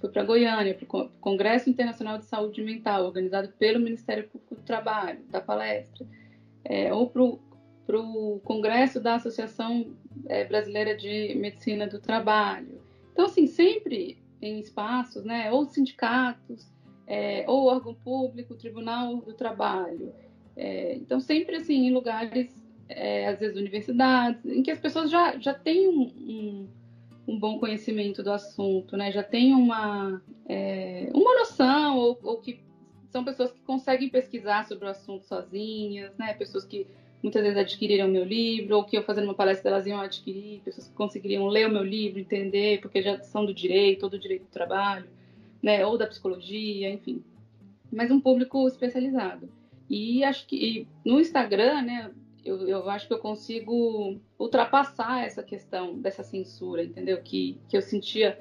fui 0.00 0.08
para 0.08 0.24
Goiânia, 0.24 0.74
para 0.74 1.04
o 1.04 1.08
Congresso 1.20 1.68
Internacional 1.68 2.16
de 2.16 2.24
Saúde 2.24 2.62
Mental, 2.62 3.04
organizado 3.04 3.48
pelo 3.58 3.78
Ministério 3.78 4.26
Público 4.28 4.54
do 4.54 4.62
Trabalho, 4.62 5.20
da 5.28 5.42
palestra, 5.42 6.06
é, 6.64 6.90
ou 6.94 7.06
para 7.06 8.00
o 8.00 8.40
Congresso 8.44 8.98
da 8.98 9.16
Associação 9.16 9.94
é, 10.26 10.42
Brasileira 10.44 10.96
de 10.96 11.34
Medicina 11.34 11.86
do 11.86 12.00
Trabalho. 12.00 12.80
Então, 13.12 13.26
assim, 13.26 13.46
sempre 13.46 14.22
em 14.40 14.58
espaços, 14.58 15.22
né, 15.22 15.52
ou 15.52 15.66
sindicatos, 15.66 16.72
é, 17.06 17.44
ou 17.46 17.66
órgão 17.66 17.94
público, 17.94 18.54
Tribunal 18.54 19.16
do 19.16 19.34
Trabalho. 19.34 20.14
É, 20.56 20.94
então, 20.94 21.20
sempre 21.20 21.56
assim, 21.56 21.88
em 21.88 21.92
lugares 21.92 22.61
é, 22.96 23.28
às 23.28 23.38
vezes 23.38 23.56
universidades, 23.56 24.44
em 24.44 24.62
que 24.62 24.70
as 24.70 24.78
pessoas 24.78 25.10
já, 25.10 25.38
já 25.38 25.54
têm 25.54 25.88
um, 25.88 26.02
um, 26.02 26.68
um 27.26 27.38
bom 27.38 27.58
conhecimento 27.58 28.22
do 28.22 28.32
assunto, 28.32 28.96
né? 28.96 29.12
já 29.12 29.22
têm 29.22 29.54
uma, 29.54 30.22
é, 30.48 31.10
uma 31.14 31.38
noção, 31.38 31.96
ou, 31.96 32.18
ou, 32.22 32.38
que 32.38 32.60
são 33.10 33.24
pessoas 33.24 33.52
que 33.52 33.60
conseguem 33.60 34.08
pesquisar 34.08 34.66
sobre 34.66 34.86
o 34.86 34.88
assunto 34.88 35.24
sozinhas, 35.24 36.16
né? 36.18 36.34
pessoas 36.34 36.64
que 36.64 36.86
muitas 37.22 37.42
vezes 37.42 37.58
adquiriram 37.58 38.08
meu 38.08 38.24
livro, 38.24 38.76
ou 38.76 38.84
que 38.84 38.96
eu 38.96 39.02
fazendo 39.02 39.24
uma 39.24 39.34
palestra 39.34 39.70
elas 39.70 39.86
iam 39.86 40.00
adquirir, 40.00 40.60
pessoas 40.60 40.88
que 40.88 40.94
conseguiriam 40.94 41.46
ler 41.46 41.68
o 41.68 41.72
meu 41.72 41.82
livro, 41.84 42.18
entender, 42.18 42.80
porque 42.80 43.02
já 43.02 43.20
são 43.22 43.44
do 43.44 43.54
direito, 43.54 44.04
ou 44.04 44.10
do 44.10 44.18
direito 44.18 44.42
do 44.42 44.50
trabalho, 44.50 45.08
né? 45.62 45.84
ou 45.86 45.96
da 45.96 46.06
psicologia, 46.06 46.90
enfim. 46.90 47.22
Mas 47.92 48.10
um 48.10 48.20
público 48.20 48.66
especializado. 48.66 49.48
E 49.88 50.24
acho 50.24 50.46
que 50.46 50.88
no 51.04 51.20
Instagram, 51.20 51.82
né, 51.82 52.10
eu, 52.44 52.66
eu 52.68 52.88
acho 52.90 53.06
que 53.06 53.14
eu 53.14 53.18
consigo 53.18 54.20
ultrapassar 54.38 55.24
essa 55.24 55.42
questão 55.42 55.98
dessa 55.98 56.22
censura, 56.22 56.82
entendeu? 56.82 57.20
Que, 57.22 57.60
que 57.68 57.76
eu 57.76 57.82
sentia 57.82 58.38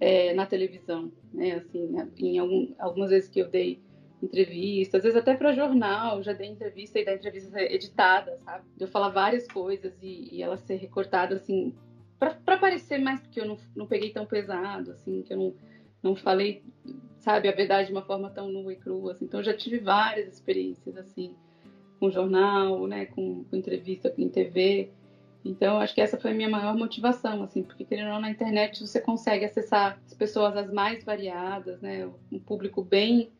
é, 0.00 0.34
na 0.34 0.46
televisão, 0.46 1.12
né? 1.32 1.52
Assim, 1.52 1.94
em 2.18 2.38
algum, 2.38 2.74
algumas 2.78 3.10
vezes 3.10 3.28
que 3.28 3.40
eu 3.40 3.48
dei 3.48 3.80
entrevista, 4.22 4.96
às 4.96 5.02
vezes 5.02 5.18
até 5.18 5.34
para 5.36 5.52
jornal, 5.52 6.22
já 6.22 6.32
dei 6.32 6.48
entrevista 6.48 6.98
e 6.98 7.04
da 7.04 7.14
entrevista 7.14 7.60
editada, 7.60 8.38
sabe? 8.44 8.64
Eu 8.78 8.88
falar 8.88 9.10
várias 9.10 9.46
coisas 9.46 9.92
e, 10.02 10.36
e 10.36 10.42
ela 10.42 10.56
ser 10.56 10.76
recortada 10.76 11.36
assim 11.36 11.74
para 12.18 12.56
parecer 12.58 12.98
mais 12.98 13.20
porque 13.20 13.40
eu 13.40 13.44
não, 13.44 13.58
não 13.74 13.86
peguei 13.86 14.10
tão 14.10 14.26
pesado, 14.26 14.92
assim, 14.92 15.22
que 15.22 15.32
eu 15.32 15.36
não, 15.36 15.54
não 16.02 16.16
falei, 16.16 16.62
sabe, 17.18 17.48
a 17.48 17.52
verdade 17.52 17.88
de 17.88 17.92
uma 17.92 18.04
forma 18.04 18.30
tão 18.30 18.50
nua 18.50 18.72
e 18.72 18.76
crua, 18.76 19.12
assim. 19.12 19.24
Então, 19.26 19.42
já 19.42 19.54
tive 19.54 19.78
várias 19.78 20.32
experiências, 20.32 20.96
assim, 20.96 21.34
com 21.98 22.10
jornal, 22.10 22.86
né, 22.86 23.06
com, 23.06 23.44
com 23.44 23.56
entrevista 23.56 24.12
em 24.18 24.28
TV. 24.28 24.90
Então, 25.44 25.78
acho 25.78 25.94
que 25.94 26.00
essa 26.00 26.18
foi 26.18 26.32
a 26.32 26.34
minha 26.34 26.48
maior 26.48 26.76
motivação, 26.76 27.42
assim, 27.42 27.62
porque 27.62 27.84
querendo 27.84 28.06
ou 28.08 28.14
não, 28.14 28.20
na 28.20 28.30
internet 28.30 28.80
você 28.80 29.00
consegue 29.00 29.44
acessar 29.44 30.00
as 30.04 30.14
pessoas 30.14 30.56
as 30.56 30.72
mais 30.72 31.04
variadas, 31.04 31.80
né, 31.80 32.08
um 32.32 32.38
público 32.38 32.82
bem, 32.82 33.30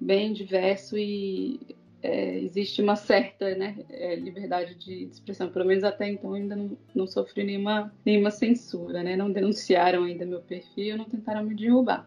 bem 0.00 0.32
diverso 0.32 0.98
e 0.98 1.76
é, 2.04 2.38
existe 2.38 2.82
uma 2.82 2.96
certa 2.96 3.54
né, 3.54 3.76
é, 3.88 4.14
liberdade 4.14 4.74
de 4.74 5.04
expressão. 5.04 5.48
Pelo 5.48 5.64
menos 5.64 5.82
até 5.84 6.06
então 6.06 6.34
ainda 6.34 6.54
não, 6.54 6.76
não 6.94 7.06
sofri 7.06 7.42
nenhuma, 7.44 7.90
nenhuma 8.04 8.30
censura, 8.30 9.02
né? 9.02 9.16
Não 9.16 9.32
denunciaram 9.32 10.04
ainda 10.04 10.26
meu 10.26 10.42
perfil, 10.42 10.98
não 10.98 11.06
tentaram 11.06 11.42
me 11.42 11.54
derrubar. 11.54 12.06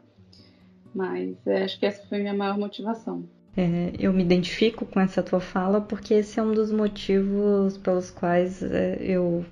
Mas 0.94 1.36
é, 1.48 1.64
acho 1.64 1.80
que 1.80 1.86
essa 1.88 2.06
foi 2.08 2.20
a 2.20 2.22
minha 2.22 2.34
maior 2.36 2.60
motivação. 2.60 3.28
É, 3.58 3.92
eu 3.98 4.14
me 4.14 4.22
identifico 4.22 4.86
com 4.86 5.00
essa 5.00 5.24
tua 5.24 5.40
fala 5.40 5.82
porque 5.82 6.14
esse 6.14 6.40
é 6.40 6.44
um 6.44 6.54
dos 6.54 6.72
motivos 6.72 7.76
pelos 7.76 8.12
quais 8.12 8.62
é, 8.62 9.00
eu 9.02 9.44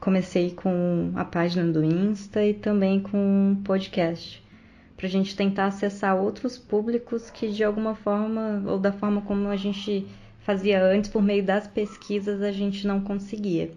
comecei 0.00 0.50
com 0.50 1.12
a 1.14 1.24
página 1.24 1.72
do 1.72 1.84
Insta 1.84 2.44
e 2.44 2.52
também 2.52 2.98
com 2.98 3.52
o 3.52 3.62
podcast 3.62 4.42
para 4.96 5.06
a 5.06 5.08
gente 5.08 5.36
tentar 5.36 5.66
acessar 5.66 6.16
outros 6.16 6.58
públicos 6.58 7.30
que 7.30 7.48
de 7.52 7.62
alguma 7.62 7.94
forma 7.94 8.64
ou 8.66 8.76
da 8.76 8.90
forma 8.90 9.20
como 9.22 9.46
a 9.48 9.56
gente 9.56 10.04
fazia 10.40 10.84
antes 10.84 11.08
por 11.08 11.22
meio 11.22 11.44
das 11.44 11.68
pesquisas 11.68 12.42
a 12.42 12.50
gente 12.50 12.84
não 12.84 13.02
conseguia. 13.02 13.70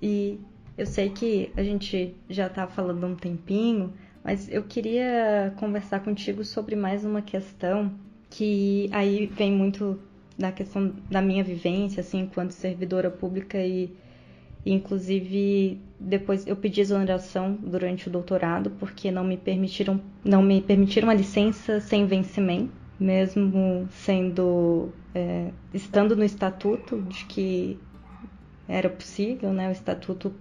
E 0.00 0.38
eu 0.78 0.86
sei 0.86 1.10
que 1.10 1.50
a 1.56 1.64
gente 1.64 2.14
já 2.28 2.46
está 2.46 2.64
falando 2.68 3.04
um 3.08 3.16
tempinho, 3.16 3.92
mas 4.22 4.48
eu 4.48 4.62
queria 4.62 5.52
conversar 5.56 5.98
contigo 5.98 6.44
sobre 6.44 6.76
mais 6.76 7.04
uma 7.04 7.20
questão 7.20 7.92
que 8.30 8.88
aí 8.92 9.26
vem 9.26 9.52
muito 9.52 10.00
da 10.38 10.50
questão 10.52 10.94
da 11.10 11.20
minha 11.20 11.44
vivência 11.44 12.00
assim 12.00 12.20
enquanto 12.20 12.52
servidora 12.52 13.10
pública 13.10 13.58
e 13.58 13.92
Inclusive, 14.64 15.80
depois 15.98 16.46
eu 16.46 16.54
pedi 16.54 16.82
exoneração 16.82 17.58
durante 17.62 18.08
o 18.08 18.10
doutorado 18.10 18.70
porque 18.78 19.10
não 19.10 19.24
me 19.24 19.36
permitiram, 19.36 20.00
não 20.22 20.42
me 20.42 20.60
permitiram 20.60 21.08
a 21.08 21.14
licença 21.14 21.80
sem 21.80 22.06
vencimento, 22.06 22.70
mesmo 22.98 23.88
sendo 23.90 24.90
é, 25.14 25.50
estando 25.72 26.14
no 26.14 26.24
estatuto 26.24 27.00
de 27.02 27.24
que 27.24 27.78
era 28.68 28.88
possível, 28.90 29.50
né? 29.52 29.68
O 29.68 29.72
estatuto 29.72 30.32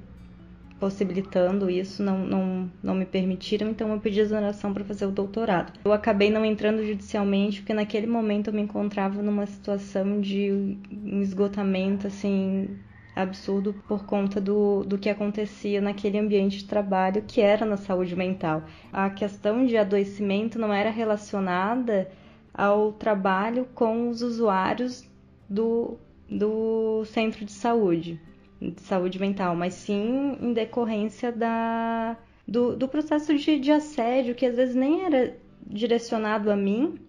possibilitando 0.79 1.69
isso, 1.69 2.01
não, 2.01 2.19
não, 2.19 2.71
não 2.81 2.95
me 2.95 3.05
permitiram, 3.05 3.69
então 3.69 3.91
eu 3.91 3.99
pedi 3.99 4.19
exoneração 4.19 4.73
para 4.73 4.83
fazer 4.83 5.05
o 5.05 5.11
doutorado. 5.11 5.73
Eu 5.83 5.91
acabei 5.91 6.29
não 6.29 6.45
entrando 6.45 6.85
judicialmente, 6.85 7.59
porque 7.59 7.73
naquele 7.73 8.07
momento 8.07 8.47
eu 8.47 8.53
me 8.53 8.61
encontrava 8.61 9.21
numa 9.21 9.45
situação 9.45 10.21
de 10.21 10.77
esgotamento, 11.21 12.07
assim, 12.07 12.77
absurdo 13.15 13.73
por 13.87 14.05
conta 14.05 14.39
do, 14.39 14.83
do 14.83 14.97
que 14.97 15.09
acontecia 15.09 15.81
naquele 15.81 16.17
ambiente 16.17 16.59
de 16.59 16.65
trabalho 16.65 17.23
que 17.27 17.41
era 17.41 17.65
na 17.65 17.77
saúde 17.77 18.15
mental. 18.15 18.63
A 18.93 19.09
questão 19.09 19.65
de 19.65 19.75
adoecimento 19.75 20.57
não 20.57 20.73
era 20.73 20.89
relacionada 20.89 22.09
ao 22.53 22.93
trabalho 22.93 23.67
com 23.75 24.09
os 24.09 24.21
usuários 24.21 25.07
do, 25.49 25.97
do 26.29 27.03
centro 27.05 27.43
de 27.43 27.51
saúde, 27.51 28.19
de 28.61 28.81
saúde 28.81 29.19
mental, 29.19 29.55
mas 29.55 29.73
sim 29.73 30.37
em 30.41 30.53
decorrência 30.53 31.31
da, 31.31 32.17
do, 32.47 32.75
do 32.75 32.87
processo 32.87 33.35
de, 33.35 33.59
de 33.59 33.71
assédio, 33.71 34.35
que 34.35 34.45
às 34.45 34.55
vezes 34.55 34.75
nem 34.75 35.05
era 35.05 35.37
direcionado 35.65 36.51
a 36.51 36.55
mim, 36.55 36.99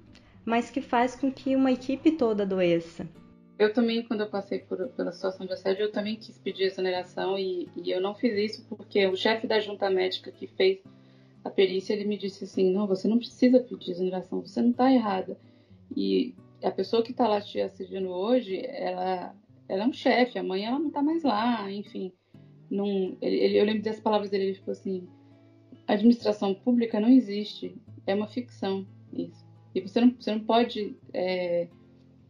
mas 0.44 0.70
que 0.70 0.80
faz 0.80 1.16
com 1.16 1.30
que 1.30 1.56
uma 1.56 1.72
equipe 1.72 2.12
toda 2.12 2.42
adoeça. 2.42 3.06
Eu 3.58 3.74
também, 3.74 4.02
quando 4.02 4.20
eu 4.20 4.30
passei 4.30 4.60
por, 4.60 4.88
pela 4.88 5.12
situação 5.12 5.44
de 5.46 5.52
assédio, 5.52 5.82
eu 5.82 5.92
também 5.92 6.16
quis 6.16 6.38
pedir 6.38 6.64
exoneração 6.64 7.38
e, 7.38 7.68
e 7.76 7.90
eu 7.90 8.00
não 8.00 8.14
fiz 8.14 8.32
isso 8.52 8.64
porque 8.68 9.06
o 9.06 9.16
chefe 9.16 9.46
da 9.46 9.60
junta 9.60 9.90
médica 9.90 10.32
que 10.32 10.46
fez 10.46 10.78
a 11.44 11.50
perícia, 11.50 11.92
ele 11.92 12.04
me 12.04 12.16
disse 12.16 12.44
assim, 12.44 12.72
não, 12.72 12.86
você 12.86 13.08
não 13.08 13.18
precisa 13.18 13.60
pedir 13.60 13.90
exoneração, 13.90 14.40
você 14.40 14.62
não 14.62 14.70
está 14.70 14.92
errada. 14.92 15.36
E 15.96 16.34
a 16.62 16.70
pessoa 16.70 17.02
que 17.02 17.10
está 17.10 17.26
lá 17.26 17.40
te 17.40 17.60
assediando 17.60 18.08
hoje, 18.08 18.62
ela, 18.64 19.34
ela 19.70 19.84
é 19.84 19.86
um 19.86 19.92
chefe, 19.92 20.38
amanhã 20.38 20.68
ela 20.68 20.78
não 20.78 20.88
está 20.88 21.02
mais 21.02 21.22
lá, 21.22 21.70
enfim. 21.70 22.12
Não, 22.70 23.16
ele, 23.20 23.58
eu 23.58 23.64
lembro 23.64 23.82
das 23.82 24.00
palavras 24.00 24.30
dele, 24.30 24.44
ele 24.44 24.54
falou 24.54 24.72
assim, 24.72 25.08
administração 25.86 26.54
pública 26.54 27.00
não 27.00 27.08
existe, 27.08 27.74
é 28.06 28.14
uma 28.14 28.28
ficção 28.28 28.86
isso. 29.12 29.46
E 29.74 29.80
você 29.80 30.00
não, 30.00 30.14
você 30.18 30.32
não 30.32 30.40
pode... 30.40 30.96
É, 31.12 31.68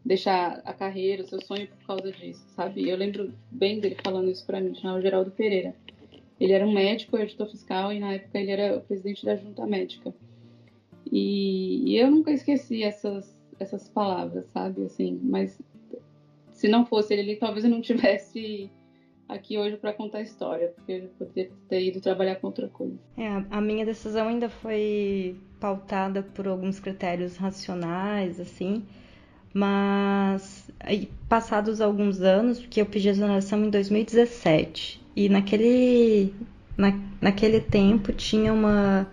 deixar 0.04 0.60
a 0.64 0.72
carreira, 0.72 1.22
o 1.22 1.26
seu 1.26 1.40
sonho 1.42 1.68
por 1.68 1.86
causa 1.86 2.12
disso, 2.12 2.44
sabe? 2.56 2.88
Eu 2.88 2.96
lembro 2.96 3.32
bem 3.50 3.80
dele 3.80 3.96
falando 4.02 4.30
isso 4.30 4.46
para 4.46 4.60
mim, 4.60 4.74
chamava 4.74 5.00
Geraldo 5.00 5.30
Pereira. 5.30 5.74
Ele 6.38 6.52
era 6.52 6.66
um 6.66 6.72
médico, 6.72 7.18
editor 7.18 7.46
fiscal, 7.48 7.92
e 7.92 7.98
na 7.98 8.14
época 8.14 8.38
ele 8.38 8.50
era 8.50 8.78
o 8.78 8.80
presidente 8.80 9.24
da 9.24 9.36
junta 9.36 9.66
médica. 9.66 10.14
E, 11.10 11.90
e 11.90 11.98
eu 11.98 12.10
nunca 12.10 12.32
esqueci 12.32 12.82
essas, 12.82 13.36
essas 13.58 13.88
palavras, 13.88 14.46
sabe? 14.46 14.84
Assim, 14.84 15.20
mas 15.22 15.60
se 16.60 16.68
não 16.68 16.84
fosse 16.84 17.14
ele, 17.14 17.36
talvez 17.36 17.64
eu 17.64 17.70
não 17.70 17.80
tivesse 17.80 18.70
aqui 19.26 19.56
hoje 19.56 19.78
para 19.78 19.94
contar 19.94 20.18
a 20.18 20.22
história, 20.22 20.68
porque 20.76 20.92
eu 20.92 21.08
poderia 21.16 21.50
ter 21.70 21.82
ido 21.82 22.02
trabalhar 22.02 22.36
com 22.36 22.48
outra 22.48 22.68
coisa. 22.68 22.98
É, 23.16 23.26
a 23.50 23.62
minha 23.62 23.86
decisão 23.86 24.28
ainda 24.28 24.50
foi 24.50 25.40
pautada 25.58 26.22
por 26.22 26.46
alguns 26.46 26.78
critérios 26.78 27.38
racionais, 27.38 28.38
assim, 28.38 28.84
mas 29.54 30.70
aí, 30.80 31.08
passados 31.30 31.80
alguns 31.80 32.20
anos, 32.20 32.60
porque 32.60 32.82
eu 32.82 32.86
pedi 32.86 33.08
exoneração 33.08 33.64
em 33.64 33.70
2017, 33.70 35.00
e 35.16 35.30
naquele, 35.30 36.34
na, 36.76 36.92
naquele 37.22 37.60
tempo 37.60 38.12
tinha 38.12 38.52
uma, 38.52 39.10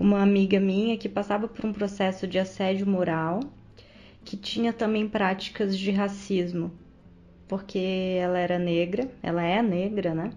uma 0.00 0.22
amiga 0.22 0.58
minha 0.58 0.96
que 0.96 1.10
passava 1.10 1.46
por 1.46 1.66
um 1.66 1.74
processo 1.74 2.26
de 2.26 2.38
assédio 2.38 2.86
moral, 2.86 3.40
que 4.24 4.34
tinha 4.34 4.72
também 4.72 5.06
práticas 5.06 5.78
de 5.78 5.90
racismo, 5.90 6.72
porque 7.48 8.18
ela 8.20 8.38
era 8.38 8.58
negra, 8.58 9.10
ela 9.22 9.42
é 9.42 9.62
negra, 9.62 10.14
né? 10.14 10.30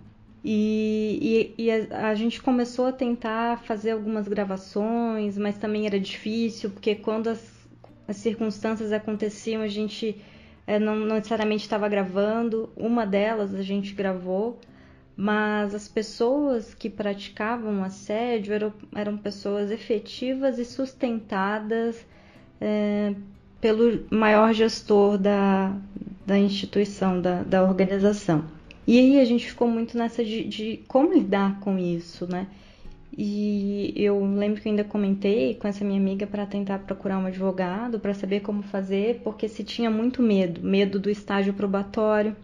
E, 0.44 1.54
e, 1.58 1.66
e 1.66 1.72
a, 1.72 2.10
a, 2.10 2.16
gente 2.16 2.42
começou 2.42 2.86
a 2.86 2.92
tentar 2.94 3.60
fazer 3.64 3.92
algumas 3.92 4.28
gravações, 4.28 5.38
mas 5.38 5.58
também 5.58 5.86
era 5.86 6.00
difícil, 6.00 6.70
porque 6.70 6.96
quando 6.96 7.28
as 7.28 7.60
as 8.10 8.18
circunstâncias 8.18 8.92
aconteciam, 8.92 9.62
a 9.62 9.68
gente 9.68 10.20
é, 10.66 10.80
não, 10.80 10.96
não 10.96 11.16
necessariamente 11.16 11.62
estava 11.62 11.88
gravando. 11.88 12.68
Uma 12.76 13.06
delas 13.06 13.54
a 13.54 13.62
gente 13.62 13.94
gravou, 13.94 14.60
mas 15.16 15.76
as 15.76 15.88
pessoas 15.88 16.74
que 16.74 16.90
praticavam 16.90 17.84
assédio 17.84 18.52
eram, 18.56 18.74
eram 18.96 19.16
pessoas 19.16 19.70
efetivas 19.70 20.58
e 20.58 20.66
sustentadas 20.66 22.04
é, 22.60 23.14
pelo 23.62 24.08
maior 24.10 24.54
gestor 24.54 25.16
da, 25.16 25.72
da 26.30 26.38
instituição, 26.38 27.20
da, 27.20 27.42
da 27.42 27.64
organização. 27.64 28.46
E 28.86 29.00
aí 29.00 29.20
a 29.20 29.26
gente 29.26 29.48
ficou 29.48 29.68
muito 29.68 29.98
nessa 29.98 30.24
de, 30.24 30.44
de 30.44 30.80
como 30.88 31.12
lidar 31.12 31.60
com 31.60 31.78
isso, 31.80 32.30
né? 32.32 32.46
E 33.18 33.92
eu 33.96 34.24
lembro 34.24 34.62
que 34.62 34.68
eu 34.68 34.72
ainda 34.72 34.84
comentei 34.84 35.56
com 35.56 35.68
essa 35.68 35.84
minha 35.84 36.00
amiga 36.00 36.28
para 36.28 36.46
tentar 36.46 36.78
procurar 36.80 37.18
um 37.18 37.26
advogado 37.26 38.00
para 38.00 38.14
saber 38.14 38.42
como 38.42 38.62
fazer, 38.62 39.22
porque 39.24 39.48
se 39.48 39.64
tinha 39.64 39.90
muito 39.90 40.22
medo, 40.22 40.62
medo 40.62 41.00
do 41.00 41.10
estágio 41.10 41.52
probatório. 41.52 42.36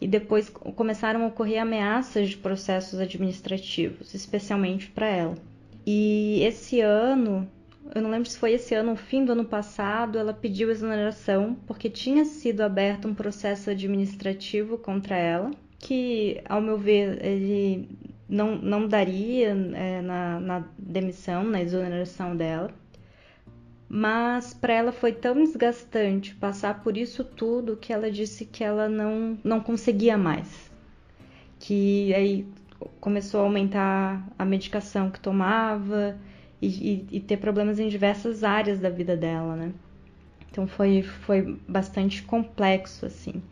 E 0.00 0.08
depois 0.08 0.48
começaram 0.48 1.24
a 1.24 1.26
ocorrer 1.26 1.60
ameaças 1.60 2.30
de 2.30 2.38
processos 2.38 2.98
administrativos, 2.98 4.14
especialmente 4.14 4.88
para 4.90 5.06
ela. 5.06 5.34
E 5.86 6.40
esse 6.42 6.80
ano, 6.80 7.46
eu 7.92 8.00
não 8.00 8.10
lembro 8.10 8.28
se 8.28 8.38
foi 8.38 8.52
esse 8.52 8.74
ano, 8.74 8.92
no 8.92 8.96
fim 8.96 9.24
do 9.24 9.32
ano 9.32 9.44
passado, 9.44 10.18
ela 10.18 10.32
pediu 10.32 10.70
exoneração 10.70 11.54
porque 11.66 11.90
tinha 11.90 12.24
sido 12.24 12.62
aberto 12.62 13.08
um 13.08 13.14
processo 13.14 13.70
administrativo 13.70 14.78
contra 14.78 15.16
ela, 15.16 15.50
que, 15.78 16.40
ao 16.48 16.60
meu 16.60 16.78
ver, 16.78 17.24
ele 17.24 17.88
não, 18.28 18.56
não 18.56 18.88
daria 18.88 19.48
é, 19.74 20.00
na, 20.00 20.40
na 20.40 20.64
demissão, 20.78 21.44
na 21.44 21.60
exoneração 21.60 22.34
dela. 22.36 22.70
Mas 23.88 24.54
para 24.54 24.72
ela 24.72 24.92
foi 24.92 25.12
tão 25.12 25.34
desgastante 25.34 26.34
passar 26.34 26.82
por 26.82 26.96
isso 26.96 27.22
tudo 27.22 27.76
que 27.76 27.92
ela 27.92 28.10
disse 28.10 28.46
que 28.46 28.64
ela 28.64 28.88
não, 28.88 29.38
não 29.44 29.60
conseguia 29.60 30.16
mais. 30.16 30.70
Que 31.60 32.12
aí 32.14 32.46
começou 32.98 33.40
a 33.40 33.44
aumentar 33.44 34.26
a 34.38 34.44
medicação 34.44 35.10
que 35.10 35.20
tomava 35.20 36.18
e, 36.60 36.66
e, 36.66 37.06
e 37.12 37.20
ter 37.20 37.36
problemas 37.36 37.78
em 37.78 37.88
diversas 37.88 38.44
áreas 38.44 38.80
da 38.80 38.90
vida 38.90 39.16
dela, 39.16 39.56
né? 39.56 39.72
Então 40.50 40.66
foi, 40.66 41.02
foi 41.02 41.58
bastante 41.68 42.22
complexo, 42.22 43.06
assim. 43.06 43.42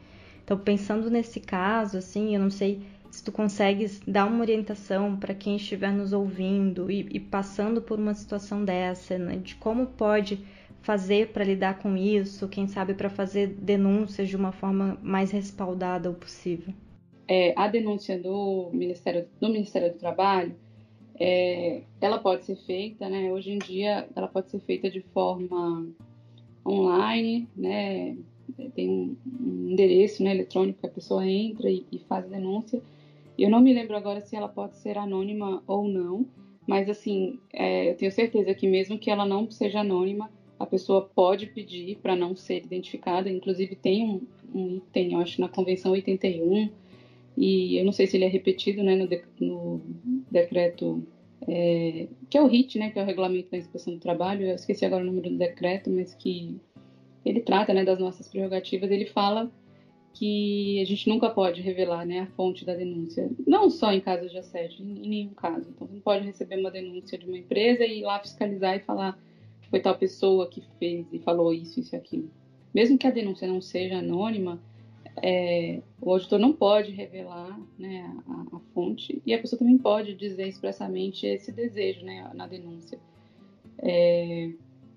Então, 0.45 0.57
pensando 0.59 1.11
nesse 1.11 1.41
caso, 1.41 1.99
assim, 1.99 2.35
eu 2.35 2.41
não 2.41 2.51
sei 2.51 2.83
se 3.11 3.23
tu 3.23 3.31
consegues 3.31 4.01
dar 4.07 4.27
uma 4.27 4.41
orientação 4.41 5.17
para 5.17 5.35
quem 5.35 5.57
estiver 5.57 5.93
nos 5.93 6.13
ouvindo 6.13 6.91
e, 6.91 7.07
e, 7.11 7.21
passando 7.21 7.83
por 7.83 7.99
uma 7.99 8.15
situação 8.15 8.65
dessa, 8.65 9.19
né? 9.19 9.37
de 9.37 9.55
como 9.57 9.87
pode 9.87 10.45
fazer 10.81 11.29
para 11.29 11.45
lidar 11.45 11.79
com 11.79 11.97
isso, 11.97 12.49
quem 12.49 12.67
sabe 12.67 12.95
para 12.95 13.11
fazer 13.11 13.49
denúncias 13.49 14.29
de 14.29 14.37
uma 14.37 14.51
forma 14.51 14.99
mais 15.03 15.31
respaldada 15.31 16.11
o 16.11 16.15
possível. 16.15 16.73
É, 17.29 17.53
a 17.57 17.69
denúncia 17.69 18.19
do 18.19 18.71
Ministério, 18.73 19.29
do 19.41 19.49
Ministério 19.49 19.93
do 19.93 19.99
Trabalho, 19.99 20.55
é, 21.19 21.83
ela 22.01 22.19
pode 22.19 22.45
ser 22.45 22.57
feita, 22.57 23.09
né? 23.09 23.33
Hoje 23.33 23.51
em 23.51 23.59
dia, 23.59 24.09
ela 24.15 24.29
pode 24.29 24.51
ser 24.51 24.61
feita 24.61 24.91
de 24.91 25.01
forma 25.01 25.87
online, 26.67 27.49
né? 27.57 28.17
Tem 28.75 28.89
um, 28.89 29.17
endereço 29.71 30.23
né, 30.23 30.33
eletrônico 30.33 30.81
que 30.81 30.87
a 30.87 30.91
pessoa 30.91 31.27
entra 31.27 31.71
e, 31.71 31.87
e 31.91 31.99
faz 31.99 32.25
a 32.27 32.29
denúncia. 32.29 32.83
Eu 33.39 33.49
não 33.49 33.61
me 33.61 33.73
lembro 33.73 33.97
agora 33.97 34.21
se 34.21 34.37
ela 34.37 34.49
pode 34.49 34.77
ser 34.77 34.99
anônima 34.99 35.63
ou 35.67 35.89
não, 35.89 36.27
mas 36.67 36.89
assim, 36.89 37.39
é, 37.53 37.91
eu 37.91 37.97
tenho 37.97 38.13
certeza 38.13 38.55
que 38.55 38.69
mesmo 38.69 38.99
que 38.99 39.11
ela 39.11 39.25
não 39.25 39.51
seja 39.51 39.81
anônima, 39.81 40.31
a 40.59 40.67
pessoa 40.67 41.11
pode 41.15 41.47
pedir 41.47 41.97
para 41.97 42.15
não 42.15 42.37
ser 42.37 42.59
identificada. 42.65 43.29
Inclusive 43.29 43.75
tem 43.75 44.05
um, 44.05 44.21
um 44.55 44.77
item, 44.77 45.15
eu 45.15 45.19
acho, 45.19 45.41
na 45.41 45.49
Convenção 45.49 45.93
81, 45.93 46.71
e 47.37 47.79
eu 47.79 47.85
não 47.85 47.93
sei 47.93 48.07
se 48.07 48.17
ele 48.17 48.25
é 48.25 48.29
repetido 48.29 48.83
né, 48.83 48.95
no, 48.95 49.09
no 49.41 49.81
decreto, 50.33 51.07
é, 51.49 52.09
que 52.31 52.39
é 52.39 52.43
o 52.43 52.47
RIT, 52.47 52.79
né, 52.79 52.91
que 52.91 52.99
é 52.99 53.03
o 53.03 53.07
Regulamento 53.07 53.51
da 53.51 53.59
Inspeção 53.59 53.95
do 53.95 54.01
Trabalho, 54.01 54.47
eu 54.47 54.55
esqueci 54.55 54.85
agora 54.85 55.03
o 55.03 55.07
número 55.07 55.31
do 55.31 55.39
decreto, 55.39 55.91
mas 55.91 56.15
que 56.15 56.61
ele 57.25 57.41
trata 57.41 57.73
né, 57.73 57.85
das 57.85 57.99
nossas 57.99 58.29
prerrogativas, 58.29 58.91
ele 58.91 59.07
fala 59.07 59.51
que 60.15 60.81
a 60.81 60.85
gente 60.85 61.09
nunca 61.09 61.31
pode 61.31 61.63
revelar 61.63 62.05
né, 62.05 62.21
a 62.21 62.27
fonte 62.27 62.65
da 62.65 62.75
denúncia, 62.75 63.31
não 63.47 63.71
só 63.71 63.93
em 63.93 64.01
casos 64.01 64.31
de 64.31 64.39
assédio, 64.39 64.85
em, 64.85 65.09
nenhum 65.09 65.35
caso. 65.35 65.71
Então, 65.71 65.87
você 65.87 65.95
não 65.95 66.01
pode 66.01 66.27
receber 66.27 66.57
uma 66.57 66.71
denúncia 66.71 67.17
de 67.17 67.27
uma 67.27 67.39
empresa 67.39 67.85
e 67.85 68.01
ir 68.01 68.03
lá 68.03 68.19
fiscalizar 68.21 68.77
e 68.77 68.81
falar 68.81 69.19
foi 69.71 69.81
tal 69.81 69.97
pessoa 69.97 70.51
que 70.51 70.63
fez 70.79 71.07
e 71.11 71.19
falou 71.19 71.51
isso, 71.51 71.81
isso 71.81 71.95
e 71.95 71.99
aquilo. 71.99 72.31
Mesmo 72.75 72.99
que 72.99 73.07
a 73.07 73.11
denúncia 73.11 73.49
não 73.49 73.61
seja 73.63 73.99
anônima, 73.99 74.61
é, 75.17 75.81
o 76.01 76.13
auditor 76.13 76.39
não 76.39 76.53
pode 76.53 76.93
revelar 76.93 77.59
né, 77.79 78.15
a, 78.27 78.57
a, 78.57 78.61
fonte 78.73 79.21
e 79.27 79.35
a 79.35 79.39
pessoa 79.39 79.59
também 79.59 79.77
pode 79.77 80.15
dizer 80.15 80.47
expressamente 80.47 81.27
esse 81.27 81.53
desejo 81.53 82.05
né, 82.05 82.31
na 82.35 82.47
denúncia. 82.47 82.99
É, 83.79 84.53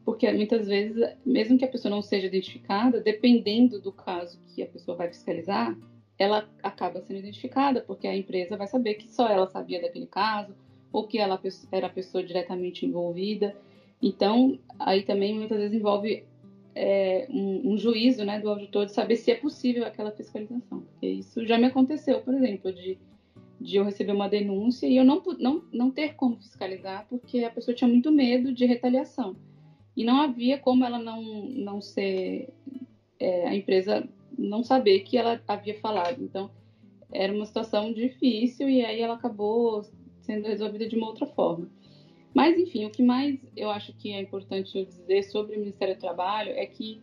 porque 0.06 0.32
muitas 0.32 0.68
vezes, 0.68 0.96
mesmo 1.26 1.58
que 1.58 1.66
a 1.66 1.68
pessoa 1.68 1.90
não 1.90 2.02
seja 2.02 2.28
identificada, 2.28 3.02
dependendo 3.02 3.82
do 3.82 3.92
caso 3.92 4.40
que 4.54 4.62
a 4.62 4.68
pessoa 4.68 4.96
vai 4.96 5.08
fiscalizar, 5.08 5.76
ela 6.18 6.48
acaba 6.64 7.02
sendo 7.02 7.20
identificada, 7.20 7.82
porque 7.82 8.08
a 8.08 8.16
empresa 8.16 8.56
vai 8.56 8.68
saber 8.68 8.94
que 8.94 9.12
só 9.12 9.28
ela 9.28 9.48
sabia 9.48 9.82
daquele 9.82 10.06
caso, 10.06 10.56
ou 10.94 11.06
que 11.06 11.18
ela 11.18 11.42
era 11.72 11.88
a 11.88 11.90
pessoa 11.90 12.24
diretamente 12.24 12.86
envolvida. 12.86 13.56
Então, 14.02 14.58
aí 14.80 15.04
também 15.04 15.34
muitas 15.34 15.58
vezes 15.58 15.78
envolve 15.78 16.24
é, 16.76 17.26
um, 17.30 17.74
um, 17.74 17.78
juízo 17.78 18.26
né, 18.26 18.40
do 18.40 18.50
auditor 18.50 18.86
de 18.86 18.92
saber 18.92 19.16
se 19.16 19.32
é 19.32 19.36
possível 19.36 19.86
aquela 19.86 20.12
fiscalização. 20.12 20.82
Porque 20.82 21.08
isso 21.08 21.46
já 21.46 21.58
me 21.58 21.66
aconteceu, 21.66 22.20
por 22.22 22.34
exemplo, 22.34 22.72
de, 22.74 22.98
de 23.60 23.78
eu 23.78 23.86
receber 23.86 24.12
uma 24.12 24.28
denúncia 24.28 24.86
e 24.86 24.98
eu 24.98 25.06
não, 25.06 25.24
não, 25.40 25.64
não 25.72 25.90
ter 25.90 26.16
como 26.16 26.36
fiscalizar, 26.36 27.08
porque 27.10 27.46
a 27.46 27.50
pessoa 27.50 27.74
tinha 27.74 27.88
muito 27.88 28.12
medo 28.12 28.54
de 28.54 28.66
retaliação 28.66 29.38
e 29.96 30.04
não 30.04 30.20
havia 30.20 30.58
como 30.58 30.84
ela 30.84 31.00
não, 31.00 31.22
não 31.48 31.80
ser, 31.80 32.50
é, 33.18 33.48
a 33.48 33.56
empresa 33.56 34.08
não 34.38 34.62
saber 34.62 35.00
que 35.02 35.18
ela 35.18 35.42
havia 35.48 35.80
falado. 35.80 36.22
Então, 36.22 36.52
era 37.12 37.34
uma 37.34 37.46
situação 37.46 37.94
difícil 37.94 38.70
e 38.70 38.84
aí 38.84 39.00
ela 39.00 39.16
acabou 39.16 39.84
sendo 40.20 40.48
resolvida 40.48 40.88
de 40.88 40.98
uma 40.98 41.08
outra 41.08 41.26
forma. 41.26 41.70
Mas, 42.36 42.60
enfim, 42.60 42.86
o 42.86 42.90
que 42.90 43.02
mais 43.02 43.40
eu 43.56 43.72
acho 43.72 43.94
que 43.94 44.12
é 44.12 44.20
importante 44.20 44.78
eu 44.78 44.84
dizer 44.84 45.24
sobre 45.24 45.56
o 45.56 45.60
Ministério 45.60 45.96
do 45.96 46.02
Trabalho 46.02 46.52
é 46.52 46.66
que 46.66 47.02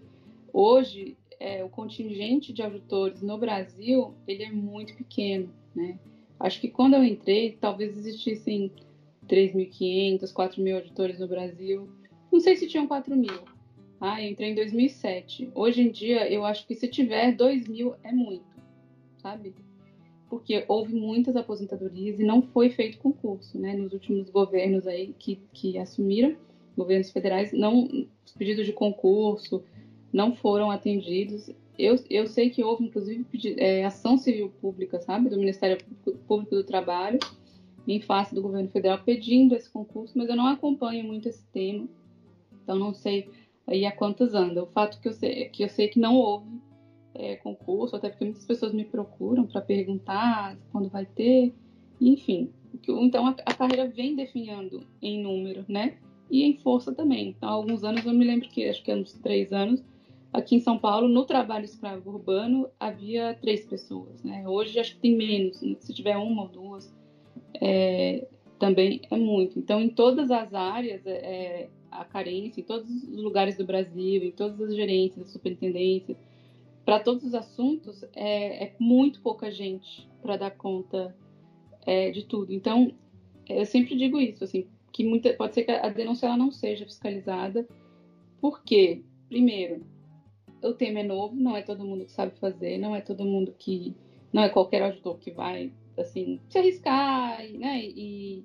hoje 0.52 1.16
é, 1.40 1.64
o 1.64 1.70
contingente 1.70 2.52
de 2.52 2.62
auditores 2.62 3.22
no 3.22 3.38
Brasil 3.38 4.14
ele 4.28 4.42
é 4.42 4.52
muito 4.52 4.94
pequeno, 4.94 5.50
né? 5.74 5.98
Acho 6.38 6.60
que 6.60 6.68
quando 6.68 6.94
eu 6.94 7.02
entrei, 7.02 7.56
talvez 7.58 7.96
existissem 7.96 8.70
3.500, 9.26 10.34
4.000 10.34 10.74
auditores 10.74 11.18
no 11.18 11.26
Brasil. 11.26 11.88
Não 12.30 12.38
sei 12.38 12.56
se 12.56 12.68
tinham 12.68 12.86
4 12.86 13.16
mil. 13.16 13.40
Ah, 13.98 14.22
eu 14.22 14.30
entrei 14.30 14.50
em 14.50 14.54
2007. 14.54 15.50
Hoje 15.54 15.80
em 15.80 15.90
dia, 15.90 16.30
eu 16.30 16.44
acho 16.44 16.66
que 16.66 16.74
se 16.74 16.88
tiver 16.88 17.32
2 17.32 17.68
mil 17.68 17.94
é 18.02 18.12
muito, 18.12 18.44
sabe? 19.22 19.54
Porque 20.32 20.64
houve 20.66 20.94
muitas 20.94 21.36
aposentadorias 21.36 22.18
e 22.18 22.24
não 22.24 22.40
foi 22.40 22.70
feito 22.70 22.96
concurso, 22.96 23.58
né? 23.58 23.76
Nos 23.76 23.92
últimos 23.92 24.30
governos 24.30 24.86
aí 24.86 25.14
que, 25.18 25.42
que 25.52 25.76
assumiram, 25.76 26.34
governos 26.74 27.10
federais, 27.10 27.52
não, 27.52 27.84
os 28.24 28.32
pedidos 28.32 28.64
de 28.64 28.72
concurso 28.72 29.62
não 30.10 30.34
foram 30.34 30.70
atendidos. 30.70 31.50
Eu, 31.78 31.96
eu 32.08 32.26
sei 32.26 32.48
que 32.48 32.64
houve, 32.64 32.86
inclusive, 32.86 33.26
é, 33.58 33.84
ação 33.84 34.16
civil 34.16 34.50
pública, 34.58 34.98
sabe? 35.00 35.28
Do 35.28 35.36
Ministério 35.36 35.84
Público 36.26 36.54
do 36.54 36.64
Trabalho, 36.64 37.18
em 37.86 38.00
face 38.00 38.34
do 38.34 38.40
governo 38.40 38.70
federal, 38.70 39.02
pedindo 39.04 39.54
esse 39.54 39.68
concurso, 39.68 40.16
mas 40.16 40.30
eu 40.30 40.36
não 40.36 40.46
acompanho 40.46 41.04
muito 41.04 41.28
esse 41.28 41.44
tema 41.52 41.86
então 42.62 42.78
não 42.78 42.94
sei 42.94 43.28
aí 43.66 43.84
há 43.84 43.92
quantos 43.92 44.34
anda. 44.34 44.62
O 44.62 44.66
fato 44.66 45.00
que 45.00 45.08
eu 45.08 45.12
sei 45.12 45.48
que 45.48 45.62
eu 45.62 45.68
sei 45.68 45.88
que 45.88 45.98
não 45.98 46.16
houve 46.16 46.48
é, 47.14 47.36
concurso, 47.36 47.96
até 47.96 48.08
porque 48.08 48.24
muitas 48.24 48.44
pessoas 48.44 48.72
me 48.72 48.84
procuram 48.84 49.46
para 49.46 49.60
perguntar 49.60 50.56
quando 50.70 50.88
vai 50.88 51.06
ter, 51.06 51.52
enfim. 52.00 52.50
Então 52.88 53.26
a, 53.26 53.30
a, 53.30 53.54
carreira 53.54 53.86
vem 53.88 54.16
definhando 54.16 54.80
em 55.00 55.22
número, 55.22 55.64
né? 55.68 55.98
E 56.30 56.42
em 56.42 56.56
força 56.58 56.92
também. 56.92 57.28
Então, 57.28 57.48
há 57.48 57.52
alguns 57.52 57.84
anos 57.84 58.06
eu 58.06 58.14
me 58.14 58.24
lembro 58.24 58.48
que 58.48 58.66
acho 58.66 58.82
que 58.82 58.90
há 58.90 58.94
uns 58.94 59.12
três 59.14 59.52
anos 59.52 59.84
aqui 60.32 60.56
em 60.56 60.60
São 60.60 60.78
Paulo, 60.78 61.08
no 61.08 61.24
trabalho 61.24 61.64
escravo 61.64 62.10
urbano, 62.10 62.68
havia 62.80 63.34
três 63.34 63.66
pessoas. 63.66 64.22
Né? 64.24 64.48
Hoje 64.48 64.78
acho 64.78 64.94
que 64.94 65.00
tem 65.00 65.16
menos, 65.16 65.60
né? 65.60 65.76
se 65.78 65.92
tiver 65.92 66.16
uma 66.16 66.42
ou 66.42 66.48
duas, 66.48 66.94
é, 67.60 68.26
também 68.58 69.02
é 69.10 69.16
muito. 69.16 69.58
Então, 69.58 69.80
em 69.80 69.90
todas 69.90 70.30
as 70.30 70.54
áreas, 70.54 71.06
é, 71.06 71.68
a 71.90 72.04
carência 72.04 72.60
em 72.60 72.64
todos 72.64 72.88
os 72.88 73.22
lugares 73.22 73.56
do 73.58 73.64
Brasil, 73.64 74.24
em 74.24 74.30
todas 74.30 74.60
as 74.60 74.74
gerências, 74.74 75.30
superintendências, 75.30 76.16
para 76.84 77.00
todos 77.00 77.24
os 77.24 77.34
assuntos, 77.34 78.02
é, 78.14 78.64
é, 78.64 78.74
muito 78.78 79.20
pouca 79.20 79.50
gente 79.50 80.08
para 80.20 80.36
dar 80.36 80.50
conta 80.50 81.14
é, 81.86 82.10
de 82.10 82.24
tudo. 82.24 82.52
Então, 82.52 82.92
eu 83.48 83.64
sempre 83.66 83.96
digo 83.96 84.20
isso, 84.20 84.44
assim, 84.44 84.66
que 84.92 85.04
muita, 85.04 85.32
pode 85.34 85.54
ser 85.54 85.64
que 85.64 85.70
a 85.70 85.88
denúncia 85.88 86.26
ela 86.26 86.36
não 86.36 86.50
seja 86.50 86.84
fiscalizada, 86.84 87.66
porque, 88.40 89.02
primeiro, 89.28 89.84
o 90.62 90.72
tema 90.72 91.00
é 91.00 91.04
novo, 91.04 91.34
não 91.36 91.56
é 91.56 91.62
todo 91.62 91.84
mundo 91.84 92.04
que 92.04 92.12
sabe 92.12 92.38
fazer, 92.38 92.78
não 92.78 92.94
é 92.94 93.00
todo 93.00 93.24
mundo 93.24 93.54
que, 93.58 93.94
não 94.32 94.42
é 94.42 94.48
qualquer 94.48 94.82
auditor 94.82 95.18
que 95.18 95.30
vai, 95.30 95.72
assim, 95.96 96.40
se 96.48 96.58
arriscar, 96.58 97.42
né, 97.52 97.84
e 97.84 98.44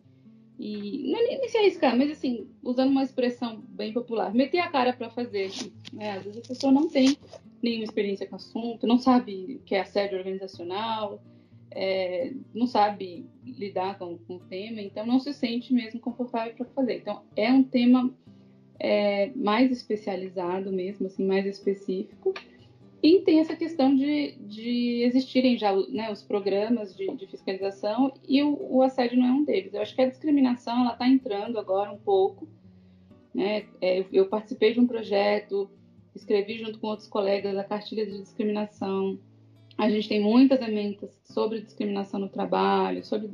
e 0.59 1.11
não 1.11 1.19
é 1.19 1.23
nem, 1.23 1.47
se 1.47 1.57
arriscar, 1.57 1.95
mas 1.95 2.09
assim, 2.09 2.47
usando 2.63 2.89
uma 2.89 3.03
expressão 3.03 3.61
bem 3.69 3.93
popular, 3.93 4.33
meter 4.33 4.59
a 4.59 4.69
cara 4.69 4.91
para 4.91 5.09
fazer. 5.09 5.51
Né? 5.93 6.13
Às 6.13 6.23
vezes 6.23 6.41
a 6.43 6.47
pessoa 6.47 6.73
não 6.73 6.89
tem 6.89 7.15
nenhuma 7.61 7.83
experiência 7.83 8.27
com 8.27 8.33
o 8.33 8.35
assunto, 8.35 8.87
não 8.87 8.99
sabe 8.99 9.59
o 9.61 9.63
que 9.63 9.75
é 9.75 9.81
assédio 9.81 10.17
organizacional, 10.17 11.21
é, 11.71 12.33
não 12.53 12.65
sabe 12.65 13.25
lidar 13.43 13.97
com, 13.97 14.17
com, 14.19 14.35
o 14.35 14.39
tema, 14.39 14.81
então 14.81 15.05
não 15.05 15.19
se 15.19 15.33
sente 15.33 15.73
mesmo 15.73 15.99
confortável 15.99 16.53
para 16.55 16.65
fazer. 16.67 16.97
Então 16.97 17.23
é 17.35 17.51
um 17.51 17.63
tema 17.63 18.13
é, 18.79 19.31
mais 19.35 19.71
especializado 19.71 20.71
mesmo, 20.71 21.07
assim, 21.07 21.25
mais 21.25 21.45
específico. 21.45 22.33
E 23.01 23.19
tem 23.19 23.39
essa 23.39 23.55
questão 23.55 23.95
de, 23.95 24.31
de 24.39 25.03
existirem 25.03 25.57
já 25.57 25.73
né, 25.87 26.11
os 26.11 26.23
programas 26.23 26.95
de, 26.95 27.07
de 27.15 27.27
fiscalização 27.27 28.11
e 28.27 28.41
o, 28.41 28.57
o, 28.59 28.81
assédio 28.81 29.19
não 29.19 29.27
é 29.27 29.31
um 29.31 29.43
deles. 29.43 29.73
Eu 29.73 29.81
acho 29.81 29.95
que 29.95 30.01
a 30.01 30.09
discriminação 30.09 30.81
ela 30.81 30.93
está 30.93 31.07
entrando 31.07 31.59
agora 31.59 31.91
um 31.91 31.97
pouco. 31.97 32.47
Né? 33.33 33.65
É, 33.79 33.99
eu, 33.99 34.05
eu, 34.11 34.25
participei 34.27 34.73
de 34.73 34.79
um 34.79 34.87
projeto, 34.87 35.69
escrevi 36.17 36.57
junto 36.57 36.79
com 36.79 36.87
outros 36.87 37.07
colegas 37.07 37.57
a 37.57 37.63
cartilha 37.63 38.05
de 38.05 38.19
discriminação. 38.19 39.17
A 39.77 39.89
gente 39.89 40.09
tem 40.09 40.21
muitas 40.21 40.61
emendas 40.61 41.09
sobre 41.23 41.61
discriminação 41.61 42.19
no 42.19 42.29
trabalho, 42.29 43.03
sobre, 43.05 43.29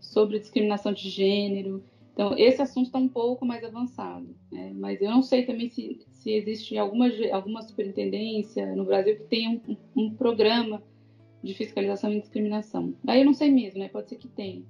sobre 0.00 0.38
discriminação 0.38 0.92
de 0.92 1.08
gênero. 1.10 1.82
Então, 2.12 2.36
esse 2.36 2.60
assunto 2.60 2.86
está 2.86 2.98
um 2.98 3.08
pouco 3.08 3.44
mais 3.44 3.64
avançado, 3.64 4.34
né? 4.50 4.72
mas 4.74 5.00
eu 5.00 5.10
não 5.10 5.22
sei 5.22 5.44
também 5.44 5.68
se, 5.68 6.00
se 6.12 6.32
existe 6.32 6.76
alguma, 6.76 7.06
alguma 7.32 7.62
superintendência 7.62 8.74
no 8.74 8.84
Brasil 8.84 9.16
que 9.16 9.24
tenha 9.24 9.50
um, 9.50 9.76
um 9.96 10.14
programa 10.14 10.82
de 11.42 11.54
fiscalização 11.54 12.12
e 12.12 12.20
discriminação. 12.20 12.94
Aí 13.06 13.20
eu 13.20 13.24
não 13.24 13.32
sei 13.32 13.50
mesmo, 13.50 13.80
né? 13.80 13.88
pode 13.88 14.08
ser 14.08 14.16
que 14.16 14.28
tenha. 14.28 14.62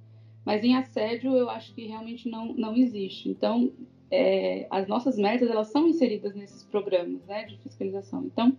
Mas 0.45 0.63
em 0.63 0.75
assédio 0.75 1.35
eu 1.35 1.49
acho 1.49 1.73
que 1.73 1.85
realmente 1.85 2.29
não, 2.29 2.53
não 2.53 2.75
existe. 2.75 3.29
Então, 3.29 3.71
é, 4.11 4.67
as 4.69 4.87
nossas 4.87 5.17
metas 5.17 5.49
elas 5.49 5.67
são 5.67 5.87
inseridas 5.87 6.35
nesses 6.35 6.63
programas 6.63 7.25
né, 7.25 7.45
de 7.45 7.57
fiscalização. 7.59 8.25
Então, 8.25 8.55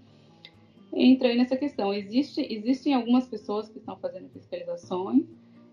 entra 0.92 1.28
aí 1.28 1.36
nessa 1.36 1.56
questão. 1.56 1.92
Existe, 1.92 2.46
existem 2.50 2.94
algumas 2.94 3.28
pessoas 3.28 3.68
que 3.68 3.78
estão 3.78 3.96
fazendo 3.96 4.30
fiscalizações 4.30 5.24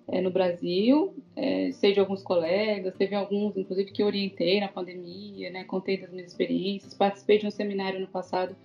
é, 0.07 0.21
no 0.21 0.31
Brasil, 0.31 1.15
é, 1.35 1.69
de 1.69 1.99
alguns 1.99 2.23
colegas, 2.23 2.95
teve 2.95 3.15
alguns, 3.15 3.55
inclusive, 3.55 3.91
que 3.91 4.03
orientei 4.03 4.59
na 4.59 4.67
pandemia, 4.67 5.49
né, 5.51 5.63
contei 5.63 5.97
das 5.97 6.11
minhas 6.11 6.31
experiências, 6.31 6.93
participei 6.93 7.37
de 7.37 7.47
um 7.47 7.51
seminário 7.51 7.99
no 7.99 8.07
passado 8.07 8.55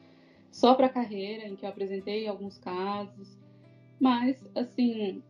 só 0.51 0.75
para 0.75 0.89
carreira, 0.89 1.47
em 1.47 1.57
que 1.57 1.65
eu 1.65 1.69
apresentei 1.69 2.27
alguns 2.27 2.57
casos, 2.59 3.37
mas, 4.01 4.37
assim, 4.55 5.23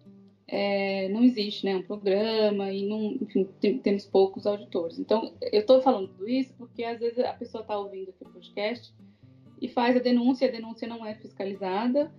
é, 0.46 1.08
não 1.08 1.22
existe 1.22 1.64
né, 1.64 1.76
um 1.76 1.82
programa 1.82 2.70
e, 2.70 2.86
não, 2.86 3.16
enfim, 3.20 3.48
tem, 3.60 3.78
temos 3.78 4.04
poucos 4.04 4.46
auditores. 4.46 4.98
Então, 4.98 5.32
eu 5.40 5.60
estou 5.60 5.80
falando 5.80 6.08
tudo 6.08 6.28
isso 6.28 6.54
porque, 6.58 6.84
às 6.84 7.00
vezes, 7.00 7.18
a 7.18 7.32
pessoa 7.32 7.62
está 7.62 7.78
ouvindo 7.78 8.10
aqui 8.10 8.22
o 8.22 8.30
podcast 8.30 8.94
e 9.60 9.68
faz 9.68 9.96
a 9.96 10.00
denúncia, 10.00 10.48
a 10.48 10.52
denúncia 10.52 10.86
não 10.86 11.04
é 11.04 11.14
fiscalizada, 11.14 12.12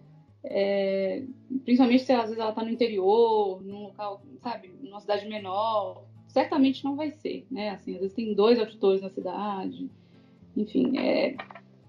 é, 0.44 1.24
principalmente 1.64 2.04
se 2.04 2.12
às 2.14 2.24
vezes 2.24 2.38
ela 2.38 2.50
está 2.50 2.64
no 2.64 2.70
interior, 2.70 3.64
num 3.64 3.84
local, 3.84 4.22
sabe, 4.42 4.72
numa 4.82 5.00
cidade 5.00 5.28
menor, 5.28 6.06
certamente 6.28 6.84
não 6.84 6.96
vai 6.96 7.12
ser, 7.12 7.46
né? 7.50 7.70
Assim, 7.70 7.96
às 7.96 8.02
vezes 8.02 8.16
tem 8.16 8.34
dois 8.34 8.60
auditores 8.60 9.02
na 9.02 9.10
cidade, 9.10 9.90
enfim, 10.56 10.98
é, 10.98 11.36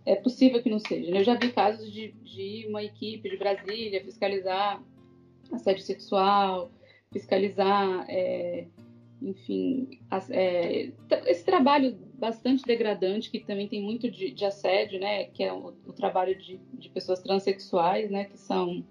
é 0.04 0.16
possível 0.16 0.62
que 0.62 0.70
não 0.70 0.78
seja. 0.78 1.10
Né? 1.10 1.20
Eu 1.20 1.24
já 1.24 1.34
vi 1.34 1.52
casos 1.52 1.90
de, 1.90 2.12
de 2.22 2.66
uma 2.68 2.82
equipe 2.82 3.28
de 3.28 3.36
Brasília 3.36 4.04
fiscalizar 4.04 4.82
assédio 5.52 5.82
sexual, 5.82 6.70
fiscalizar, 7.12 8.04
é, 8.08 8.66
enfim, 9.20 9.98
as, 10.10 10.30
é, 10.30 10.92
esse 11.26 11.44
trabalho 11.44 11.96
bastante 12.14 12.64
degradante, 12.64 13.30
que 13.30 13.40
também 13.40 13.68
tem 13.68 13.82
muito 13.82 14.10
de, 14.10 14.30
de 14.30 14.44
assédio, 14.44 15.00
né, 15.00 15.24
que 15.24 15.42
é 15.42 15.52
o, 15.52 15.74
o 15.86 15.92
trabalho 15.92 16.36
de, 16.36 16.60
de, 16.74 16.88
pessoas 16.90 17.20
transexuais, 17.20 18.10
né, 18.10 18.24
que 18.24 18.38
são, 18.38 18.84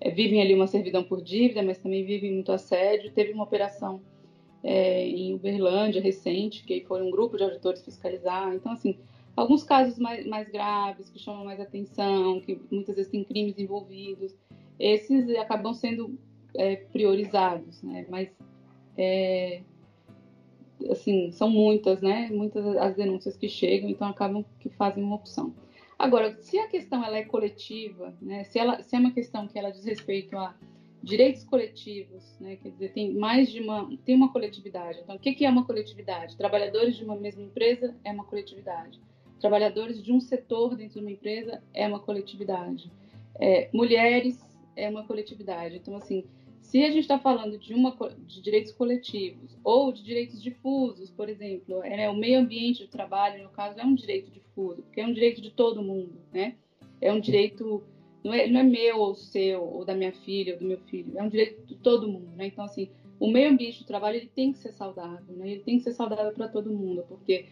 é, 0.00 0.10
vivem 0.10 0.40
ali 0.40 0.54
uma 0.54 0.66
servidão 0.66 1.02
por 1.02 1.22
dívida, 1.22 1.62
mas 1.62 1.78
também 1.78 2.04
vivem 2.04 2.32
muito 2.32 2.52
assédio. 2.52 3.12
Teve 3.12 3.32
uma 3.32 3.44
operação 3.44 4.00
é, 4.62 5.06
em 5.06 5.34
Uberlândia 5.34 6.00
recente, 6.00 6.64
que 6.64 6.84
foi 6.86 7.02
um 7.02 7.10
grupo 7.10 7.36
de 7.36 7.44
auditores 7.44 7.84
fiscalizar. 7.84 8.54
Então, 8.54 8.72
assim, 8.72 8.98
alguns 9.36 9.62
casos 9.62 9.98
mais, 9.98 10.26
mais 10.26 10.48
graves, 10.48 11.08
que 11.10 11.18
chamam 11.18 11.44
mais 11.44 11.60
atenção, 11.60 12.40
que 12.40 12.60
muitas 12.70 12.96
vezes 12.96 13.10
tem 13.10 13.24
crimes 13.24 13.58
envolvidos, 13.58 14.34
esses 14.78 15.28
acabam 15.36 15.74
sendo 15.74 16.18
é, 16.54 16.76
priorizados, 16.76 17.82
né? 17.82 18.06
Mas 18.08 18.30
é, 18.96 19.62
assim 20.90 21.30
são 21.32 21.50
muitas, 21.50 22.00
né? 22.00 22.28
Muitas 22.30 22.64
as 22.76 22.94
denúncias 22.94 23.36
que 23.36 23.48
chegam, 23.48 23.90
então 23.90 24.08
acabam 24.08 24.44
que 24.60 24.68
fazem 24.68 25.02
uma 25.02 25.16
opção. 25.16 25.54
Agora, 25.98 26.36
se 26.40 26.58
a 26.58 26.68
questão 26.68 27.04
ela 27.04 27.16
é 27.16 27.24
coletiva, 27.24 28.16
né? 28.22 28.44
Se 28.44 28.58
ela 28.58 28.82
se 28.82 28.94
é 28.94 28.98
uma 28.98 29.12
questão 29.12 29.48
que 29.48 29.58
ela 29.58 29.70
diz 29.70 29.84
respeito 29.84 30.36
a 30.36 30.54
direitos 31.02 31.44
coletivos, 31.44 32.36
né? 32.40 32.56
Quer 32.56 32.70
dizer, 32.70 32.92
tem 32.92 33.14
mais 33.14 33.50
de 33.50 33.60
uma 33.60 33.88
tem 34.04 34.14
uma 34.14 34.32
coletividade. 34.32 35.00
Então, 35.02 35.16
o 35.16 35.18
que 35.18 35.44
é 35.44 35.50
uma 35.50 35.64
coletividade? 35.64 36.36
Trabalhadores 36.36 36.96
de 36.96 37.04
uma 37.04 37.16
mesma 37.16 37.42
empresa 37.42 37.96
é 38.04 38.12
uma 38.12 38.24
coletividade. 38.24 39.00
Trabalhadores 39.40 40.02
de 40.02 40.12
um 40.12 40.20
setor 40.20 40.76
dentro 40.76 40.94
de 40.94 41.00
uma 41.00 41.12
empresa 41.12 41.62
é 41.72 41.86
uma 41.86 42.00
coletividade. 42.00 42.90
É, 43.40 43.68
mulheres 43.72 44.47
é 44.78 44.88
uma 44.88 45.04
coletividade. 45.04 45.76
Então, 45.76 45.96
assim, 45.96 46.24
se 46.60 46.82
a 46.84 46.88
gente 46.88 47.00
está 47.00 47.18
falando 47.18 47.58
de, 47.58 47.74
uma, 47.74 47.96
de 48.26 48.40
direitos 48.40 48.72
coletivos 48.72 49.56
ou 49.64 49.92
de 49.92 50.02
direitos 50.02 50.42
difusos, 50.42 51.10
por 51.10 51.28
exemplo, 51.28 51.82
é, 51.82 52.08
o 52.10 52.14
meio 52.14 52.40
ambiente 52.40 52.84
de 52.84 52.88
trabalho, 52.88 53.42
no 53.42 53.50
caso, 53.50 53.78
é 53.80 53.84
um 53.84 53.94
direito 53.94 54.30
difuso, 54.30 54.82
porque 54.82 55.00
é 55.00 55.06
um 55.06 55.12
direito 55.12 55.40
de 55.40 55.50
todo 55.50 55.82
mundo, 55.82 56.20
né? 56.32 56.56
É 57.00 57.12
um 57.12 57.20
direito, 57.20 57.82
não 58.22 58.34
é, 58.34 58.46
não 58.46 58.60
é 58.60 58.62
meu 58.62 58.98
ou 58.98 59.14
seu, 59.14 59.62
ou 59.62 59.84
da 59.84 59.94
minha 59.94 60.12
filha, 60.12 60.54
ou 60.54 60.58
do 60.58 60.66
meu 60.66 60.78
filho, 60.78 61.18
é 61.18 61.22
um 61.22 61.28
direito 61.28 61.64
de 61.66 61.76
todo 61.76 62.08
mundo, 62.08 62.36
né? 62.36 62.46
Então, 62.46 62.64
assim, 62.64 62.90
o 63.18 63.30
meio 63.30 63.50
ambiente 63.50 63.78
de 63.78 63.86
trabalho, 63.86 64.16
ele 64.16 64.30
tem 64.34 64.52
que 64.52 64.58
ser 64.58 64.72
saudável, 64.72 65.34
né? 65.36 65.50
Ele 65.52 65.62
tem 65.62 65.78
que 65.78 65.84
ser 65.84 65.92
saudável 65.92 66.32
para 66.32 66.48
todo 66.48 66.72
mundo, 66.72 67.04
porque 67.08 67.46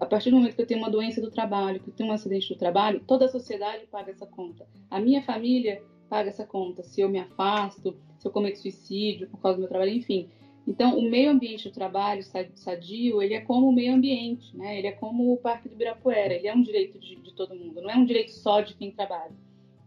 a 0.00 0.06
partir 0.06 0.30
do 0.30 0.36
momento 0.36 0.56
que 0.56 0.62
eu 0.62 0.66
tenho 0.66 0.80
uma 0.80 0.90
doença 0.90 1.20
do 1.20 1.30
trabalho, 1.30 1.78
que 1.78 1.90
eu 1.90 1.94
tenho 1.94 2.08
um 2.08 2.12
acidente 2.12 2.48
do 2.48 2.58
trabalho, 2.58 3.02
toda 3.06 3.26
a 3.26 3.28
sociedade 3.28 3.86
paga 3.86 4.10
essa 4.10 4.26
conta. 4.26 4.66
A 4.90 4.98
minha 4.98 5.22
família 5.22 5.82
paga 6.10 6.28
essa 6.28 6.44
conta, 6.44 6.82
se 6.82 7.00
eu 7.00 7.08
me 7.08 7.20
afasto, 7.20 7.96
se 8.18 8.26
eu 8.26 8.32
cometo 8.32 8.58
suicídio 8.58 9.28
por 9.28 9.40
causa 9.40 9.56
do 9.56 9.60
meu 9.60 9.68
trabalho, 9.68 9.92
enfim. 9.92 10.28
Então, 10.66 10.98
o 10.98 11.08
meio 11.08 11.30
ambiente 11.30 11.68
do 11.68 11.72
trabalho 11.72 12.22
sadio, 12.54 13.22
ele 13.22 13.34
é 13.34 13.40
como 13.40 13.68
o 13.68 13.72
meio 13.72 13.94
ambiente, 13.94 14.54
né? 14.56 14.76
Ele 14.76 14.88
é 14.88 14.92
como 14.92 15.32
o 15.32 15.36
Parque 15.36 15.68
do 15.68 15.74
Ibirapuera, 15.74 16.34
ele 16.34 16.48
é 16.48 16.54
um 16.54 16.62
direito 16.62 16.98
de, 16.98 17.16
de 17.16 17.32
todo 17.32 17.54
mundo, 17.54 17.80
não 17.80 17.90
é 17.90 17.96
um 17.96 18.04
direito 18.04 18.32
só 18.32 18.60
de 18.60 18.74
quem 18.74 18.90
trabalha. 18.90 19.32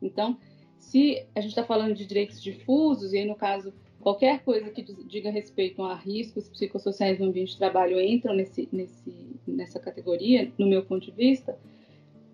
Então, 0.02 0.38
se 0.78 1.26
a 1.36 1.42
gente 1.42 1.52
está 1.52 1.64
falando 1.64 1.94
de 1.94 2.06
direitos 2.06 2.42
difusos, 2.42 3.14
e 3.14 3.20
aí, 3.20 3.26
no 3.26 3.36
caso, 3.36 3.74
qualquer 4.00 4.44
coisa 4.44 4.70
que 4.72 4.82
diga 5.06 5.30
respeito 5.30 5.84
a 5.84 5.94
riscos 5.94 6.50
psicossociais 6.50 7.20
no 7.20 7.28
ambiente 7.28 7.52
de 7.52 7.58
trabalho 7.58 8.02
entram 8.02 8.34
nesse, 8.34 8.68
nesse, 8.72 9.40
nessa 9.46 9.80
categoria, 9.80 10.52
no 10.58 10.68
meu 10.68 10.84
ponto 10.84 11.06
de 11.06 11.12
vista, 11.12 11.58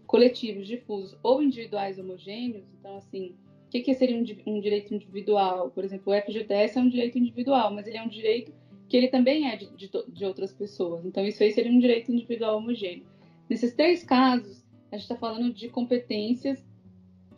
coletivos, 0.08 0.66
difusos 0.66 1.18
ou 1.22 1.44
individuais 1.44 2.00
homogêneos, 2.00 2.66
então, 2.80 2.98
assim, 2.98 3.36
o 3.70 3.72
que, 3.72 3.82
que 3.82 3.94
seria 3.94 4.18
um, 4.18 4.26
um, 4.52 4.60
direito 4.60 4.96
individual? 4.96 5.70
Por 5.70 5.84
exemplo, 5.84 6.12
o 6.12 6.20
FGTS 6.20 6.80
é 6.80 6.82
um 6.82 6.90
direito 6.90 7.20
individual, 7.20 7.72
mas 7.72 7.86
ele 7.86 7.98
é 7.98 8.02
um 8.02 8.10
direito 8.10 8.52
que 8.88 8.98
ele 8.98 9.10
também 9.10 9.48
é 9.48 9.56
de, 9.56 9.70
de, 9.76 9.92
de 10.08 10.26
outras 10.26 10.52
pessoas. 10.52 11.06
Então, 11.06 11.24
isso 11.24 11.44
aí 11.44 11.52
seria 11.52 11.72
um 11.72 11.78
direito 11.78 12.12
individual 12.12 12.58
homogêneo. 12.58 13.06
Nesses 13.48 13.72
três 13.76 14.04
casos, 14.04 14.66
a 14.92 14.96
gente 14.96 15.04
está 15.04 15.16
falando 15.16 15.54
de 15.54 15.70
competências 15.70 16.68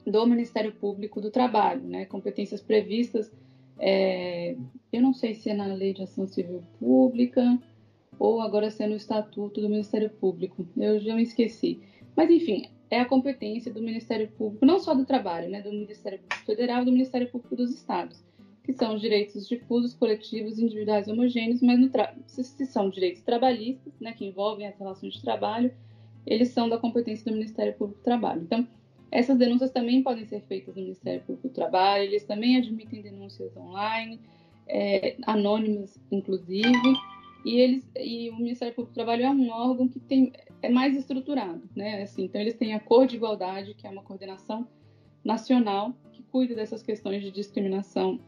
do 0.07 0.25
Ministério 0.25 0.71
Público 0.71 1.19
do 1.19 1.29
Trabalho, 1.29 1.83
né? 1.83 2.05
competências 2.05 2.61
previstas, 2.61 3.29
é, 3.77 4.55
eu 4.93 5.01
não 5.01 5.13
sei 5.13 5.33
se 5.33 5.49
é 5.49 5.53
na 5.53 5.65
Lei 5.65 5.93
de 5.93 6.03
Ação 6.03 6.25
Civil 6.27 6.63
Pública 6.79 7.59
ou 8.17 8.39
agora 8.39 8.71
se 8.71 8.81
é 8.81 8.87
no 8.87 8.95
Estatuto 8.95 9.59
do 9.59 9.67
Ministério 9.67 10.09
Público, 10.09 10.65
eu 10.77 10.97
já 11.01 11.13
me 11.13 11.23
esqueci. 11.23 11.81
Mas, 12.15 12.29
enfim, 12.29 12.69
é 12.91 12.99
a 12.99 13.05
competência 13.05 13.73
do 13.73 13.81
Ministério 13.81 14.27
Público, 14.27 14.65
não 14.65 14.77
só 14.77 14.93
do 14.93 15.05
Trabalho, 15.05 15.49
né, 15.49 15.61
do 15.61 15.71
Ministério 15.71 16.19
Público 16.19 16.45
Federal 16.45 16.81
e 16.81 16.85
do 16.85 16.91
Ministério 16.91 17.29
Público 17.29 17.55
dos 17.55 17.71
Estados, 17.71 18.21
que 18.65 18.73
são 18.73 18.95
os 18.95 19.01
direitos 19.01 19.47
difusos, 19.47 19.93
coletivos, 19.93 20.59
individuais 20.59 21.07
homogêneos, 21.07 21.61
mas 21.61 21.79
se, 22.27 22.43
se, 22.43 22.65
são 22.65 22.89
direitos 22.89 23.21
trabalhistas, 23.21 23.93
né, 23.99 24.11
que 24.11 24.25
envolvem 24.25 24.67
as 24.67 24.77
relações 24.77 25.13
de 25.13 25.21
trabalho, 25.21 25.73
eles 26.27 26.49
são 26.49 26.67
da 26.67 26.77
competência 26.77 27.31
do 27.31 27.37
Ministério 27.37 27.73
Público 27.73 28.01
do 28.01 28.03
Trabalho. 28.03 28.41
Então, 28.41 28.67
essas 29.09 29.37
denúncias 29.37 29.71
também 29.71 30.03
podem 30.03 30.25
ser 30.25 30.41
feitas 30.41 30.75
no 30.75 30.81
Ministério 30.81 31.21
Público 31.21 31.47
do 31.47 31.53
Trabalho, 31.53 32.03
eles 32.03 32.25
também 32.25 32.57
admitem 32.57 33.01
denúncias 33.01 33.55
online, 33.55 34.19
é, 34.67 35.15
anônimas, 35.25 35.97
inclusive, 36.11 36.93
e, 37.43 37.59
eles, 37.59 37.89
e 37.95 38.29
o 38.29 38.35
Ministério 38.35 38.73
Público 38.73 38.91
do 38.91 38.95
Trabalho 38.95 39.23
é 39.23 39.29
um 39.29 39.49
órgão 39.49 39.87
que 39.87 39.99
tem, 39.99 40.31
é 40.61 40.69
mais 40.69 40.95
estruturado, 40.95 41.61
né? 41.75 42.03
Assim, 42.03 42.25
então 42.25 42.39
eles 42.39 42.53
têm 42.53 42.73
a 42.73 42.79
Cor 42.79 43.07
de 43.07 43.15
Igualdade, 43.15 43.73
que 43.73 43.87
é 43.87 43.89
uma 43.89 44.03
coordenação 44.03 44.67
nacional 45.23 45.93
que 46.11 46.23
cuida 46.23 46.55
dessas 46.55 46.83
questões 46.83 47.23
de 47.23 47.31
discriminação 47.31 48.19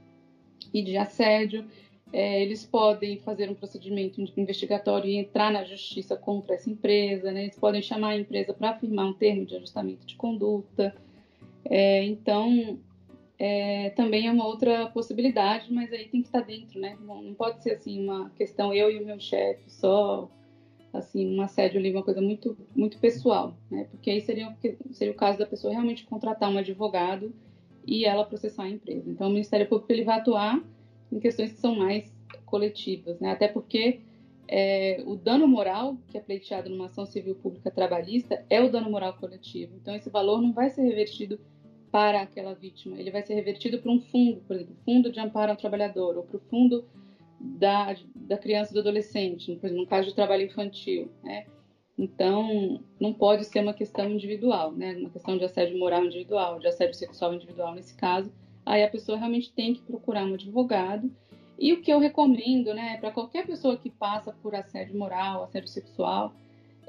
e 0.74 0.82
de 0.82 0.98
assédio. 0.98 1.66
É, 2.12 2.44
eles 2.44 2.64
podem 2.64 3.18
fazer 3.18 3.50
um 3.50 3.56
procedimento 3.56 4.22
investigatório 4.38 5.10
e 5.10 5.18
entrar 5.18 5.52
na 5.52 5.64
justiça 5.64 6.16
contra 6.16 6.54
essa 6.56 6.70
empresa, 6.70 7.32
né? 7.32 7.44
eles 7.44 7.58
podem 7.58 7.82
chamar 7.82 8.10
a 8.10 8.20
empresa 8.20 8.54
para 8.54 8.78
firmar 8.78 9.08
um 9.08 9.14
termo 9.14 9.46
de 9.46 9.56
ajustamento 9.56 10.06
de 10.06 10.16
conduta. 10.16 10.96
É, 11.66 12.04
então, 12.04 12.80
é, 13.40 13.90
também 13.92 14.28
é 14.28 14.32
uma 14.32 14.46
outra 14.46 14.88
possibilidade, 14.88 15.72
mas 15.74 15.92
aí 15.92 16.08
tem 16.08 16.22
que 16.22 16.28
estar 16.28 16.42
dentro, 16.42 16.80
né? 16.80 16.98
Não, 17.02 17.22
não 17.22 17.34
pode 17.34 17.62
ser 17.64 17.72
assim 17.72 18.04
uma 18.04 18.30
questão 18.32 18.74
eu 18.74 18.92
e 18.92 19.00
o 19.00 19.06
meu 19.06 19.20
chefe 19.20 19.70
só 19.70 20.30
assim, 20.94 21.36
um 21.36 21.42
assédio 21.42 21.80
ali, 21.80 21.92
uma 21.92 22.04
coisa 22.04 22.22
muito, 22.22 22.56
muito 22.76 23.00
pessoal, 23.00 23.58
né? 23.70 23.88
Porque 23.90 24.12
aí 24.12 24.22
seria, 24.22 24.56
seria 24.92 25.12
o 25.12 25.18
caso 25.18 25.40
da 25.40 25.46
pessoa 25.46 25.74
realmente 25.74 26.06
contratar 26.06 26.52
um 26.52 26.58
advogado 26.58 27.34
e 27.86 28.06
ela 28.06 28.24
processar 28.24 28.64
a 28.64 28.70
empresa. 28.70 29.10
Então, 29.10 29.28
o 29.28 29.32
Ministério 29.32 29.68
Público 29.68 29.92
ele 29.92 30.04
vai 30.04 30.20
atuar 30.20 30.64
em 31.12 31.20
questões 31.20 31.52
que 31.52 31.60
são 31.60 31.76
mais 31.76 32.14
coletivas, 32.46 33.20
né? 33.20 33.32
Até 33.32 33.48
porque 33.48 34.02
é, 34.48 35.02
o 35.06 35.16
dano 35.16 35.48
moral 35.48 35.98
que 36.08 36.18
é 36.18 36.22
pleiteado 36.22 36.70
numa 36.70 36.86
ação 36.86 37.08
civil 37.08 37.34
pública 37.36 37.72
trabalhista 37.72 38.46
é 38.48 38.62
o 38.62 38.70
dano 38.70 38.92
moral 38.92 39.14
coletivo. 39.16 39.76
Então, 39.82 39.96
esse 39.96 40.12
valor 40.12 40.42
não 40.42 40.54
vai 40.54 40.70
ser 40.70 40.84
revertido 40.84 41.40
para 41.94 42.24
aquela 42.24 42.56
vítima, 42.56 43.00
ele 43.00 43.12
vai 43.12 43.22
ser 43.22 43.36
revertido 43.36 43.78
para 43.78 43.92
um 43.92 44.02
fundo, 44.02 44.42
por 44.48 44.56
exemplo, 44.56 44.76
fundo 44.84 45.12
de 45.12 45.20
amparo 45.20 45.52
ao 45.52 45.58
trabalhador, 45.58 46.18
ou 46.18 46.24
para 46.24 46.38
o 46.38 46.40
fundo 46.50 46.84
da, 47.40 47.96
da 48.16 48.36
criança 48.36 48.72
e 48.72 48.74
do 48.74 48.80
adolescente, 48.80 49.60
no 49.62 49.86
caso 49.86 50.08
de 50.08 50.16
trabalho 50.16 50.42
infantil, 50.42 51.12
né? 51.24 51.46
Então, 51.96 52.82
não 53.00 53.14
pode 53.14 53.46
ser 53.46 53.60
uma 53.60 53.76
questão 53.76 54.10
individual, 54.10 54.72
né? 54.72 54.96
Uma 54.96 55.12
questão 55.12 55.38
de 55.38 55.46
assédio 55.46 55.78
moral 55.78 56.04
individual, 56.04 56.60
de 56.60 56.68
assédio 56.68 56.96
sexual 56.96 57.36
individual 57.36 57.76
nesse 57.76 57.96
caso. 57.96 58.34
Aí 58.66 58.84
a 58.84 58.90
pessoa 58.90 59.16
realmente 59.16 59.54
tem 59.54 59.76
que 59.76 59.84
procurar 59.84 60.26
um 60.26 60.34
advogado 60.34 61.12
E 61.58 61.74
o 61.74 61.82
que 61.82 61.92
eu 61.92 62.00
recomendo, 62.00 62.74
né, 62.74 62.98
para 62.98 63.12
qualquer 63.12 63.46
pessoa 63.46 63.78
que 63.78 63.90
passa 63.90 64.34
por 64.42 64.56
assédio 64.56 64.98
moral, 64.98 65.44
assédio 65.44 65.70
sexual, 65.70 66.34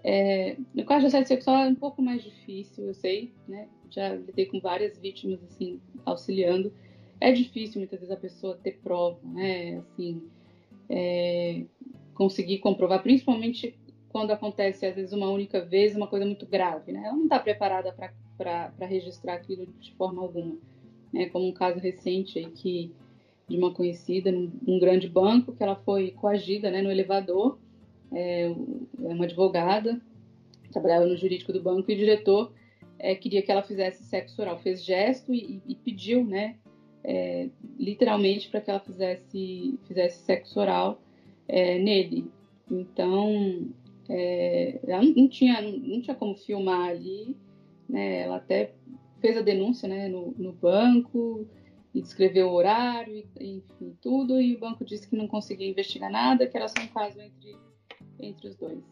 é, 0.05 0.57
no 0.75 0.85
caso 0.85 1.01
de 1.01 1.07
assédio 1.07 1.29
sexual 1.29 1.65
é 1.65 1.69
um 1.69 1.75
pouco 1.75 2.03
mais 2.03 2.23
difícil, 2.23 2.85
eu 2.85 2.95
sei, 2.95 3.33
né? 3.49 3.67
Já 3.91 4.15
lidei 4.15 4.45
com 4.45 4.61
várias 4.61 4.99
vítimas, 4.99 5.43
assim, 5.45 5.81
auxiliando. 6.05 6.71
É 7.19 7.33
difícil 7.33 7.81
muitas 7.81 8.01
vezes 8.01 8.15
a 8.15 8.21
pessoa 8.21 8.59
ter 8.63 8.79
prova, 8.83 9.19
né? 9.25 9.79
Assim, 9.79 10.23
é, 10.91 11.65
conseguir 12.15 12.59
comprovar, 12.59 13.03
principalmente 13.03 13.75
quando 14.11 14.31
acontece 14.31 14.85
às 14.85 14.95
vezes 14.95 15.13
uma 15.13 15.31
única 15.31 15.65
vez, 15.65 15.97
uma 15.97 16.07
coisa 16.07 16.27
muito 16.27 16.45
grave, 16.45 16.93
né? 16.93 17.03
Ela 17.07 17.17
não 17.17 17.25
está 17.25 17.39
preparada 17.39 17.91
para 18.37 18.87
registrar 18.87 19.35
aquilo 19.35 19.67
de 19.81 19.93
forma 19.95 20.21
alguma, 20.21 20.57
né? 21.13 21.27
Como 21.31 21.49
um 21.49 21.53
caso 21.53 21.79
recente 21.81 22.39
aí 22.39 22.47
que 22.47 22.93
de 23.49 23.57
uma 23.57 23.73
conhecida 23.73 24.31
num, 24.31 24.79
grande 24.79 25.09
banco 25.09 25.53
que 25.55 25.63
ela 25.63 25.77
foi 25.77 26.11
coagida, 26.11 26.71
né, 26.71 26.81
no 26.81 26.91
elevador, 26.91 27.59
é, 28.13 28.45
é 28.45 29.13
uma 29.13 29.25
advogada, 29.25 30.01
trabalhava 30.73 31.07
no 31.07 31.17
jurídico 31.17 31.53
do 31.53 31.63
banco 31.63 31.91
e 31.91 31.95
o 31.95 31.99
diretor 31.99 32.53
é, 32.99 33.15
queria 33.15 33.43
que 33.43 33.51
ela 33.51 33.63
fizesse 33.63 34.05
sexo 34.05 34.41
oral, 34.41 34.59
fez 34.59 34.85
gesto 34.85 35.33
e, 35.33 35.63
e 35.67 35.75
pediu, 35.75 36.25
né, 36.25 36.57
é, 37.03 37.49
literalmente 37.79 38.49
para 38.49 38.61
que 38.61 38.71
ela 38.71 38.81
fizesse 38.81 39.79
fizesse 39.87 40.25
sexo 40.25 40.59
oral 40.59 41.01
é, 41.47 41.79
nele. 41.79 42.31
Então, 42.71 43.69
é, 44.09 44.81
ela 44.87 45.03
não 45.03 45.29
tinha, 45.29 45.61
não 45.61 46.01
tinha 46.01 46.15
como 46.15 46.35
filmar 46.35 46.89
ali, 46.89 47.37
né? 47.89 48.23
Ela 48.23 48.37
até 48.37 48.73
fez 49.21 49.37
a 49.37 49.43
denúncia 49.43 49.89
né, 49.89 50.09
no, 50.09 50.35
no 50.37 50.53
banco 50.53 51.47
e 51.95 52.01
descreveu 52.01 52.49
o 52.49 52.55
horário, 52.55 53.25
enfim, 53.41 53.97
tudo, 54.01 54.41
e 54.41 54.55
o 54.55 54.59
banco 54.59 54.85
disse 54.85 55.09
que 55.09 55.17
não 55.17 55.29
conseguia 55.29 55.69
investigar 55.69 56.11
nada, 56.11 56.47
que 56.47 56.57
era 56.57 56.69
só 56.69 56.83
um 56.83 56.89
caso 56.89 57.21
entre, 57.21 57.57
entre 58.21 58.49
os 58.49 58.57
dois. 58.57 58.83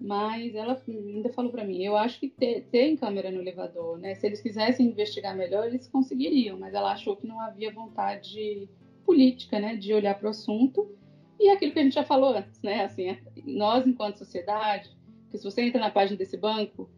Mas 0.00 0.54
ela 0.54 0.80
ainda 0.88 1.28
falou 1.30 1.50
para 1.50 1.64
mim, 1.64 1.82
eu 1.82 1.96
acho 1.96 2.18
que 2.18 2.28
ter, 2.28 2.62
tem 2.70 2.96
câmera 2.96 3.30
no 3.30 3.40
elevador, 3.40 3.98
né? 3.98 4.14
Se 4.14 4.26
eles 4.26 4.40
quisessem 4.40 4.86
investigar 4.86 5.36
melhor, 5.36 5.66
eles 5.66 5.86
conseguiriam, 5.88 6.58
mas 6.58 6.74
ela 6.74 6.92
achou 6.92 7.16
que 7.16 7.26
não 7.26 7.40
havia 7.40 7.72
vontade 7.72 8.68
política, 9.04 9.60
né, 9.60 9.76
de 9.76 9.92
olhar 9.92 10.18
para 10.18 10.28
o 10.28 10.30
assunto 10.30 10.90
e 11.38 11.50
aquilo 11.50 11.72
que 11.72 11.78
a 11.78 11.82
gente 11.82 11.94
já 11.94 12.04
falou 12.04 12.34
antes, 12.34 12.60
né? 12.62 12.84
Assim, 12.84 13.16
nós, 13.44 13.86
enquanto 13.86 14.16
sociedade, 14.16 14.90
que 15.30 15.38
se 15.38 15.44
você 15.44 15.62
entra 15.62 15.80
na 15.80 15.90
página 15.90 16.16
desse 16.16 16.36
banco, 16.36 16.88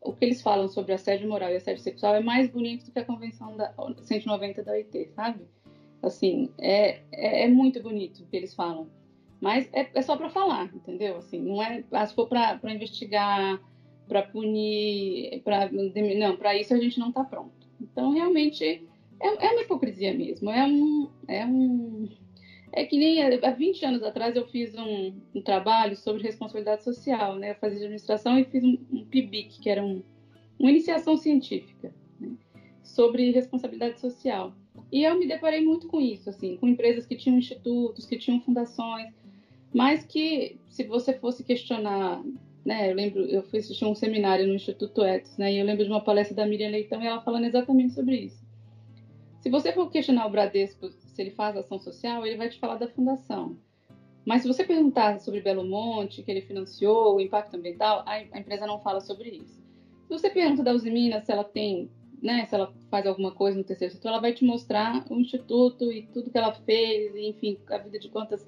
o 0.00 0.12
que 0.12 0.24
eles 0.24 0.40
falam 0.40 0.68
sobre 0.68 0.92
assédio 0.92 1.28
moral 1.28 1.50
e 1.50 1.56
assédio 1.56 1.82
sexual 1.82 2.14
é 2.14 2.20
mais 2.20 2.50
bonito 2.50 2.86
do 2.86 2.92
que 2.92 2.98
a 2.98 3.04
Convenção 3.04 3.56
da 3.56 3.72
190 4.02 4.62
da 4.62 4.72
OIT, 4.72 5.10
sabe? 5.14 5.44
Assim, 6.02 6.50
é, 6.58 7.00
é, 7.12 7.44
é 7.44 7.48
muito 7.48 7.82
bonito 7.82 8.22
o 8.22 8.26
que 8.26 8.36
eles 8.36 8.54
falam. 8.54 8.88
Mas 9.40 9.68
é, 9.72 9.88
é 9.94 10.02
só 10.02 10.16
para 10.16 10.30
falar, 10.30 10.64
entendeu? 10.74 11.16
Assim, 11.18 11.40
não 11.40 11.62
é. 11.62 11.84
Ah, 11.92 12.06
se 12.06 12.14
for 12.14 12.26
para 12.26 12.58
investigar, 12.74 13.60
para 14.08 14.22
punir, 14.22 15.42
para 15.42 15.70
não, 15.70 16.36
para 16.36 16.56
isso 16.56 16.72
a 16.72 16.78
gente 16.78 16.98
não 16.98 17.08
está 17.08 17.24
pronto. 17.24 17.66
Então, 17.80 18.12
realmente, 18.12 18.64
é, 18.64 18.82
é 19.20 19.50
uma 19.50 19.62
hipocrisia 19.62 20.14
mesmo. 20.14 20.50
É 20.50 20.64
um, 20.64 21.10
é 21.28 21.44
um 21.44 22.08
é 22.72 22.84
que 22.84 22.98
nem 22.98 23.22
há 23.22 23.50
20 23.50 23.84
anos 23.86 24.02
atrás 24.02 24.36
eu 24.36 24.46
fiz 24.48 24.74
um, 24.74 25.14
um 25.34 25.40
trabalho 25.40 25.96
sobre 25.96 26.22
responsabilidade 26.22 26.84
social, 26.84 27.36
né? 27.36 27.52
Eu 27.52 27.54
fazia 27.54 27.78
administração 27.78 28.38
e 28.38 28.44
fiz 28.44 28.62
um, 28.62 28.76
um 28.92 29.04
PIBIC, 29.04 29.60
que 29.60 29.70
era 29.70 29.82
um, 29.82 30.02
uma 30.58 30.70
iniciação 30.70 31.16
científica 31.16 31.94
né? 32.20 32.32
sobre 32.82 33.30
responsabilidade 33.30 33.98
social. 33.98 34.52
E 34.92 35.04
eu 35.04 35.18
me 35.18 35.26
deparei 35.26 35.64
muito 35.64 35.88
com 35.88 36.00
isso, 36.00 36.28
assim, 36.28 36.58
com 36.58 36.68
empresas 36.68 37.06
que 37.06 37.16
tinham 37.16 37.38
institutos, 37.38 38.04
que 38.04 38.18
tinham 38.18 38.40
fundações, 38.42 39.10
mas 39.74 40.04
que 40.04 40.58
se 40.68 40.84
você 40.84 41.14
fosse 41.14 41.44
questionar, 41.44 42.22
né? 42.64 42.90
Eu 42.90 42.94
lembro, 42.94 43.20
eu 43.22 43.42
fui 43.44 43.60
assistir 43.60 43.84
um 43.84 43.94
seminário 43.94 44.46
no 44.46 44.54
Instituto 44.54 45.04
Etos, 45.04 45.36
né? 45.36 45.52
E 45.52 45.58
eu 45.58 45.64
lembro 45.64 45.84
de 45.84 45.90
uma 45.90 46.02
palestra 46.02 46.34
da 46.34 46.46
Miriam 46.46 46.70
Leitão 46.70 47.02
e 47.02 47.06
ela 47.06 47.22
falando 47.22 47.44
exatamente 47.44 47.94
sobre 47.94 48.16
isso. 48.16 48.44
Se 49.40 49.48
você 49.48 49.72
for 49.72 49.88
questionar 49.90 50.26
o 50.26 50.30
Bradesco 50.30 50.90
se 50.90 51.22
ele 51.22 51.30
faz 51.30 51.56
ação 51.56 51.78
social, 51.78 52.26
ele 52.26 52.36
vai 52.36 52.48
te 52.48 52.58
falar 52.58 52.76
da 52.76 52.88
fundação. 52.88 53.56
Mas 54.24 54.42
se 54.42 54.48
você 54.48 54.64
perguntar 54.64 55.20
sobre 55.20 55.40
Belo 55.40 55.64
Monte, 55.64 56.22
que 56.22 56.30
ele 56.30 56.42
financiou, 56.42 57.14
o 57.14 57.20
impacto 57.20 57.54
ambiental, 57.54 58.02
a, 58.04 58.20
empresa 58.20 58.66
não 58.66 58.80
fala 58.80 59.00
sobre 59.00 59.28
isso. 59.28 59.62
Se 60.08 60.08
você 60.08 60.28
pergunta 60.28 60.64
da 60.64 60.72
Usiminas 60.72 61.24
se 61.24 61.30
ela 61.30 61.44
tem, 61.44 61.88
né, 62.20 62.44
se 62.46 62.56
ela 62.56 62.74
faz 62.90 63.06
alguma 63.06 63.30
coisa 63.30 63.56
no 63.56 63.62
terceiro 63.62 63.94
setor, 63.94 64.08
ela 64.08 64.20
vai 64.20 64.32
te 64.32 64.44
mostrar 64.44 65.06
o 65.08 65.20
instituto 65.20 65.92
e 65.92 66.02
tudo 66.08 66.28
que 66.28 66.36
ela 66.36 66.52
fez, 66.52 67.14
e, 67.14 67.28
enfim, 67.28 67.56
a 67.70 67.78
vida 67.78 68.00
de 68.00 68.08
quantas 68.08 68.44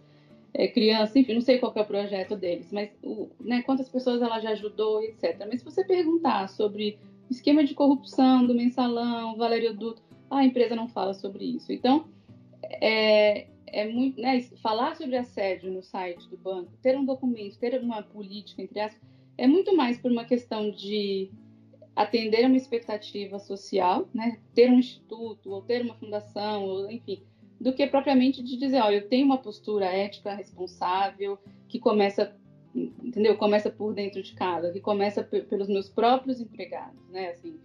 é, 0.55 0.69
crianças, 0.69 1.15
enfim, 1.17 1.35
não 1.35 1.41
sei 1.41 1.59
qual 1.59 1.73
é 1.75 1.81
o 1.81 1.87
projeto 1.87 2.37
deles, 2.37 2.73
mas 2.73 2.91
o, 3.03 3.29
né, 3.41 3.63
quantas 3.63 3.89
pessoas 3.89 4.23
ela 4.23 4.41
já 4.41 4.51
ajudou, 4.51 5.03
etc. 5.03 5.37
Mas 5.49 5.61
se 5.61 5.65
você 5.65 5.85
perguntar 5.85 6.49
sobre 6.49 6.99
esquema 7.31 7.65
de 7.65 7.75
corrupção 7.75 8.47
do 8.47 8.55
mensalão, 8.55 9.37
Valério 9.37 9.75
Duto, 9.75 10.03
a 10.31 10.45
empresa 10.45 10.75
não 10.75 10.89
fala 10.89 11.15
sobre 11.15 11.45
isso. 11.45 11.73
Então, 11.73 12.07
é, 12.63 13.47
é 13.67 13.89
muito, 13.89 14.21
né, 14.21 14.41
falar 14.63 14.97
sobre 14.97 15.17
assédio 15.17 15.71
no 15.71 15.83
site 15.83 16.29
do 16.29 16.37
banco, 16.37 16.73
ter 16.83 16.97
um 16.97 17.05
documento, 17.05 17.59
ter 17.59 17.81
uma 17.81 18.03
política, 18.03 18.63
entre 18.63 18.81
aspas, 18.81 19.01
é 19.37 19.47
muito 19.47 19.77
mais 19.77 19.99
por 19.99 20.11
uma 20.11 20.25
questão 20.25 20.71
de 20.71 21.31
atender 21.95 22.47
uma 22.47 22.57
expectativa 22.57 23.39
social, 23.39 24.09
né, 24.15 24.39
ter 24.55 24.71
um 24.71 24.79
instituto, 24.79 25.51
ou 25.51 25.63
ter 25.63 25.83
uma 25.83 25.95
fundação, 25.95 26.65
ou, 26.65 26.91
enfim, 26.91 27.23
do 27.61 27.73
que 27.73 27.87
propriamente 27.87 28.43
de 28.43 28.57
dizer, 28.57 28.81
olha, 28.81 28.97
eu 28.97 29.09
tenho 29.09 29.27
uma 29.27 29.39
postura 29.39 29.87
ética 29.87 30.35
responsável, 30.35 31.39
que 31.69 31.79
começa, 31.79 32.35
entendeu? 32.75 33.37
Começa 33.37 33.71
por 33.71 33.95
dentro 33.95 34.23
de 34.23 34.33
casa, 34.35 34.73
que 34.73 34.81
começa 34.81 35.23
pelos 35.23 35.69
meus 35.69 35.89
próprios 35.89 36.41
empregados, 36.41 37.09
né, 37.11 37.31
assim, 37.31 37.59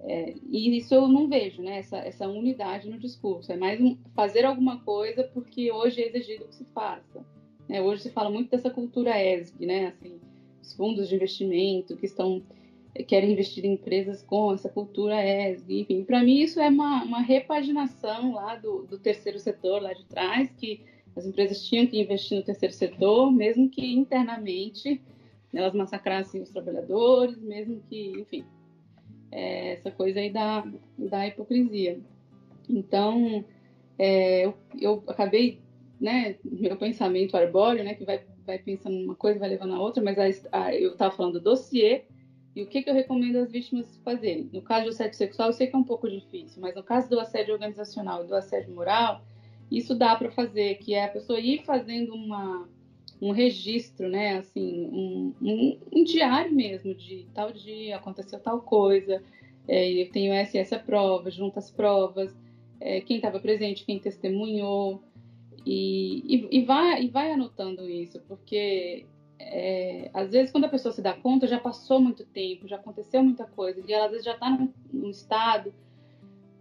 é, 0.00 0.34
e 0.48 0.76
isso 0.76 0.94
eu 0.94 1.08
não 1.08 1.28
vejo, 1.28 1.62
né? 1.62 1.78
Essa, 1.78 1.98
essa 1.98 2.28
unidade 2.28 2.88
no 2.88 2.98
discurso. 2.98 3.50
É 3.52 3.56
mais 3.56 3.80
um, 3.80 3.96
fazer 4.14 4.44
alguma 4.44 4.80
coisa 4.80 5.24
porque 5.24 5.72
hoje 5.72 6.02
é 6.02 6.08
exigido 6.08 6.46
que 6.46 6.54
se 6.54 6.64
faça. 6.66 7.24
Né? 7.68 7.82
Hoje 7.82 8.02
se 8.02 8.10
fala 8.10 8.30
muito 8.30 8.50
dessa 8.50 8.70
cultura 8.70 9.20
ESG, 9.20 9.66
né? 9.66 9.86
Assim, 9.88 10.20
os 10.62 10.74
fundos 10.74 11.08
de 11.08 11.14
investimento 11.14 11.96
que 11.96 12.06
estão 12.06 12.42
querem 13.06 13.32
investir 13.32 13.64
em 13.64 13.74
empresas 13.74 14.22
com 14.22 14.52
essa 14.52 14.68
cultura 14.68 15.14
ESG. 15.22 15.80
Enfim, 15.82 16.04
para 16.04 16.22
mim 16.22 16.40
isso 16.40 16.60
é 16.60 16.68
uma, 16.68 17.04
uma 17.04 17.20
repaginação 17.20 18.32
lá 18.32 18.56
do, 18.56 18.82
do 18.84 18.98
terceiro 18.98 19.38
setor 19.38 19.82
lá 19.82 19.92
de 19.92 20.04
trás, 20.06 20.50
que 20.56 20.82
as 21.16 21.26
empresas 21.26 21.62
tinham 21.66 21.86
que 21.86 22.00
investir 22.00 22.38
no 22.38 22.44
terceiro 22.44 22.74
setor, 22.74 23.30
mesmo 23.30 23.68
que 23.68 23.92
internamente 23.92 25.00
elas 25.52 25.74
massacrassem 25.74 26.42
os 26.42 26.50
trabalhadores, 26.50 27.40
mesmo 27.40 27.80
que, 27.88 28.12
enfim, 28.20 28.44
é, 29.30 29.72
essa 29.72 29.90
coisa 29.90 30.20
aí 30.20 30.30
da, 30.30 30.64
da 30.96 31.26
hipocrisia. 31.26 32.00
Então, 32.68 33.44
é, 33.98 34.44
eu, 34.44 34.54
eu, 34.78 35.02
acabei, 35.06 35.58
né, 36.00 36.36
meu 36.44 36.76
pensamento 36.76 37.36
arbóreo, 37.36 37.82
né, 37.82 37.94
que 37.94 38.04
vai, 38.04 38.22
vai 38.46 38.58
pensando 38.58 38.96
uma 38.96 39.14
coisa 39.14 39.40
vai 39.40 39.48
levando 39.48 39.74
a 39.74 39.80
outra, 39.80 40.02
mas 40.02 40.18
a, 40.18 40.64
a, 40.64 40.74
eu 40.74 40.92
estava 40.92 41.14
falando 41.14 41.34
do 41.34 41.40
dossiê 41.40 42.04
e 42.54 42.62
o 42.62 42.66
que, 42.66 42.82
que 42.82 42.90
eu 42.90 42.94
recomendo 42.94 43.36
às 43.36 43.52
vítimas 43.52 44.00
fazerem. 44.04 44.50
No 44.52 44.62
caso 44.62 44.86
do 44.86 44.90
assédio 44.90 45.16
sexual, 45.16 45.48
eu 45.48 45.52
sei 45.52 45.66
que 45.66 45.76
é 45.76 45.78
um 45.78 45.84
pouco 45.84 46.08
difícil, 46.08 46.60
mas 46.60 46.74
no 46.74 46.82
caso 46.82 47.08
do 47.08 47.20
assédio 47.20 47.54
organizacional 47.54 48.24
e 48.24 48.26
do 48.26 48.34
assédio 48.34 48.74
moral, 48.74 49.22
isso 49.70 49.94
dá 49.94 50.16
para 50.16 50.30
fazer, 50.30 50.76
que 50.76 50.94
é 50.94 51.04
a 51.04 51.08
pessoa 51.08 51.38
ir 51.38 51.62
fazendo 51.64 52.14
uma 52.14 52.68
um 53.20 53.32
registro, 53.32 54.08
né? 54.08 54.38
Assim, 54.38 54.88
um, 54.92 55.34
um, 55.42 55.78
um, 55.92 56.04
diário 56.04 56.54
mesmo 56.54 56.94
de 56.94 57.26
tal 57.34 57.52
dia 57.52 57.96
aconteceu 57.96 58.38
tal 58.38 58.60
coisa. 58.60 59.22
É, 59.66 59.90
eu 59.90 60.10
tenho 60.10 60.32
essa 60.32 60.56
e 60.56 60.60
essa 60.60 60.78
prova, 60.78 61.30
junta 61.30 61.58
as 61.58 61.70
provas, 61.70 62.34
é, 62.80 63.00
quem 63.00 63.16
estava 63.16 63.40
presente, 63.40 63.84
quem 63.84 63.98
testemunhou 63.98 65.02
e, 65.66 66.22
e, 66.26 66.58
e, 66.58 66.64
vai 66.64 67.04
e 67.04 67.08
vai 67.08 67.32
anotando 67.32 67.88
isso, 67.88 68.20
porque 68.26 69.04
é, 69.38 70.10
às 70.12 70.30
vezes 70.30 70.50
quando 70.50 70.64
a 70.64 70.68
pessoa 70.68 70.92
se 70.92 71.00
dá 71.00 71.12
conta 71.12 71.46
já 71.46 71.58
passou 71.58 72.00
muito 72.00 72.24
tempo, 72.24 72.68
já 72.68 72.76
aconteceu 72.76 73.22
muita 73.22 73.44
coisa 73.44 73.82
e 73.86 73.92
ela 73.92 74.06
às 74.06 74.10
vezes 74.10 74.24
já 74.24 74.34
está 74.34 74.50
num, 74.50 74.72
num 74.92 75.10
estado 75.10 75.72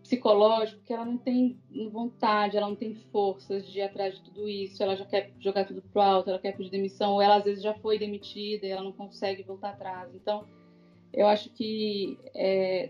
psicológico 0.08 0.82
que 0.84 0.94
ela 0.94 1.06
não 1.06 1.18
tem 1.18 1.60
vontade, 1.92 2.56
ela 2.56 2.70
não 2.70 2.76
tem 2.78 2.96
forças 2.96 3.68
de 3.70 3.80
ir 3.80 3.82
atrás 3.82 4.16
de 4.16 4.22
tudo 4.22 4.48
isso, 4.48 4.82
ela 4.82 4.96
já 4.96 5.06
quer 5.06 5.34
jogar 5.38 5.66
tudo 5.66 5.82
pro 5.82 6.02
alto, 6.02 6.30
ela 6.30 6.40
quer 6.40 6.56
pedir 6.56 6.70
demissão, 6.70 7.14
ou 7.14 7.22
ela 7.22 7.36
às 7.36 7.44
vezes 7.44 7.62
já 7.62 7.74
foi 7.74 8.00
demitida 8.00 8.66
e 8.66 8.70
ela 8.70 8.84
não 8.84 8.94
consegue 8.94 9.44
voltar 9.44 9.72
atrás. 9.72 10.10
Então, 10.16 10.46
eu 11.12 11.28
acho 11.28 11.50
que 11.50 12.18
é, 12.34 12.90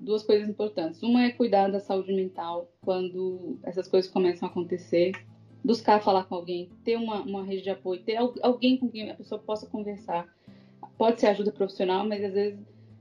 duas 0.00 0.24
coisas 0.24 0.48
importantes. 0.48 1.02
Uma 1.04 1.24
é 1.24 1.30
cuidar 1.30 1.68
da 1.68 1.78
saúde 1.78 2.12
mental 2.12 2.68
quando 2.80 3.56
essas 3.62 3.86
coisas 3.86 4.10
começam 4.10 4.48
a 4.48 4.50
acontecer, 4.50 5.12
buscar 5.64 6.02
falar 6.02 6.24
com 6.24 6.34
alguém, 6.34 6.70
ter 6.84 6.96
uma, 6.96 7.22
uma 7.22 7.44
rede 7.44 7.62
de 7.62 7.70
apoio, 7.70 8.02
ter 8.02 8.16
alguém 8.16 8.76
com 8.76 8.88
quem 8.88 9.10
a 9.10 9.14
pessoa 9.14 9.40
possa 9.40 9.66
conversar. 9.66 10.26
Pode 10.96 11.20
ser 11.20 11.28
ajuda 11.28 11.52
profissional, 11.52 12.06
mas 12.06 12.24
às 12.24 12.32
vezes 12.32 12.60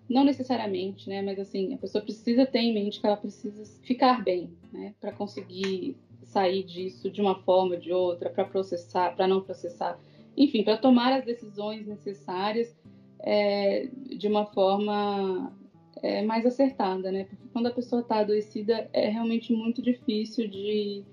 não 0.10 0.24
necessariamente, 0.24 1.07
né? 1.07 1.22
Mas 1.22 1.39
assim, 1.39 1.74
a 1.74 1.78
pessoa 1.78 2.03
precisa 2.03 2.45
ter 2.45 2.60
em 2.60 2.74
mente 2.74 2.99
que 2.99 3.05
ela 3.05 3.16
precisa 3.16 3.64
ficar 3.84 4.24
bem, 4.24 4.49
né? 4.74 4.93
Para 4.99 5.12
conseguir 5.12 5.95
sair 6.24 6.64
disso 6.64 7.10
de 7.10 7.22
uma 7.22 7.36
forma 7.43 7.76
ou 7.76 7.80
de 7.80 7.91
outra, 7.91 8.30
para 8.30 8.45
processar, 8.45 9.16
para 9.16 9.28
não 9.28 9.41
processar, 9.41 9.99
enfim, 10.36 10.64
para 10.64 10.78
tomar 10.78 11.14
as 11.14 11.26
decisões 11.26 11.86
necessárias 11.88 12.76
é, 13.20 13.88
de 14.05 14.28
uma 14.28 14.45
forma 14.47 15.53
é, 16.01 16.22
mais 16.24 16.45
acertada, 16.45 17.12
né? 17.12 17.26
Porque 17.26 17.47
quando 17.51 17.68
a 17.68 17.72
pessoa 17.72 18.01
está 18.01 18.20
adoecida 18.20 18.89
é 18.93 19.10
realmente 19.10 19.53
muito 19.53 19.82
difícil 19.82 20.47
de, 20.47 21.03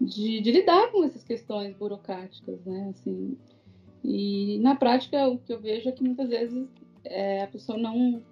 de, 0.00 0.40
de, 0.40 0.52
lidar 0.52 0.90
com 0.90 1.04
essas 1.04 1.24
questões 1.24 1.74
burocráticas, 1.76 2.64
né? 2.64 2.88
Assim, 2.90 3.36
e 4.04 4.58
na 4.60 4.76
prática 4.76 5.28
o 5.28 5.38
que 5.38 5.52
eu 5.52 5.60
vejo 5.60 5.88
é 5.88 5.92
que 5.92 6.02
muitas 6.02 6.28
vezes 6.28 6.68
é, 7.04 7.42
a 7.42 7.46
pessoa 7.46 7.78
não 7.78 8.22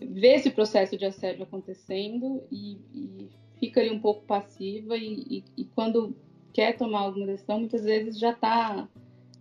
vê 0.00 0.34
esse 0.34 0.50
processo 0.50 0.96
de 0.96 1.04
assédio 1.04 1.42
acontecendo 1.42 2.42
e, 2.50 2.78
e 2.94 3.28
fica 3.58 3.80
ali 3.80 3.90
um 3.90 4.00
pouco 4.00 4.24
passiva 4.24 4.96
e, 4.96 5.14
e, 5.28 5.44
e, 5.56 5.64
quando 5.66 6.14
quer 6.52 6.76
tomar 6.76 7.00
alguma 7.00 7.26
decisão, 7.26 7.58
muitas 7.58 7.84
vezes 7.84 8.18
já 8.18 8.30
está 8.30 8.88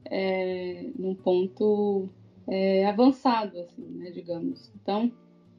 é, 0.05 0.89
num 0.97 1.15
ponto 1.15 2.09
é, 2.47 2.85
avançado, 2.85 3.59
assim, 3.59 3.83
né, 3.83 4.11
digamos. 4.11 4.71
Então, 4.81 5.11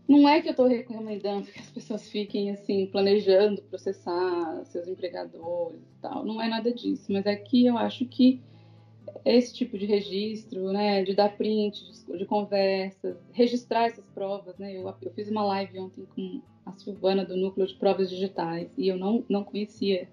não 0.08 0.26
é 0.26 0.40
que 0.40 0.48
eu 0.48 0.52
estou 0.52 0.66
recomendando 0.66 1.46
que 1.46 1.60
as 1.60 1.70
pessoas 1.70 2.08
fiquem 2.08 2.50
assim 2.50 2.86
planejando 2.86 3.60
processar 3.62 4.64
seus 4.64 4.88
empregadores 4.88 5.82
e 5.82 6.00
tal. 6.00 6.24
Não 6.24 6.40
é 6.40 6.48
nada 6.48 6.72
disso, 6.72 7.12
mas 7.12 7.26
é 7.26 7.36
que 7.36 7.66
eu 7.66 7.76
acho 7.76 8.06
que 8.06 8.40
esse 9.24 9.54
tipo 9.54 9.76
de 9.76 9.84
registro, 9.84 10.72
né, 10.72 11.04
de 11.04 11.14
dar 11.14 11.36
print 11.36 11.84
de, 11.84 12.18
de 12.18 12.24
conversas, 12.24 13.16
registrar 13.32 13.86
essas 13.86 14.06
provas, 14.08 14.56
né? 14.58 14.74
Eu, 14.74 14.94
eu, 15.02 15.10
fiz 15.12 15.28
uma 15.28 15.44
live 15.44 15.78
ontem 15.78 16.06
com 16.14 16.40
a 16.64 16.72
Silvana 16.72 17.24
do 17.24 17.36
Núcleo 17.36 17.66
de 17.66 17.74
Provas 17.74 18.08
Digitais 18.08 18.70
e 18.78 18.88
eu 18.88 18.96
não, 18.96 19.24
não 19.28 19.44
conhecia 19.44 20.08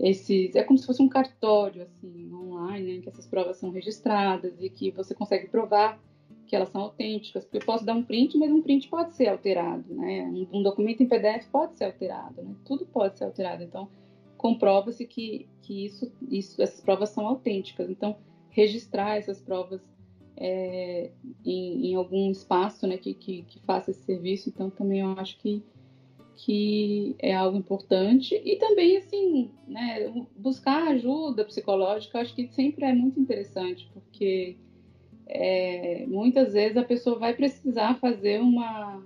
esses. 0.00 0.54
É 0.54 0.62
como 0.62 0.78
se 0.78 0.86
fosse 0.86 1.02
um 1.02 1.08
cartório 1.08 1.82
assim 1.82 2.32
online, 2.32 2.96
né, 2.96 3.02
que 3.02 3.08
essas 3.10 3.26
provas 3.26 3.58
são 3.58 3.70
registradas 3.70 4.54
e 4.58 4.70
que 4.70 4.90
você 4.90 5.14
consegue 5.14 5.48
provar 5.48 6.00
que 6.52 6.56
elas 6.56 6.68
são 6.68 6.82
autênticas, 6.82 7.44
porque 7.46 7.56
eu 7.56 7.64
posso 7.64 7.82
dar 7.82 7.94
um 7.94 8.02
print, 8.02 8.36
mas 8.36 8.52
um 8.52 8.60
print 8.60 8.86
pode 8.86 9.14
ser 9.14 9.26
alterado, 9.28 9.94
né? 9.94 10.24
Um, 10.24 10.58
um 10.58 10.62
documento 10.62 11.02
em 11.02 11.08
PDF 11.08 11.46
pode 11.50 11.78
ser 11.78 11.84
alterado, 11.84 12.42
né? 12.42 12.54
Tudo 12.62 12.84
pode 12.84 13.16
ser 13.16 13.24
alterado. 13.24 13.62
Então, 13.62 13.88
comprova-se 14.36 15.06
que, 15.06 15.48
que 15.62 15.86
isso, 15.86 16.12
isso, 16.28 16.60
essas 16.60 16.78
provas 16.82 17.08
são 17.08 17.26
autênticas. 17.26 17.88
Então, 17.88 18.18
registrar 18.50 19.16
essas 19.16 19.40
provas 19.40 19.80
é, 20.36 21.10
em, 21.42 21.86
em, 21.86 21.94
algum 21.94 22.30
espaço 22.30 22.86
né, 22.86 22.98
que, 22.98 23.14
que, 23.14 23.44
que, 23.44 23.58
faça 23.60 23.90
esse 23.90 24.02
serviço, 24.02 24.50
então 24.50 24.68
também 24.68 25.00
eu 25.00 25.08
acho 25.12 25.38
que, 25.38 25.62
que 26.36 27.16
é 27.18 27.34
algo 27.34 27.56
importante. 27.56 28.34
E 28.44 28.56
também, 28.56 28.98
assim, 28.98 29.50
né, 29.66 30.12
buscar 30.36 30.88
ajuda 30.88 31.46
psicológica, 31.46 32.18
eu 32.18 32.20
acho 32.20 32.34
que 32.34 32.46
sempre 32.48 32.84
é 32.84 32.92
muito 32.92 33.18
interessante, 33.18 33.90
porque 33.94 34.58
é, 35.26 36.04
muitas 36.06 36.52
vezes 36.52 36.76
a 36.76 36.84
pessoa 36.84 37.18
vai 37.18 37.34
precisar 37.34 37.94
fazer 37.94 38.40
uma 38.40 39.02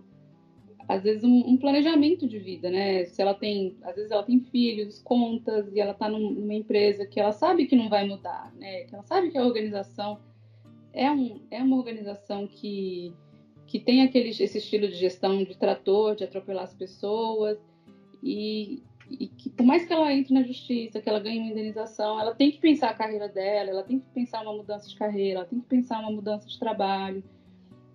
às 0.88 1.02
vezes 1.02 1.24
um, 1.24 1.38
um, 1.48 1.56
planejamento 1.56 2.28
de 2.28 2.38
vida, 2.38 2.70
né? 2.70 3.04
Se 3.06 3.20
ela 3.20 3.34
tem, 3.34 3.76
às 3.82 3.96
vezes 3.96 4.10
ela 4.10 4.22
tem 4.22 4.38
filhos, 4.38 5.02
contas 5.02 5.72
e 5.74 5.80
ela 5.80 5.90
está 5.90 6.08
num, 6.08 6.30
numa 6.30 6.54
empresa 6.54 7.04
que 7.04 7.18
ela 7.18 7.32
sabe 7.32 7.66
que 7.66 7.74
não 7.74 7.88
vai 7.88 8.06
mudar, 8.06 8.52
né? 8.54 8.84
Que 8.84 8.94
ela 8.94 9.02
sabe 9.02 9.30
que 9.30 9.38
a 9.38 9.44
organização 9.44 10.20
é, 10.92 11.10
um, 11.10 11.40
é 11.50 11.62
uma 11.62 11.76
organização 11.76 12.46
que 12.46 13.12
que 13.66 13.80
tem 13.80 14.02
aquele 14.02 14.28
esse 14.28 14.58
estilo 14.58 14.86
de 14.86 14.94
gestão 14.94 15.42
de 15.42 15.56
trator, 15.56 16.14
de 16.14 16.22
atropelar 16.22 16.62
as 16.62 16.74
pessoas 16.74 17.58
e, 18.22 18.82
e 19.10 19.28
que 19.28 19.50
por 19.50 19.64
mais 19.64 19.84
que 19.84 19.92
ela 19.92 20.12
entre 20.12 20.34
na 20.34 20.42
justiça, 20.42 21.00
que 21.00 21.08
ela 21.08 21.20
ganhe 21.20 21.38
uma 21.38 21.50
indenização, 21.50 22.18
ela 22.20 22.34
tem 22.34 22.50
que 22.50 22.58
pensar 22.58 22.90
a 22.90 22.94
carreira 22.94 23.28
dela, 23.28 23.70
ela 23.70 23.82
tem 23.82 24.00
que 24.00 24.06
pensar 24.12 24.42
uma 24.42 24.52
mudança 24.52 24.88
de 24.88 24.96
carreira, 24.96 25.40
ela 25.40 25.48
tem 25.48 25.60
que 25.60 25.66
pensar 25.66 26.00
uma 26.00 26.10
mudança 26.10 26.48
de 26.48 26.58
trabalho. 26.58 27.22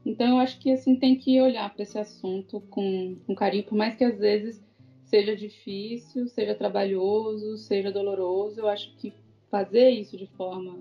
Então 0.05 0.27
eu 0.27 0.37
acho 0.37 0.59
que 0.59 0.71
assim 0.71 0.95
tem 0.95 1.15
que 1.15 1.39
olhar 1.41 1.71
para 1.73 1.83
esse 1.83 1.97
assunto 1.99 2.61
com, 2.69 3.17
com 3.27 3.35
carinho, 3.35 3.65
por 3.65 3.75
mais 3.75 3.95
que 3.95 4.03
às 4.03 4.17
vezes 4.17 4.63
seja 5.03 5.35
difícil, 5.35 6.27
seja 6.27 6.55
trabalhoso, 6.55 7.57
seja 7.57 7.91
doloroso, 7.91 8.61
eu 8.61 8.67
acho 8.67 8.95
que 8.95 9.13
fazer 9.49 9.89
isso 9.89 10.17
de 10.17 10.25
forma 10.27 10.79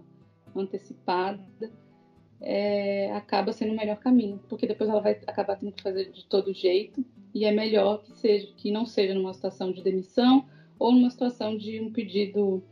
antecipada 0.55 1.45
é, 2.41 3.13
acaba 3.13 3.53
sendo 3.53 3.73
o 3.73 3.77
melhor 3.77 3.97
caminho, 3.99 4.41
porque 4.49 4.67
depois 4.67 4.89
ela 4.89 5.01
vai 5.01 5.13
acabar 5.27 5.57
tendo 5.57 5.73
que 5.73 5.83
fazer 5.83 6.11
de 6.11 6.25
todo 6.27 6.55
jeito 6.55 7.05
e 7.35 7.45
é 7.45 7.53
melhor 7.53 8.03
que 8.03 8.13
seja 8.13 8.47
que 8.57 8.71
não 8.71 8.85
seja 8.87 9.15
numa 9.15 9.33
situação 9.33 9.73
de 9.73 9.83
demissão 9.83 10.45
ou 10.79 10.93
numa 10.93 11.11
situação 11.11 11.57
de 11.57 11.81
um 11.81 11.93
pedido 11.93 12.63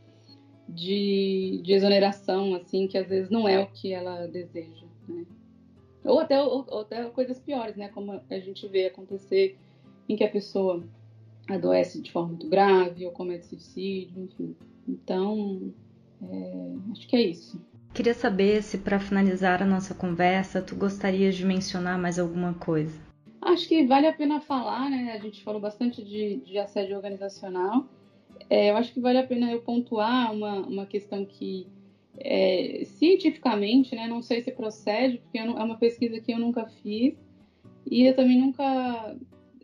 de, 0.67 1.61
de 1.63 1.73
exoneração, 1.73 2.53
assim, 2.53 2.87
que 2.87 2.97
às 2.97 3.07
vezes 3.07 3.29
não 3.29 3.47
é 3.47 3.59
o 3.59 3.67
que 3.67 3.91
ela 3.91 4.27
deseja, 4.27 4.85
né? 5.07 5.25
Ou 6.03 6.19
até, 6.19 6.41
ou, 6.41 6.65
até 6.79 7.03
coisas 7.09 7.39
piores, 7.39 7.75
né? 7.75 7.89
Como 7.89 8.21
a 8.29 8.39
gente 8.39 8.67
vê 8.67 8.85
acontecer 8.85 9.57
em 10.07 10.15
que 10.15 10.23
a 10.23 10.29
pessoa 10.29 10.83
adoece 11.47 12.01
de 12.01 12.11
forma 12.11 12.29
muito 12.29 12.47
grave 12.47 13.05
ou 13.05 13.11
comete 13.11 13.47
suicídio, 13.47 14.23
enfim. 14.23 14.55
Então, 14.87 15.73
é, 16.21 16.91
acho 16.91 17.07
que 17.07 17.15
é 17.15 17.21
isso. 17.21 17.61
Queria 17.93 18.13
saber 18.13 18.61
se, 18.61 18.77
para 18.77 18.99
finalizar 18.99 19.61
a 19.61 19.65
nossa 19.65 19.93
conversa, 19.93 20.61
tu 20.61 20.75
gostarias 20.75 21.35
de 21.35 21.45
mencionar 21.45 21.97
mais 21.97 22.19
alguma 22.19 22.53
coisa. 22.53 23.08
Acho 23.49 23.67
que 23.67 23.83
vale 23.83 24.05
a 24.05 24.13
pena 24.13 24.39
falar, 24.39 24.91
né? 24.91 25.13
A 25.13 25.17
gente 25.17 25.43
falou 25.43 25.59
bastante 25.59 26.03
de, 26.03 26.37
de 26.37 26.57
assédio 26.59 26.95
organizacional. 26.95 27.87
É, 28.47 28.69
eu 28.69 28.77
acho 28.77 28.93
que 28.93 28.99
vale 28.99 29.17
a 29.17 29.25
pena 29.25 29.51
eu 29.51 29.61
pontuar 29.61 30.31
uma, 30.31 30.59
uma 30.67 30.85
questão 30.85 31.25
que 31.25 31.65
é, 32.19 32.83
cientificamente, 32.85 33.95
né? 33.95 34.07
Não 34.07 34.21
sei 34.21 34.41
se 34.41 34.51
procede, 34.51 35.17
porque 35.17 35.43
não, 35.43 35.57
é 35.57 35.63
uma 35.63 35.77
pesquisa 35.77 36.19
que 36.19 36.31
eu 36.31 36.37
nunca 36.37 36.65
fiz 36.65 37.15
e 37.89 38.03
eu 38.03 38.15
também 38.15 38.39
nunca 38.39 39.17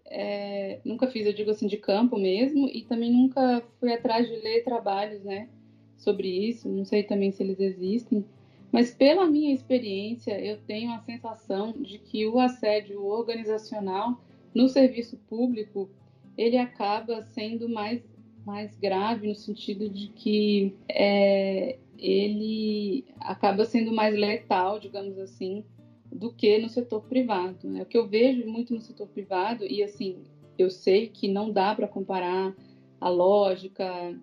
é, 0.06 0.80
nunca 0.84 1.08
fiz, 1.08 1.28
eu 1.28 1.34
digo 1.34 1.52
assim, 1.52 1.68
de 1.68 1.78
campo 1.78 2.18
mesmo, 2.18 2.68
e 2.68 2.84
também 2.84 3.12
nunca 3.12 3.62
fui 3.80 3.94
atrás 3.94 4.28
de 4.28 4.36
ler 4.38 4.64
trabalhos, 4.64 5.24
né, 5.24 5.48
sobre 5.96 6.28
isso. 6.28 6.68
Não 6.68 6.86
sei 6.86 7.04
também 7.04 7.32
se 7.32 7.44
eles 7.44 7.60
existem, 7.60 8.26
mas 8.72 8.92
pela 8.92 9.26
minha 9.26 9.54
experiência, 9.54 10.40
eu 10.40 10.58
tenho 10.58 10.92
a 10.92 11.00
sensação 11.00 11.72
de 11.72 12.00
que 12.00 12.26
o 12.28 12.40
assédio 12.40 13.06
organizacional 13.06 14.22
no 14.54 14.68
serviço 14.70 15.18
público 15.28 15.90
ele 16.38 16.58
acaba 16.58 17.24
sendo 17.24 17.70
mais, 17.70 18.02
mais 18.46 18.76
grave 18.78 19.28
no 19.28 19.36
sentido 19.36 19.90
de 19.90 20.10
que 20.10 20.76
é, 20.90 21.78
ele 21.98 23.06
acaba 23.20 23.66
sendo 23.66 23.94
mais 23.94 24.14
letal, 24.16 24.80
digamos 24.80 25.18
assim, 25.18 25.64
do 26.12 26.32
que 26.34 26.58
no 26.58 26.70
setor 26.70 27.02
privado. 27.04 27.70
Né? 27.70 27.82
O 27.82 27.86
que 27.86 27.98
eu 27.98 28.08
vejo 28.08 28.48
muito 28.48 28.74
no 28.74 28.82
setor 28.82 29.08
privado, 29.08 29.66
e 29.66 29.82
assim, 29.82 30.18
eu 30.58 30.70
sei 30.70 31.08
que 31.08 31.28
não 31.28 31.52
dá 31.52 31.74
para 31.76 31.88
comparar 31.88 32.56
a 33.00 33.10
lógica 33.10 34.18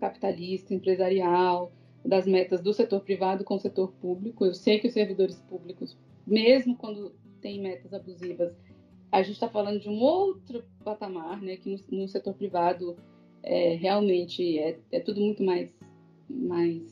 capitalista, 0.00 0.74
empresarial, 0.74 1.72
das 2.04 2.26
metas 2.26 2.60
do 2.60 2.72
setor 2.72 3.00
privado 3.00 3.44
com 3.44 3.54
o 3.54 3.60
setor 3.60 3.92
público. 3.92 4.44
Eu 4.44 4.54
sei 4.54 4.78
que 4.78 4.88
os 4.88 4.92
servidores 4.92 5.36
públicos, 5.48 5.96
mesmo 6.26 6.76
quando 6.76 7.12
tem 7.40 7.60
metas 7.60 7.92
abusivas, 7.92 8.52
a 9.10 9.22
gente 9.22 9.34
está 9.34 9.48
falando 9.48 9.78
de 9.78 9.88
um 9.88 10.00
outro 10.00 10.64
patamar, 10.82 11.40
né? 11.40 11.56
Que 11.56 11.70
no, 11.70 12.00
no 12.00 12.08
setor 12.08 12.34
privado 12.34 12.96
é, 13.42 13.74
realmente 13.74 14.58
é, 14.58 14.78
é, 14.90 15.00
tudo 15.00 15.20
muito 15.20 15.42
mais, 15.42 15.70
mais, 16.28 16.82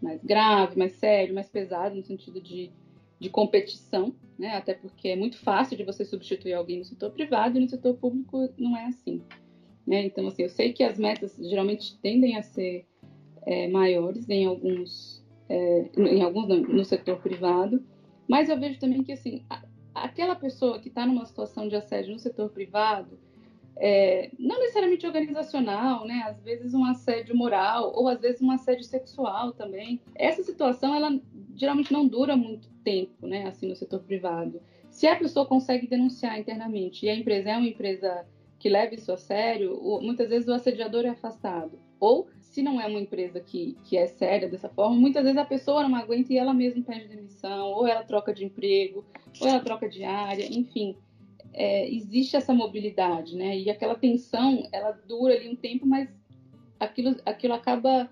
mais 0.00 0.22
grave, 0.22 0.78
mais 0.78 0.92
sério, 0.92 1.34
mais 1.34 1.48
pesado 1.48 1.96
no 1.96 2.04
sentido 2.04 2.40
de, 2.40 2.70
de 3.18 3.28
competição, 3.28 4.14
né? 4.38 4.56
Até 4.56 4.74
porque 4.74 5.08
é 5.08 5.16
muito 5.16 5.38
fácil 5.38 5.76
de 5.76 5.84
você 5.84 6.04
substituir 6.04 6.52
alguém 6.52 6.78
no 6.78 6.84
setor 6.84 7.10
privado 7.10 7.58
e 7.58 7.60
no 7.60 7.68
setor 7.68 7.94
público 7.94 8.48
não 8.56 8.76
é 8.76 8.86
assim. 8.86 9.22
Né? 9.86 10.04
Então, 10.04 10.26
assim, 10.26 10.42
eu 10.42 10.48
sei 10.48 10.72
que 10.72 10.82
as 10.82 10.98
metas 10.98 11.36
geralmente 11.38 11.96
tendem 11.98 12.36
a 12.36 12.42
ser 12.42 12.86
é, 13.46 13.68
maiores 13.68 14.28
em 14.28 14.44
alguns, 14.44 15.24
é, 15.48 15.88
em 15.96 16.22
alguns 16.22 16.48
no 16.68 16.84
setor 16.84 17.18
privado, 17.18 17.82
mas 18.28 18.48
eu 18.48 18.58
vejo 18.58 18.78
também 18.78 19.02
que 19.02 19.12
assim 19.12 19.44
aquela 19.94 20.34
pessoa 20.34 20.78
que 20.78 20.88
está 20.88 21.06
numa 21.06 21.24
situação 21.24 21.68
de 21.68 21.76
assédio 21.76 22.12
no 22.12 22.18
setor 22.18 22.50
privado, 22.50 23.18
é, 23.78 24.30
não 24.38 24.58
necessariamente 24.58 25.06
organizacional, 25.06 26.06
né? 26.06 26.24
Às 26.26 26.40
vezes 26.42 26.74
um 26.74 26.84
assédio 26.84 27.36
moral 27.36 27.92
ou 27.94 28.08
às 28.08 28.20
vezes 28.20 28.40
um 28.40 28.50
assédio 28.50 28.84
sexual 28.84 29.52
também. 29.52 30.00
Essa 30.14 30.42
situação 30.42 30.94
ela 30.94 31.20
geralmente 31.54 31.92
não 31.92 32.06
dura 32.06 32.36
muito 32.36 32.68
tempo, 32.82 33.26
né? 33.26 33.46
Assim 33.46 33.68
no 33.68 33.76
setor 33.76 34.00
privado. 34.00 34.60
Se 34.90 35.06
a 35.06 35.16
pessoa 35.16 35.44
consegue 35.44 35.86
denunciar 35.86 36.38
internamente 36.38 37.04
e 37.04 37.10
a 37.10 37.14
empresa 37.14 37.50
é 37.50 37.56
uma 37.56 37.68
empresa 37.68 38.26
que 38.58 38.68
leva 38.68 38.94
isso 38.94 39.12
a 39.12 39.16
sério, 39.16 39.78
muitas 40.02 40.30
vezes 40.30 40.48
o 40.48 40.54
assediador 40.54 41.04
é 41.04 41.10
afastado. 41.10 41.78
Ou 42.00 42.28
se 42.56 42.62
não 42.62 42.80
é 42.80 42.86
uma 42.86 42.98
empresa 42.98 43.38
que, 43.38 43.76
que 43.84 43.98
é 43.98 44.06
séria 44.06 44.48
dessa 44.48 44.70
forma, 44.70 44.96
muitas 44.96 45.22
vezes 45.22 45.36
a 45.36 45.44
pessoa 45.44 45.86
não 45.86 45.94
aguenta 45.94 46.32
e 46.32 46.38
ela 46.38 46.54
mesma 46.54 46.82
pede 46.82 47.06
demissão, 47.06 47.66
ou 47.66 47.86
ela 47.86 48.02
troca 48.02 48.32
de 48.32 48.46
emprego, 48.46 49.04
ou 49.38 49.46
ela 49.46 49.60
troca 49.60 49.86
de 49.86 50.02
área, 50.04 50.46
enfim. 50.50 50.96
É, 51.52 51.86
existe 51.86 52.34
essa 52.34 52.54
mobilidade, 52.54 53.36
né? 53.36 53.58
E 53.58 53.68
aquela 53.68 53.94
tensão, 53.94 54.66
ela 54.72 54.92
dura 55.06 55.34
ali 55.34 55.50
um 55.50 55.54
tempo, 55.54 55.84
mas 55.84 56.08
aquilo, 56.80 57.14
aquilo 57.26 57.52
acaba 57.52 58.08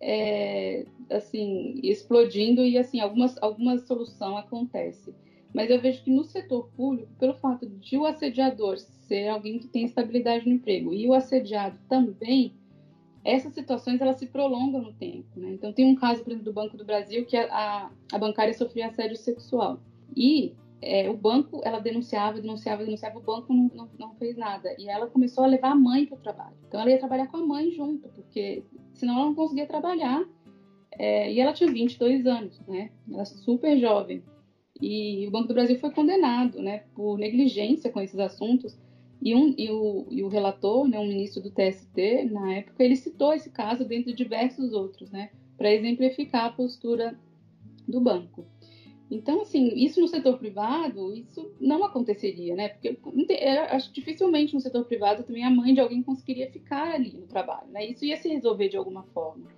é, 0.00 0.86
assim 1.10 1.80
explodindo 1.82 2.64
e 2.64 2.78
assim 2.78 3.00
algumas 3.00 3.36
alguma 3.42 3.78
solução 3.78 4.36
acontece. 4.36 5.12
Mas 5.52 5.70
eu 5.70 5.80
vejo 5.80 6.04
que 6.04 6.10
no 6.12 6.22
setor 6.22 6.68
público, 6.76 7.12
pelo 7.18 7.34
fato 7.34 7.66
de 7.66 7.98
o 7.98 8.06
assediador 8.06 8.78
ser 8.78 9.26
alguém 9.26 9.58
que 9.58 9.66
tem 9.66 9.84
estabilidade 9.84 10.46
no 10.46 10.54
emprego 10.54 10.94
e 10.94 11.08
o 11.08 11.14
assediado 11.14 11.76
também, 11.88 12.54
essas 13.26 13.52
situações 13.54 14.00
elas 14.00 14.18
se 14.18 14.26
prolongam 14.26 14.80
no 14.80 14.92
tempo. 14.92 15.28
Né? 15.36 15.50
Então 15.50 15.72
tem 15.72 15.86
um 15.86 15.96
caso, 15.96 16.22
por 16.22 16.30
exemplo, 16.30 16.44
do 16.44 16.52
Banco 16.52 16.76
do 16.76 16.84
Brasil 16.84 17.26
que 17.26 17.36
a, 17.36 17.46
a, 17.50 17.90
a 18.12 18.18
bancária 18.18 18.54
sofria 18.54 18.86
assédio 18.86 19.16
sexual 19.16 19.80
e 20.16 20.54
é, 20.80 21.08
o 21.10 21.16
banco, 21.16 21.60
ela 21.64 21.80
denunciava, 21.80 22.40
denunciava, 22.40 22.84
denunciava, 22.84 23.18
o 23.18 23.22
banco 23.22 23.52
não, 23.52 23.70
não, 23.74 23.90
não, 23.98 24.14
fez 24.14 24.36
nada. 24.36 24.74
E 24.78 24.88
ela 24.88 25.06
começou 25.06 25.44
a 25.44 25.46
levar 25.46 25.72
a 25.72 25.74
mãe 25.74 26.06
para 26.06 26.16
o 26.16 26.20
trabalho. 26.20 26.56
Então 26.68 26.80
ela 26.80 26.90
ia 26.90 26.98
trabalhar 26.98 27.26
com 27.26 27.38
a 27.38 27.46
mãe 27.46 27.70
junto, 27.72 28.08
porque 28.10 28.62
senão 28.94 29.16
ela 29.16 29.24
não 29.26 29.34
conseguia 29.34 29.66
trabalhar. 29.66 30.24
É, 30.92 31.32
e 31.32 31.40
ela 31.40 31.52
tinha 31.52 31.70
22 31.70 32.26
anos, 32.26 32.60
né? 32.66 32.90
Ela 33.10 33.24
super 33.24 33.78
jovem. 33.78 34.22
E 34.80 35.26
o 35.26 35.30
Banco 35.30 35.48
do 35.48 35.54
Brasil 35.54 35.78
foi 35.78 35.90
condenado, 35.90 36.60
né, 36.60 36.84
por 36.94 37.18
negligência 37.18 37.90
com 37.90 38.00
esses 38.00 38.18
assuntos. 38.18 38.78
E, 39.20 39.34
um, 39.34 39.54
e, 39.56 39.70
o, 39.70 40.06
e 40.10 40.22
o 40.22 40.28
relator, 40.28 40.86
né, 40.86 40.98
um 40.98 41.08
ministro 41.08 41.42
do 41.42 41.50
TST, 41.50 42.24
na 42.30 42.54
época, 42.54 42.84
ele 42.84 42.96
citou 42.96 43.32
esse 43.32 43.50
caso 43.50 43.84
dentro 43.84 44.12
de 44.12 44.16
diversos 44.16 44.72
outros, 44.72 45.10
né, 45.10 45.30
para 45.56 45.72
exemplificar 45.72 46.44
a 46.46 46.52
postura 46.52 47.18
do 47.88 48.00
banco. 48.00 48.44
Então, 49.10 49.42
assim, 49.42 49.68
isso 49.68 50.00
no 50.00 50.08
setor 50.08 50.36
privado, 50.38 51.14
isso 51.14 51.54
não 51.60 51.84
aconteceria, 51.84 52.56
né? 52.56 52.70
Porque 52.70 52.98
acho 53.70 53.88
que 53.88 54.00
dificilmente 54.00 54.52
no 54.52 54.60
setor 54.60 54.84
privado 54.84 55.22
também 55.22 55.44
a 55.44 55.50
mãe 55.50 55.72
de 55.72 55.80
alguém 55.80 56.02
conseguiria 56.02 56.50
ficar 56.50 56.94
ali 56.94 57.12
no 57.12 57.26
trabalho, 57.26 57.70
né? 57.70 57.86
Isso 57.86 58.04
ia 58.04 58.16
se 58.16 58.28
resolver 58.28 58.68
de 58.68 58.76
alguma 58.76 59.04
forma. 59.14 59.48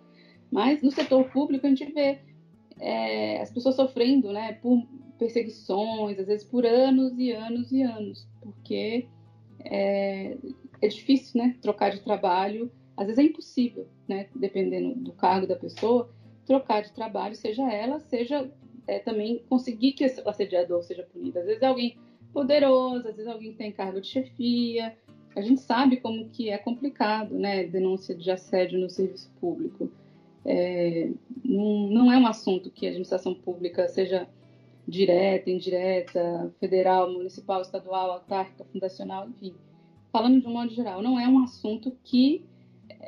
Mas 0.51 0.82
no 0.82 0.90
setor 0.90 1.30
público 1.30 1.66
a 1.66 1.70
gente 1.70 1.90
vê 1.93 2.18
é, 2.78 3.40
as 3.40 3.51
pessoas 3.51 3.76
sofrendo, 3.76 4.32
né, 4.32 4.52
por 4.55 4.86
perseguições, 5.18 6.18
às 6.18 6.26
vezes 6.26 6.47
por 6.47 6.64
anos 6.64 7.18
e 7.18 7.32
anos 7.32 7.72
e 7.72 7.82
anos, 7.82 8.28
porque 8.40 9.09
é, 9.70 10.36
é 10.81 10.89
difícil, 10.89 11.40
né, 11.40 11.57
trocar 11.61 11.90
de 11.90 12.01
trabalho. 12.01 12.70
Às 12.97 13.07
vezes 13.07 13.19
é 13.19 13.28
impossível, 13.28 13.86
né, 14.09 14.27
dependendo 14.35 14.95
do 14.97 15.12
cargo 15.12 15.47
da 15.47 15.55
pessoa, 15.55 16.11
trocar 16.47 16.82
de 16.82 16.93
trabalho, 16.93 17.36
seja 17.36 17.70
ela, 17.70 18.01
seja 18.01 18.51
é, 18.86 18.99
também 18.99 19.43
conseguir 19.49 19.93
que 19.93 20.05
o 20.05 20.28
assediador 20.28 20.82
seja 20.82 21.03
punido. 21.12 21.39
Às 21.39 21.45
vezes 21.45 21.62
é 21.62 21.66
alguém 21.66 21.97
poderoso, 22.32 23.07
às 23.07 23.16
vezes 23.16 23.27
alguém 23.27 23.53
que 23.53 23.59
tem 23.59 23.70
cargo 23.70 24.01
de 24.01 24.09
chefia. 24.09 24.97
A 25.36 25.43
gente 25.43 25.61
sabe 25.61 25.99
como 25.99 26.28
que 26.31 26.49
é 26.49 26.59
complicado, 26.59 27.39
né, 27.39 27.65
denúncia 27.65 28.15
de 28.15 28.31
assédio 28.31 28.81
no 28.81 28.89
serviço 28.89 29.31
público. 29.39 29.90
É, 30.45 31.11
não, 31.45 31.89
não 31.89 32.12
é 32.12 32.16
um 32.16 32.27
assunto 32.27 32.70
que 32.70 32.86
a 32.86 32.89
administração 32.89 33.35
pública 33.35 33.86
seja 33.89 34.27
direta, 34.89 35.51
indireta, 35.51 36.52
federal, 36.59 37.12
municipal, 37.12 37.60
estadual, 37.60 38.12
autárquica, 38.12 38.65
fundacional, 38.65 39.28
enfim. 39.28 39.55
Falando 40.10 40.40
de 40.40 40.47
um 40.47 40.52
modo 40.52 40.73
geral, 40.73 41.02
não 41.02 41.20
é 41.20 41.28
um 41.28 41.44
assunto 41.44 41.94
que 42.02 42.43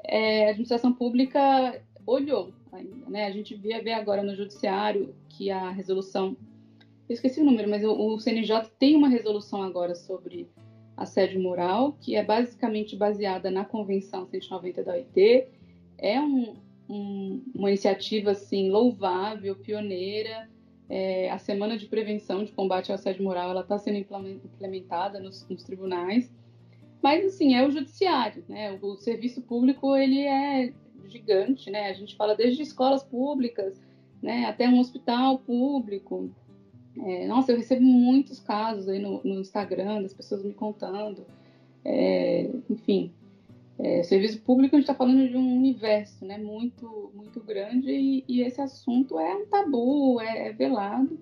é, 0.05 0.47
a 0.47 0.51
administração 0.51 0.93
pública 0.93 1.82
olhou 2.07 2.52
ainda. 2.70 3.09
Né? 3.09 3.24
A 3.24 3.31
gente 3.31 3.55
vê, 3.55 3.81
vê 3.81 3.93
agora 3.93 4.23
no 4.23 4.36
judiciário 4.36 5.15
que 5.31 5.51
a 5.51 5.70
resolução, 5.70 6.36
eu 7.09 7.15
esqueci 7.15 7.40
o 7.40 7.44
número, 7.44 7.69
mas 7.69 7.82
o, 7.82 7.93
o 7.93 8.20
CNJ 8.20 8.70
tem 8.78 8.94
uma 8.94 9.09
resolução 9.09 9.62
agora 9.62 9.94
sobre 9.94 10.51
assédio 10.94 11.40
moral, 11.40 11.97
que 11.98 12.15
é 12.15 12.23
basicamente 12.23 12.94
baseada 12.94 13.51
na 13.51 13.65
Convenção 13.65 14.27
190 14.27 14.85
da 14.85 14.93
OIT. 14.93 15.47
É 15.97 16.20
um, 16.20 16.57
um, 16.86 17.43
uma 17.55 17.70
iniciativa 17.70 18.32
assim 18.32 18.70
louvável, 18.70 19.57
pioneira. 19.57 20.47
É, 20.92 21.30
a 21.30 21.38
Semana 21.38 21.78
de 21.78 21.86
Prevenção 21.86 22.42
de 22.42 22.50
Combate 22.50 22.90
ao 22.90 22.96
Assédio 22.96 23.22
Moral 23.22 23.50
ela 23.50 23.60
está 23.60 23.78
sendo 23.78 23.98
implementada 23.98 25.20
nos, 25.20 25.48
nos, 25.48 25.62
tribunais, 25.62 26.34
mas 27.00 27.24
assim 27.24 27.54
é 27.54 27.64
o 27.64 27.70
judiciário, 27.70 28.44
né? 28.48 28.72
O, 28.82 28.84
o 28.84 28.96
serviço 28.96 29.40
público 29.40 29.96
ele 29.96 30.26
é 30.26 30.72
gigante, 31.06 31.70
né? 31.70 31.90
A 31.90 31.92
gente 31.92 32.16
fala 32.16 32.34
desde 32.34 32.62
escolas 32.62 33.04
públicas, 33.04 33.80
né, 34.20 34.46
até 34.46 34.68
um 34.68 34.80
hospital 34.80 35.38
público. 35.38 36.28
É, 36.98 37.24
nossa, 37.28 37.52
eu 37.52 37.56
recebo 37.56 37.82
muitos 37.82 38.40
casos 38.40 38.88
aí 38.88 38.98
no, 38.98 39.22
no 39.22 39.40
Instagram 39.40 40.02
das 40.02 40.12
pessoas 40.12 40.42
me 40.42 40.52
contando. 40.52 41.24
É, 41.84 42.50
enfim, 42.68 43.12
é, 43.82 44.02
serviço 44.02 44.43
público 44.43 44.77
a 44.77 44.78
gente 44.78 44.89
está 44.89 44.94
falando 44.94 45.28
de 45.28 45.36
um 45.36 45.57
universo, 45.57 46.24
né, 46.24 46.39
muito 46.39 47.11
muito 47.15 47.40
grande 47.40 47.90
e, 47.90 48.24
e 48.28 48.43
esse 48.43 48.61
assunto 48.61 49.19
é 49.19 49.35
um 49.35 49.47
tabu, 49.47 50.20
é, 50.20 50.48
é, 50.48 50.52
velado. 50.52 51.19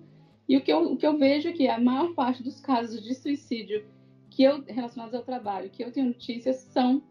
E 0.47 0.57
o 0.57 0.61
que, 0.61 0.73
eu, 0.73 0.93
o 0.93 0.97
que 0.97 1.05
eu 1.05 1.17
vejo 1.17 1.49
é 1.49 1.51
que 1.51 1.67
a 1.67 1.79
maior 1.79 2.13
parte 2.15 2.41
dos 2.41 2.59
casos 2.59 3.03
de 3.03 3.13
suicídio 3.13 3.85
que 4.29 4.43
eu 4.43 4.63
relacionados 4.67 5.13
ao 5.13 5.23
trabalho 5.23 5.69
que 5.69 5.83
eu 5.83 5.91
tenho 5.91 6.07
notícias 6.07 6.57
são 6.71 7.03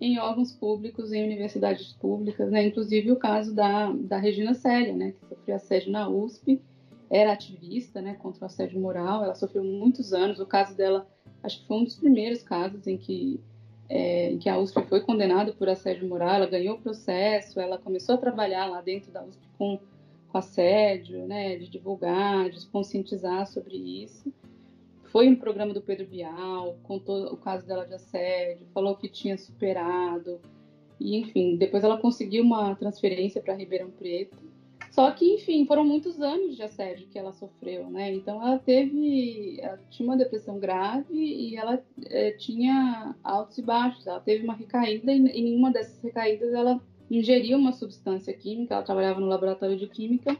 em 0.00 0.18
órgãos 0.18 0.52
públicos, 0.52 1.12
em 1.12 1.24
universidades 1.24 1.92
públicas, 1.94 2.50
né? 2.50 2.66
Inclusive 2.66 3.12
o 3.12 3.16
caso 3.16 3.54
da, 3.54 3.92
da 3.92 4.18
Regina 4.18 4.54
Célia, 4.54 4.92
né? 4.92 5.12
Que 5.12 5.26
sofreu 5.26 5.56
assédio 5.56 5.92
na 5.92 6.08
USP, 6.08 6.60
era 7.10 7.32
ativista, 7.32 8.02
né? 8.02 8.14
Contra 8.14 8.42
o 8.42 8.46
assédio 8.46 8.80
moral, 8.80 9.24
ela 9.24 9.34
sofreu 9.34 9.64
muitos 9.64 10.12
anos. 10.12 10.40
O 10.40 10.46
caso 10.46 10.76
dela, 10.76 11.06
acho 11.42 11.60
que 11.60 11.66
foi 11.66 11.76
um 11.78 11.84
dos 11.84 11.96
primeiros 11.96 12.42
casos 12.42 12.86
em 12.86 12.98
que, 12.98 13.40
é, 13.88 14.30
em 14.30 14.38
que 14.38 14.48
a 14.48 14.58
USP 14.58 14.82
foi 14.82 15.00
condenada 15.00 15.52
por 15.52 15.68
assédio 15.68 16.08
moral. 16.08 16.36
Ela 16.36 16.46
ganhou 16.46 16.76
o 16.76 16.80
processo, 16.80 17.60
ela 17.60 17.78
começou 17.78 18.14
a 18.14 18.18
trabalhar 18.18 18.66
lá 18.66 18.80
dentro 18.80 19.12
da 19.12 19.24
USP 19.24 19.42
com, 19.58 19.78
com 20.28 20.38
assédio, 20.38 21.26
né? 21.26 21.56
De 21.56 21.68
divulgar, 21.68 22.50
de 22.50 22.66
conscientizar 22.66 23.46
sobre 23.46 23.76
isso 23.76 24.32
foi 25.14 25.30
no 25.30 25.36
programa 25.36 25.72
do 25.72 25.80
Pedro 25.80 26.08
Bial, 26.08 26.76
contou 26.82 27.32
o 27.32 27.36
caso 27.36 27.64
dela 27.64 27.86
de 27.86 27.94
assédio, 27.94 28.66
falou 28.74 28.96
que 28.96 29.08
tinha 29.08 29.38
superado. 29.38 30.40
E, 30.98 31.16
enfim, 31.16 31.54
depois 31.56 31.84
ela 31.84 31.96
conseguiu 31.96 32.42
uma 32.42 32.74
transferência 32.74 33.40
para 33.40 33.54
Ribeirão 33.54 33.92
Preto. 33.92 34.36
Só 34.94 35.10
que, 35.10 35.34
enfim, 35.34 35.66
foram 35.66 35.84
muitos 35.84 36.20
anos 36.20 36.54
de 36.54 36.62
assédio 36.62 37.08
que 37.08 37.18
ela 37.18 37.32
sofreu, 37.32 37.90
né? 37.90 38.14
Então 38.14 38.40
ela 38.40 38.60
teve, 38.60 39.58
ela 39.60 39.76
tinha 39.90 40.08
uma 40.08 40.16
depressão 40.16 40.60
grave 40.60 41.12
e 41.12 41.56
ela 41.56 41.82
é, 42.06 42.30
tinha 42.30 43.12
altos 43.24 43.58
e 43.58 43.62
baixos. 43.62 44.06
Ela 44.06 44.20
teve 44.20 44.44
uma 44.44 44.54
recaída 44.54 45.12
e 45.12 45.16
em 45.16 45.42
nenhuma 45.42 45.72
dessas 45.72 46.00
recaídas 46.00 46.54
ela 46.54 46.80
ingeriu 47.10 47.58
uma 47.58 47.72
substância 47.72 48.32
química. 48.32 48.74
Ela 48.74 48.84
trabalhava 48.84 49.18
no 49.18 49.26
laboratório 49.26 49.76
de 49.76 49.88
química 49.88 50.38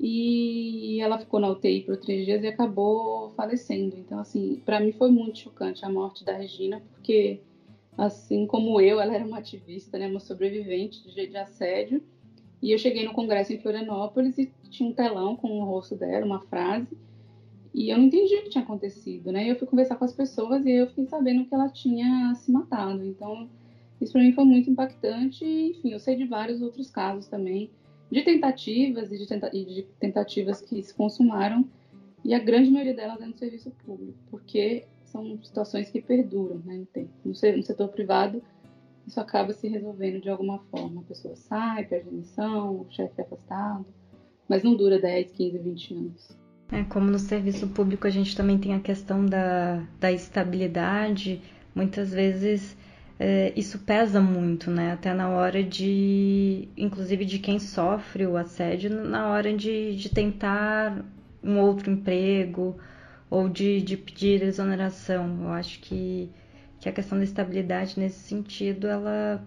e 0.00 1.00
ela 1.00 1.16
ficou 1.16 1.38
na 1.38 1.48
UTI 1.48 1.82
por 1.82 1.96
três 1.96 2.26
dias 2.26 2.42
e 2.42 2.48
acabou 2.48 3.30
falecendo. 3.36 3.96
Então, 3.96 4.18
assim, 4.18 4.60
para 4.66 4.80
mim 4.80 4.90
foi 4.90 5.12
muito 5.12 5.38
chocante 5.38 5.84
a 5.84 5.88
morte 5.88 6.24
da 6.24 6.32
Regina, 6.32 6.82
porque, 6.92 7.38
assim 7.96 8.48
como 8.48 8.80
eu, 8.80 8.98
ela 9.00 9.14
era 9.14 9.24
uma 9.24 9.38
ativista, 9.38 9.96
né, 9.96 10.08
uma 10.08 10.18
sobrevivente 10.18 11.08
de 11.08 11.36
assédio. 11.36 12.02
E 12.62 12.72
eu 12.72 12.78
cheguei 12.78 13.04
no 13.04 13.12
congresso 13.12 13.52
em 13.52 13.60
Florianópolis 13.60 14.38
e 14.38 14.50
tinha 14.70 14.88
um 14.88 14.92
telão 14.92 15.36
com 15.36 15.60
o 15.60 15.64
rosto 15.64 15.94
dela, 15.94 16.24
uma 16.24 16.40
frase, 16.40 16.96
e 17.74 17.90
eu 17.90 17.98
não 17.98 18.06
entendi 18.06 18.34
o 18.36 18.42
que 18.44 18.50
tinha 18.50 18.64
acontecido, 18.64 19.30
né? 19.30 19.50
Eu 19.50 19.56
fui 19.56 19.66
conversar 19.66 19.96
com 19.96 20.04
as 20.04 20.12
pessoas 20.12 20.64
e 20.64 20.70
eu 20.70 20.86
fiquei 20.86 21.06
sabendo 21.06 21.44
que 21.44 21.54
ela 21.54 21.68
tinha 21.68 22.34
se 22.34 22.50
matado. 22.50 23.04
Então, 23.04 23.50
isso 24.00 24.12
para 24.12 24.22
mim 24.22 24.32
foi 24.32 24.44
muito 24.44 24.70
impactante. 24.70 25.44
E, 25.44 25.72
enfim, 25.72 25.92
eu 25.92 26.00
sei 26.00 26.16
de 26.16 26.24
vários 26.24 26.62
outros 26.62 26.90
casos 26.90 27.26
também 27.28 27.70
de 28.10 28.22
tentativas 28.22 29.12
e 29.12 29.18
de, 29.18 29.26
tenta 29.26 29.50
e 29.52 29.64
de 29.64 29.82
tentativas 29.98 30.60
que 30.60 30.82
se 30.82 30.94
consumaram, 30.94 31.68
e 32.24 32.34
a 32.34 32.38
grande 32.38 32.70
maioria 32.70 32.94
delas 32.94 33.20
é 33.20 33.26
no 33.26 33.36
serviço 33.36 33.70
público, 33.84 34.18
porque 34.30 34.86
são 35.04 35.38
situações 35.42 35.90
que 35.90 36.00
perduram 36.00 36.60
né. 36.64 36.84
No, 37.24 37.34
setor 37.34 37.88
privado, 37.88 38.42
isso 39.06 39.20
acaba 39.20 39.52
se 39.52 39.68
resolvendo 39.68 40.20
de 40.20 40.28
alguma 40.28 40.58
forma. 40.70 41.00
A 41.00 41.04
pessoa 41.04 41.36
sai, 41.36 41.84
perde 41.84 42.08
a 42.08 42.12
missão, 42.12 42.80
o 42.80 42.86
chefe 42.90 43.20
é 43.20 43.22
afastado, 43.22 43.86
mas 44.48 44.62
não 44.62 44.74
dura 44.74 44.98
10, 44.98 45.32
15, 45.32 45.58
20 45.58 45.94
anos. 45.94 46.36
É, 46.72 46.82
como 46.84 47.10
no 47.10 47.18
serviço 47.18 47.68
público 47.68 48.06
a 48.06 48.10
gente 48.10 48.36
também 48.36 48.58
tem 48.58 48.74
a 48.74 48.80
questão 48.80 49.24
da, 49.24 49.84
da 50.00 50.10
estabilidade, 50.10 51.40
muitas 51.74 52.12
vezes 52.12 52.76
é, 53.18 53.52
isso 53.56 53.78
pesa 53.78 54.20
muito, 54.20 54.70
né? 54.70 54.92
Até 54.92 55.14
na 55.14 55.28
hora 55.30 55.62
de, 55.62 56.68
inclusive 56.76 57.24
de 57.24 57.38
quem 57.38 57.58
sofre 57.58 58.26
o 58.26 58.36
assédio, 58.36 58.90
na 58.90 59.30
hora 59.30 59.56
de, 59.56 59.96
de 59.96 60.08
tentar 60.08 61.04
um 61.42 61.60
outro 61.60 61.90
emprego 61.90 62.76
ou 63.30 63.48
de, 63.48 63.80
de 63.80 63.96
pedir 63.96 64.42
exoneração. 64.42 65.44
Eu 65.44 65.50
acho 65.50 65.80
que, 65.80 66.30
que 66.86 66.90
a 66.90 66.92
questão 66.92 67.18
da 67.18 67.24
estabilidade 67.24 67.98
nesse 67.98 68.20
sentido, 68.20 68.86
ela, 68.86 69.42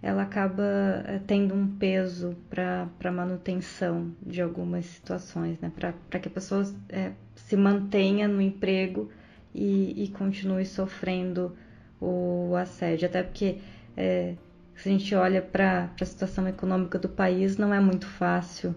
ela 0.00 0.22
acaba 0.22 0.62
é, 1.04 1.20
tendo 1.26 1.52
um 1.52 1.66
peso 1.66 2.36
para 2.48 2.88
a 3.02 3.10
manutenção 3.10 4.14
de 4.24 4.40
algumas 4.40 4.86
situações, 4.86 5.58
né? 5.58 5.72
Para 5.74 6.20
que 6.20 6.28
a 6.28 6.30
pessoa 6.30 6.64
é, 6.88 7.10
se 7.34 7.56
mantenha 7.56 8.28
no 8.28 8.40
emprego 8.40 9.10
e, 9.52 10.04
e 10.04 10.08
continue 10.10 10.64
sofrendo 10.64 11.56
o 12.00 12.54
assédio, 12.54 13.08
até 13.08 13.22
porque 13.24 13.58
é, 13.96 14.36
Se 14.76 14.88
a 14.88 14.92
gente 14.92 15.12
olha 15.14 15.42
para 15.42 15.90
a 16.00 16.04
situação 16.04 16.46
econômica 16.46 16.98
do 17.00 17.08
país, 17.08 17.56
não 17.56 17.74
é 17.74 17.80
muito 17.80 18.06
fácil 18.06 18.74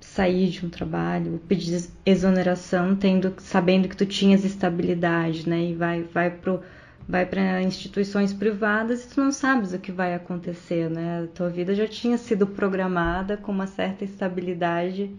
sair 0.00 0.48
de 0.48 0.64
um 0.64 0.70
trabalho, 0.70 1.40
pedir 1.46 1.88
exoneração, 2.04 2.96
tendo, 2.96 3.34
sabendo 3.38 3.88
que 3.88 3.96
tu 3.96 4.06
tinhas 4.06 4.44
estabilidade, 4.44 5.48
né? 5.48 5.70
E 5.70 5.74
vai, 5.74 6.02
vai 6.02 6.30
pro 6.30 6.60
vai 7.08 7.24
para 7.24 7.62
instituições 7.62 8.34
privadas 8.34 9.04
e 9.04 9.14
tu 9.14 9.20
não 9.22 9.32
sabes 9.32 9.72
o 9.72 9.78
que 9.78 9.90
vai 9.90 10.14
acontecer, 10.14 10.90
né? 10.90 11.22
A 11.24 11.26
tua 11.28 11.48
vida 11.48 11.74
já 11.74 11.88
tinha 11.88 12.18
sido 12.18 12.46
programada 12.46 13.36
com 13.36 13.50
uma 13.50 13.66
certa 13.66 14.04
estabilidade 14.04 15.10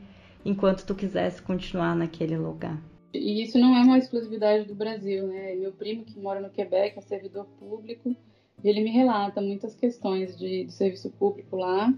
enquanto 0.46 0.86
tu 0.86 0.94
quisesse 0.94 1.42
continuar 1.42 1.96
naquele 1.96 2.38
lugar. 2.38 2.80
E 3.12 3.42
isso 3.42 3.58
não 3.58 3.76
é 3.76 3.82
uma 3.82 3.98
exclusividade 3.98 4.66
do 4.66 4.76
Brasil, 4.76 5.26
né? 5.28 5.56
Meu 5.56 5.72
primo 5.72 6.06
que 6.06 6.20
mora 6.20 6.40
no 6.40 6.52
Quebec 6.52 7.00
é 7.00 7.02
servidor 7.02 7.46
público, 7.60 8.16
ele 8.64 8.84
me 8.84 8.92
relata 8.92 9.42
muitas 9.42 9.74
questões 9.74 10.38
de, 10.38 10.66
de 10.66 10.74
serviço 10.74 11.10
público 11.12 11.56
lá. 11.56 11.92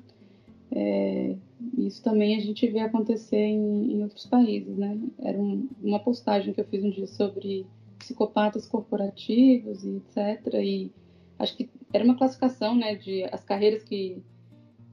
É, 0.73 1.35
isso 1.77 2.02
também 2.02 2.35
a 2.35 2.39
gente 2.39 2.65
vê 2.68 2.80
acontecer 2.80 3.38
em, 3.38 3.93
em 3.93 4.03
outros 4.03 4.26
países, 4.26 4.77
né? 4.77 4.98
Era 5.19 5.38
um, 5.38 5.68
uma 5.81 5.99
postagem 5.99 6.53
que 6.53 6.61
eu 6.61 6.65
fiz 6.65 6.84
um 6.84 6.89
dia 6.89 7.07
sobre 7.07 7.65
psicopatas 7.99 8.65
corporativos 8.65 9.84
e 9.84 9.98
etc. 9.98 10.53
E 10.56 10.91
acho 11.38 11.56
que 11.56 11.69
era 11.93 12.03
uma 12.03 12.18
classificação, 12.18 12.76
né, 12.76 12.95
de 12.95 13.23
as 13.26 13.43
carreiras 13.43 13.84
que 13.84 14.22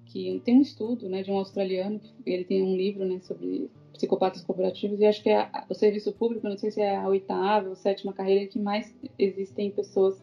que 0.07 0.41
tem 0.43 0.57
um 0.57 0.63
estudo, 0.63 1.07
né, 1.07 1.23
de 1.23 1.31
um 1.31 1.37
australiano, 1.37 2.01
ele 2.25 2.43
tem 2.43 2.63
um 2.63 2.75
livro, 2.75 3.05
né, 3.05 3.21
sobre 3.21 3.71
psicopatas 3.93 4.43
corporativos 4.43 4.99
e 5.01 5.05
acho 5.05 5.23
que 5.23 5.29
é 5.29 5.51
o 5.69 5.75
serviço 5.75 6.11
público, 6.13 6.49
não 6.49 6.57
sei 6.57 6.71
se 6.71 6.81
é 6.81 6.97
a 6.97 7.07
oitava 7.07 7.69
ou 7.69 7.77
sétima 7.77 8.13
carreira 8.13 8.47
que 8.47 8.59
mais 8.59 8.91
existem 9.19 9.71
pessoas 9.71 10.19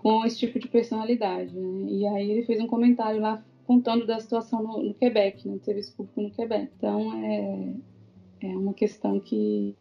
com 0.00 0.22
esse 0.24 0.38
tipo 0.38 0.58
de 0.58 0.68
personalidade, 0.68 1.54
né? 1.58 1.86
E 1.88 2.06
aí 2.06 2.30
ele 2.30 2.42
fez 2.42 2.60
um 2.60 2.66
comentário 2.66 3.20
lá 3.20 3.42
contando 3.66 4.06
da 4.06 4.20
situação 4.20 4.62
no, 4.62 4.82
no 4.82 4.94
Quebec, 4.94 5.46
né, 5.48 5.56
do 5.56 5.64
serviço 5.64 5.94
público 5.96 6.20
no 6.20 6.30
Quebec. 6.30 6.70
Então 6.76 7.12
é 7.24 7.74
é 8.40 8.56
uma 8.56 8.74
questão 8.74 9.18
que 9.18 9.74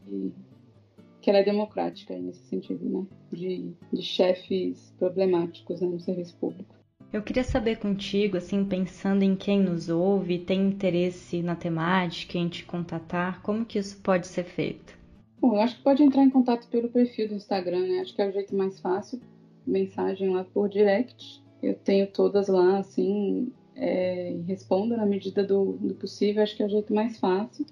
que 1.21 1.29
ela 1.31 1.39
é 1.39 1.43
democrática 1.43 2.15
nesse 2.19 2.43
sentido, 2.45 2.87
né? 2.87 3.03
De, 3.31 3.73
de 3.91 4.01
chefes 4.03 4.93
problemáticos 4.99 5.81
né, 5.81 5.87
no 5.87 5.99
serviço 5.99 6.37
público. 6.37 6.75
Eu 7.11 7.23
queria 7.23 7.43
saber 7.43 7.79
contigo, 7.79 8.37
assim, 8.37 8.63
pensando 8.63 9.23
em 9.23 9.35
quem 9.35 9.59
nos 9.59 9.89
ouve, 9.89 10.37
tem 10.37 10.67
interesse 10.67 11.41
na 11.41 11.55
temática, 11.55 12.37
em 12.37 12.47
te 12.47 12.63
contatar, 12.63 13.41
como 13.41 13.65
que 13.65 13.79
isso 13.79 13.99
pode 14.01 14.27
ser 14.27 14.43
feito? 14.43 14.95
Bom, 15.41 15.55
eu 15.55 15.61
acho 15.61 15.77
que 15.77 15.83
pode 15.83 16.03
entrar 16.03 16.23
em 16.23 16.29
contato 16.29 16.67
pelo 16.67 16.89
perfil 16.89 17.27
do 17.27 17.33
Instagram, 17.33 17.87
né? 17.87 18.01
Acho 18.01 18.15
que 18.15 18.21
é 18.21 18.29
o 18.29 18.31
jeito 18.31 18.55
mais 18.55 18.79
fácil. 18.79 19.19
Mensagem 19.65 20.29
lá 20.29 20.43
por 20.43 20.69
direct. 20.69 21.43
Eu 21.63 21.73
tenho 21.73 22.05
todas 22.05 22.47
lá, 22.47 22.77
assim, 22.77 23.51
é, 23.75 24.35
respondo 24.47 24.95
na 24.95 25.05
medida 25.05 25.43
do, 25.43 25.73
do 25.73 25.93
possível. 25.95 26.43
Acho 26.43 26.55
que 26.55 26.63
é 26.63 26.65
o 26.65 26.69
jeito 26.69 26.93
mais 26.93 27.19
fácil. 27.19 27.65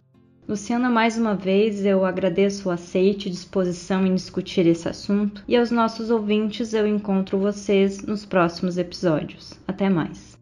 Luciana, 0.47 0.89
mais 0.89 1.17
uma 1.17 1.35
vez 1.35 1.85
eu 1.85 2.03
agradeço 2.03 2.67
o 2.67 2.71
aceite 2.71 3.29
e 3.29 3.31
disposição 3.31 4.05
em 4.05 4.13
discutir 4.13 4.65
esse 4.67 4.89
assunto 4.89 5.43
e 5.47 5.55
aos 5.55 5.71
nossos 5.71 6.09
ouvintes 6.09 6.73
eu 6.73 6.85
encontro 6.85 7.37
vocês 7.37 8.01
nos 8.01 8.25
próximos 8.25 8.77
episódios. 8.77 9.53
Até 9.65 9.89
mais. 9.89 10.37